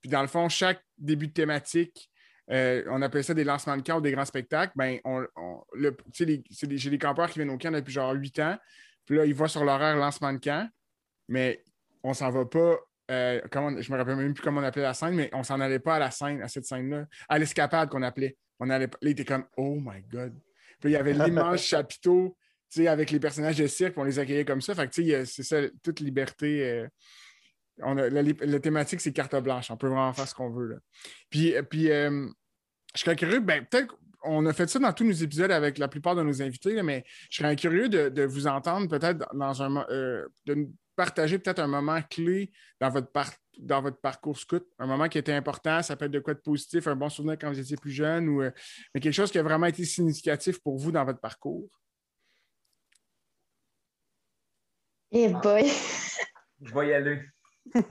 Puis, 0.00 0.10
dans 0.10 0.22
le 0.22 0.28
fond, 0.28 0.48
chaque 0.48 0.82
début 0.98 1.28
de 1.28 1.32
thématique, 1.32 2.10
euh, 2.50 2.82
on 2.88 3.00
appelait 3.02 3.22
ça 3.22 3.34
des 3.34 3.44
lancements 3.44 3.76
de 3.76 3.82
camp 3.82 3.98
ou 3.98 4.00
des 4.00 4.12
grands 4.12 4.24
spectacles. 4.24 4.72
Ben, 4.76 4.98
on, 5.04 5.24
j'ai 6.12 6.26
des 6.90 6.98
campeurs 6.98 7.30
qui 7.30 7.38
viennent 7.38 7.50
au 7.50 7.58
camp 7.58 7.70
depuis 7.70 7.92
genre 7.92 8.12
huit 8.12 8.38
ans. 8.40 8.58
Puis 9.06 9.16
là, 9.16 9.24
ils 9.24 9.34
voient 9.34 9.48
sur 9.48 9.64
l'horaire 9.64 9.96
lancement 9.96 10.32
de 10.32 10.38
camp, 10.38 10.68
mais 11.28 11.62
on 12.02 12.14
s'en 12.14 12.30
va 12.30 12.44
pas. 12.44 12.76
Euh, 13.10 13.40
comment, 13.50 13.80
je 13.80 13.92
me 13.92 13.96
rappelle 13.96 14.16
même 14.16 14.34
plus 14.34 14.42
comment 14.42 14.60
on 14.60 14.64
appelait 14.64 14.82
la 14.82 14.94
scène, 14.94 15.14
mais 15.14 15.30
on 15.32 15.42
s'en 15.42 15.60
allait 15.60 15.78
pas 15.78 15.96
à 15.96 15.98
la 15.98 16.10
scène, 16.10 16.40
à 16.42 16.48
cette 16.48 16.64
scène-là, 16.64 17.06
à 17.28 17.38
l'escapade 17.38 17.88
qu'on 17.88 18.02
appelait. 18.02 18.36
On 18.58 18.70
allait, 18.70 18.86
là, 18.86 18.98
il 19.02 19.08
était 19.08 19.24
comme, 19.24 19.44
oh 19.56 19.78
my 19.80 20.02
God, 20.02 20.34
puis 20.82 20.90
il 20.90 20.94
y 20.94 20.96
avait 20.96 21.14
l'immense 21.14 21.62
chapiteau 21.62 22.36
avec 22.80 23.10
les 23.10 23.20
personnages 23.20 23.58
de 23.58 23.66
cirque, 23.66 23.96
on 23.98 24.04
les 24.04 24.18
accueillait 24.18 24.44
comme 24.44 24.60
ça. 24.60 24.74
Fait 24.74 24.88
que 24.88 25.24
c'est 25.24 25.42
ça, 25.42 25.58
toute 25.82 26.00
liberté. 26.00 26.68
Euh, 26.68 26.88
on 27.82 27.94
la, 27.94 28.60
thématique, 28.60 29.00
c'est 29.00 29.12
carte 29.12 29.36
blanche. 29.36 29.70
On 29.70 29.76
peut 29.76 29.88
vraiment 29.88 30.12
faire 30.12 30.28
ce 30.28 30.34
qu'on 30.34 30.50
veut. 30.50 30.78
Puis, 31.30 31.54
euh, 31.54 31.62
puis 31.62 31.90
euh, 31.90 32.28
je 32.94 33.00
serais 33.00 33.16
curieux, 33.16 33.40
ben, 33.40 33.64
peut-être 33.64 33.96
on 34.24 34.46
a 34.46 34.52
fait 34.52 34.68
ça 34.68 34.78
dans 34.78 34.92
tous 34.92 35.04
nos 35.04 35.12
épisodes 35.12 35.50
avec 35.50 35.78
la 35.78 35.88
plupart 35.88 36.14
de 36.14 36.22
nos 36.22 36.42
invités, 36.42 36.80
mais 36.82 37.04
je 37.28 37.38
serais 37.38 37.56
curieux 37.56 37.88
de, 37.88 38.22
vous 38.22 38.46
entendre 38.46 38.88
peut-être 38.88 39.26
dans 39.34 39.62
un 39.62 39.84
de 40.46 40.68
partager 40.96 41.38
peut-être 41.38 41.58
un 41.58 41.66
moment 41.66 42.00
clé 42.02 42.52
dans 42.80 42.90
votre, 42.90 43.10
dans 43.58 43.82
votre 43.82 44.00
parcours 44.00 44.38
scout, 44.38 44.66
un 44.78 44.86
moment 44.86 45.08
qui 45.08 45.18
était 45.18 45.32
important, 45.32 45.82
ça 45.82 45.96
peut 45.96 46.06
être 46.06 46.10
de 46.10 46.20
quoi 46.20 46.34
de 46.34 46.40
positif, 46.40 46.86
un 46.86 46.96
bon 46.96 47.08
souvenir 47.08 47.36
quand 47.38 47.48
vous 47.48 47.60
étiez 47.60 47.76
plus 47.76 47.90
jeune, 47.90 48.28
ou, 48.28 48.42
euh, 48.42 48.50
mais 48.94 49.00
quelque 49.00 49.14
chose 49.14 49.30
qui 49.30 49.38
a 49.38 49.42
vraiment 49.42 49.66
été 49.66 49.84
significatif 49.84 50.60
pour 50.60 50.78
vous 50.78 50.92
dans 50.92 51.04
votre 51.04 51.20
parcours? 51.20 51.68
Eh 55.10 55.28
boy! 55.28 55.70
Je 56.62 56.72
vais 56.74 56.88
y 56.88 56.94
aller. 56.94 57.22
ouais, 57.74 57.82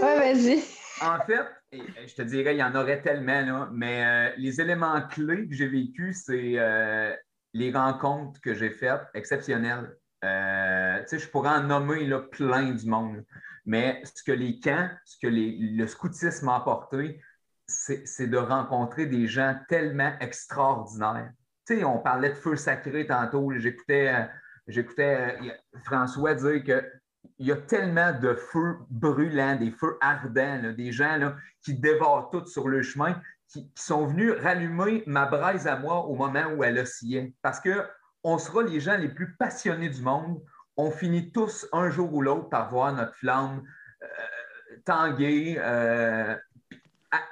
vas-y. 0.00 0.62
En 1.00 1.20
fait, 1.26 1.46
je 1.72 2.14
te 2.14 2.22
dirais, 2.22 2.54
il 2.54 2.58
y 2.58 2.62
en 2.62 2.74
aurait 2.74 3.02
tellement, 3.02 3.68
mais 3.72 4.04
euh, 4.04 4.34
les 4.38 4.60
éléments 4.60 5.00
clés 5.08 5.48
que 5.48 5.54
j'ai 5.54 5.66
vécus, 5.66 6.22
c'est 6.24 6.54
euh, 6.56 7.14
les 7.52 7.72
rencontres 7.72 8.40
que 8.40 8.54
j'ai 8.54 8.70
faites 8.70 9.02
exceptionnelles. 9.14 9.96
Je 11.10 11.28
pourrais 11.28 11.50
en 11.50 11.62
nommer 11.62 12.10
plein 12.30 12.72
du 12.72 12.86
monde. 12.86 13.24
Mais 13.66 14.02
ce 14.04 14.22
que 14.22 14.32
les 14.32 14.60
camps, 14.60 14.90
ce 15.04 15.16
que 15.20 15.28
le 15.30 15.86
scoutisme 15.86 16.48
a 16.48 16.56
apporté, 16.56 17.20
c'est 17.66 18.26
de 18.26 18.36
rencontrer 18.36 19.06
des 19.06 19.26
gens 19.26 19.56
tellement 19.68 20.12
extraordinaires. 20.20 21.32
On 21.70 21.98
parlait 21.98 22.30
de 22.30 22.34
feu 22.34 22.56
sacré 22.56 23.06
tantôt. 23.06 23.50
J'écoutais, 23.56 24.28
euh, 24.68 24.86
euh, 25.08 25.50
François 25.84 26.34
dire 26.34 26.62
qu'il 26.62 27.46
y 27.46 27.52
a 27.52 27.56
tellement 27.56 28.12
de 28.18 28.34
feux 28.34 28.76
brûlants, 28.90 29.56
des 29.56 29.70
feux 29.70 29.96
ardents, 30.02 30.74
des 30.76 30.92
gens 30.92 31.16
là, 31.16 31.36
qui 31.62 31.74
dévorent 31.74 32.30
tout 32.30 32.46
sur 32.46 32.68
le 32.68 32.82
chemin, 32.82 33.18
qui, 33.48 33.72
sont 33.76 34.06
venus 34.06 34.32
rallumer 34.42 35.04
ma 35.06 35.24
braise 35.24 35.66
à 35.66 35.76
moi 35.76 36.04
au 36.04 36.16
moment 36.16 36.46
où 36.54 36.64
elle 36.64 36.78
oscillait. 36.78 37.32
Parce 37.40 37.60
qu'on 38.24 38.38
sera 38.38 38.62
les 38.62 38.80
gens 38.80 38.96
les 38.96 39.08
plus 39.08 39.36
passionnés 39.36 39.90
du 39.90 40.02
monde. 40.02 40.42
On 40.76 40.90
finit 40.90 41.30
tous 41.30 41.68
un 41.72 41.90
jour 41.90 42.12
ou 42.12 42.22
l'autre 42.22 42.48
par 42.48 42.70
voir 42.70 42.92
notre 42.92 43.14
flamme 43.14 43.62
euh, 44.02 44.06
tanguer, 44.84 45.56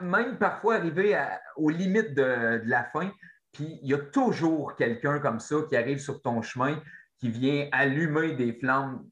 même 0.01 0.39
parfois 0.39 0.77
arriver 0.77 1.19
aux 1.57 1.71
limites 1.71 2.15
de, 2.15 2.61
la 2.65 2.85
fin, 2.85 3.11
puis 3.53 3.79
il 3.83 3.89
y 3.89 3.95
a 3.95 3.99
toujours 3.99 4.77
quelqu'un 4.77 5.19
comme 5.19 5.41
ça 5.41 5.57
qui 5.69 5.77
arrive 5.77 5.99
sur 5.99 6.23
ton 6.23 6.41
chemin, 6.41 6.81
qui 7.19 7.31
vient 7.31 7.69
allumer 7.73 8.33
des 8.33 8.53
flammes 8.53 9.05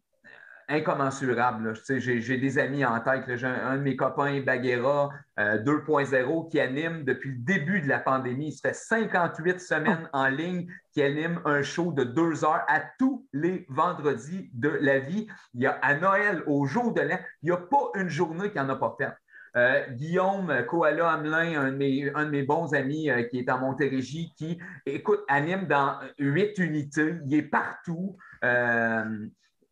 euh, 0.71 0.77
incommensurables. 0.77 1.75
J'ai 1.99 2.37
des 2.37 2.59
amis 2.59 2.85
en 2.85 3.01
tête. 3.01 3.25
J'ai 3.37 3.47
un, 3.47 3.77
de 3.77 3.83
mes 3.83 3.97
copains, 3.97 4.41
Baguera 4.41 5.11
2.0, 5.39 6.14
euh, 6.14 6.49
qui 6.49 6.61
anime 6.61 7.05
depuis 7.05 7.31
le 7.31 7.39
début 7.39 7.81
de 7.81 7.89
la 7.89 7.99
pandémie. 7.99 8.53
Ça 8.53 8.71
fait 8.71 8.75
58 8.75 9.61
semaines 9.61 10.09
en 10.12 10.29
ligne 10.29 10.66
qui 10.93 11.03
anime 11.03 11.41
un 11.45 11.62
show 11.62 11.93
de 11.93 12.05
deux 12.05 12.45
heures 12.45 12.64
à 12.68 12.81
tous 12.99 13.27
les 13.33 13.66
vendredis 13.68 14.51
de 14.55 14.68
la 14.68 14.99
vie. 14.99 15.27
Il 15.55 15.62
y 15.62 15.66
a 15.66 15.79
à 15.83 15.95
Noël, 15.95 16.43
au 16.47 16.66
jour 16.66 16.93
de 16.93 17.01
l'an, 17.01 17.18
il 17.43 17.47
n'y 17.47 17.53
a 17.53 17.57
pas 17.57 17.91
une 17.95 18.09
journée 18.09 18.51
qui 18.51 18.59
n'en 18.59 18.68
a 18.68 18.77
pas 18.77 18.95
fait. 18.99 19.11
Euh, 19.57 19.85
Guillaume 19.91 20.64
Koala 20.68 21.11
Hamelin, 21.11 21.61
un 21.61 21.73
de, 21.73 22.31
mes, 22.31 22.43
bons 22.45 22.73
amis 22.73 23.11
euh, 23.11 23.25
qui 23.25 23.41
est 23.41 23.51
en 23.51 23.59
Montérégie, 23.59 24.33
qui, 24.37 24.61
écoute, 24.87 25.21
anime 25.27 25.66
dans 25.66 25.99
huit 26.18 26.57
unités. 26.59 27.16
Il 27.27 27.35
est 27.35 27.43
partout. 27.43 28.16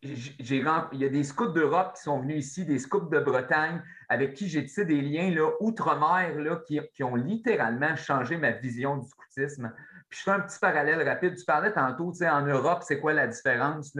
Il 0.02 1.00
y 1.00 1.04
a 1.04 1.08
des 1.08 1.24
scouts 1.24 1.48
d'Europe 1.48 1.94
qui 1.96 2.02
sont 2.02 2.20
venus 2.20 2.46
ici, 2.46 2.64
des 2.64 2.78
scouts 2.78 3.08
de 3.08 3.18
Bretagne, 3.18 3.82
avec 4.08 4.34
qui 4.34 4.48
j'ai 4.48 4.62
des 4.62 5.00
liens 5.00 5.34
outre-mer 5.60 6.62
qui, 6.66 6.80
qui, 6.94 7.02
ont 7.02 7.16
littéralement 7.16 7.96
changé 7.96 8.36
ma 8.36 8.52
vision 8.52 8.96
du 8.96 9.08
scoutisme. 9.08 9.72
Puis 10.08 10.20
je 10.20 10.24
fais 10.24 10.30
un 10.30 10.40
petit 10.40 10.58
parallèle 10.60 11.06
rapide. 11.06 11.36
Tu 11.36 11.44
parlais 11.44 11.72
tantôt, 11.72 12.12
tu 12.12 12.18
sais, 12.18 12.28
en 12.28 12.46
Europe, 12.46 12.82
c'est 12.82 13.00
quoi 13.00 13.12
la 13.12 13.26
différence? 13.26 13.96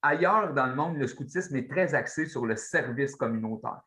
Ailleurs 0.00 0.54
dans 0.54 0.66
le 0.66 0.74
monde, 0.74 0.96
le 0.96 1.06
scoutisme 1.06 1.56
est 1.56 1.70
très 1.70 1.94
axé 1.94 2.26
sur 2.26 2.46
le 2.46 2.56
service 2.56 3.14
communautaire 3.14 3.82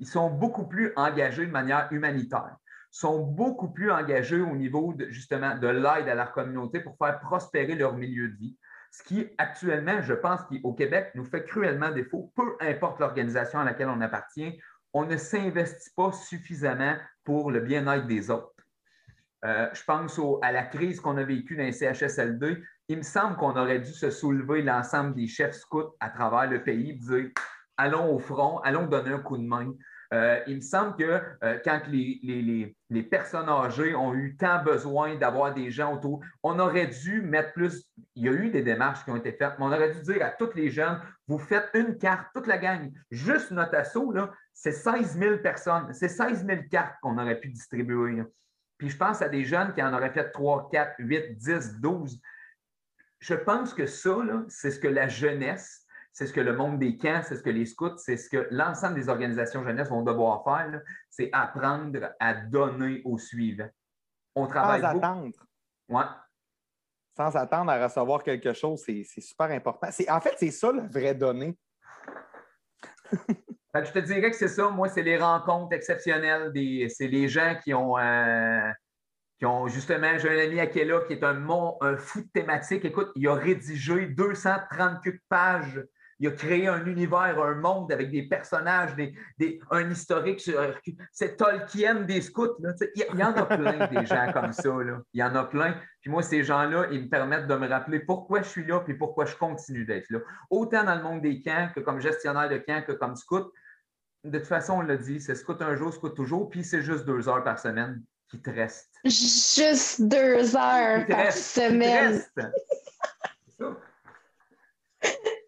ils 0.00 0.06
sont 0.06 0.30
beaucoup 0.30 0.66
plus 0.66 0.92
engagés 0.96 1.46
de 1.46 1.52
manière 1.52 1.86
humanitaire, 1.92 2.56
sont 2.90 3.20
beaucoup 3.20 3.68
plus 3.68 3.92
engagés 3.92 4.40
au 4.40 4.56
niveau 4.56 4.94
justement 5.10 5.56
de 5.56 5.68
l'aide 5.68 6.08
à 6.08 6.14
leur 6.14 6.32
communauté 6.32 6.80
pour 6.80 6.96
faire 6.96 7.20
prospérer 7.20 7.74
leur 7.74 7.94
milieu 7.94 8.28
de 8.28 8.36
vie. 8.36 8.58
Ce 8.90 9.02
qui, 9.04 9.28
actuellement, 9.38 10.02
je 10.02 10.14
pense 10.14 10.40
qu'au 10.42 10.72
Québec, 10.72 11.12
nous 11.14 11.24
fait 11.24 11.44
cruellement 11.44 11.90
défaut, 11.90 12.32
peu 12.34 12.56
importe 12.60 12.98
l'organisation 12.98 13.60
à 13.60 13.64
laquelle 13.64 13.88
on 13.88 14.00
appartient, 14.00 14.60
on 14.92 15.04
ne 15.04 15.16
s'investit 15.16 15.90
pas 15.96 16.10
suffisamment 16.12 16.96
pour 17.24 17.50
le 17.50 17.60
bien-être 17.60 18.06
des 18.06 18.30
autres. 18.30 18.52
Euh, 19.44 19.68
je 19.72 19.82
pense 19.84 20.20
à 20.42 20.52
la 20.52 20.64
crise 20.64 21.00
qu'on 21.00 21.16
a 21.16 21.22
vécue 21.22 21.56
dans 21.56 21.62
les 21.62 21.72
CHSLD. 21.72 22.62
Il 22.88 22.98
me 22.98 23.02
semble 23.02 23.36
qu'on 23.36 23.56
aurait 23.56 23.78
dû 23.78 23.92
se 23.92 24.10
soulever 24.10 24.62
l'ensemble 24.62 25.14
des 25.14 25.28
chefs 25.28 25.54
scouts 25.54 25.94
à 26.00 26.10
travers 26.10 26.50
le 26.50 26.62
pays, 26.62 26.98
dire 26.98 27.30
allons 27.76 28.14
au 28.14 28.18
front, 28.18 28.58
allons 28.58 28.86
donner 28.86 29.12
un 29.12 29.20
coup 29.20 29.38
de 29.38 29.46
main. 29.46 29.72
Euh, 30.12 30.40
il 30.48 30.56
me 30.56 30.60
semble 30.60 30.96
que 30.96 31.22
euh, 31.44 31.58
quand 31.64 31.82
les, 31.86 32.76
personnes 33.10 33.48
âgées 33.48 33.94
ont 33.94 34.12
eu 34.12 34.36
tant 34.36 34.62
besoin 34.62 35.14
d'avoir 35.14 35.54
des 35.54 35.70
gens 35.70 35.94
autour, 35.94 36.20
on 36.42 36.58
aurait 36.58 36.88
dû 36.88 37.22
mettre 37.22 37.52
plus. 37.52 37.88
Il 38.16 38.24
y 38.24 38.28
a 38.28 38.32
eu 38.32 38.50
des 38.50 38.62
démarches 38.62 39.04
qui 39.04 39.10
ont 39.10 39.16
été 39.16 39.30
faites, 39.32 39.52
mais 39.58 39.64
on 39.64 39.72
aurait 39.72 39.92
dû 39.92 40.02
dire 40.02 40.24
à 40.24 40.30
tous 40.30 40.52
les 40.54 40.68
jeunes 40.68 41.00
vous 41.28 41.38
faites 41.38 41.70
une 41.74 41.96
carte, 41.96 42.26
toute 42.34 42.48
la 42.48 42.58
gang. 42.58 42.90
Juste 43.12 43.52
notre 43.52 43.76
assaut, 43.76 44.12
c'est 44.52 44.72
16 44.72 45.16
000 45.16 45.36
personnes. 45.38 45.92
C'est 45.92 46.08
16 46.08 46.44
000 46.44 46.62
cartes 46.68 46.96
qu'on 47.00 47.16
aurait 47.18 47.38
pu 47.38 47.48
distribuer. 47.48 48.24
Puis 48.78 48.90
je 48.90 48.96
pense 48.96 49.22
à 49.22 49.28
des 49.28 49.44
jeunes 49.44 49.72
qui 49.72 49.82
en 49.82 49.94
auraient 49.94 50.10
fait 50.10 50.32
3, 50.32 50.70
4, 50.72 50.94
8, 50.98 51.36
10, 51.36 51.80
12. 51.80 52.20
Je 53.20 53.34
pense 53.34 53.74
que 53.74 53.86
ça, 53.86 54.16
c'est 54.48 54.72
ce 54.72 54.80
que 54.80 54.88
la 54.88 55.06
jeunesse 55.06 55.86
c'est 56.12 56.26
ce 56.26 56.32
que 56.32 56.40
le 56.40 56.56
monde 56.56 56.78
des 56.78 56.96
camps, 56.96 57.22
c'est 57.22 57.36
ce 57.36 57.42
que 57.42 57.50
les 57.50 57.66
scouts, 57.66 57.96
c'est 57.98 58.16
ce 58.16 58.28
que 58.28 58.48
l'ensemble 58.50 58.94
des 58.94 59.08
organisations 59.08 59.64
jeunesse 59.64 59.88
vont 59.88 60.02
devoir 60.02 60.44
faire, 60.44 60.80
c'est 61.08 61.30
apprendre 61.32 62.10
à 62.18 62.34
donner 62.34 63.02
au 63.04 63.18
suivant. 63.18 63.68
On 64.34 64.46
travaille 64.46 64.80
Sans 64.80 64.98
attendre. 64.98 65.46
Ouais. 65.88 66.04
Sans 67.16 67.36
attendre 67.36 67.70
à 67.70 67.84
recevoir 67.84 68.22
quelque 68.22 68.52
chose, 68.52 68.82
c'est 68.84 69.04
super 69.04 69.50
important. 69.50 69.88
En 70.08 70.20
fait, 70.20 70.34
c'est 70.38 70.50
ça 70.50 70.72
le 70.72 70.82
vrai 70.82 71.14
donner. 71.14 71.56
je 73.74 73.92
te 73.92 73.98
dirais 73.98 74.30
que 74.30 74.36
c'est 74.36 74.48
ça. 74.48 74.68
Moi, 74.70 74.88
c'est 74.88 75.02
les 75.02 75.18
rencontres 75.18 75.74
exceptionnelles. 75.74 76.52
C'est 76.88 77.08
les 77.08 77.28
gens 77.28 77.56
qui 77.62 77.74
ont, 77.74 77.98
euh, 77.98 78.70
qui 79.38 79.46
ont 79.46 79.66
justement, 79.68 80.16
j'ai 80.18 80.30
un 80.30 80.44
ami 80.44 80.60
à 80.60 80.66
Kella 80.66 81.00
qui 81.06 81.14
est 81.14 81.24
un, 81.24 81.48
un 81.80 81.96
fou 81.96 82.22
de 82.22 82.28
thématique. 82.32 82.84
Écoute, 82.84 83.10
il 83.16 83.26
a 83.28 83.34
rédigé 83.34 84.06
238 84.06 85.20
pages 85.28 85.82
il 86.20 86.28
a 86.28 86.32
créé 86.32 86.68
un 86.68 86.84
univers, 86.84 87.42
un 87.42 87.54
monde 87.54 87.90
avec 87.90 88.10
des 88.10 88.24
personnages, 88.24 88.94
des, 88.94 89.58
un 89.70 89.90
historique. 89.90 90.48
C'est 91.12 91.38
Tolkien 91.38 92.02
des 92.02 92.20
scouts. 92.20 92.58
Il 92.94 93.18
y 93.18 93.24
en 93.24 93.32
a 93.32 93.46
plein 93.46 93.86
des 93.86 94.04
gens 94.04 94.30
comme 94.30 94.52
ça. 94.52 94.68
Il 95.14 95.18
y 95.18 95.22
en 95.22 95.34
a 95.34 95.44
plein. 95.44 95.74
Puis 96.02 96.10
moi, 96.10 96.22
ces 96.22 96.44
gens-là, 96.44 96.88
ils 96.92 97.04
me 97.04 97.08
permettent 97.08 97.46
de 97.46 97.54
me 97.54 97.66
rappeler 97.66 98.00
pourquoi 98.00 98.42
je 98.42 98.48
suis 98.48 98.66
là 98.66 98.84
et 98.86 98.94
pourquoi 98.94 99.24
je 99.24 99.34
continue 99.34 99.86
d'être 99.86 100.10
là. 100.10 100.18
Autant 100.50 100.84
dans 100.84 100.94
le 100.94 101.02
monde 101.02 101.22
des 101.22 101.40
camps 101.40 101.70
que 101.74 101.80
comme 101.80 102.00
gestionnaire 102.00 102.50
de 102.50 102.58
camp 102.58 102.84
que 102.86 102.92
comme 102.92 103.16
scout. 103.16 103.50
De 104.22 104.38
toute 104.38 104.46
façon, 104.46 104.74
on 104.74 104.80
l'a 104.82 104.98
dit, 104.98 105.20
c'est 105.20 105.34
scout 105.34 105.62
un 105.62 105.74
jour, 105.74 105.94
scout 105.94 106.14
toujours, 106.14 106.50
puis 106.50 106.62
c'est 106.62 106.82
juste 106.82 107.06
deux 107.06 107.30
heures 107.30 107.42
par 107.42 107.58
semaine 107.58 108.02
qui 108.28 108.42
te 108.42 108.50
restent. 108.50 108.92
Juste 109.06 110.02
deux 110.02 110.54
heures 110.54 111.06
par 111.06 111.32
semaine. 111.32 112.22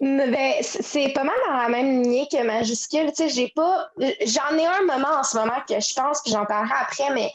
Ben, 0.00 0.54
c'est 0.60 1.10
pas 1.10 1.22
mal 1.22 1.36
dans 1.48 1.56
la 1.56 1.68
même 1.68 2.02
lignée 2.02 2.26
que 2.30 2.42
majuscule. 2.42 3.12
j'ai 3.16 3.52
pas. 3.54 3.90
J'en 3.98 4.58
ai 4.58 4.66
un 4.66 4.82
moment 4.82 5.18
en 5.20 5.22
ce 5.22 5.36
moment 5.36 5.60
que 5.68 5.78
je 5.78 5.94
pense, 5.94 6.20
que 6.20 6.30
j'en 6.30 6.44
parlerai 6.46 6.74
après, 6.80 7.10
mais 7.14 7.30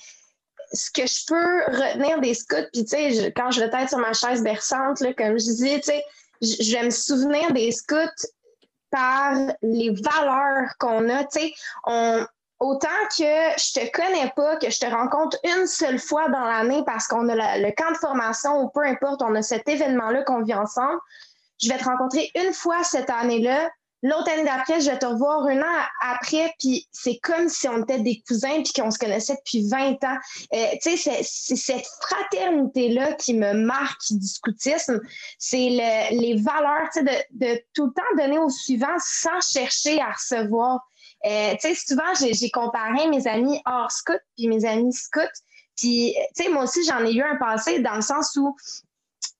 ce 0.73 0.91
que 0.91 1.07
je 1.07 1.25
peux 1.25 1.63
retenir 1.77 2.19
des 2.19 2.33
scouts, 2.33 2.67
puis 2.73 2.83
tu 2.83 2.89
sais, 2.89 3.33
quand 3.35 3.49
je 3.51 3.61
vais 3.61 3.67
être 3.67 3.89
sur 3.89 3.97
ma 3.97 4.13
chaise 4.13 4.43
berçante, 4.43 4.99
là, 4.99 5.13
comme 5.13 5.39
je 5.39 5.45
dis, 5.45 5.81
tu 5.81 5.83
sais, 5.83 6.03
je 6.41 6.73
vais 6.73 6.83
me 6.83 6.89
souvenir 6.89 7.51
des 7.53 7.71
scouts 7.71 7.95
par 8.91 9.33
les 9.61 9.91
valeurs 9.91 10.69
qu'on 10.79 11.09
a. 11.09 11.23
Tu 11.25 11.39
sais, 11.39 11.53
autant 12.59 12.87
que 13.09 13.23
je 13.23 13.79
te 13.79 13.91
connais 13.91 14.31
pas, 14.35 14.57
que 14.57 14.69
je 14.69 14.79
te 14.79 14.85
rencontre 14.85 15.37
une 15.43 15.65
seule 15.65 15.99
fois 15.99 16.27
dans 16.29 16.43
l'année 16.43 16.83
parce 16.85 17.07
qu'on 17.07 17.29
a 17.29 17.57
le 17.57 17.71
camp 17.71 17.91
de 17.91 17.97
formation 17.97 18.61
ou 18.61 18.69
peu 18.69 18.83
importe, 18.83 19.21
on 19.21 19.33
a 19.35 19.41
cet 19.41 19.67
événement-là 19.67 20.23
qu'on 20.23 20.43
vit 20.43 20.53
ensemble, 20.53 20.99
je 21.61 21.69
vais 21.69 21.77
te 21.77 21.83
rencontrer 21.83 22.31
une 22.35 22.53
fois 22.53 22.83
cette 22.83 23.09
année-là. 23.09 23.69
L'autre 24.01 24.31
année 24.31 24.45
d'après, 24.45 24.79
je 24.79 24.89
vais 24.89 24.97
te 24.97 25.05
revoir 25.05 25.45
un 25.45 25.59
an 25.59 25.85
après, 26.01 26.53
puis 26.57 26.87
c'est 26.93 27.19
comme 27.21 27.49
si 27.49 27.67
on 27.67 27.83
était 27.83 27.99
des 27.99 28.23
cousins 28.25 28.63
puis 28.63 28.71
qu'on 28.71 28.91
se 28.91 28.97
connaissait 28.97 29.35
depuis 29.35 29.67
20 29.67 30.01
ans. 30.05 30.17
Euh, 30.53 30.65
tu 30.81 30.95
sais, 30.95 31.21
c'est 31.21 31.55
cette 31.57 31.85
fraternité-là 32.01 33.13
qui 33.13 33.33
me 33.33 33.51
marque 33.51 33.99
du 34.09 34.25
scoutisme. 34.25 35.01
C'est 35.37 35.57
les 36.11 36.41
valeurs, 36.41 36.87
tu 36.93 36.99
sais, 36.99 37.03
de, 37.03 37.45
de, 37.45 37.61
tout 37.73 37.87
le 37.87 37.91
temps 37.91 38.23
donner 38.23 38.39
au 38.39 38.49
suivant 38.49 38.95
sans 38.99 39.41
chercher 39.41 39.99
à 39.99 40.11
recevoir. 40.11 40.79
Euh, 41.25 41.53
tu 41.61 41.75
sais, 41.75 41.75
souvent, 41.75 42.13
j'ai 42.15 42.49
comparé 42.51 43.07
mes 43.09 43.27
amis 43.27 43.59
hors 43.65 43.91
scout 43.91 44.21
puis 44.37 44.47
mes 44.47 44.63
amis 44.63 44.93
scouts. 44.93 45.19
Puis, 45.75 46.15
tu 46.35 46.43
sais, 46.43 46.49
moi 46.49 46.63
aussi, 46.63 46.85
j'en 46.85 47.05
ai 47.05 47.13
eu 47.13 47.21
un 47.21 47.35
passé 47.35 47.79
dans 47.79 47.95
le 47.95 48.01
sens 48.01 48.35
où 48.37 48.55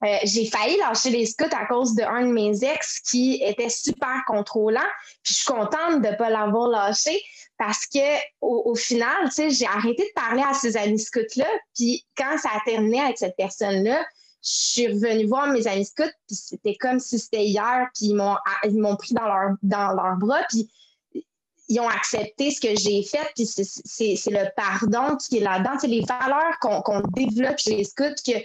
euh, 0.04 0.18
j'ai 0.24 0.46
failli 0.46 0.78
lâcher 0.78 1.10
les 1.10 1.26
scouts 1.26 1.46
à 1.52 1.66
cause 1.66 1.94
d'un 1.94 2.26
de, 2.26 2.32
mes 2.32 2.64
ex 2.64 3.00
qui 3.02 3.42
était 3.44 3.70
super 3.70 4.24
contrôlant. 4.28 4.80
Puis 5.24 5.34
je 5.34 5.40
suis 5.40 5.46
contente 5.46 6.02
de 6.02 6.08
ne 6.08 6.16
pas 6.16 6.30
l'avoir 6.30 6.70
lâché 6.70 7.22
parce 7.58 7.86
que 7.86 8.00
au, 8.40 8.74
final, 8.76 9.30
j'ai 9.36 9.66
arrêté 9.66 10.04
de 10.04 10.14
parler 10.16 10.44
à 10.44 10.54
ces 10.54 10.78
amis 10.78 11.00
scouts-là. 11.00 11.50
Puis 11.76 12.06
quand 12.18 12.38
ça 12.38 12.50
a 12.56 12.62
terminé 12.66 13.02
avec 13.02 13.18
cette 13.18 13.36
personne-là, 13.36 14.06
je 14.42 14.50
suis 14.50 14.88
revenue 14.88 15.26
voir 15.26 15.48
mes 15.48 15.68
amis 15.68 15.84
scouts, 15.84 16.04
puis 16.26 16.38
c'était 16.38 16.76
comme 16.76 17.02
si 17.02 17.20
c'était 17.20 17.44
hier, 17.44 17.88
puis 17.94 18.08
ils 18.08 18.16
m'ont, 18.16 18.38
m'ont 18.72 18.96
pris 18.96 19.14
dans 19.14 19.26
leur, 19.26 19.56
dans 19.62 20.16
bras, 20.16 20.44
puis 20.48 20.70
ils 21.68 21.80
ont 21.82 21.90
accepté 21.90 22.50
ce 22.50 22.62
que 22.62 22.76
j'ai 22.80 23.04
fait, 23.04 23.30
puis 23.36 23.46
c'est, 23.46 24.32
le 24.32 24.50
pardon 24.56 25.18
qui 25.18 25.38
est 25.38 25.42
là-dedans. 25.42 25.78
C'est 25.80 25.88
les 25.88 26.02
valeurs 26.02 26.58
qu'on, 26.62 26.82
qu'on 26.82 27.02
développe 27.02 27.60
chez 27.60 27.76
les 27.76 27.84
scouts, 27.84 28.16
que 28.26 28.40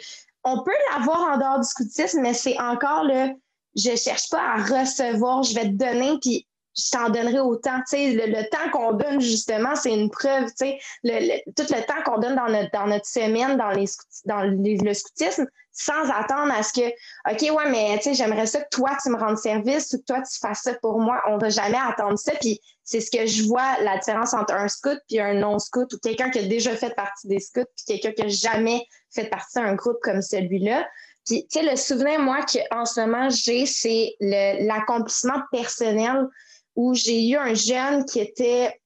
on 0.45 0.63
peut 0.63 0.73
l'avoir 0.93 1.35
en 1.35 1.39
dehors 1.39 1.61
du 1.61 1.67
scoutisme, 1.67 2.21
mais 2.21 2.35
c'est 2.35 2.59
encore 2.61 3.05
le 3.05 3.35
je 3.77 3.97
cherche 3.97 4.31
pas 4.31 4.41
à 4.41 4.57
recevoir, 4.57 5.43
je 5.43 5.55
vais 5.55 5.65
te 5.65 5.75
donner, 5.75 6.19
puis 6.21 6.47
je 6.77 6.91
t'en 6.91 7.09
donnerai 7.09 7.41
autant. 7.41 7.79
Tu 7.89 7.97
sais, 7.97 8.27
le, 8.27 8.49
temps 8.51 8.71
qu'on 8.73 8.93
donne, 8.93 9.21
justement, 9.21 9.77
c'est 9.77 9.95
une 9.95 10.11
preuve. 10.11 10.47
Tu 10.47 10.67
sais, 10.67 10.79
le, 11.03 11.39
tout 11.53 11.73
le 11.73 11.87
temps 11.87 12.03
qu'on 12.05 12.19
donne 12.19 12.37
dans 12.37 12.49
notre, 12.49 12.71
dans 12.73 12.87
notre 12.87 13.07
semaine, 13.07 13.57
dans, 13.57 13.71
les, 13.71 13.87
dans 14.25 14.43
le 14.43 14.95
scoutisme, 14.95 15.47
sans 15.75 16.09
attendre 16.11 16.53
à 16.53 16.63
ce 16.63 16.73
que, 16.73 16.89
OK, 17.31 17.57
ouais, 17.57 17.71
mais 17.71 17.99
tu 17.99 18.05
sais, 18.05 18.15
j'aimerais 18.15 18.47
ça 18.47 18.61
que 18.61 18.69
toi, 18.71 18.97
tu 19.03 19.11
me 19.11 19.17
rendes 19.17 19.39
service 19.39 19.93
ou 19.93 19.99
que 19.99 20.05
toi, 20.05 20.23
tu 20.23 20.39
fasses 20.39 20.63
ça 20.63 20.75
pour 20.75 21.01
moi. 21.01 21.21
On 21.29 21.37
va 21.37 21.49
jamais 21.49 21.79
attendre 21.79 22.19
ça. 22.19 22.33
Puis 22.41 22.61
c'est 22.85 23.01
ce 23.01 23.11
que 23.11 23.27
je 23.27 23.43
vois, 23.43 23.81
la 23.83 23.99
différence 23.99 24.35
entre 24.35 24.55
un 24.55 24.69
scout 24.69 24.99
puis 25.09 25.19
un 25.19 25.35
non-scout 25.35 25.93
ou 25.93 25.99
quelqu'un 25.99 26.31
qui 26.31 26.39
a 26.39 26.43
déjà 26.43 26.77
fait 26.77 26.95
partie 26.95 27.27
des 27.27 27.41
scouts 27.41 27.67
puis 27.77 27.85
quelqu'un 27.87 28.13
qui 28.13 28.23
n'a 28.23 28.29
jamais 28.29 28.87
fait 29.13 29.29
partie 29.29 29.59
d'un 29.59 29.75
groupe 29.75 29.99
comme 30.03 30.23
celui-là. 30.23 30.87
Puis, 31.27 31.47
tu 31.51 31.59
sais, 31.59 31.65
le 31.69 31.77
souvenir, 31.77 32.21
moi, 32.21 32.41
qu'en 32.43 32.85
ce 32.85 33.01
moment, 33.01 33.31
j'ai, 33.31 33.67
c'est 33.67 34.15
l'accomplissement 34.21 35.41
personnel 35.51 36.29
où 36.77 36.95
j'ai 36.95 37.29
eu 37.29 37.37
un 37.37 37.55
jeune 37.55 38.05
qui 38.05 38.21
était, 38.21 38.81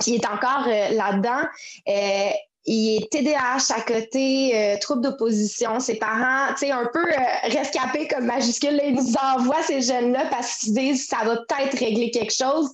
qui 0.00 0.16
est 0.16 0.26
encore 0.26 0.66
euh, 0.66 0.90
là-dedans. 0.90 1.42
Euh, 1.88 2.30
il 2.68 2.96
est 2.96 3.10
TDAH 3.12 3.72
à 3.76 3.80
côté, 3.82 4.56
euh, 4.56 4.78
trouble 4.80 5.02
d'opposition. 5.02 5.78
Ses 5.78 5.96
parents, 5.96 6.52
tu 6.54 6.66
sais, 6.66 6.72
un 6.72 6.88
peu 6.92 7.04
rescapés 7.44 8.08
comme 8.08 8.26
majuscule, 8.26 8.80
ils 8.84 8.94
nous 8.94 9.14
envoient 9.14 9.62
ces 9.62 9.82
jeunes-là 9.82 10.26
parce 10.30 10.58
qu'ils 10.58 10.74
disent 10.74 11.06
ça 11.06 11.18
va 11.24 11.36
peut-être 11.36 11.78
régler 11.78 12.10
quelque 12.10 12.34
chose. 12.34 12.72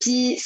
Puis 0.00 0.40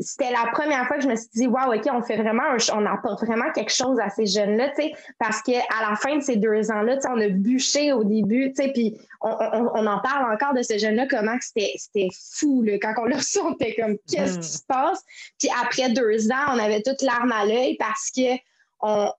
c'était 0.00 0.30
la 0.30 0.50
première 0.52 0.86
fois 0.86 0.96
que 0.96 1.02
je 1.02 1.08
me 1.08 1.16
suis 1.16 1.28
dit, 1.34 1.46
waouh, 1.48 1.74
OK, 1.74 1.88
on 1.92 2.02
fait 2.02 2.16
vraiment, 2.16 2.56
on 2.72 2.86
apporte 2.86 3.24
vraiment 3.24 3.50
quelque 3.52 3.72
chose 3.72 3.98
à 3.98 4.08
ces 4.10 4.26
jeunes-là, 4.26 4.70
tu 4.70 4.82
sais, 4.82 4.92
parce 5.18 5.42
qu'à 5.42 5.62
la 5.88 5.96
fin 5.96 6.16
de 6.16 6.22
ces 6.22 6.36
deux 6.36 6.70
ans-là, 6.70 6.96
tu 6.96 7.02
sais, 7.02 7.08
on 7.10 7.20
a 7.20 7.28
bûché 7.28 7.92
au 7.92 8.04
début, 8.04 8.52
tu 8.52 8.62
sais, 8.62 8.72
puis 8.72 8.96
on, 9.20 9.86
en 9.86 10.00
parle 10.00 10.32
encore 10.32 10.54
de 10.54 10.62
ces 10.62 10.78
jeunes-là, 10.78 11.06
comment 11.08 11.36
c'était 11.40 12.08
fou, 12.34 12.62
là, 12.62 12.78
quand 12.80 12.94
on 12.98 13.06
le 13.06 13.14
reçu, 13.16 13.40
on 13.40 13.54
était 13.54 13.74
comme, 13.74 13.96
qu'est-ce 14.08 14.38
qui 14.38 14.48
se 14.48 14.64
passe? 14.64 15.02
Puis 15.38 15.48
après 15.62 15.90
deux 15.90 16.30
ans, 16.30 16.54
on 16.54 16.58
avait 16.58 16.82
toute 16.82 17.02
l'arme 17.02 17.32
à 17.32 17.44
l'œil 17.44 17.76
parce 17.76 18.10
que 18.14 18.36
on, 18.80 19.10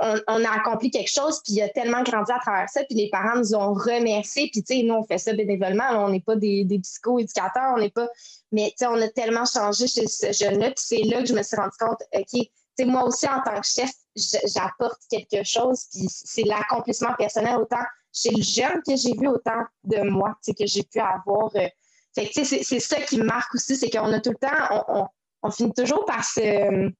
on, 0.00 0.44
a 0.44 0.50
accompli 0.50 0.90
quelque 0.90 1.10
chose, 1.10 1.40
puis 1.42 1.54
il 1.54 1.62
a 1.62 1.68
tellement 1.68 2.02
grandi 2.02 2.30
à 2.30 2.38
travers 2.38 2.68
ça, 2.68 2.84
puis 2.84 2.94
les 2.94 3.10
parents 3.10 3.36
nous 3.36 3.54
ont 3.54 3.74
remerciés, 3.74 4.48
puis 4.52 4.62
tu 4.62 4.76
sais, 4.76 4.82
nous, 4.82 4.94
on 4.94 5.04
fait 5.04 5.18
ça 5.18 5.32
bénévolement, 5.32 6.04
on 6.04 6.10
n'est 6.10 6.20
pas 6.20 6.36
des, 6.36 6.64
des 6.64 6.78
psycho-éducateurs, 6.78 7.74
on 7.74 7.80
n'est 7.80 7.90
pas... 7.90 8.08
Mais 8.52 8.68
tu 8.70 8.74
sais, 8.78 8.86
on 8.86 9.00
a 9.00 9.08
tellement 9.08 9.44
changé 9.44 9.88
chez 9.88 10.06
ce 10.06 10.32
jeune-là, 10.32 10.70
puis 10.70 10.84
c'est 10.84 11.02
là 11.02 11.20
que 11.20 11.26
je 11.26 11.34
me 11.34 11.42
suis 11.42 11.56
rendu 11.56 11.76
compte, 11.80 12.00
OK, 12.14 12.26
tu 12.30 12.48
sais, 12.78 12.84
moi 12.84 13.04
aussi, 13.04 13.26
en 13.26 13.42
tant 13.42 13.60
que 13.60 13.66
chef, 13.66 13.90
j'apporte 14.14 15.00
quelque 15.10 15.44
chose, 15.44 15.86
puis 15.92 16.06
c'est 16.08 16.44
l'accomplissement 16.44 17.14
personnel, 17.18 17.56
autant 17.56 17.84
chez 18.12 18.30
le 18.30 18.42
jeune 18.42 18.80
que 18.86 18.94
j'ai 18.96 19.14
vu, 19.14 19.26
autant 19.26 19.62
de 19.84 20.08
moi, 20.08 20.30
tu 20.44 20.52
sais, 20.52 20.54
que 20.54 20.66
j'ai 20.66 20.84
pu 20.84 21.00
avoir... 21.00 21.50
Euh, 21.56 21.66
fait 22.14 22.26
que, 22.26 22.32
tu 22.32 22.44
sais, 22.44 22.62
c'est 22.62 22.80
ça 22.80 23.00
qui 23.00 23.18
me 23.18 23.24
marque 23.24 23.54
aussi, 23.54 23.76
c'est 23.76 23.90
qu'on 23.90 24.12
a 24.12 24.20
tout 24.20 24.30
le 24.30 24.36
temps, 24.36 24.84
on, 24.88 25.06
on 25.42 25.50
finit 25.50 25.72
toujours 25.72 26.04
par 26.04 26.24
se 26.24 26.90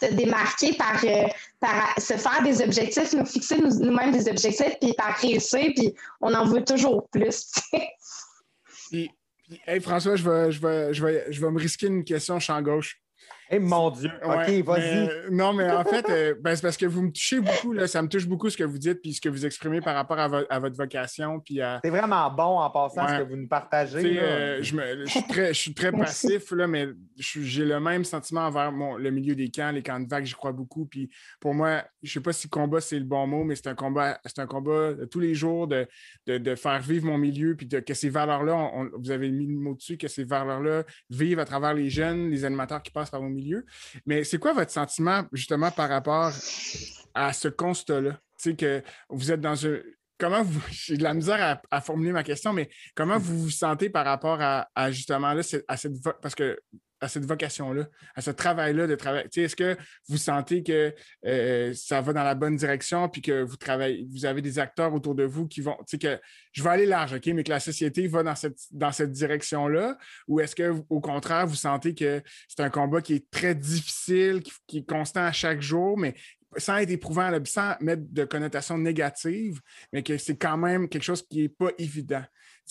se 0.00 0.12
démarquer 0.14 0.74
par, 0.74 1.02
euh, 1.04 1.26
par 1.58 1.94
se 1.98 2.14
faire 2.14 2.42
des 2.42 2.62
objectifs, 2.62 3.12
nous 3.12 3.26
fixer 3.26 3.58
nous-mêmes 3.58 4.12
des 4.12 4.28
objectifs, 4.28 4.76
puis 4.80 4.92
par 4.94 5.16
réussir, 5.16 5.72
puis 5.74 5.94
on 6.20 6.32
en 6.34 6.44
veut 6.44 6.64
toujours 6.64 7.08
plus. 7.08 7.50
puis, 8.90 9.10
hey, 9.66 9.80
François, 9.80 10.16
je 10.16 10.28
vais, 10.28 10.52
je, 10.52 10.60
vais, 10.60 10.94
je, 10.94 11.04
vais, 11.04 11.26
je 11.30 11.40
vais 11.40 11.50
me 11.50 11.58
risquer 11.58 11.86
une 11.86 12.04
question 12.04 12.38
champ 12.38 12.60
gauche. 12.62 12.99
Eh 13.52 13.58
mon 13.58 13.90
Dieu, 13.90 14.10
OK, 14.22 14.64
vas-y. 14.64 15.10
non, 15.32 15.52
mais 15.52 15.68
en 15.68 15.82
fait, 15.82 16.08
euh, 16.08 16.34
ben, 16.40 16.54
c'est 16.54 16.62
parce 16.62 16.76
que 16.76 16.86
vous 16.86 17.02
me 17.02 17.10
touchez 17.10 17.40
beaucoup, 17.40 17.72
là, 17.72 17.88
ça 17.88 18.00
me 18.00 18.06
touche 18.06 18.28
beaucoup 18.28 18.48
ce 18.48 18.56
que 18.56 18.62
vous 18.62 18.78
dites 18.78 19.02
puis 19.02 19.12
ce 19.12 19.20
que 19.20 19.28
vous 19.28 19.44
exprimez 19.44 19.80
par 19.80 19.96
rapport 19.96 20.20
à, 20.20 20.58
votre 20.60 20.76
vocation. 20.76 21.40
Puis 21.40 21.60
C'est 21.82 21.90
vraiment 21.90 22.30
bon 22.30 22.60
en 22.60 22.70
passant 22.70 23.08
ce 23.08 23.18
que 23.18 23.28
vous 23.28 23.36
nous 23.36 23.48
partagez. 23.48 24.20
Euh, 24.20 24.62
je, 24.62 24.76
je, 25.04 25.52
suis 25.52 25.74
très, 25.74 25.90
passif, 25.90 26.52
là, 26.52 26.68
mais 26.68 26.88
j'ai 27.16 27.64
le 27.64 27.80
même 27.80 28.04
sentiment 28.04 28.42
envers 28.42 28.70
mon, 28.70 28.96
le 28.96 29.10
milieu 29.10 29.34
des 29.34 29.50
camps, 29.50 29.72
les 29.72 29.82
camps 29.82 29.98
de 29.98 30.08
vagues, 30.08 30.26
j'y 30.26 30.34
crois 30.34 30.52
beaucoup. 30.52 30.86
Puis 30.86 31.10
pour 31.40 31.52
moi, 31.52 31.82
je 32.04 32.08
ne 32.08 32.12
sais 32.12 32.20
pas 32.20 32.32
si 32.32 32.48
combat 32.48 32.80
c'est 32.80 33.00
le 33.00 33.04
bon 33.04 33.26
mot, 33.26 33.42
mais 33.42 33.56
c'est 33.56 33.66
un 33.66 33.74
combat, 33.74 34.20
c'est 34.26 34.38
un 34.38 34.46
combat 34.46 34.94
de 34.94 35.06
tous 35.06 35.20
les 35.20 35.34
jours 35.34 35.66
de, 35.66 35.88
de, 36.26 36.54
faire 36.54 36.80
vivre 36.80 37.06
mon 37.06 37.18
milieu, 37.18 37.56
puis 37.56 37.68
que 37.68 37.94
ces 37.94 38.10
valeurs-là, 38.10 38.70
vous 38.96 39.10
avez 39.10 39.28
mis 39.28 39.46
le 39.46 39.58
mot 39.58 39.74
dessus, 39.74 39.98
que 39.98 40.06
ces 40.06 40.22
valeurs-là 40.22 40.84
vivent 41.08 41.40
à 41.40 41.44
travers 41.44 41.74
les 41.74 41.90
jeunes, 41.90 42.30
les 42.30 42.44
animateurs 42.44 42.82
qui 42.82 42.92
passent 42.92 43.10
par 43.10 43.20
mon 43.20 43.28
milieu 43.28 43.39
mais 44.06 44.24
c'est 44.24 44.38
quoi 44.38 44.52
votre 44.52 44.70
sentiment 44.70 45.24
justement 45.32 45.70
par 45.70 45.88
rapport 45.88 46.32
à 47.14 47.32
ce 47.32 47.48
constat-là? 47.48 48.12
Tu 48.38 48.50
sais, 48.50 48.56
que 48.56 48.82
vous 49.08 49.32
êtes 49.32 49.40
dans 49.40 49.66
un. 49.66 49.78
Comment 50.18 50.42
vous. 50.42 50.62
J'ai 50.70 50.96
de 50.96 51.02
la 51.02 51.14
misère 51.14 51.60
à, 51.70 51.80
formuler 51.80 52.12
ma 52.12 52.22
question, 52.22 52.52
mais 52.52 52.68
comment 52.94 53.18
vous 53.18 53.38
vous 53.42 53.50
sentez 53.50 53.90
par 53.90 54.04
rapport 54.04 54.38
à, 54.40 54.90
justement 54.90 55.32
là, 55.32 55.42
à 55.68 55.76
cette. 55.76 55.94
Parce 56.22 56.34
que 56.34 56.58
à 57.00 57.08
cette 57.08 57.24
vocation-là, 57.24 57.86
à 58.14 58.20
ce 58.20 58.30
travail-là 58.30 58.86
de 58.86 58.94
travail. 58.94 59.26
Est-ce 59.34 59.56
que 59.56 59.76
vous 60.08 60.18
sentez 60.18 60.62
que 60.62 60.94
euh, 61.26 61.72
ça 61.74 62.00
va 62.00 62.12
dans 62.12 62.22
la 62.22 62.34
bonne 62.34 62.56
direction, 62.56 63.08
puis 63.08 63.22
que 63.22 63.42
vous 63.42 63.56
travaillez, 63.56 64.06
vous 64.10 64.26
avez 64.26 64.42
des 64.42 64.58
acteurs 64.58 64.92
autour 64.92 65.14
de 65.14 65.24
vous 65.24 65.46
qui 65.48 65.60
vont, 65.60 65.76
que 66.00 66.20
je 66.52 66.62
vais 66.62 66.70
aller 66.70 66.86
large, 66.86 67.14
OK, 67.14 67.26
mais 67.26 67.42
que 67.42 67.50
la 67.50 67.60
société 67.60 68.06
va 68.06 68.22
dans 68.22 68.34
cette, 68.34 68.58
dans 68.70 68.92
cette 68.92 69.12
direction-là, 69.12 69.96
ou 70.28 70.40
est-ce 70.40 70.54
que, 70.54 70.74
au 70.88 71.00
contraire, 71.00 71.46
vous 71.46 71.54
sentez 71.54 71.94
que 71.94 72.22
c'est 72.48 72.60
un 72.60 72.70
combat 72.70 73.00
qui 73.00 73.14
est 73.14 73.30
très 73.30 73.54
difficile, 73.54 74.42
qui, 74.66 74.78
est 74.78 74.88
constant 74.88 75.24
à 75.24 75.32
chaque 75.32 75.62
jour, 75.62 75.96
mais 75.96 76.14
sans 76.56 76.78
être 76.78 76.90
éprouvant, 76.90 77.30
sans 77.44 77.74
mettre 77.80 78.02
de 78.10 78.24
connotation 78.24 78.76
négative, 78.76 79.60
mais 79.92 80.02
que 80.02 80.18
c'est 80.18 80.36
quand 80.36 80.56
même 80.56 80.88
quelque 80.88 81.04
chose 81.04 81.26
qui 81.26 81.42
n'est 81.42 81.48
pas 81.48 81.70
évident? 81.78 82.24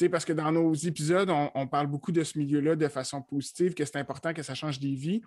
Parce 0.08 0.24
que 0.24 0.34
dans 0.34 0.52
nos 0.52 0.74
épisodes, 0.74 1.30
on, 1.30 1.68
parle 1.68 1.88
beaucoup 1.88 2.12
de 2.12 2.24
ce 2.24 2.38
milieu-là 2.38 2.76
de 2.76 2.88
façon 2.88 3.22
positive, 3.22 3.74
que 3.74 3.84
c'est 3.84 3.98
important 3.98 4.34
que 4.34 4.44
ça 4.44 4.56
change 4.56 4.80
des 4.80 4.94
vies, 4.94 5.22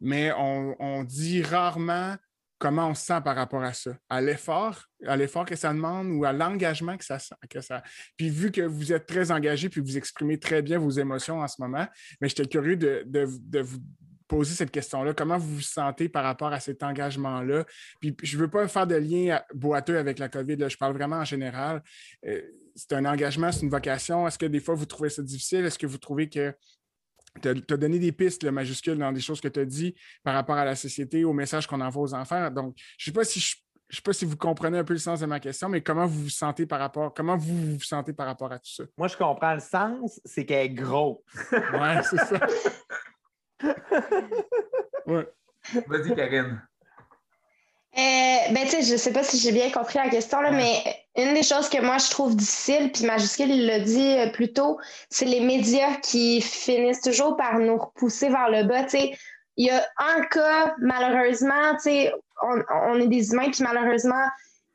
mais 0.00 0.32
on, 0.36 1.04
dit 1.04 1.42
rarement 1.42 2.16
comment 2.58 2.88
on 2.88 2.94
se 2.94 3.04
sent 3.04 3.20
par 3.22 3.36
rapport 3.36 3.62
à 3.62 3.74
ça, 3.74 3.92
à 4.08 4.20
l'effort, 4.20 4.82
à 5.06 5.16
l'effort 5.16 5.44
que 5.44 5.54
ça 5.54 5.72
demande 5.72 6.08
ou 6.08 6.24
à 6.24 6.32
l'engagement 6.32 6.96
que 6.96 7.04
ça, 7.04 7.18
que 7.50 7.60
ça. 7.60 7.82
Puis 8.16 8.30
vu 8.30 8.50
que 8.50 8.62
vous 8.62 8.92
êtes 8.92 9.06
très 9.06 9.30
engagé 9.30 9.68
puis 9.68 9.82
vous 9.82 9.98
exprimez 9.98 10.38
très 10.38 10.62
bien 10.62 10.78
vos 10.78 10.90
émotions 10.90 11.40
en 11.40 11.48
ce 11.48 11.60
moment, 11.60 11.86
mais 12.20 12.28
j'étais 12.28 12.46
curieux 12.46 12.76
de, 12.76 13.04
de, 13.06 13.60
vous 13.60 13.78
poser 14.26 14.54
cette 14.54 14.70
question-là. 14.70 15.12
Comment 15.12 15.36
vous 15.36 15.56
vous 15.56 15.60
sentez 15.60 16.08
par 16.08 16.24
rapport 16.24 16.52
à 16.52 16.58
cet 16.58 16.82
engagement-là? 16.82 17.64
Puis 18.00 18.16
je 18.22 18.36
ne 18.36 18.42
veux 18.42 18.48
pas 18.48 18.66
faire 18.68 18.86
de 18.86 18.96
lien 18.96 19.40
boiteux 19.54 19.98
avec 19.98 20.18
la 20.18 20.28
COVID, 20.28 20.56
je 20.68 20.76
parle 20.78 20.94
vraiment 20.94 21.16
en 21.16 21.24
général. 21.24 21.82
Euh, 22.26 22.40
c'est 22.76 22.92
un 22.92 23.04
engagement, 23.06 23.50
c'est 23.50 23.62
une 23.62 23.70
vocation. 23.70 24.28
Est-ce 24.28 24.38
que 24.38 24.46
des 24.46 24.60
fois, 24.60 24.74
vous 24.74 24.86
trouvez 24.86 25.08
ça 25.08 25.22
difficile? 25.22 25.64
Est-ce 25.64 25.78
que 25.78 25.86
vous 25.86 25.98
trouvez 25.98 26.28
que 26.28 26.54
tu 27.42 27.48
as, 27.48 27.76
donné 27.76 27.98
des 27.98 28.12
pistes 28.12 28.44
le 28.44 28.52
majuscule 28.52 28.98
dans 28.98 29.12
des 29.12 29.20
choses 29.20 29.40
que 29.40 29.48
tu 29.48 29.60
as 29.60 29.64
dit 29.64 29.94
par 30.22 30.34
rapport 30.34 30.56
à 30.56 30.64
la 30.64 30.76
société, 30.76 31.24
au 31.24 31.32
message 31.32 31.66
qu'on 31.66 31.80
envoie 31.80 32.02
aux 32.02 32.14
enfants? 32.14 32.50
Donc, 32.50 32.74
je 32.98 33.10
ne 33.10 33.12
sais 33.12 33.18
pas 33.18 33.24
si 33.24 33.40
je 33.88 33.96
sais 33.96 34.02
pas 34.02 34.12
si 34.12 34.24
vous 34.24 34.36
comprenez 34.36 34.78
un 34.78 34.84
peu 34.84 34.94
le 34.94 34.98
sens 34.98 35.20
de 35.20 35.26
ma 35.26 35.38
question, 35.38 35.68
mais 35.68 35.80
comment 35.80 36.06
vous 36.06 36.24
vous 36.24 36.28
sentez 36.28 36.66
par 36.66 36.80
rapport, 36.80 37.14
comment 37.14 37.36
vous 37.36 37.74
vous 37.74 37.80
sentez 37.80 38.12
par 38.12 38.26
rapport 38.26 38.50
à 38.50 38.58
tout 38.58 38.72
ça? 38.72 38.82
Moi, 38.98 39.06
je 39.06 39.16
comprends 39.16 39.54
le 39.54 39.60
sens, 39.60 40.20
c'est 40.24 40.44
qu'elle 40.44 40.66
est 40.66 40.70
gros. 40.70 41.24
ouais, 41.52 42.02
c'est 42.02 42.16
ça. 42.16 42.40
ouais. 45.06 45.28
Vas-y, 45.86 46.14
Karine. 46.16 46.60
Euh, 47.98 48.52
ben, 48.52 48.68
sais, 48.68 48.82
je 48.82 48.96
sais 48.96 49.12
pas 49.12 49.24
si 49.24 49.38
j'ai 49.38 49.52
bien 49.52 49.70
compris 49.70 49.96
la 49.96 50.10
question, 50.10 50.42
là, 50.42 50.50
mais 50.50 50.84
une 51.16 51.32
des 51.32 51.42
choses 51.42 51.70
que 51.70 51.80
moi 51.80 51.96
je 51.96 52.10
trouve 52.10 52.36
difficile, 52.36 52.92
puis 52.92 53.06
Majuscule, 53.06 53.64
l'a 53.64 53.80
dit 53.80 54.18
euh, 54.18 54.28
plus 54.28 54.52
tôt, 54.52 54.78
c'est 55.08 55.24
les 55.24 55.40
médias 55.40 55.94
qui 56.02 56.42
finissent 56.42 57.00
toujours 57.00 57.38
par 57.38 57.58
nous 57.58 57.78
repousser 57.78 58.28
vers 58.28 58.50
le 58.50 58.64
bas. 58.64 58.84
Tu 58.84 58.90
sais, 58.90 59.18
il 59.56 59.68
y 59.68 59.70
a 59.70 59.82
un 59.96 60.20
cas, 60.24 60.74
malheureusement, 60.78 61.74
tu 61.76 61.84
sais, 61.84 62.12
on, 62.42 63.00
est 63.00 63.08
des 63.08 63.32
humains, 63.32 63.50
puis 63.50 63.62
malheureusement, 63.62 64.26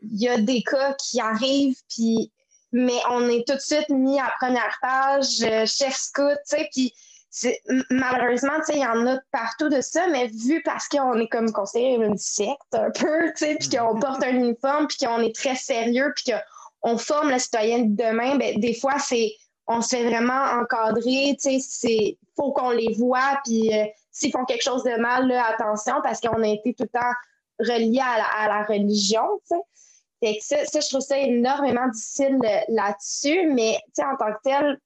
il 0.01 0.19
y 0.19 0.27
a 0.27 0.41
des 0.41 0.63
cas 0.63 0.95
qui 0.95 1.21
arrivent, 1.21 1.77
puis 1.89 2.31
mais 2.71 2.99
on 3.11 3.29
est 3.29 3.45
tout 3.47 3.53
de 3.53 3.59
suite 3.59 3.89
mis 3.89 4.19
à 4.19 4.33
première 4.39 4.79
page, 4.81 5.43
euh, 5.43 5.67
chef 5.67 5.95
scout, 5.95 6.37
tu 6.49 6.57
sais, 6.57 6.69
puis 6.71 6.93
malheureusement, 7.89 8.59
il 8.69 8.79
y 8.79 8.85
en 8.85 9.07
a 9.07 9.19
partout 9.31 9.69
de 9.69 9.79
ça, 9.81 10.07
mais 10.07 10.27
vu 10.27 10.61
parce 10.63 10.87
qu'on 10.87 11.17
est 11.19 11.29
comme 11.29 11.51
conseiller 11.51 11.95
une 11.95 12.17
secte 12.17 12.73
un 12.73 12.91
peu, 12.91 13.31
puis 13.37 13.69
qu'on 13.69 13.99
porte 13.99 14.23
un 14.23 14.35
uniforme, 14.35 14.87
puis 14.87 14.97
qu'on 14.97 15.19
est 15.19 15.35
très 15.35 15.55
sérieux, 15.55 16.13
puis 16.15 16.33
qu'on 16.33 16.97
forme 16.97 17.29
la 17.29 17.39
citoyenne 17.39 17.95
de 17.95 18.03
demain, 18.03 18.37
ben, 18.37 18.59
des 18.59 18.73
fois, 18.73 18.99
c'est 18.99 19.33
on 19.67 19.81
se 19.81 19.95
fait 19.95 20.03
vraiment 20.03 20.43
encadrer, 20.61 21.37
il 21.43 22.17
faut 22.35 22.51
qu'on 22.51 22.71
les 22.71 22.93
voit, 22.95 23.39
puis 23.45 23.73
euh, 23.73 23.85
s'ils 24.11 24.31
font 24.31 24.43
quelque 24.43 24.63
chose 24.63 24.83
de 24.83 24.99
mal, 24.99 25.27
là, 25.27 25.45
attention, 25.45 25.95
parce 26.03 26.19
qu'on 26.19 26.43
a 26.43 26.47
été 26.47 26.73
tout 26.73 26.83
le 26.83 26.99
temps 26.99 27.13
relié 27.59 28.01
à 28.01 28.47
la, 28.47 28.63
religion, 28.63 29.23
ça, 29.45 29.55
ça, 30.41 30.79
je 30.79 30.89
trouve 30.89 31.01
ça 31.01 31.17
énormément 31.17 31.87
difficile 31.87 32.37
euh, 32.43 32.59
là-dessus, 32.67 33.51
mais 33.53 33.77
en 33.99 34.17
tant 34.17 34.33
que 34.33 34.39
tel, 34.43 34.79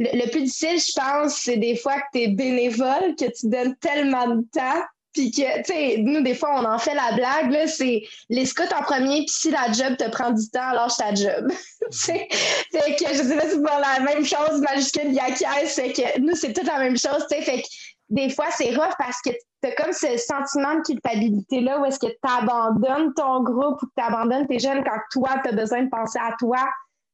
le, 0.00 0.30
plus 0.30 0.42
difficile, 0.42 0.78
je 0.78 0.92
pense, 0.94 1.36
c'est 1.36 1.56
des 1.56 1.76
fois 1.76 1.94
que 1.94 2.06
tu 2.12 2.20
es 2.20 2.28
bénévole, 2.28 3.14
que 3.18 3.26
tu 3.26 3.48
donnes 3.48 3.76
tellement 3.76 4.28
de 4.28 4.42
temps, 4.52 4.82
Puis 5.12 5.30
que, 5.30 5.58
tu 5.58 5.72
sais, 5.72 5.96
nous, 5.98 6.22
des 6.22 6.34
fois, 6.34 6.60
on 6.60 6.64
en 6.66 6.78
fait 6.78 6.94
la 6.94 7.12
blague, 7.12 7.50
là, 7.50 7.66
c'est 7.66 8.02
les 8.28 8.44
scouts 8.44 8.74
en 8.78 8.82
premier, 8.82 9.24
puis 9.24 9.30
si 9.30 9.50
la 9.50 9.72
job 9.72 9.96
te 9.96 10.08
prend 10.10 10.30
du 10.30 10.48
temps, 10.50 10.72
lâche 10.72 10.96
ta 10.96 11.14
job. 11.14 11.50
fait 11.92 12.28
que, 12.28 13.08
je 13.12 13.22
sais 13.22 13.36
pas 13.36 13.48
si 13.48 13.56
c'est 13.56 13.60
la 13.60 14.00
même 14.04 14.24
chose, 14.24 14.60
majuscule, 14.60 15.12
Yakier, 15.12 15.66
c'est 15.66 15.92
que 15.92 16.20
nous, 16.20 16.34
c'est 16.34 16.52
toute 16.52 16.66
la 16.66 16.78
même 16.78 16.98
chose, 16.98 17.26
tu 17.30 17.36
sais, 17.36 17.42
fait 17.42 17.62
que 17.62 17.68
des 18.08 18.30
fois, 18.30 18.46
c'est 18.50 18.74
rough 18.74 18.94
parce 18.98 19.20
que 19.22 19.30
tu 19.30 19.68
as 19.68 19.72
comme 19.72 19.92
ce 19.92 20.16
sentiment 20.16 20.76
de 20.76 20.82
culpabilité-là 20.82 21.80
où 21.80 21.84
est-ce 21.86 21.98
que 21.98 22.06
tu 22.06 22.18
abandonnes 22.22 23.12
ton 23.14 23.42
groupe 23.42 23.82
ou 23.82 23.86
que 23.86 23.92
tu 23.96 24.04
abandonnes 24.04 24.46
tes 24.46 24.58
jeunes 24.58 24.84
quand 24.84 25.00
toi, 25.10 25.40
tu 25.42 25.50
as 25.50 25.52
besoin 25.52 25.82
de 25.82 25.88
penser 25.88 26.18
à 26.18 26.34
toi, 26.38 26.58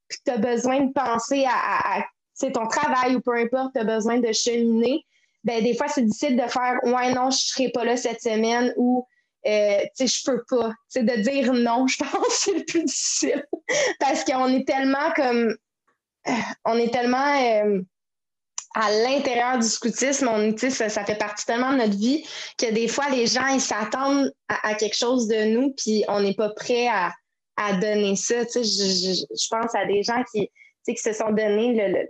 puis 0.09 0.19
tu 0.27 0.33
as 0.33 0.39
besoin 0.39 0.81
de 0.81 0.93
penser 0.93 1.47
à, 1.49 2.03
ton 2.41 2.67
travail 2.67 3.17
ou 3.17 3.21
peu 3.21 3.37
importe, 3.37 3.75
tu 3.75 3.81
as 3.81 3.85
besoin 3.85 4.19
de 4.19 4.33
cheminer. 4.33 5.05
Ben, 5.45 5.63
des 5.63 5.75
fois, 5.75 5.89
c'est 5.89 6.03
difficile 6.03 6.37
de 6.37 6.49
faire 6.49 6.79
Ouais, 6.85 7.13
non, 7.13 7.31
je 7.31 7.37
ne 7.37 7.41
serai 7.41 7.69
pas 7.71 7.85
là 7.85 7.97
cette 7.97 8.21
semaine 8.21 8.73
ou 8.77 9.07
euh, 9.47 9.81
tu 9.97 10.07
sais, 10.07 10.07
je 10.07 10.31
peux 10.31 10.43
pas. 10.49 10.73
C'est 10.89 11.05
de 11.05 11.17
dire 11.23 11.53
non, 11.53 11.87
je 11.89 11.99
pense 11.99 12.29
c'est 12.29 12.55
le 12.55 12.65
plus 12.65 12.85
difficile. 12.85 13.45
Parce 13.99 14.25
qu'on 14.25 14.49
est 14.49 14.67
tellement 14.67 15.11
comme. 15.17 15.57
Euh, 16.29 16.33
on 16.65 16.77
est 16.79 16.93
tellement. 16.93 17.41
Euh, 17.41 17.81
à 18.75 18.91
l'intérieur 18.91 19.59
du 19.59 19.67
scoutisme, 19.67 20.29
on, 20.29 20.57
ça, 20.57 20.89
ça 20.89 21.05
fait 21.05 21.19
partie 21.19 21.45
tellement 21.45 21.73
de 21.73 21.79
notre 21.79 21.99
vie 21.99 22.25
que 22.57 22.73
des 22.73 22.89
fois, 22.89 23.11
les 23.11 23.27
gens, 23.27 23.47
ils 23.49 23.61
s'attendent 23.61 24.33
à, 24.49 24.75
quelque 24.77 24.97
chose 24.97 25.29
de 25.29 25.45
nous, 25.45 25.75
puis 25.75 26.05
on 26.09 26.21
n'est 26.21 26.33
pas 26.33 26.49
prêt 26.51 26.89
à, 26.89 27.13
donner 27.75 28.17
ça. 28.17 28.45
Je, 28.55 28.63
je, 28.63 29.49
pense 29.51 29.75
à 29.75 29.85
des 29.85 30.03
gens 30.03 30.25
qui, 30.33 30.51
qui 30.87 30.97
se 30.97 31.13
sont 31.13 31.33
donnés 31.33 31.75
le, 31.75 32.09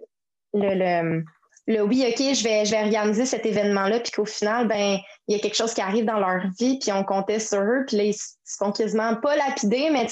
le, 0.54 1.82
oui, 1.82 2.04
OK, 2.08 2.18
je 2.18 2.42
vais, 2.42 2.64
je 2.64 2.72
vais 2.72 2.82
organiser 2.82 3.24
cet 3.24 3.46
événement-là, 3.46 4.00
puis 4.00 4.12
qu'au 4.12 4.24
final, 4.24 4.66
ben, 4.68 4.98
il 5.28 5.36
y 5.36 5.38
a 5.38 5.40
quelque 5.40 5.56
chose 5.56 5.74
qui 5.74 5.80
arrive 5.80 6.04
dans 6.04 6.18
leur 6.18 6.42
vie, 6.58 6.78
puis 6.78 6.92
on 6.92 7.04
comptait 7.04 7.38
sur 7.38 7.60
eux, 7.60 7.84
puis 7.86 7.96
là, 7.96 8.04
ils 8.04 8.14
se 8.14 8.72
quasiment 8.76 9.16
pas 9.16 9.36
lapidés, 9.36 9.90
mais 9.90 10.06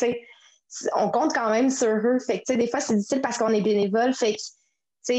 on 0.97 1.11
compte 1.11 1.35
quand 1.35 1.51
même 1.51 1.71
sur 1.71 1.89
eux. 1.89 2.19
Fait 2.25 2.41
que, 2.41 2.53
des 2.53 2.69
fois, 2.69 2.81
c'est 2.81 2.95
difficile 2.95 3.21
parce 3.21 3.39
qu'on 3.39 3.49
est 3.49 3.61
bénévole. 3.61 4.15
Fait 4.15 4.35
que, 4.35 5.13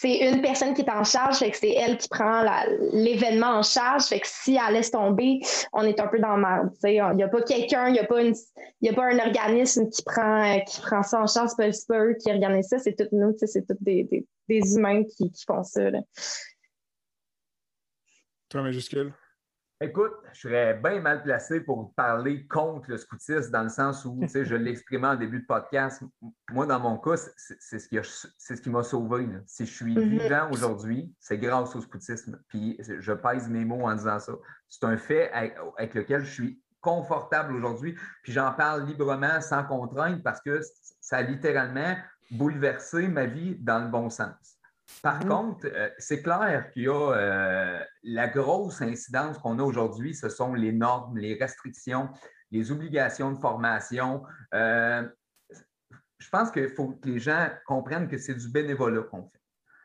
c'est 0.00 0.30
une 0.30 0.40
personne 0.40 0.74
qui 0.74 0.82
est 0.82 0.90
en 0.90 1.02
charge, 1.02 1.38
fait 1.38 1.50
que 1.50 1.56
c'est 1.56 1.72
elle 1.72 1.96
qui 1.98 2.08
prend 2.08 2.44
l'événement 2.92 3.58
en 3.58 3.62
charge. 3.64 4.04
Fait 4.04 4.20
que 4.20 4.28
si 4.28 4.56
elle 4.56 4.74
laisse 4.74 4.92
tomber, 4.92 5.40
on 5.72 5.82
est 5.82 5.98
un 5.98 6.06
peu 6.06 6.20
dans 6.20 6.36
le 6.36 6.42
merde. 6.42 6.70
Il 6.84 7.16
n'y 7.16 7.22
a 7.24 7.28
pas 7.28 7.42
quelqu'un, 7.42 7.88
il 7.88 7.94
n'y 7.94 7.98
a, 7.98 8.04
pas 8.04 8.20
a 8.20 8.92
pas 8.94 9.04
un 9.06 9.18
organisme 9.18 9.88
qui 9.90 10.04
prend, 10.04 10.60
qui 10.60 10.80
prend 10.82 11.02
ça 11.02 11.20
en 11.20 11.26
charge. 11.26 11.50
C'est 11.56 11.88
pas, 11.88 11.98
eux 11.98 12.14
qui 12.14 12.30
organisent 12.30 12.68
ça, 12.68 12.78
c'est 12.78 12.94
tous 12.94 13.08
nous, 13.10 13.34
c'est 13.38 13.66
tous 13.66 13.76
des, 13.80 14.24
des, 14.48 14.74
humains 14.76 15.02
qui, 15.02 15.32
qui 15.32 15.44
font 15.44 15.64
ça. 15.64 15.90
Là. 15.90 16.00
Toi. 18.50 18.70
Écoute, 19.80 20.12
je 20.32 20.40
serais 20.40 20.74
bien 20.74 21.00
mal 21.00 21.22
placé 21.22 21.60
pour 21.60 21.94
parler 21.94 22.48
contre 22.48 22.90
le 22.90 22.96
scoutisme 22.96 23.52
dans 23.52 23.62
le 23.62 23.68
sens 23.68 24.04
où, 24.04 24.18
tu 24.22 24.28
sais, 24.28 24.44
je 24.44 24.54
l'exprimais 24.56 25.06
en 25.06 25.14
début 25.14 25.38
de 25.38 25.46
podcast. 25.46 26.02
Moi, 26.50 26.66
dans 26.66 26.80
mon 26.80 26.98
cas, 26.98 27.16
c'est 27.36 27.78
ce 27.78 27.88
qui, 27.88 27.96
ce 28.02 28.52
qui 28.54 28.70
m'a 28.70 28.82
sauvé. 28.82 29.28
Si 29.46 29.66
je 29.66 29.72
suis 29.72 29.94
mm-hmm. 29.94 30.18
vivant 30.18 30.50
aujourd'hui, 30.50 31.14
c'est 31.20 31.38
grâce 31.38 31.76
au 31.76 31.80
scoutisme. 31.80 32.42
Puis 32.48 32.76
je 32.80 33.12
pèse 33.12 33.48
mes 33.48 33.64
mots 33.64 33.86
en 33.86 33.94
disant 33.94 34.18
ça. 34.18 34.32
C'est 34.68 34.84
un 34.84 34.96
fait 34.96 35.30
avec, 35.30 35.94
lequel 35.94 36.24
je 36.24 36.32
suis 36.32 36.62
confortable 36.80 37.54
aujourd'hui. 37.54 37.96
Puis 38.24 38.32
j'en 38.32 38.52
parle 38.52 38.84
librement, 38.84 39.40
sans 39.40 39.62
contrainte, 39.62 40.24
parce 40.24 40.40
que 40.40 40.60
ça 41.00 41.18
a 41.18 41.22
littéralement 41.22 41.94
bouleversé 42.32 43.06
ma 43.06 43.26
vie 43.26 43.54
dans 43.60 43.78
le 43.78 43.88
bon 43.88 44.10
sens. 44.10 44.57
Par 45.02 45.24
mmh. 45.24 45.28
contre, 45.28 45.66
euh, 45.66 45.90
c'est 45.98 46.22
clair 46.22 46.70
qu'il 46.72 46.84
y 46.84 46.88
a 46.88 47.12
euh, 47.12 47.80
la 48.02 48.28
grosse 48.28 48.82
incidence 48.82 49.38
qu'on 49.38 49.58
a 49.58 49.62
aujourd'hui, 49.62 50.14
ce 50.14 50.28
sont 50.28 50.54
les 50.54 50.72
normes, 50.72 51.16
les 51.18 51.34
restrictions, 51.34 52.08
les 52.50 52.72
obligations 52.72 53.30
de 53.30 53.38
formation. 53.38 54.22
Euh, 54.54 55.06
je 56.18 56.28
pense 56.30 56.50
qu'il 56.50 56.68
faut 56.70 56.88
que 56.88 57.08
les 57.08 57.18
gens 57.18 57.48
comprennent 57.66 58.08
que 58.08 58.18
c'est 58.18 58.34
du 58.34 58.48
bénévolat 58.48 59.02
qu'on 59.02 59.22
fait. 59.22 59.38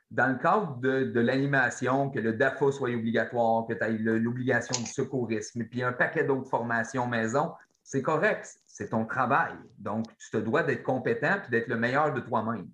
Dans 0.09 0.27
le 0.27 0.37
cadre 0.37 0.77
de, 0.79 1.19
l'animation, 1.19 2.09
que 2.09 2.19
le 2.19 2.33
DAFA 2.33 2.71
soit 2.71 2.91
obligatoire, 2.91 3.65
que 3.67 3.73
tu 3.73 3.83
aies 3.83 3.97
l'obligation 3.97 4.79
du 4.79 4.87
secourisme, 4.87 5.61
et 5.61 5.65
puis 5.65 5.81
un 5.81 5.91
paquet 5.91 6.23
d'autres 6.23 6.49
formations 6.49 7.07
maison, 7.07 7.51
c'est 7.83 8.03
correct, 8.03 8.47
c'est 8.67 8.89
ton 8.89 9.05
travail. 9.05 9.53
Donc, 9.79 10.05
tu 10.17 10.29
te 10.29 10.37
dois 10.37 10.63
d'être 10.63 10.83
compétent 10.83 11.41
et 11.47 11.49
d'être 11.49 11.67
le 11.67 11.77
meilleur 11.77 12.13
de 12.13 12.19
toi-même. 12.19 12.67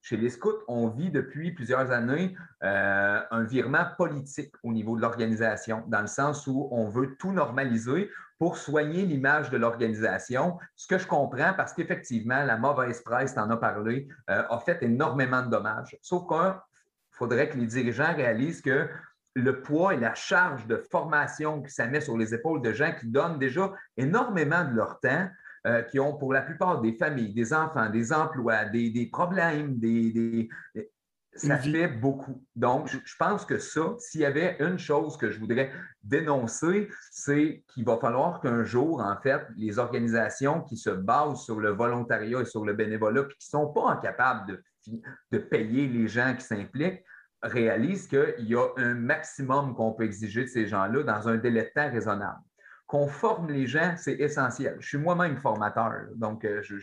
Chez 0.00 0.16
les 0.16 0.30
scouts, 0.30 0.62
on 0.68 0.88
vit 0.88 1.10
depuis 1.10 1.52
plusieurs 1.52 1.90
années 1.90 2.36
euh, 2.62 3.20
un 3.30 3.42
virement 3.44 3.84
politique 3.96 4.54
au 4.62 4.72
niveau 4.72 4.96
de 4.96 5.02
l'organisation, 5.02 5.84
dans 5.88 6.00
le 6.00 6.06
sens 6.06 6.46
où 6.46 6.68
on 6.70 6.88
veut 6.88 7.16
tout 7.16 7.32
normaliser 7.32 8.10
pour 8.38 8.56
soigner 8.56 9.04
l'image 9.04 9.50
de 9.50 9.58
l'organisation. 9.58 10.58
Ce 10.76 10.86
que 10.86 10.98
je 10.98 11.06
comprends, 11.06 11.52
parce 11.54 11.72
qu'effectivement, 11.72 12.44
la 12.44 12.56
mauvaise 12.56 13.02
presse, 13.02 13.36
en 13.36 13.50
a 13.50 13.56
parlé, 13.56 14.08
euh, 14.30 14.44
a 14.48 14.58
fait 14.60 14.82
énormément 14.82 15.42
de 15.42 15.50
dommages. 15.50 15.96
Sauf 16.00 16.26
qu'il 16.28 16.54
faudrait 17.10 17.48
que 17.48 17.58
les 17.58 17.66
dirigeants 17.66 18.14
réalisent 18.14 18.62
que 18.62 18.88
le 19.34 19.60
poids 19.60 19.94
et 19.94 19.98
la 19.98 20.14
charge 20.14 20.66
de 20.66 20.76
formation 20.76 21.62
que 21.62 21.70
ça 21.70 21.86
met 21.86 22.00
sur 22.00 22.16
les 22.16 22.34
épaules 22.34 22.62
de 22.62 22.72
gens 22.72 22.92
qui 22.98 23.08
donnent 23.08 23.38
déjà 23.38 23.72
énormément 23.96 24.64
de 24.64 24.74
leur 24.74 25.00
temps 25.00 25.28
euh, 25.66 25.82
qui 25.82 25.98
ont 25.98 26.16
pour 26.16 26.32
la 26.32 26.42
plupart 26.42 26.80
des 26.80 26.92
familles, 26.92 27.34
des 27.34 27.52
enfants, 27.52 27.90
des 27.90 28.12
emplois, 28.12 28.64
des, 28.66 29.08
problèmes, 29.12 29.78
des, 29.78 30.48
ça 31.34 31.58
fait 31.58 31.88
beaucoup. 31.88 32.42
Donc, 32.56 32.88
je, 32.88 33.16
pense 33.18 33.44
que 33.44 33.58
ça, 33.58 33.94
s'il 33.98 34.22
y 34.22 34.24
avait 34.24 34.56
une 34.60 34.78
chose 34.78 35.16
que 35.16 35.30
je 35.30 35.38
voudrais 35.38 35.70
dénoncer, 36.02 36.88
c'est 37.10 37.64
qu'il 37.68 37.84
va 37.84 37.96
falloir 37.98 38.40
qu'un 38.40 38.64
jour, 38.64 39.00
en 39.00 39.16
fait, 39.20 39.46
les 39.56 39.78
organisations 39.78 40.62
qui 40.62 40.76
se 40.76 40.90
basent 40.90 41.42
sur 41.42 41.60
le 41.60 41.70
volontariat 41.70 42.40
et 42.40 42.44
sur 42.44 42.64
le 42.64 42.72
bénévolat, 42.72 43.24
puis 43.24 43.36
qui 43.38 43.54
ne 43.54 43.60
sont 43.60 43.72
pas 43.72 43.90
incapables 43.90 44.60
de, 44.86 45.00
de 45.30 45.38
payer 45.38 45.86
les 45.86 46.08
gens 46.08 46.34
qui 46.34 46.44
s'impliquent, 46.44 47.04
réalisent 47.42 48.08
qu'il 48.08 48.48
y 48.48 48.56
a 48.56 48.66
un 48.76 48.94
maximum 48.94 49.74
qu'on 49.74 49.92
peut 49.92 50.04
exiger 50.04 50.42
de 50.42 50.48
ces 50.48 50.66
gens-là 50.66 51.04
dans 51.04 51.28
un 51.28 51.36
délai 51.36 51.64
de 51.64 51.70
temps 51.74 51.90
raisonnable 51.90 52.40
qu'on 52.88 53.06
forme 53.06 53.50
les 53.50 53.66
gens, 53.66 53.94
c'est 53.96 54.14
essentiel. 54.14 54.78
Je 54.80 54.88
suis 54.88 54.98
moi-même 54.98 55.36
formateur, 55.36 56.06
donc 56.16 56.44
euh, 56.44 56.62
je, 56.62 56.76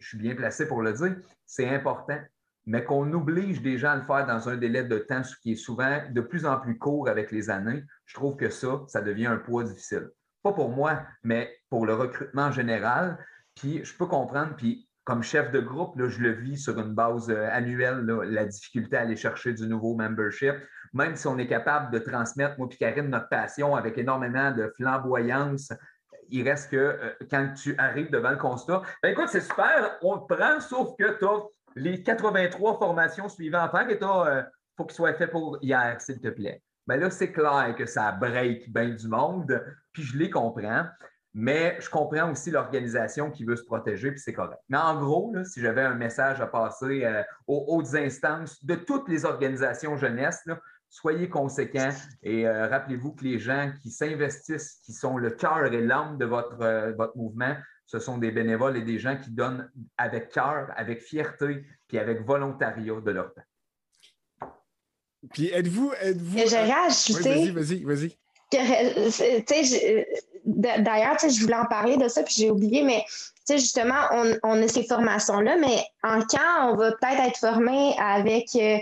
suis 0.00 0.16
bien 0.16 0.34
placé 0.34 0.66
pour 0.66 0.82
le 0.82 0.92
dire. 0.92 1.16
C'est 1.44 1.68
important. 1.68 2.18
Mais 2.64 2.84
qu'on 2.84 3.12
oblige 3.12 3.60
des 3.60 3.76
gens 3.76 3.90
à 3.90 3.96
le 3.96 4.02
faire 4.02 4.26
dans 4.26 4.48
un 4.48 4.56
délai 4.56 4.84
de 4.84 4.98
temps 4.98 5.22
qui 5.42 5.52
est 5.52 5.56
souvent 5.56 6.02
de 6.10 6.20
plus 6.20 6.46
en 6.46 6.60
plus 6.60 6.78
court 6.78 7.08
avec 7.08 7.32
les 7.32 7.50
années, 7.50 7.82
je 8.04 8.14
trouve 8.14 8.36
que 8.36 8.50
ça, 8.50 8.84
ça 8.86 9.00
devient 9.00 9.26
un 9.26 9.38
poids 9.38 9.64
difficile. 9.64 10.10
Pas 10.42 10.52
pour 10.52 10.70
moi, 10.70 11.02
mais 11.24 11.50
pour 11.70 11.86
le 11.86 11.94
recrutement 11.94 12.52
général. 12.52 13.18
Puis 13.54 13.84
je 13.84 13.96
peux 13.96 14.06
comprendre, 14.06 14.54
puis 14.54 14.88
comme 15.02 15.22
chef 15.22 15.50
de 15.50 15.60
groupe, 15.60 15.96
là, 15.96 16.08
je 16.08 16.20
le 16.20 16.32
vis 16.32 16.58
sur 16.58 16.78
une 16.78 16.94
base 16.94 17.30
euh, 17.30 17.48
annuelle, 17.50 18.04
la 18.04 18.44
difficulté 18.44 18.96
à 18.96 19.00
aller 19.00 19.16
chercher 19.16 19.54
du 19.54 19.66
nouveau 19.66 19.96
membership. 19.96 20.54
Même 20.92 21.16
si 21.16 21.26
on 21.26 21.38
est 21.38 21.46
capable 21.46 21.92
de 21.92 21.98
transmettre, 21.98 22.58
moi 22.58 22.68
et 22.70 22.76
Karine, 22.76 23.08
notre 23.08 23.28
passion 23.28 23.74
avec 23.76 23.98
énormément 23.98 24.50
de 24.52 24.72
flamboyance, 24.76 25.72
il 26.30 26.48
reste 26.48 26.70
que 26.70 26.76
euh, 26.76 27.12
quand 27.30 27.52
tu 27.54 27.74
arrives 27.78 28.10
devant 28.10 28.30
le 28.30 28.36
constat, 28.36 28.82
ben 29.02 29.10
écoute, 29.10 29.28
c'est 29.28 29.40
super, 29.40 29.98
on 30.02 30.16
le 30.16 30.36
prend, 30.36 30.60
sauf 30.60 30.94
que 30.98 31.18
tu 31.18 31.24
as 31.24 31.42
les 31.76 32.02
83 32.02 32.78
formations 32.78 33.28
suivantes 33.28 33.70
à 33.74 33.78
faire 33.78 33.90
et 33.90 33.98
il 34.00 34.04
euh, 34.04 34.42
faut 34.76 34.84
qu'ils 34.84 34.96
soient 34.96 35.14
faits 35.14 35.30
pour 35.30 35.58
hier, 35.62 36.00
s'il 36.00 36.20
te 36.20 36.28
plaît. 36.28 36.62
Ben 36.86 36.98
là, 36.98 37.10
c'est 37.10 37.32
clair 37.32 37.74
que 37.76 37.86
ça 37.86 38.12
break 38.12 38.72
bien 38.72 38.88
du 38.88 39.08
monde, 39.08 39.62
puis 39.92 40.02
je 40.02 40.16
les 40.16 40.30
comprends. 40.30 40.86
Mais 41.34 41.76
je 41.80 41.90
comprends 41.90 42.32
aussi 42.32 42.50
l'organisation 42.50 43.30
qui 43.30 43.44
veut 43.44 43.54
se 43.54 43.64
protéger, 43.64 44.10
puis 44.10 44.18
c'est 44.18 44.32
correct. 44.32 44.60
Mais 44.68 44.78
en 44.78 44.98
gros, 44.98 45.32
si 45.44 45.60
j'avais 45.60 45.82
un 45.82 45.94
message 45.94 46.40
à 46.40 46.46
passer 46.46 47.04
euh, 47.04 47.22
aux 47.46 47.66
hautes 47.68 47.94
instances 47.94 48.64
de 48.64 48.74
toutes 48.74 49.08
les 49.08 49.24
organisations 49.24 49.96
jeunesse, 49.96 50.48
soyez 50.88 51.28
conséquents 51.28 51.92
et 52.22 52.46
euh, 52.46 52.68
rappelez-vous 52.68 53.12
que 53.12 53.24
les 53.24 53.38
gens 53.38 53.72
qui 53.82 53.90
s'investissent, 53.90 54.80
qui 54.84 54.92
sont 54.92 55.16
le 55.18 55.30
cœur 55.30 55.72
et 55.72 55.80
l'âme 55.80 56.18
de 56.18 56.24
votre, 56.24 56.60
euh, 56.60 56.92
votre 56.94 57.16
mouvement, 57.16 57.54
ce 57.86 57.98
sont 57.98 58.18
des 58.18 58.30
bénévoles 58.30 58.76
et 58.76 58.82
des 58.82 58.98
gens 58.98 59.16
qui 59.16 59.30
donnent 59.30 59.70
avec 59.96 60.30
cœur, 60.30 60.70
avec 60.76 61.00
fierté, 61.00 61.64
puis 61.86 61.98
avec 61.98 62.22
volontariat 62.22 63.00
de 63.00 63.10
leur 63.10 63.32
temps. 63.32 63.42
Puis 65.32 65.48
êtes-vous. 65.48 65.92
Êtes-vous... 66.00 66.38
Vas-y, 67.50 67.50
vas-y, 67.50 67.84
vas-y. 67.84 68.18
D'ailleurs, 70.48 71.16
je 71.20 71.40
voulais 71.42 71.56
en 71.56 71.66
parler 71.66 71.98
de 71.98 72.08
ça, 72.08 72.22
puis 72.22 72.34
j'ai 72.38 72.50
oublié, 72.50 72.82
mais 72.82 73.04
justement, 73.50 74.00
on, 74.42 74.62
a 74.62 74.68
ces 74.68 74.82
formations-là, 74.84 75.56
mais 75.56 75.84
en 76.02 76.20
camp, 76.20 76.72
on 76.72 76.76
va 76.76 76.92
peut-être 76.92 77.20
être 77.20 77.38
formé 77.38 77.94
avec 77.98 78.48
euh, 78.56 78.78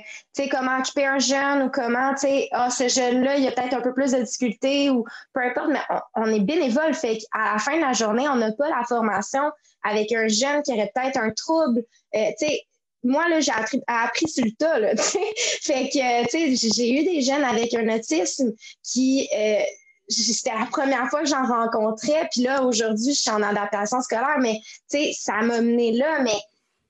comment 0.51 0.79
occuper 0.79 1.07
un 1.07 1.19
jeune 1.19 1.63
ou 1.63 1.71
comment, 1.71 2.15
tu 2.15 2.23
sais, 2.23 2.49
ah, 2.53 2.71
ce 2.71 2.89
jeune-là, 2.89 3.37
il 3.37 3.45
y 3.45 3.49
a 3.49 3.53
peut-être 3.53 3.75
un 3.75 3.81
peu 3.81 3.93
plus 3.93 4.13
de 4.13 4.23
difficultés 4.23 4.91
ou 4.91 5.05
peu 5.33 5.41
importe, 5.41 5.69
mais 5.71 5.81
on, 6.15 6.27
est 6.27 6.41
bénévole. 6.41 6.95
Fait 6.95 7.19
qu'à 7.19 7.53
la 7.53 7.59
fin 7.59 7.77
de 7.77 7.83
la 7.83 7.93
journée, 7.93 8.29
on 8.29 8.37
n'a 8.37 8.53
pas 8.53 8.69
la 8.69 8.85
formation 8.89 9.51
avec 9.85 10.13
un 10.13 10.29
jeune 10.29 10.63
qui 10.63 10.73
aurait 10.73 10.91
peut-être 10.95 11.19
un 11.19 11.31
trouble. 11.31 11.83
Euh, 12.15 12.31
tu 12.39 12.47
sais, 12.47 12.63
moi, 13.03 13.29
là, 13.29 13.41
j'ai 13.41 13.53
appris, 13.53 14.29
sur 14.29 14.45
le 14.45 14.53
tas, 14.53 14.79
là, 14.79 14.97
fait 14.97 15.89
que, 15.89 16.25
tu 16.29 16.57
sais, 16.57 16.71
j'ai 16.75 17.01
eu 17.01 17.05
des 17.05 17.23
jeunes 17.23 17.45
avec 17.45 17.75
un 17.75 17.89
autisme 17.95 18.53
qui, 18.83 19.29
euh, 19.37 19.61
c'était 20.09 20.57
la 20.57 20.67
première 20.67 21.09
fois 21.09 21.21
que 21.21 21.29
j'en 21.29 21.47
rencontrais. 21.47 22.29
Puis 22.31 22.43
là, 22.43 22.63
aujourd'hui, 22.63 23.15
je 23.15 23.21
suis 23.21 23.31
en 23.31 23.43
adaptation 23.43 24.01
scolaire, 24.01 24.39
mais 24.41 24.61
tu 24.91 24.99
sais, 24.99 25.13
ça 25.19 25.43
m'a 25.43 25.61
mené 25.61 25.93
là. 25.93 26.21
Mais 26.23 26.39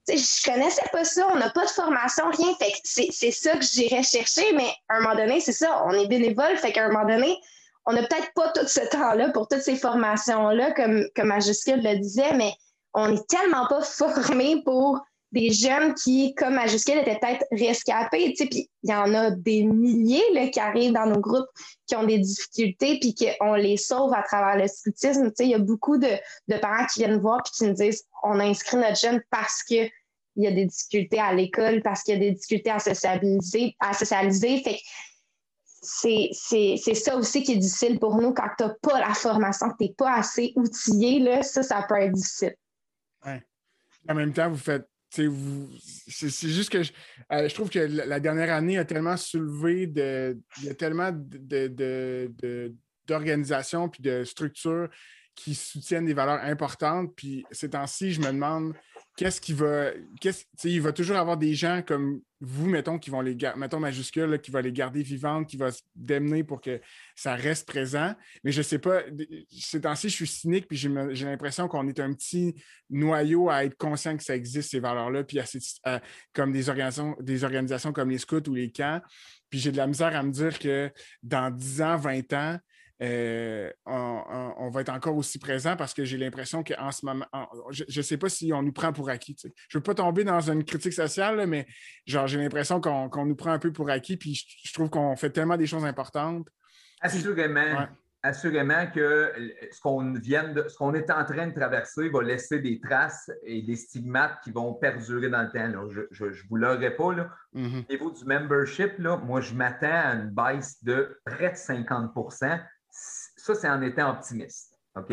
tu 0.08 0.18
sais, 0.18 0.42
je 0.46 0.52
connaissais 0.52 0.88
pas 0.92 1.04
ça. 1.04 1.26
On 1.32 1.36
n'a 1.36 1.50
pas 1.50 1.64
de 1.64 1.70
formation, 1.70 2.24
rien. 2.30 2.54
Fait 2.58 2.70
que 2.70 3.12
c'est 3.12 3.30
ça 3.30 3.56
que 3.56 3.64
j'irais 3.64 4.02
chercher. 4.02 4.52
Mais 4.52 4.68
à 4.88 4.96
un 4.96 5.00
moment 5.00 5.14
donné, 5.14 5.40
c'est 5.40 5.52
ça. 5.52 5.84
On 5.86 5.92
est 5.92 6.06
bénévole. 6.06 6.56
Fait 6.58 6.72
qu'à 6.72 6.84
un 6.84 6.92
moment 6.92 7.06
donné, 7.06 7.38
on 7.86 7.92
n'a 7.92 8.02
peut-être 8.02 8.32
pas 8.34 8.50
tout 8.50 8.66
ce 8.66 8.80
temps-là 8.80 9.30
pour 9.30 9.48
toutes 9.48 9.62
ces 9.62 9.76
formations-là, 9.76 10.72
comme, 10.72 11.06
comme 11.14 11.28
Majuscule 11.28 11.82
le 11.82 11.98
disait, 11.98 12.34
mais 12.34 12.52
on 12.94 13.08
n'est 13.08 13.24
tellement 13.28 13.66
pas 13.66 13.82
formé 13.82 14.62
pour 14.64 15.00
des 15.32 15.52
jeunes 15.52 15.94
qui, 15.94 16.34
comme 16.34 16.54
Majuscule, 16.54 16.98
étaient 16.98 17.18
peut-être 17.20 17.44
rescapés. 17.50 18.32
Puis 18.38 18.70
il 18.82 18.90
y 18.90 18.94
en 18.94 19.12
a 19.14 19.30
des 19.30 19.64
milliers 19.64 20.22
là, 20.32 20.48
qui 20.48 20.60
arrivent 20.60 20.92
dans 20.92 21.06
nos 21.06 21.20
groupes 21.20 21.48
qui 21.86 21.96
ont 21.96 22.04
des 22.04 22.18
difficultés, 22.18 22.98
puis 23.00 23.14
qu'on 23.14 23.54
les 23.54 23.76
sauve 23.76 24.14
à 24.14 24.22
travers 24.22 24.56
le 24.56 24.68
scoutisme. 24.68 25.32
Il 25.40 25.48
y 25.48 25.54
a 25.54 25.58
beaucoup 25.58 25.98
de, 25.98 26.08
de, 26.48 26.58
parents 26.58 26.86
qui 26.86 27.00
viennent 27.00 27.18
voir 27.18 27.42
puis 27.42 27.52
qui 27.52 27.64
nous 27.64 27.74
disent 27.74 28.04
on 28.22 28.38
a 28.38 28.44
inscrit 28.44 28.76
notre 28.76 28.98
jeune 28.98 29.20
parce 29.30 29.62
qu'il 29.62 29.90
y 30.36 30.46
a 30.46 30.52
des 30.52 30.66
difficultés 30.66 31.18
à 31.18 31.32
l'école, 31.32 31.82
parce 31.82 32.02
qu'il 32.02 32.14
y 32.14 32.16
a 32.16 32.20
des 32.20 32.32
difficultés 32.32 32.70
à 32.70 32.78
socialiser. 32.78 33.76
À 33.80 33.92
socialiser. 33.92 34.62
C'est 35.82 36.94
ça 36.94 37.16
aussi 37.16 37.42
qui 37.42 37.52
est 37.52 37.58
difficile 37.58 37.98
pour 37.98 38.16
nous 38.16 38.32
quand 38.32 38.48
tu 38.56 38.64
n'as 38.64 38.74
pas 38.80 39.00
la 39.00 39.14
formation, 39.14 39.70
que 39.70 39.76
tu 39.78 39.84
n'es 39.84 39.94
pas 39.94 40.14
assez 40.14 40.52
outillé, 40.56 41.18
là, 41.20 41.42
ça, 41.42 41.62
ça 41.62 41.84
peut 41.88 41.96
être 41.96 42.12
difficile. 42.12 42.54
Ouais. 43.24 43.42
En 44.08 44.14
même 44.14 44.32
temps, 44.32 44.48
vous 44.48 44.56
faites. 44.56 44.86
C'est 45.08 46.48
juste 46.48 46.70
que 46.70 46.78
euh, 46.78 47.48
je, 47.48 47.54
trouve 47.54 47.70
que 47.70 47.78
la 47.78 48.20
dernière 48.20 48.52
année 48.52 48.76
a 48.76 48.84
tellement 48.84 49.16
soulevé 49.16 49.86
de. 49.86 50.38
Il 50.58 50.64
y 50.64 50.68
a 50.68 50.74
tellement 50.74 51.10
d'organisations 53.06 53.88
puis 53.88 54.02
de 54.02 54.24
structures 54.24 54.88
qui 55.34 55.54
soutiennent 55.54 56.06
des 56.06 56.14
valeurs 56.14 56.40
importantes. 56.42 57.14
Puis 57.14 57.44
ces 57.50 57.70
temps-ci, 57.70 58.12
je 58.12 58.20
me 58.20 58.26
demande 58.26 58.74
qu'est-ce 59.16 59.40
qui 59.40 59.52
va. 59.54 59.90
il 60.64 60.80
va 60.80 60.92
toujours 60.92 61.16
avoir 61.16 61.36
des 61.36 61.54
gens 61.54 61.82
comme 61.82 62.20
vous, 62.40 62.66
mettons, 62.66 62.98
qui 62.98 63.08
vont 63.08 63.22
les 63.22 63.34
garder, 63.34 63.58
mettons 63.58 63.80
majuscule, 63.80 64.38
qui 64.42 64.50
va 64.50 64.60
les 64.60 64.72
garder 64.72 65.02
vivantes, 65.02 65.48
qui 65.48 65.56
va 65.56 65.72
se 65.72 65.80
démener 65.94 66.44
pour 66.44 66.60
que 66.60 66.80
ça 67.14 67.34
reste 67.34 67.66
présent. 67.66 68.14
Mais 68.44 68.52
je 68.52 68.58
ne 68.58 68.62
sais 68.62 68.78
pas, 68.78 69.00
ces 69.50 69.80
temps-ci, 69.80 70.10
je 70.10 70.14
suis 70.14 70.26
cynique, 70.26 70.68
puis 70.68 70.76
j'ai 70.76 71.24
l'impression 71.24 71.66
qu'on 71.66 71.88
est 71.88 71.98
un 71.98 72.12
petit 72.12 72.54
noyau 72.90 73.48
à 73.48 73.64
être 73.64 73.76
conscient 73.78 74.16
que 74.16 74.22
ça 74.22 74.36
existe, 74.36 74.70
ces 74.70 74.80
valeurs-là, 74.80 75.24
puis 75.24 75.38
comme 76.34 76.52
des 76.52 76.68
organisations, 76.68 77.16
des 77.20 77.42
organisations 77.42 77.92
comme 77.92 78.10
les 78.10 78.18
scouts 78.18 78.48
ou 78.48 78.54
les 78.54 78.70
camps. 78.70 79.00
Puis 79.48 79.58
j'ai 79.58 79.72
de 79.72 79.78
la 79.78 79.86
misère 79.86 80.14
à 80.14 80.22
me 80.22 80.30
dire 80.30 80.58
que 80.58 80.92
dans 81.22 81.50
10 81.50 81.82
ans, 81.82 81.96
20 81.96 82.32
ans, 82.34 82.58
euh, 83.02 83.70
on, 83.84 84.70
va 84.70 84.80
être 84.80 84.88
encore 84.88 85.16
aussi 85.16 85.38
présent 85.38 85.76
parce 85.76 85.92
que 85.92 86.04
j'ai 86.04 86.16
l'impression 86.16 86.64
qu'en 86.64 86.90
ce 86.90 87.04
moment, 87.04 87.26
je 87.70 87.84
ne 87.94 88.02
sais 88.02 88.16
pas 88.16 88.28
si 88.28 88.52
on 88.52 88.62
nous 88.62 88.72
prend 88.72 88.92
pour 88.92 89.10
acquis. 89.10 89.36
Je 89.42 89.48
ne 89.48 89.80
veux 89.80 89.82
pas 89.82 89.94
tomber 89.94 90.24
dans 90.24 90.40
une 90.50 90.64
critique 90.64 90.94
sociale, 90.94 91.46
mais 91.46 91.66
genre 92.06 92.26
j'ai 92.26 92.38
l'impression 92.38 92.80
qu'on 92.80 93.26
nous 93.26 93.36
prend 93.36 93.50
un 93.50 93.58
peu 93.58 93.72
pour 93.72 93.90
acquis, 93.90 94.16
puis 94.16 94.46
je, 94.64 94.72
trouve 94.72 94.88
qu'on 94.88 95.14
fait 95.16 95.30
tellement 95.30 95.56
des 95.56 95.66
choses 95.66 95.84
importantes. 95.84 96.48
Assurément. 97.00 97.86
Assurément 98.22 98.88
que 98.92 99.32
ce 99.70 99.80
qu'on 99.80 100.14
vient 100.14 100.48
de, 100.52 100.66
ce 100.66 100.76
qu'on 100.76 100.94
est 100.94 101.10
en 101.10 101.24
train 101.24 101.46
de 101.46 101.54
traverser 101.54 102.08
va 102.08 102.22
laisser 102.22 102.58
des 102.58 102.80
traces 102.80 103.30
et 103.44 103.62
des 103.62 103.76
stigmates 103.76 104.40
qui 104.42 104.50
vont 104.50 104.74
perdurer 104.74 105.28
dans 105.28 105.42
le 105.42 105.50
temps. 105.50 105.88
Je 106.10 106.24
ne 106.24 106.30
vous 106.48 106.56
l'aurais 106.56 106.96
pas. 106.96 107.12
Là. 107.12 107.30
Mm-hmm. 107.54 107.84
Au 107.84 107.92
niveau 107.92 108.10
du 108.10 108.24
membership, 108.24 108.98
là, 108.98 109.18
moi, 109.18 109.40
je 109.40 109.54
m'attends 109.54 109.86
à 109.86 110.14
une 110.14 110.30
baisse 110.30 110.82
de 110.82 111.20
près 111.24 111.52
de 111.52 111.56
50 111.56 112.14
ça, 113.46 113.54
c'est 113.54 113.68
en 113.68 113.80
étant 113.82 114.10
optimiste. 114.10 114.76
OK? 114.96 115.10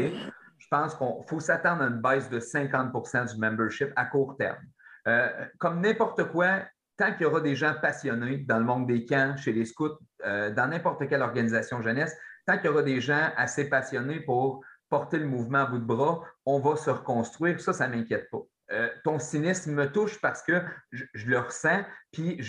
Je 0.57 0.67
pense 0.69 0.95
qu'il 0.95 1.27
faut 1.27 1.39
s'attendre 1.39 1.83
à 1.83 1.87
une 1.87 2.01
baisse 2.01 2.29
de 2.29 2.39
50% 2.39 3.33
du 3.33 3.39
membership 3.39 3.89
à 3.95 4.05
court 4.05 4.35
terme. 4.37 4.63
Euh, 5.07 5.29
comme 5.59 5.81
n'importe 5.81 6.23
quoi, 6.31 6.61
tant 6.97 7.11
qu'il 7.13 7.23
y 7.23 7.25
aura 7.25 7.41
des 7.41 7.55
gens 7.55 7.75
passionnés 7.79 8.37
dans 8.37 8.57
le 8.57 8.65
monde 8.65 8.87
des 8.87 9.05
camps, 9.05 9.35
chez 9.37 9.51
les 9.51 9.65
scouts, 9.65 9.99
euh, 10.25 10.51
dans 10.51 10.67
n'importe 10.67 11.07
quelle 11.07 11.21
organisation 11.21 11.81
jeunesse, 11.81 12.17
tant 12.47 12.57
qu'il 12.57 12.65
y 12.65 12.69
aura 12.69 12.81
des 12.81 13.01
gens 13.01 13.29
assez 13.37 13.69
passionnés 13.69 14.21
pour 14.21 14.63
porter 14.89 15.19
le 15.19 15.25
mouvement 15.25 15.59
à 15.59 15.65
bout 15.65 15.79
de 15.79 15.85
bras, 15.85 16.21
on 16.45 16.59
va 16.59 16.75
se 16.75 16.89
reconstruire. 16.89 17.59
Ça, 17.59 17.73
ça 17.73 17.87
ne 17.87 17.97
m'inquiète 17.97 18.29
pas. 18.31 18.41
Euh, 18.71 18.89
ton 19.03 19.19
cynisme 19.19 19.73
me 19.73 19.91
touche 19.91 20.19
parce 20.21 20.41
que 20.41 20.61
je, 20.91 21.27
le 21.27 21.39
ressens, 21.39 21.83
puis 22.11 22.39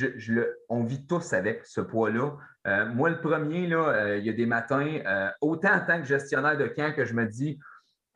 on 0.69 0.85
vit 0.85 1.07
tous 1.07 1.33
avec 1.33 1.67
ce 1.67 1.81
poids-là. 1.81 2.37
Euh, 2.67 2.87
moi, 2.87 3.11
le 3.11 3.21
premier, 3.21 3.67
là, 3.67 3.89
euh, 3.89 4.19
il 4.19 4.25
y 4.25 4.31
a 4.31 4.33
des 4.33 4.47
matins, 4.47 5.01
autant 5.41 5.75
en 5.75 5.81
tant 5.81 6.01
que 6.01 6.07
gestionnaire 6.07 6.57
de 6.57 6.67
camp 6.67 6.93
que 6.95 7.05
je 7.05 7.15
me 7.15 7.27
dis, 7.27 7.59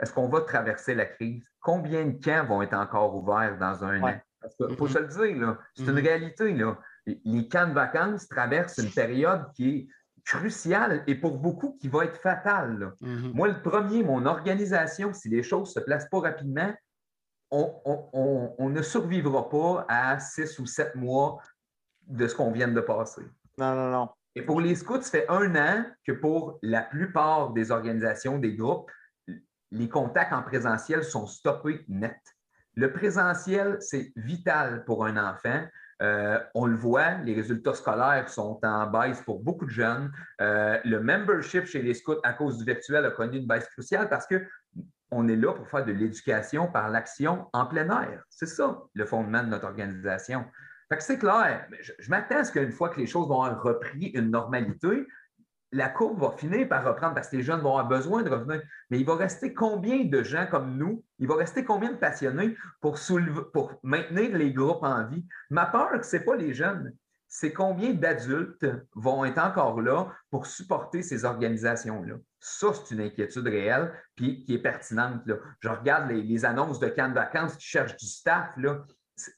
est-ce 0.01 0.13
qu'on 0.13 0.29
va 0.29 0.41
traverser 0.43 0.95
la 0.95 1.07
crise? 1.07 1.51
Combien 1.61 2.07
de 2.07 2.23
camps 2.23 2.45
vont 2.45 2.63
être 2.63 2.75
encore 2.75 3.15
ouverts 3.17 3.59
dans 3.59 3.85
un 3.85 4.03
an? 4.03 4.21
Parce 4.41 4.55
faut 4.57 4.87
mm-hmm. 4.87 4.93
se 4.93 4.99
le 4.99 5.07
dire, 5.09 5.59
c'est 5.75 5.83
une 5.83 5.91
mm-hmm. 5.91 6.03
réalité. 6.03 6.53
Là. 6.55 6.79
Les 7.07 7.49
camps 7.49 7.67
de 7.67 7.73
vacances 7.73 8.29
traversent 8.29 8.79
une 8.79 8.91
période 8.91 9.51
qui 9.55 9.69
est 9.69 9.89
cruciale 10.25 11.03
et 11.07 11.15
pour 11.15 11.39
beaucoup 11.39 11.77
qui 11.81 11.89
va 11.89 12.05
être 12.05 12.21
fatale. 12.21 12.93
Mm-hmm. 13.03 13.33
Moi, 13.33 13.49
le 13.49 13.63
premier, 13.63 14.03
mon 14.05 14.27
organisation, 14.27 15.13
si 15.13 15.29
les 15.29 15.43
choses 15.43 15.71
ne 15.71 15.81
se 15.81 15.85
placent 15.85 16.09
pas 16.09 16.21
rapidement, 16.21 16.73
on, 17.51 18.69
ne 18.69 18.83
survivra 18.83 19.49
pas 19.49 19.87
à 19.89 20.21
six 20.21 20.59
ou 20.59 20.67
sept 20.67 20.95
mois 20.95 21.39
de 22.07 22.29
ce 22.29 22.35
qu'on 22.35 22.53
vient 22.53 22.69
de 22.69 22.81
passer. 22.81 23.23
Non, 23.57 23.75
non, 23.75 23.91
non. 23.91 24.09
Et 24.39 24.43
pour 24.43 24.61
les 24.61 24.77
scouts, 24.77 25.03
ça 25.03 25.11
fait 25.11 25.29
un 25.29 25.57
an 25.57 25.85
que 26.07 26.13
pour 26.13 26.61
la 26.63 26.83
plupart 26.83 27.51
des 27.55 27.73
organisations, 27.73 28.39
des 28.39 28.55
groupes, 28.55 28.89
les 29.73 29.89
contacts 29.89 30.33
en 30.33 30.45
présentiel 30.45 31.03
sont 31.03 31.27
stoppés 31.27 31.85
net. 31.89 32.21
Le 32.77 32.93
présentiel, 32.93 33.79
c'est 33.81 34.13
vital 34.15 34.85
pour 34.85 35.05
un 35.05 35.17
enfant. 35.17 35.67
Euh, 36.03 36.39
on 36.55 36.67
le 36.67 36.77
voit, 36.77 37.15
les 37.25 37.35
résultats 37.35 37.75
scolaires 37.75 38.29
sont 38.29 38.61
en 38.63 38.87
baisse 38.87 39.21
pour 39.23 39.43
beaucoup 39.43 39.65
de 39.65 39.73
jeunes. 39.73 40.13
Euh, 40.41 40.79
le 40.85 41.01
membership 41.01 41.65
chez 41.65 41.83
les 41.83 41.95
scouts 41.95 42.21
à 42.23 42.33
cause 42.33 42.59
du 42.59 42.65
virtuel 42.65 43.07
a 43.07 43.11
connu 43.11 43.39
une 43.39 43.47
baisse 43.49 43.67
cruciale 43.71 44.09
parce 44.09 44.29
que 44.29 44.47
on 45.11 45.27
est 45.27 45.35
là 45.35 45.53
pour 45.53 45.69
faire 45.69 45.85
de 45.85 45.91
l'éducation 45.91 46.71
par 46.71 46.91
l'action 46.91 47.49
en 47.53 47.67
plein 47.67 47.89
air. 47.89 48.23
C'est 48.29 48.47
ça 48.47 48.83
le 48.95 49.05
fondement 49.05 49.43
de 49.43 49.49
notre 49.49 49.67
organisation. 49.67 50.45
C'est 50.99 51.19
clair. 51.19 51.67
Je, 51.81 51.93
je 51.99 52.11
m'attends 52.11 52.39
à 52.39 52.45
ce 52.45 52.53
qu'une 52.53 52.73
fois 52.73 52.89
que 52.89 53.01
les 53.01 53.07
choses 53.07 53.29
vont 53.29 53.43
avoir 53.43 53.63
repris 53.63 54.07
une 54.15 54.31
normalité, 54.31 55.07
la 55.73 55.89
courbe 55.89 56.21
va 56.21 56.33
finir 56.33 56.69
par 56.69 56.85
reprendre 56.85 57.15
parce 57.15 57.29
que 57.29 57.37
les 57.37 57.43
jeunes 57.43 57.61
vont 57.61 57.77
avoir 57.77 57.89
besoin 57.89 58.23
de 58.23 58.31
revenir. 58.31 58.63
Mais 58.91 58.99
il 58.99 59.07
va 59.07 59.17
rester 59.17 59.53
combien 59.53 60.05
de 60.05 60.23
gens 60.23 60.47
comme 60.51 60.77
nous, 60.77 61.05
il 61.19 61.29
va 61.29 61.37
rester 61.37 61.65
combien 61.65 61.93
de 61.93 61.97
passionnés 61.97 62.57
pour, 62.81 62.99
pour 63.53 63.79
maintenir 63.83 64.37
les 64.37 64.53
groupes 64.53 64.83
en 64.83 65.07
vie? 65.07 65.27
Ma 65.51 65.67
peur, 65.67 66.05
ce 66.05 66.17
n'est 66.17 66.25
pas 66.25 66.37
les 66.37 66.55
jeunes, 66.55 66.95
c'est 67.29 67.53
combien 67.53 67.93
d'adultes 67.93 68.67
vont 68.95 69.27
être 69.27 69.39
encore 69.39 69.83
là 69.83 70.11
pour 70.31 70.47
supporter 70.47 71.03
ces 71.03 71.27
organisations-là. 71.27 72.15
Ça, 72.41 72.69
c'est 72.73 72.95
une 72.95 73.03
inquiétude 73.03 73.47
réelle 73.47 73.93
puis 74.15 74.45
qui 74.45 74.55
est 74.55 74.63
pertinente. 74.63 75.21
Là. 75.27 75.37
Je 75.61 75.69
regarde 75.69 76.11
les, 76.11 76.45
annonces 76.47 76.79
de 76.79 76.89
camps 76.89 77.11
de 77.11 77.15
vacances 77.15 77.57
qui 77.57 77.67
cherchent 77.67 77.97
du 77.97 78.07
staff. 78.07 78.57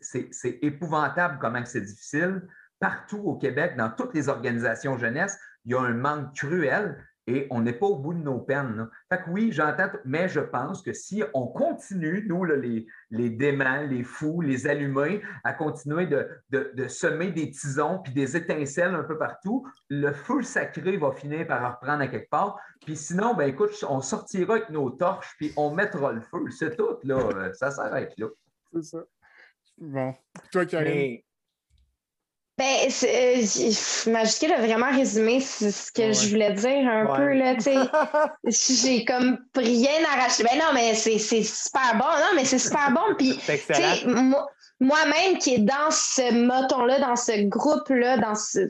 C'est 0.01 0.59
épouvantable 0.63 1.39
comment 1.41 1.65
c'est 1.65 1.81
difficile. 1.81 2.47
Partout 2.79 3.19
au 3.19 3.37
Québec, 3.37 3.77
dans 3.77 3.91
toutes 3.91 4.15
les 4.15 4.29
organisations 4.29 4.97
jeunesse, 4.97 5.39
il 5.65 5.73
y 5.73 5.75
a 5.75 5.81
un 5.81 5.93
manque 5.93 6.35
cruel 6.35 6.97
et 7.27 7.47
on 7.51 7.61
n'est 7.61 7.73
pas 7.73 7.87
au 7.87 7.97
bout 7.97 8.15
de 8.15 8.23
nos 8.23 8.39
peines. 8.39 8.89
Fait 9.09 9.23
que 9.23 9.31
oui, 9.31 9.53
j'entends, 9.53 9.91
mais 10.05 10.29
je 10.29 10.41
pense 10.41 10.83
que 10.83 10.93
si 10.93 11.23
on 11.35 11.47
continue, 11.47 12.27
nous, 12.29 12.45
les, 12.45 12.87
les 13.11 13.31
déments, 13.31 13.83
les 13.83 14.03
fous, 14.03 14.41
les 14.41 14.67
allumés, 14.67 15.23
à 15.45 15.53
continuer 15.53 16.07
de, 16.07 16.89
semer 16.89 17.31
des 17.31 17.51
tisons 17.51 18.01
puis 18.03 18.13
des 18.13 18.37
étincelles 18.37 18.95
un 18.95 19.05
peu 19.05 19.17
partout, 19.17 19.67
le 19.89 20.13
feu 20.13 20.43
sacré 20.43 20.97
va 20.97 21.13
finir 21.13 21.47
par 21.47 21.75
reprendre 21.75 22.03
à 22.03 22.09
quelque 22.09 22.31
part. 22.31 22.59
Puis 22.85 22.97
sinon, 22.97 23.35
ben 23.35 23.49
écoute, 23.49 23.73
on 23.89 24.01
sortira 24.01 24.55
avec 24.55 24.71
nos 24.71 24.91
torches 24.91 25.35
puis 25.39 25.53
on 25.57 25.73
mettra 25.73 26.13
le 26.13 26.21
feu. 26.21 26.45
C'est 26.51 26.77
tout, 26.77 26.97
là. 27.05 27.53
Ça 27.53 27.71
s'arrête 27.71 28.13
là. 28.19 28.27
C'est 28.73 28.83
ça. 28.83 28.99
Bon. 29.81 30.15
Toi, 30.53 30.67
Karine? 30.67 31.19
Ben, 32.59 32.91
euh, 33.05 34.11
Majuscule 34.11 34.53
a 34.53 34.61
vraiment 34.61 34.91
résumé 34.91 35.41
ce 35.41 35.91
que 35.93 36.13
je 36.13 36.29
voulais 36.29 36.53
dire 36.53 36.87
un 36.87 37.07
peu. 37.17 37.33
Là, 37.33 37.57
j'ai 38.45 39.07
comme 39.07 39.39
rien 39.57 40.05
arraché. 40.13 40.43
Ben 40.43 40.59
non, 40.59 40.75
mais 40.75 40.95
c'est 40.95 41.19
super 41.19 41.95
bon. 41.95 42.05
Non, 42.05 42.37
mais 42.37 42.45
c'est 42.45 42.59
super 42.59 42.93
bon. 42.93 43.15
Puis, 43.17 43.41
moi-même 44.79 45.39
qui 45.39 45.55
est 45.55 45.59
dans 45.61 45.91
ce 45.91 46.35
moton-là, 46.35 47.01
dans 47.01 47.17
ce 47.17 47.49
groupe-là, 47.49 48.19
dans 48.19 48.35
ce, 48.35 48.69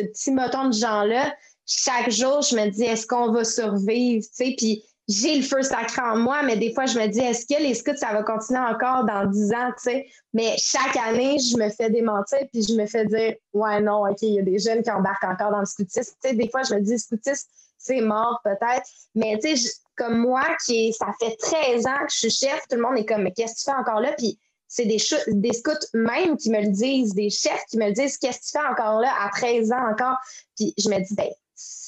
petit 0.00 0.30
moton 0.30 0.68
de 0.68 0.74
gens-là, 0.74 1.34
chaque 1.66 2.10
jour, 2.10 2.40
je 2.40 2.56
me 2.56 2.70
dis, 2.70 2.84
est-ce 2.84 3.06
qu'on 3.06 3.30
va 3.30 3.44
survivre? 3.44 4.24
Puis, 4.38 4.82
j'ai 5.08 5.36
le 5.36 5.42
feu 5.42 5.62
sacré 5.62 6.02
en 6.02 6.16
moi, 6.16 6.42
mais 6.42 6.56
des 6.56 6.72
fois, 6.72 6.86
je 6.86 6.98
me 6.98 7.06
dis, 7.08 7.20
est-ce 7.20 7.44
que 7.46 7.60
les 7.60 7.74
scouts, 7.74 7.96
ça 7.96 8.12
va 8.12 8.22
continuer 8.22 8.60
encore 8.60 9.04
dans 9.04 9.26
10 9.26 9.52
ans, 9.52 9.70
tu 9.76 9.90
sais? 9.90 10.06
Mais 10.32 10.54
chaque 10.56 10.96
année, 10.96 11.38
je 11.38 11.56
me 11.56 11.68
fais 11.70 11.90
démentir, 11.90 12.38
puis 12.52 12.62
je 12.62 12.74
me 12.74 12.86
fais 12.86 13.04
dire, 13.06 13.34
ouais, 13.52 13.80
non, 13.80 14.08
OK, 14.08 14.22
il 14.22 14.34
y 14.34 14.38
a 14.38 14.42
des 14.42 14.58
jeunes 14.58 14.82
qui 14.82 14.90
embarquent 14.90 15.24
encore 15.24 15.50
dans 15.50 15.60
le 15.60 15.66
scoutisme. 15.66 16.12
Tu 16.22 16.28
sais, 16.28 16.34
des 16.34 16.48
fois, 16.48 16.62
je 16.62 16.74
me 16.74 16.80
dis, 16.80 16.98
scoutisme, 16.98 17.48
c'est 17.76 18.00
mort 18.00 18.40
peut-être. 18.44 18.88
Mais 19.14 19.38
tu 19.42 19.56
sais, 19.56 19.70
comme 19.96 20.18
moi, 20.18 20.44
qui 20.64 20.92
ça 20.92 21.06
fait 21.18 21.36
13 21.36 21.86
ans 21.86 22.06
que 22.06 22.12
je 22.12 22.18
suis 22.18 22.30
chef, 22.30 22.60
tout 22.68 22.76
le 22.76 22.82
monde 22.82 22.98
est 22.98 23.04
comme, 23.04 23.22
mais 23.22 23.32
qu'est-ce 23.32 23.54
que 23.54 23.58
tu 23.58 23.64
fais 23.64 23.80
encore 23.80 24.00
là? 24.00 24.12
Puis 24.16 24.38
c'est 24.68 24.84
des, 24.84 24.98
des 25.28 25.52
scouts 25.52 25.72
même 25.94 26.36
qui 26.36 26.50
me 26.50 26.60
le 26.60 26.68
disent, 26.68 27.14
des 27.14 27.30
chefs 27.30 27.64
qui 27.68 27.76
me 27.78 27.86
le 27.86 27.92
disent, 27.92 28.16
qu'est-ce 28.18 28.38
que 28.38 28.44
tu 28.44 28.50
fais 28.52 28.70
encore 28.70 29.00
là 29.00 29.12
à 29.20 29.30
13 29.30 29.72
ans 29.72 29.90
encore? 29.90 30.16
Puis 30.56 30.72
je 30.78 30.88
me 30.88 30.98
dis, 31.00 31.14
ben, 31.14 31.28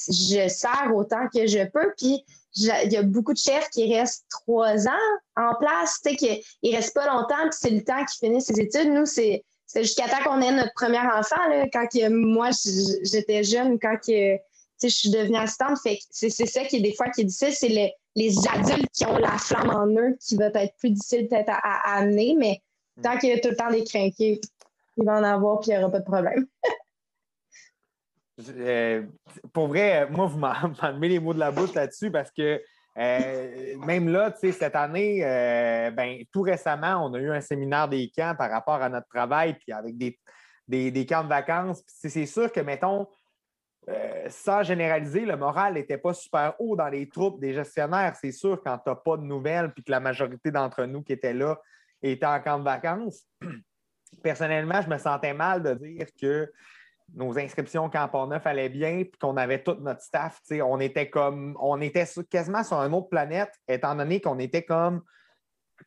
je 0.08 0.48
sers 0.48 0.92
autant 0.94 1.28
que 1.32 1.46
je 1.46 1.64
peux. 1.70 1.92
Puis 1.96 2.24
il 2.56 2.92
y 2.92 2.96
a 2.96 3.02
beaucoup 3.02 3.32
de 3.32 3.38
chefs 3.38 3.68
qui 3.70 3.94
restent 3.94 4.26
trois 4.28 4.86
ans 4.86 5.08
en 5.36 5.54
place, 5.54 5.98
tu 6.04 6.10
sais, 6.10 6.16
qu'ils 6.16 6.70
ne 6.70 6.76
restent 6.76 6.94
pas 6.94 7.06
longtemps, 7.06 7.42
puis 7.42 7.58
c'est 7.58 7.70
le 7.70 7.82
temps 7.82 8.04
qu'ils 8.04 8.28
finissent 8.28 8.46
ses 8.46 8.60
études. 8.60 8.92
Nous, 8.92 9.06
c'est 9.06 9.44
jusqu'à 9.74 10.08
temps 10.08 10.22
qu'on 10.24 10.40
ait 10.40 10.52
notre 10.52 10.74
premier 10.74 10.98
enfant, 10.98 11.48
là, 11.48 11.66
quand 11.72 11.86
moi, 12.10 12.50
j'étais 13.04 13.42
jeune, 13.42 13.78
quand 13.78 13.96
que, 13.96 14.36
je 14.82 14.88
suis 14.88 15.10
devenue 15.10 15.36
assistante. 15.36 15.78
Fait 15.80 15.98
c'est 16.10 16.30
ça 16.30 16.64
qui 16.64 16.76
est 16.76 16.80
des 16.80 16.94
fois 16.94 17.08
qui 17.10 17.20
est 17.20 17.24
difficile, 17.24 17.54
c'est 17.54 17.68
les, 17.68 17.94
les, 18.16 18.34
adultes 18.48 18.90
qui 18.92 19.06
ont 19.06 19.16
la 19.16 19.38
flamme 19.38 19.70
en 19.70 19.86
eux 19.86 20.16
qui 20.20 20.36
va 20.36 20.46
être 20.46 20.76
plus 20.76 20.90
difficile 20.90 21.28
peut-être 21.28 21.50
à, 21.50 21.98
amener, 21.98 22.34
mais 22.36 22.60
tant 23.00 23.16
qu'il 23.16 23.28
y 23.28 23.32
a 23.32 23.38
tout 23.38 23.50
le 23.50 23.56
temps 23.56 23.70
des 23.70 23.84
crinqués, 23.84 24.40
il 24.96 25.04
va 25.04 25.20
en 25.20 25.22
avoir 25.22 25.60
puis 25.60 25.70
il 25.70 25.74
n'y 25.74 25.84
aura 25.84 25.92
pas 25.92 26.00
de 26.00 26.04
problème. 26.04 26.46
Euh, 28.40 29.04
pour 29.52 29.68
vrai, 29.68 30.08
moi, 30.10 30.26
vous 30.26 30.38
m'enlevez 30.38 31.08
les 31.08 31.20
mots 31.20 31.34
de 31.34 31.38
la 31.38 31.50
bouche 31.50 31.74
là-dessus 31.74 32.10
parce 32.10 32.30
que 32.30 32.62
euh, 32.98 33.76
même 33.78 34.08
là, 34.08 34.34
cette 34.36 34.76
année, 34.76 35.24
euh, 35.24 35.90
ben, 35.90 36.22
tout 36.32 36.42
récemment, 36.42 37.06
on 37.06 37.14
a 37.14 37.18
eu 37.18 37.30
un 37.30 37.40
séminaire 37.40 37.88
des 37.88 38.10
camps 38.14 38.34
par 38.36 38.50
rapport 38.50 38.82
à 38.82 38.88
notre 38.88 39.08
travail, 39.08 39.54
puis 39.54 39.72
avec 39.72 39.96
des, 39.96 40.18
des, 40.68 41.06
camps 41.06 41.24
de 41.24 41.28
vacances. 41.28 41.82
C'est 41.86 42.26
sûr 42.26 42.52
que, 42.52 42.60
mettons, 42.60 43.06
sans 44.28 44.62
généraliser, 44.62 45.24
le 45.24 45.36
moral 45.36 45.74
n'était 45.74 45.98
pas 45.98 46.12
super 46.12 46.54
haut 46.58 46.76
dans 46.76 46.88
les 46.88 47.08
troupes 47.08 47.40
des 47.40 47.54
gestionnaires. 47.54 48.14
C'est 48.20 48.32
sûr, 48.32 48.62
quand 48.62 48.78
tu 48.78 48.90
n'as 48.90 48.96
pas 48.96 49.16
de 49.16 49.22
nouvelles, 49.22 49.72
puis 49.72 49.82
que 49.82 49.90
la 49.90 50.00
majorité 50.00 50.50
d'entre 50.50 50.84
nous 50.84 51.02
qui 51.02 51.14
étaient 51.14 51.34
là 51.34 51.58
étaient 52.02 52.26
en 52.26 52.40
camp 52.40 52.58
de 52.58 52.64
vacances. 52.64 53.26
Personnellement, 54.22 54.82
je 54.82 54.88
me 54.88 54.98
sentais 54.98 55.32
mal 55.32 55.62
de 55.62 55.74
dire 55.74 56.06
que 56.20 56.52
nos 57.14 57.38
inscriptions 57.38 57.88
Camp 57.90 58.26
Neuf 58.28 58.46
allaient 58.46 58.68
bien, 58.68 59.04
puis 59.04 59.18
qu'on 59.20 59.36
avait 59.36 59.62
tout 59.62 59.76
notre 59.80 60.02
staff. 60.02 60.40
On 60.50 60.80
était 60.80 61.10
comme, 61.10 61.56
on 61.60 61.80
était 61.80 62.06
quasiment 62.30 62.62
sur 62.62 62.78
une 62.78 62.94
autre 62.94 63.08
planète, 63.08 63.52
étant 63.68 63.94
donné 63.94 64.20
qu'on 64.20 64.38
était 64.38 64.62
comme 64.62 65.02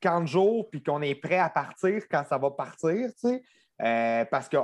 40 0.02 0.28
jours, 0.28 0.70
puis 0.70 0.84
qu'on 0.84 1.02
est 1.02 1.16
prêt 1.16 1.38
à 1.38 1.50
partir 1.50 2.04
quand 2.10 2.24
ça 2.28 2.38
va 2.38 2.52
partir. 2.52 3.10
Euh, 3.82 4.26
parce 4.26 4.50
que, 4.50 4.58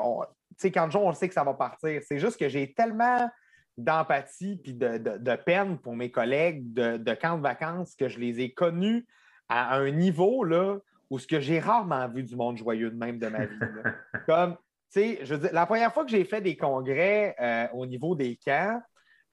sais, 0.57 0.71
40 0.71 0.91
jours, 0.91 1.03
on 1.03 1.13
sait 1.13 1.27
que 1.27 1.33
ça 1.33 1.43
va 1.43 1.53
partir. 1.53 2.01
C'est 2.07 2.19
juste 2.19 2.39
que 2.39 2.49
j'ai 2.49 2.73
tellement 2.73 3.29
d'empathie 3.77 4.57
puis 4.57 4.73
de, 4.73 5.35
peine 5.37 5.79
pour 5.79 5.95
mes 5.95 6.11
collègues 6.11 6.73
de, 6.73 6.97
de 6.97 7.13
camp 7.13 7.37
de 7.37 7.41
vacances 7.41 7.95
que 7.95 8.07
je 8.07 8.19
les 8.19 8.41
ai 8.41 8.53
connus 8.53 9.07
à 9.49 9.75
un 9.75 9.91
niveau 9.91 10.43
là, 10.43 10.77
où 11.09 11.19
ce 11.19 11.27
que 11.27 11.39
j'ai 11.39 11.59
rarement 11.59 12.07
vu 12.07 12.23
du 12.23 12.35
monde 12.35 12.57
joyeux 12.57 12.89
de 12.89 12.95
même 12.95 13.17
de 13.17 13.27
ma 13.27 13.45
vie. 13.45 13.59
Comme 14.27 14.57
je 14.95 15.53
la 15.53 15.65
première 15.65 15.93
fois 15.93 16.03
que 16.03 16.11
j'ai 16.11 16.25
fait 16.25 16.41
des 16.41 16.55
congrès 16.55 17.35
euh, 17.39 17.67
au 17.73 17.85
niveau 17.85 18.15
des 18.15 18.37
camps, 18.43 18.79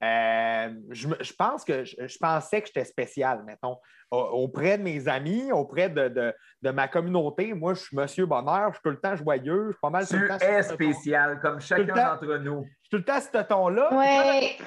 euh, 0.01 0.69
je, 0.91 1.33
pense 1.33 1.65
que 1.65 1.83
je, 1.83 2.17
pensais 2.19 2.61
que 2.61 2.67
j'étais 2.67 2.85
spécial, 2.85 3.43
mettons, 3.45 3.77
auprès 4.09 4.77
de 4.77 4.83
mes 4.83 5.09
amis, 5.09 5.51
auprès 5.51 5.89
de, 5.89 6.33
ma 6.63 6.87
communauté. 6.87 7.53
Moi, 7.53 7.73
je 7.73 7.81
suis 7.81 7.97
Monsieur 7.97 8.25
Bonheur, 8.25 8.69
je 8.69 8.75
suis 8.75 8.83
tout 8.83 8.89
le 8.91 8.99
temps 8.99 9.17
joyeux, 9.17 9.65
je 9.67 9.71
suis 9.71 9.81
pas 9.81 9.89
mal 9.89 10.07
tout 10.07 10.15
le 10.15 10.27
temps. 10.29 10.37
Tu 10.37 10.45
es 10.45 10.63
spécial, 10.63 11.39
comme 11.41 11.59
chacun 11.59 11.93
d'entre 11.93 12.37
nous. 12.37 12.63
Je 12.63 12.69
suis 12.69 12.89
tout 12.91 12.97
le 12.97 13.03
temps 13.03 13.19
ce 13.19 13.43
ton-là. 13.43 13.93
Ouais. 13.93 14.57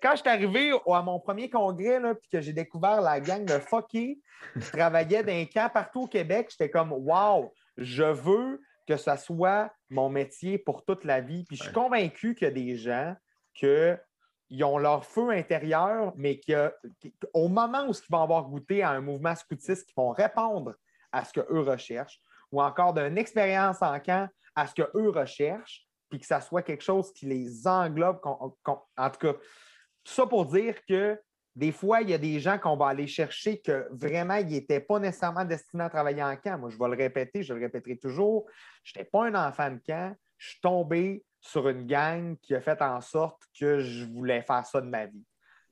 Quand, 0.00 0.12
je 0.12 0.20
suis 0.20 0.28
arrivé 0.28 0.72
à 0.90 1.02
mon 1.02 1.20
premier 1.20 1.50
congrès, 1.50 2.00
puis 2.14 2.30
que 2.32 2.40
j'ai 2.40 2.54
découvert 2.54 3.02
la 3.02 3.20
gang 3.20 3.44
de 3.44 3.58
fucky, 3.58 4.22
je 4.56 4.70
travaillais 4.70 5.22
dans 5.22 5.34
un 5.34 5.44
camp 5.44 5.68
partout 5.70 6.02
au 6.02 6.06
Québec, 6.06 6.48
j'étais 6.50 6.70
comme, 6.70 6.92
wow, 6.92 7.52
je 7.76 8.04
veux 8.04 8.58
que 8.88 8.96
ce 8.96 9.14
soit 9.16 9.70
mon 9.90 10.08
métier 10.08 10.56
pour 10.56 10.82
toute 10.82 11.04
la 11.04 11.20
vie. 11.20 11.44
Puis 11.44 11.58
je 11.58 11.64
suis 11.64 11.72
convaincu 11.74 12.34
qu'il 12.34 12.46
y 12.46 12.50
a 12.50 12.54
des 12.54 12.74
gens 12.74 13.14
qui 13.52 14.64
ont 14.64 14.78
leur 14.78 15.04
feu 15.04 15.28
intérieur, 15.28 16.14
mais 16.16 16.40
qu'au 16.40 17.48
moment 17.48 17.86
où 17.86 17.92
ils 17.92 18.10
vont 18.10 18.22
avoir 18.22 18.48
goûté 18.48 18.82
à 18.82 18.92
un 18.92 19.02
mouvement 19.02 19.34
scoutiste, 19.34 19.86
qui 19.88 19.92
vont 19.94 20.08
répondre 20.08 20.74
à 21.12 21.22
ce 21.26 21.34
qu'eux 21.34 21.60
recherchent, 21.60 22.18
ou 22.50 22.62
encore 22.62 22.94
d'une 22.94 23.18
expérience 23.18 23.82
en 23.82 24.00
camp 24.00 24.26
à 24.54 24.66
ce 24.66 24.74
qu'eux 24.74 25.10
recherchent, 25.10 25.86
puis 26.08 26.18
que 26.18 26.26
ça 26.26 26.40
soit 26.40 26.62
quelque 26.62 26.82
chose 26.82 27.12
qui 27.12 27.26
les 27.26 27.68
englobe. 27.68 28.20
en 28.24 28.48
tout 28.48 29.18
cas, 29.18 29.34
tout 29.34 30.14
ça 30.14 30.26
pour 30.26 30.46
dire 30.46 30.76
que 30.86 31.20
des 31.58 31.72
fois, 31.72 32.02
il 32.02 32.10
y 32.10 32.14
a 32.14 32.18
des 32.18 32.38
gens 32.38 32.56
qu'on 32.56 32.76
va 32.76 32.86
aller 32.86 33.08
chercher 33.08 33.60
que 33.60 33.88
vraiment, 33.90 34.36
ils 34.36 34.46
n'étaient 34.46 34.78
pas 34.78 35.00
nécessairement 35.00 35.44
destinés 35.44 35.82
à 35.82 35.90
travailler 35.90 36.22
en 36.22 36.36
camp. 36.36 36.56
Moi, 36.56 36.70
je 36.70 36.78
vais 36.78 36.88
le 36.88 36.96
répéter, 36.96 37.42
je 37.42 37.52
le 37.52 37.60
répéterai 37.60 37.96
toujours. 37.96 38.46
Je 38.84 38.92
n'étais 38.96 39.10
pas 39.10 39.26
un 39.26 39.34
enfant 39.34 39.72
de 39.72 39.80
camp. 39.84 40.14
Je 40.36 40.50
suis 40.50 40.60
tombé 40.60 41.24
sur 41.40 41.68
une 41.68 41.84
gang 41.84 42.36
qui 42.40 42.54
a 42.54 42.60
fait 42.60 42.80
en 42.80 43.00
sorte 43.00 43.42
que 43.58 43.80
je 43.80 44.04
voulais 44.04 44.42
faire 44.42 44.64
ça 44.66 44.80
de 44.80 44.86
ma 44.86 45.06
vie. 45.06 45.24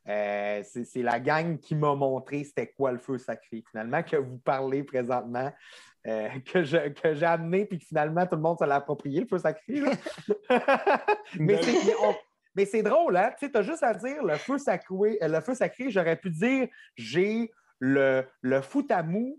Euh, 0.09 0.65
c'est 0.65 1.03
la 1.03 1.21
gang 1.21 1.57
qui 1.61 1.77
m'a 1.77 1.95
montré 1.95 2.43
c'était 2.43 2.73
quoi 2.73 2.91
le 2.91 2.99
feu 2.99 3.19
sacré, 3.19 3.63
finalement, 3.71 4.03
que 4.03 4.17
vous 4.17 4.39
parlez 4.39 4.83
présentement, 4.83 5.53
euh, 6.09 6.29
que 6.53 6.65
j'ai 6.65 7.27
amené, 7.27 7.65
puis 7.65 7.79
que 7.79 7.85
finalement 7.85 8.27
tout 8.27 8.35
le 8.35 8.43
monde 8.43 8.59
s'est 8.59 8.69
approprié, 8.69 9.21
le 9.21 9.27
feu 9.29 9.39
sacré. 9.39 9.83
Mais 11.39 11.61
mais 12.57 12.65
c'est 12.65 12.83
drôle, 12.83 13.17
hein? 13.17 13.33
Tu 13.39 13.51
as 13.53 13.63
juste 13.63 13.83
à 13.83 13.93
dire 13.93 14.25
le 14.25 14.37
feu 14.37 14.57
sacré, 14.57 15.19
euh, 15.23 15.29
le 15.29 15.41
feu 15.41 15.55
sacré, 15.55 15.91
j'aurais 15.91 16.17
pu 16.17 16.31
dire 16.31 16.69
j'ai 16.97 17.53
le, 17.79 18.25
le 18.41 18.63
foot 18.63 18.91
à 18.91 19.03
mou. 19.03 19.39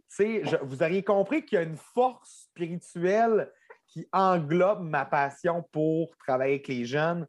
vous 0.61 0.83
auriez 0.83 1.03
compris 1.03 1.43
qu'il 1.43 1.57
y 1.57 1.59
a 1.59 1.63
une 1.63 1.77
force 1.77 2.47
spirituelle 2.51 3.51
qui 3.87 4.07
englobe 4.11 4.83
ma 4.83 5.05
passion 5.05 5.63
pour 5.71 6.15
travailler 6.17 6.55
avec 6.55 6.67
les 6.67 6.85
jeunes, 6.85 7.25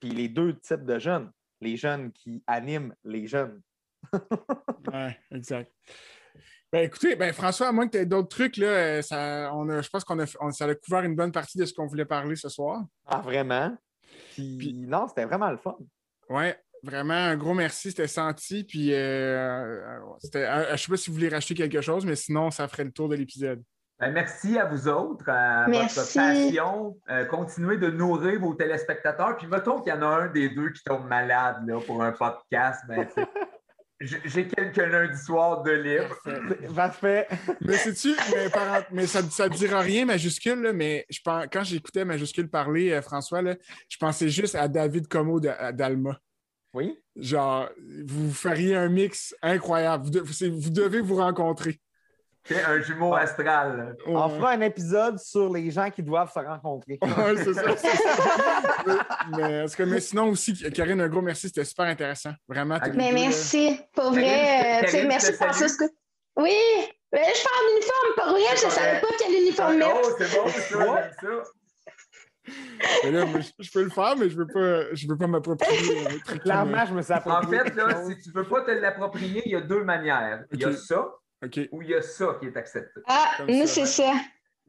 puis 0.00 0.10
les 0.10 0.28
deux 0.28 0.58
types 0.58 0.84
de 0.84 0.98
jeunes. 0.98 1.30
Les 1.60 1.76
jeunes 1.76 2.10
qui 2.12 2.42
animent 2.46 2.94
les 3.04 3.26
jeunes. 3.26 3.60
oui, 4.12 5.10
exact. 5.30 5.70
Ben, 6.72 6.84
écoutez, 6.84 7.16
ben, 7.16 7.32
François, 7.32 7.68
à 7.68 7.72
moins 7.72 7.86
que 7.86 7.92
tu 7.92 7.98
aies 7.98 8.06
d'autres 8.06 8.28
trucs, 8.28 8.56
là, 8.56 8.66
euh, 8.66 9.02
ça, 9.02 9.50
on 9.54 9.68
a, 9.68 9.82
je 9.82 9.90
pense 9.90 10.04
qu'on 10.04 10.18
a, 10.20 10.26
ça 10.26 10.64
a 10.64 10.74
couvert 10.74 11.02
une 11.02 11.16
bonne 11.16 11.32
partie 11.32 11.58
de 11.58 11.64
ce 11.64 11.74
qu'on 11.74 11.86
voulait 11.86 12.04
parler 12.04 12.34
ce 12.34 12.48
soir. 12.48 12.84
Ah, 13.06 13.20
vraiment? 13.20 13.76
Puis, 14.34 14.84
non, 14.86 15.06
c'était 15.08 15.24
vraiment 15.24 15.50
le 15.50 15.56
fun. 15.56 15.76
Oui, 16.28 16.52
vraiment, 16.82 17.14
un 17.14 17.36
gros 17.36 17.54
merci, 17.54 17.90
c'était 17.90 18.06
senti. 18.06 18.64
Puis, 18.64 18.94
euh, 18.94 19.98
c'était, 20.18 20.46
euh, 20.46 20.66
je 20.68 20.72
ne 20.72 20.76
sais 20.76 20.90
pas 20.90 20.96
si 20.96 21.10
vous 21.10 21.16
voulez 21.16 21.28
racheter 21.28 21.54
quelque 21.54 21.80
chose, 21.80 22.06
mais 22.06 22.16
sinon, 22.16 22.50
ça 22.50 22.68
ferait 22.68 22.84
le 22.84 22.92
tour 22.92 23.08
de 23.08 23.16
l'épisode. 23.16 23.62
Ben, 23.98 24.12
merci 24.12 24.58
à 24.58 24.64
vous 24.64 24.88
autres, 24.88 25.28
à 25.28 25.66
votre 25.66 25.94
passion. 25.94 26.96
Euh, 27.10 27.26
continuez 27.26 27.76
de 27.76 27.90
nourrir 27.90 28.40
vos 28.40 28.54
téléspectateurs. 28.54 29.36
Puis, 29.36 29.46
mettons 29.46 29.82
qu'il 29.82 29.92
y 29.92 29.96
en 29.96 30.02
a 30.02 30.06
un 30.06 30.26
des 30.28 30.48
deux 30.48 30.70
qui 30.70 30.82
tombe 30.82 31.06
malade 31.06 31.56
là, 31.66 31.80
pour 31.86 32.02
un 32.02 32.12
podcast. 32.12 32.82
Ben, 32.88 33.06
J'ai 34.00 34.48
quelques 34.48 34.76
lundis 34.76 35.22
soirs 35.22 35.62
de 35.62 35.72
libre. 35.72 36.16
Parfait. 36.74 37.28
mais 37.60 37.76
sais-tu, 37.76 38.14
mais, 38.34 38.48
mais, 38.92 39.06
ça 39.06 39.20
ne 39.22 39.54
dira 39.54 39.80
rien, 39.80 40.06
majuscule, 40.06 40.72
mais 40.74 41.04
je 41.10 41.20
pense, 41.22 41.46
quand 41.52 41.64
j'écoutais 41.64 42.06
majuscule 42.06 42.48
parler, 42.48 42.92
euh, 42.92 43.02
François, 43.02 43.42
là, 43.42 43.56
je 43.88 43.98
pensais 43.98 44.30
juste 44.30 44.54
à 44.54 44.68
David 44.68 45.06
Como 45.06 45.38
d'Alma. 45.38 46.18
Oui. 46.72 46.98
Genre, 47.16 47.68
vous 48.06 48.32
feriez 48.32 48.74
un 48.74 48.88
mix 48.88 49.34
incroyable. 49.42 50.08
vous 50.08 50.70
devez 50.70 51.00
vous 51.00 51.16
rencontrer 51.16 51.78
un 52.66 52.80
jumeau 52.80 53.14
astral. 53.14 53.96
On 54.06 54.28
fera 54.28 54.50
un 54.50 54.60
épisode 54.60 55.18
sur 55.18 55.52
les 55.52 55.70
gens 55.70 55.90
qui 55.90 56.02
doivent 56.02 56.32
se 56.32 56.38
rencontrer. 56.38 56.98
oui, 57.02 57.36
c'est 57.36 57.54
ça. 57.54 57.62
mais, 59.36 59.66
mais, 59.86 60.00
sinon 60.00 60.30
aussi, 60.30 60.54
Karine, 60.72 61.00
un 61.00 61.08
gros 61.08 61.22
merci. 61.22 61.48
C'était 61.48 61.64
super 61.64 61.86
intéressant. 61.86 62.32
Vraiment. 62.48 62.78
Mais 62.94 63.12
merci. 63.12 63.78
Pour 63.94 64.10
vrai. 64.12 64.84
Euh, 64.84 65.04
merci 65.06 65.32
Francisco. 65.34 65.84
Oui. 66.36 66.56
Mais 67.12 67.24
je 67.34 67.40
fais 67.40 67.48
en 67.48 67.72
uniforme. 67.74 68.14
Pour 68.16 68.30
vrai, 68.32 68.56
je 68.56 68.66
ne 68.66 68.70
savais 68.70 69.00
pas 69.00 69.08
quel 69.18 69.32
uniforme 69.32 69.78
mettre. 69.78 70.00
Oh, 70.02 70.08
c'est 70.18 70.36
bon, 70.36 70.44
c'est 70.46 71.26
ça. 71.26 71.42
Mais 73.04 73.10
là, 73.10 73.26
je, 73.58 73.70
peux 73.70 73.82
le 73.82 73.90
faire, 73.90 74.16
mais 74.16 74.28
je 74.28 74.34
ne 74.34 74.40
veux 74.40 74.46
pas, 74.46 74.94
je 74.94 75.08
veux 75.08 75.16
pas 75.16 75.26
m'approprier. 75.26 76.20
Clairement, 76.42 76.84
je 76.86 76.94
me 76.94 77.02
suis 77.02 77.12
approprié. 77.12 77.60
En 77.60 77.64
fait, 77.64 77.74
là, 77.74 78.04
si 78.06 78.18
tu 78.18 78.28
ne 78.30 78.34
veux 78.34 78.48
pas 78.48 78.62
te 78.62 78.70
l'approprier, 78.70 79.42
il 79.44 79.52
y 79.52 79.56
a 79.56 79.60
deux 79.60 79.84
manières. 79.84 80.44
Il 80.52 80.60
y 80.60 80.64
a 80.64 80.72
ça, 80.72 81.06
où 81.72 81.82
il 81.82 81.88
y 81.88 81.94
a 81.94 82.02
ça 82.02 82.36
qui 82.40 82.46
est 82.46 82.56
accepté. 82.56 83.00
Ah, 83.06 83.30
nous, 83.48 83.66
c'est 83.66 83.86
ça. 83.86 84.12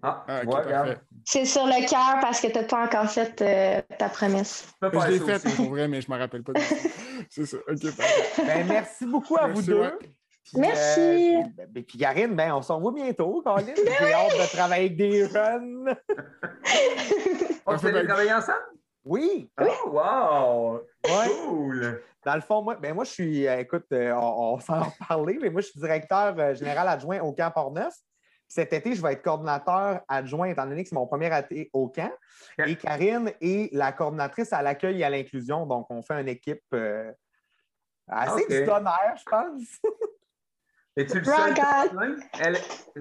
Ah, 0.03 0.26
ah 0.27 0.85
C'est 1.26 1.45
sur 1.45 1.65
le 1.65 1.88
cœur 1.88 2.19
parce 2.22 2.41
que 2.41 2.48
tu 2.48 2.57
n'as 2.57 2.64
pas 2.64 2.85
encore 2.85 3.10
fait 3.10 3.39
euh, 3.41 3.81
ta 3.98 4.10
promesse. 4.10 4.68
Je, 4.81 5.10
l'ai 5.10 5.19
fait 5.19 5.56
pour 5.56 5.69
vrai, 5.69 5.88
mais 5.88 6.02
je 6.02 6.10
ne 6.10 6.15
me 6.15 6.19
rappelle 6.19 6.43
pas. 6.43 6.53
c'est 7.30 7.45
ça. 7.45 7.57
OK, 7.57 7.81
ben, 8.38 8.68
merci 8.68 9.06
beaucoup 9.06 9.38
à 9.38 9.48
vous 9.48 9.61
deux. 9.61 9.99
merci. 10.56 11.35
Euh, 11.35 11.65
ben, 11.69 11.84
puis, 11.84 11.99
Karine, 11.99 12.35
ben, 12.35 12.52
on 12.53 12.64
s'en 12.64 12.80
voit 12.80 12.93
bientôt, 12.93 13.41
Caroline. 13.43 13.76
Ben 13.76 13.93
J'ai 13.99 14.14
hâte 14.14 14.31
de 14.31 14.56
travailler 14.56 14.85
avec 14.85 14.98
des 14.98 15.30
jeunes. 15.30 15.95
on 17.68 17.76
va 17.76 18.03
travailler 18.03 18.34
ensemble? 18.34 18.57
Oui. 19.03 19.52
Oh, 19.60 19.89
wow! 19.89 20.81
Ouais. 21.06 21.27
Cool! 21.48 22.02
Dans 22.26 22.35
le 22.35 22.41
fond, 22.41 22.61
moi, 22.61 22.76
ben 22.76 22.93
moi 22.93 23.03
je 23.03 23.11
suis, 23.11 23.48
euh, 23.48 23.60
écoute, 23.60 23.85
euh, 23.93 24.14
on, 24.14 24.53
on 24.56 24.60
s'en 24.60 24.73
a 24.81 24.93
parlé, 25.07 25.38
mais 25.41 25.49
moi, 25.49 25.61
je 25.61 25.68
suis 25.68 25.80
directeur 25.80 26.35
euh, 26.38 26.53
général 26.53 26.88
adjoint 26.88 27.19
au 27.22 27.34
camp 27.34 27.52
Port-Neuf. 27.52 27.93
Cet 28.48 28.73
été, 28.73 28.93
je 28.93 29.02
vais 29.02 29.14
être 29.14 29.22
coordonnateur 29.23 30.02
adjoint, 30.10 30.48
étant 30.49 30.65
donné 30.68 30.84
que 30.84 30.89
c'est 30.89 30.95
mon 30.95 31.07
premier 31.07 31.35
été 31.39 31.69
au 31.72 31.88
camp. 31.88 32.11
Et 32.57 32.76
Karine 32.76 33.31
est 33.39 33.73
la 33.73 33.93
coordonnatrice 33.93 34.52
à 34.52 34.61
l'accueil 34.61 34.99
et 34.99 35.03
à 35.06 35.10
l'inclusion. 35.10 35.65
Donc, 35.65 35.88
on 35.89 36.02
fait 36.02 36.19
une 36.19 36.27
équipe 36.27 36.61
euh, 36.73 37.11
assez 38.10 38.43
Ok. 38.43 38.49
du 38.49 38.65
tonnerre, 38.65 39.15
je 39.18 39.23
pense. 39.23 39.64
Es-tu 40.98 41.22
le 41.22 41.31
Rock 41.31 41.39
seul 41.39 41.53
temps 41.53 41.89
plein? 41.91 42.15
Elle, 42.41 42.57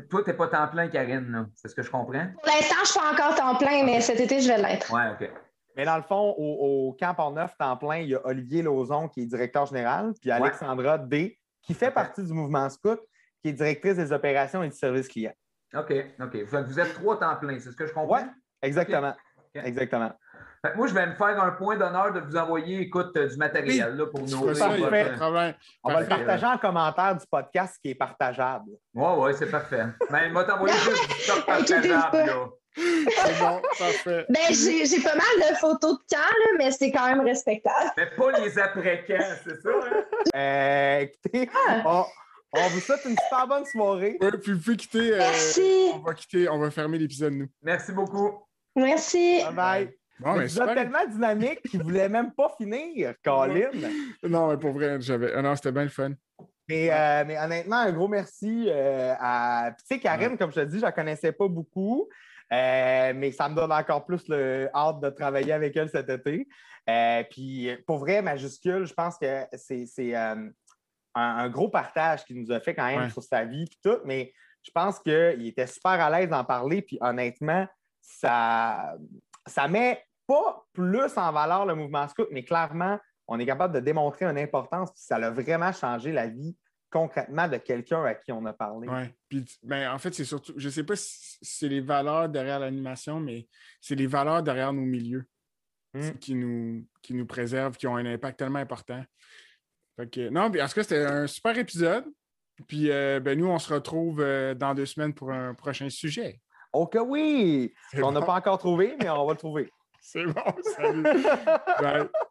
toi, 0.08 0.22
t'es 0.24 0.34
pas 0.34 0.46
temps 0.46 0.68
plein, 0.68 0.86
Karine, 0.86 1.32
là. 1.32 1.46
C'est 1.56 1.66
ce 1.66 1.74
que 1.74 1.82
je 1.82 1.90
comprends? 1.90 2.28
Pour 2.40 2.46
l'instant, 2.46 2.76
je 2.84 2.88
suis 2.88 3.00
pas 3.00 3.12
encore 3.12 3.34
temps 3.34 3.56
plein, 3.56 3.84
mais 3.84 4.00
cet 4.00 4.20
été, 4.20 4.40
je 4.40 4.46
vais 4.46 4.58
l'être. 4.58 4.92
Ouais, 4.94 5.10
OK. 5.10 5.28
Mais 5.80 5.86
dans 5.86 5.96
le 5.96 6.02
fond, 6.02 6.34
au, 6.36 6.88
au 6.90 6.92
camp 6.92 7.14
Port-Neuf, 7.14 7.56
temps 7.56 7.74
plein, 7.74 8.00
il 8.00 8.10
y 8.10 8.14
a 8.14 8.20
Olivier 8.26 8.60
Lauzon 8.60 9.08
qui 9.08 9.22
est 9.22 9.24
directeur 9.24 9.64
général, 9.64 10.12
puis 10.20 10.30
Alexandra 10.30 10.98
D, 10.98 11.38
qui 11.62 11.72
fait 11.72 11.90
partie 11.90 12.22
du 12.22 12.34
mouvement 12.34 12.68
Scout, 12.68 13.00
qui 13.42 13.48
est 13.48 13.54
directrice 13.54 13.96
des 13.96 14.12
opérations 14.12 14.62
et 14.62 14.68
du 14.68 14.76
service 14.76 15.08
client. 15.08 15.32
OK, 15.72 15.90
OK. 16.20 16.36
Vous 16.66 16.78
êtes 16.78 16.92
trois 16.92 17.18
temps 17.18 17.34
plein, 17.36 17.58
c'est 17.58 17.70
ce 17.70 17.76
que 17.76 17.86
je 17.86 17.94
comprends? 17.94 18.14
Ouais. 18.14 18.26
Exactement. 18.60 19.14
Exactement. 19.54 20.12
Fait 20.62 20.74
moi, 20.76 20.86
je 20.86 20.92
vais 20.92 21.06
me 21.06 21.14
faire 21.14 21.42
un 21.42 21.52
point 21.52 21.78
d'honneur 21.78 22.12
de 22.12 22.20
vous 22.20 22.36
envoyer, 22.36 22.82
écoute, 22.82 23.16
euh, 23.16 23.26
du 23.26 23.38
matériel 23.38 23.96
là, 23.96 24.04
pour 24.04 24.28
feras 24.28 24.54
ça, 24.54 24.68
Parfait. 24.68 25.14
On 25.82 25.92
va 25.94 26.00
le 26.02 26.06
partager 26.08 26.44
en 26.44 26.58
commentaire 26.58 27.16
du 27.16 27.24
podcast 27.26 27.78
qui 27.80 27.92
est 27.92 27.94
partageable. 27.94 28.72
Ouais, 28.92 29.14
ouais, 29.14 29.32
c'est 29.32 29.50
parfait. 29.50 29.86
Mais 30.10 30.26
il 30.26 30.34
va 30.34 30.44
t'envoyer 30.44 30.74
juste 30.84 31.08
du 31.08 31.22
stock 31.22 31.46
partageable, 31.46 32.18
là. 32.18 32.48
C'est 32.76 33.38
bon, 33.40 33.60
parfait. 33.78 34.26
Ben, 34.28 34.40
j'ai 34.50 34.86
j'ai 34.86 35.00
pas 35.00 35.14
mal 35.14 35.50
de 35.50 35.56
photos 35.56 35.98
de 35.98 36.04
camp, 36.14 36.18
là, 36.20 36.46
mais 36.58 36.70
c'est 36.70 36.90
quand 36.90 37.06
même 37.08 37.20
respectable. 37.20 37.90
Mais 37.96 38.06
pas 38.16 38.38
les 38.40 38.58
après-camps, 38.58 39.36
c'est 39.44 39.60
ça? 39.60 39.70
Hein? 39.70 40.04
Euh, 40.36 41.00
écoutez, 41.00 41.50
on, 41.84 42.04
on 42.52 42.68
vous 42.68 42.80
souhaite 42.80 43.04
une 43.04 43.16
super 43.16 43.46
bonne 43.48 43.64
soirée. 43.64 44.16
Ouais, 44.20 44.30
puis 44.40 44.52
vous 44.52 44.60
pouvez 44.60 44.76
quitter. 44.76 45.14
euh, 45.14 45.18
Merci. 45.18 45.90
on 45.94 45.98
va 45.98 46.14
quitter, 46.14 46.48
on 46.48 46.58
va 46.58 46.70
fermer 46.70 46.98
l'épisode, 46.98 47.32
nous. 47.32 47.48
Merci 47.62 47.92
beaucoup. 47.92 48.44
Merci. 48.76 49.42
Bye 49.46 49.54
bye. 49.54 49.90
Bon, 50.20 50.34
mais 50.34 50.48
super. 50.48 50.74
tellement 50.74 51.06
dynamique 51.06 51.62
qu'il 51.62 51.80
ne 51.80 51.84
voulait 51.84 52.08
même 52.08 52.32
pas 52.32 52.54
finir, 52.56 53.14
Colin. 53.24 53.70
Non, 54.22 54.48
mais 54.48 54.58
pour 54.58 54.72
vrai, 54.72 55.00
j'avais. 55.00 55.32
ah 55.34 55.42
non, 55.42 55.56
c'était 55.56 55.72
bien 55.72 55.84
le 55.84 55.88
fun. 55.88 56.12
Mais, 56.68 56.88
euh, 56.92 57.24
mais 57.26 57.36
honnêtement, 57.38 57.76
un 57.78 57.90
gros 57.92 58.06
merci 58.06 58.66
euh, 58.68 59.14
à. 59.18 59.72
Puis, 59.76 59.84
Tu 59.88 59.94
sais, 59.96 60.00
Karine, 60.00 60.36
comme 60.38 60.50
je 60.50 60.60
te 60.60 60.64
dis, 60.66 60.76
je 60.76 60.82
ne 60.82 60.86
la 60.86 60.92
connaissais 60.92 61.32
pas 61.32 61.48
beaucoup, 61.48 62.08
euh, 62.52 63.12
mais 63.14 63.32
ça 63.32 63.48
me 63.48 63.54
donne 63.54 63.72
encore 63.72 64.04
plus 64.04 64.26
le 64.28 64.68
hâte 64.74 65.00
de 65.00 65.10
travailler 65.10 65.52
avec 65.52 65.76
elle 65.76 65.88
cet 65.88 66.08
été. 66.08 66.48
Euh, 66.88 67.22
puis 67.30 67.70
pour 67.86 67.98
vrai, 67.98 68.22
majuscule, 68.22 68.86
je 68.86 68.94
pense 68.94 69.16
que 69.18 69.44
c'est 69.54 70.16
euh, 70.16 70.34
un, 70.34 70.50
un 71.14 71.48
gros 71.48 71.68
partage 71.68 72.24
qu'il 72.24 72.40
nous 72.40 72.50
a 72.52 72.60
fait 72.60 72.74
quand 72.74 72.86
même 72.86 73.02
Ouais. 73.02 73.10
sur 73.10 73.22
sa 73.22 73.44
vie 73.44 73.64
et 73.64 73.88
tout, 73.88 73.98
mais 74.04 74.32
je 74.62 74.70
pense 74.72 74.98
qu'il 74.98 75.46
était 75.46 75.66
super 75.66 75.92
à 75.92 76.10
l'aise 76.10 76.28
d'en 76.28 76.44
parler, 76.44 76.82
puis 76.82 76.98
honnêtement, 77.00 77.66
ça, 78.00 78.94
ça 79.46 79.68
met 79.68 80.04
pas 80.26 80.64
plus 80.72 81.16
en 81.16 81.32
valeur 81.32 81.66
le 81.66 81.74
mouvement 81.74 82.06
scout, 82.08 82.28
mais 82.30 82.44
clairement, 82.44 82.98
on 83.28 83.38
est 83.38 83.46
capable 83.46 83.74
de 83.74 83.80
démontrer 83.80 84.24
une 84.26 84.38
importance, 84.38 84.90
puis 84.92 85.02
ça 85.02 85.16
a 85.16 85.30
vraiment 85.30 85.72
changé 85.72 86.12
la 86.12 86.26
vie 86.26 86.56
concrètement 86.90 87.48
de 87.48 87.56
quelqu'un 87.58 88.04
à 88.04 88.14
qui 88.14 88.32
on 88.32 88.44
a 88.46 88.52
parlé. 88.52 88.88
Ouais. 88.88 89.14
Puis, 89.28 89.44
ben, 89.62 89.92
en 89.92 89.98
fait, 89.98 90.12
c'est 90.14 90.24
surtout. 90.24 90.52
Je 90.56 90.68
sais 90.68 90.84
pas 90.84 90.96
si 90.96 91.38
c'est 91.42 91.68
les 91.68 91.80
valeurs 91.80 92.28
derrière 92.28 92.58
l'animation, 92.58 93.20
mais 93.20 93.48
c'est 93.80 93.94
les 93.94 94.06
valeurs 94.06 94.42
derrière 94.42 94.72
nos 94.72 94.82
milieux 94.82 95.26
Mm. 95.92 96.10
qui, 96.20 96.34
nous, 96.36 96.86
qui 97.02 97.14
nous 97.14 97.26
préservent, 97.26 97.76
qui 97.76 97.88
ont 97.88 97.96
un 97.96 98.06
impact 98.06 98.38
tellement 98.38 98.60
important. 98.60 99.04
Fait 99.96 100.08
que, 100.08 100.28
non, 100.28 100.48
puis 100.48 100.62
en 100.62 100.68
tout 100.68 100.74
cas, 100.74 100.82
c'était 100.84 101.04
un 101.04 101.26
super 101.26 101.58
épisode. 101.58 102.04
Puis, 102.68 102.92
euh, 102.92 103.18
ben, 103.18 103.36
nous, 103.36 103.48
on 103.48 103.58
se 103.58 103.74
retrouve 103.74 104.20
euh, 104.20 104.54
dans 104.54 104.72
deux 104.72 104.86
semaines 104.86 105.12
pour 105.14 105.32
un 105.32 105.52
prochain 105.52 105.90
sujet. 105.90 106.40
Ok, 106.72 106.96
oui! 107.04 107.74
C'est 107.90 108.04
On 108.04 108.12
n'a 108.12 108.20
bon. 108.20 108.26
pas 108.26 108.34
encore 108.34 108.58
trouvé, 108.58 108.94
mais 109.00 109.10
on 109.10 109.26
va 109.26 109.32
le 109.32 109.38
trouver. 109.38 109.68
C'est 110.00 110.24
bon, 110.24 110.44
salut. 110.76 111.02
Bye. 111.02 112.08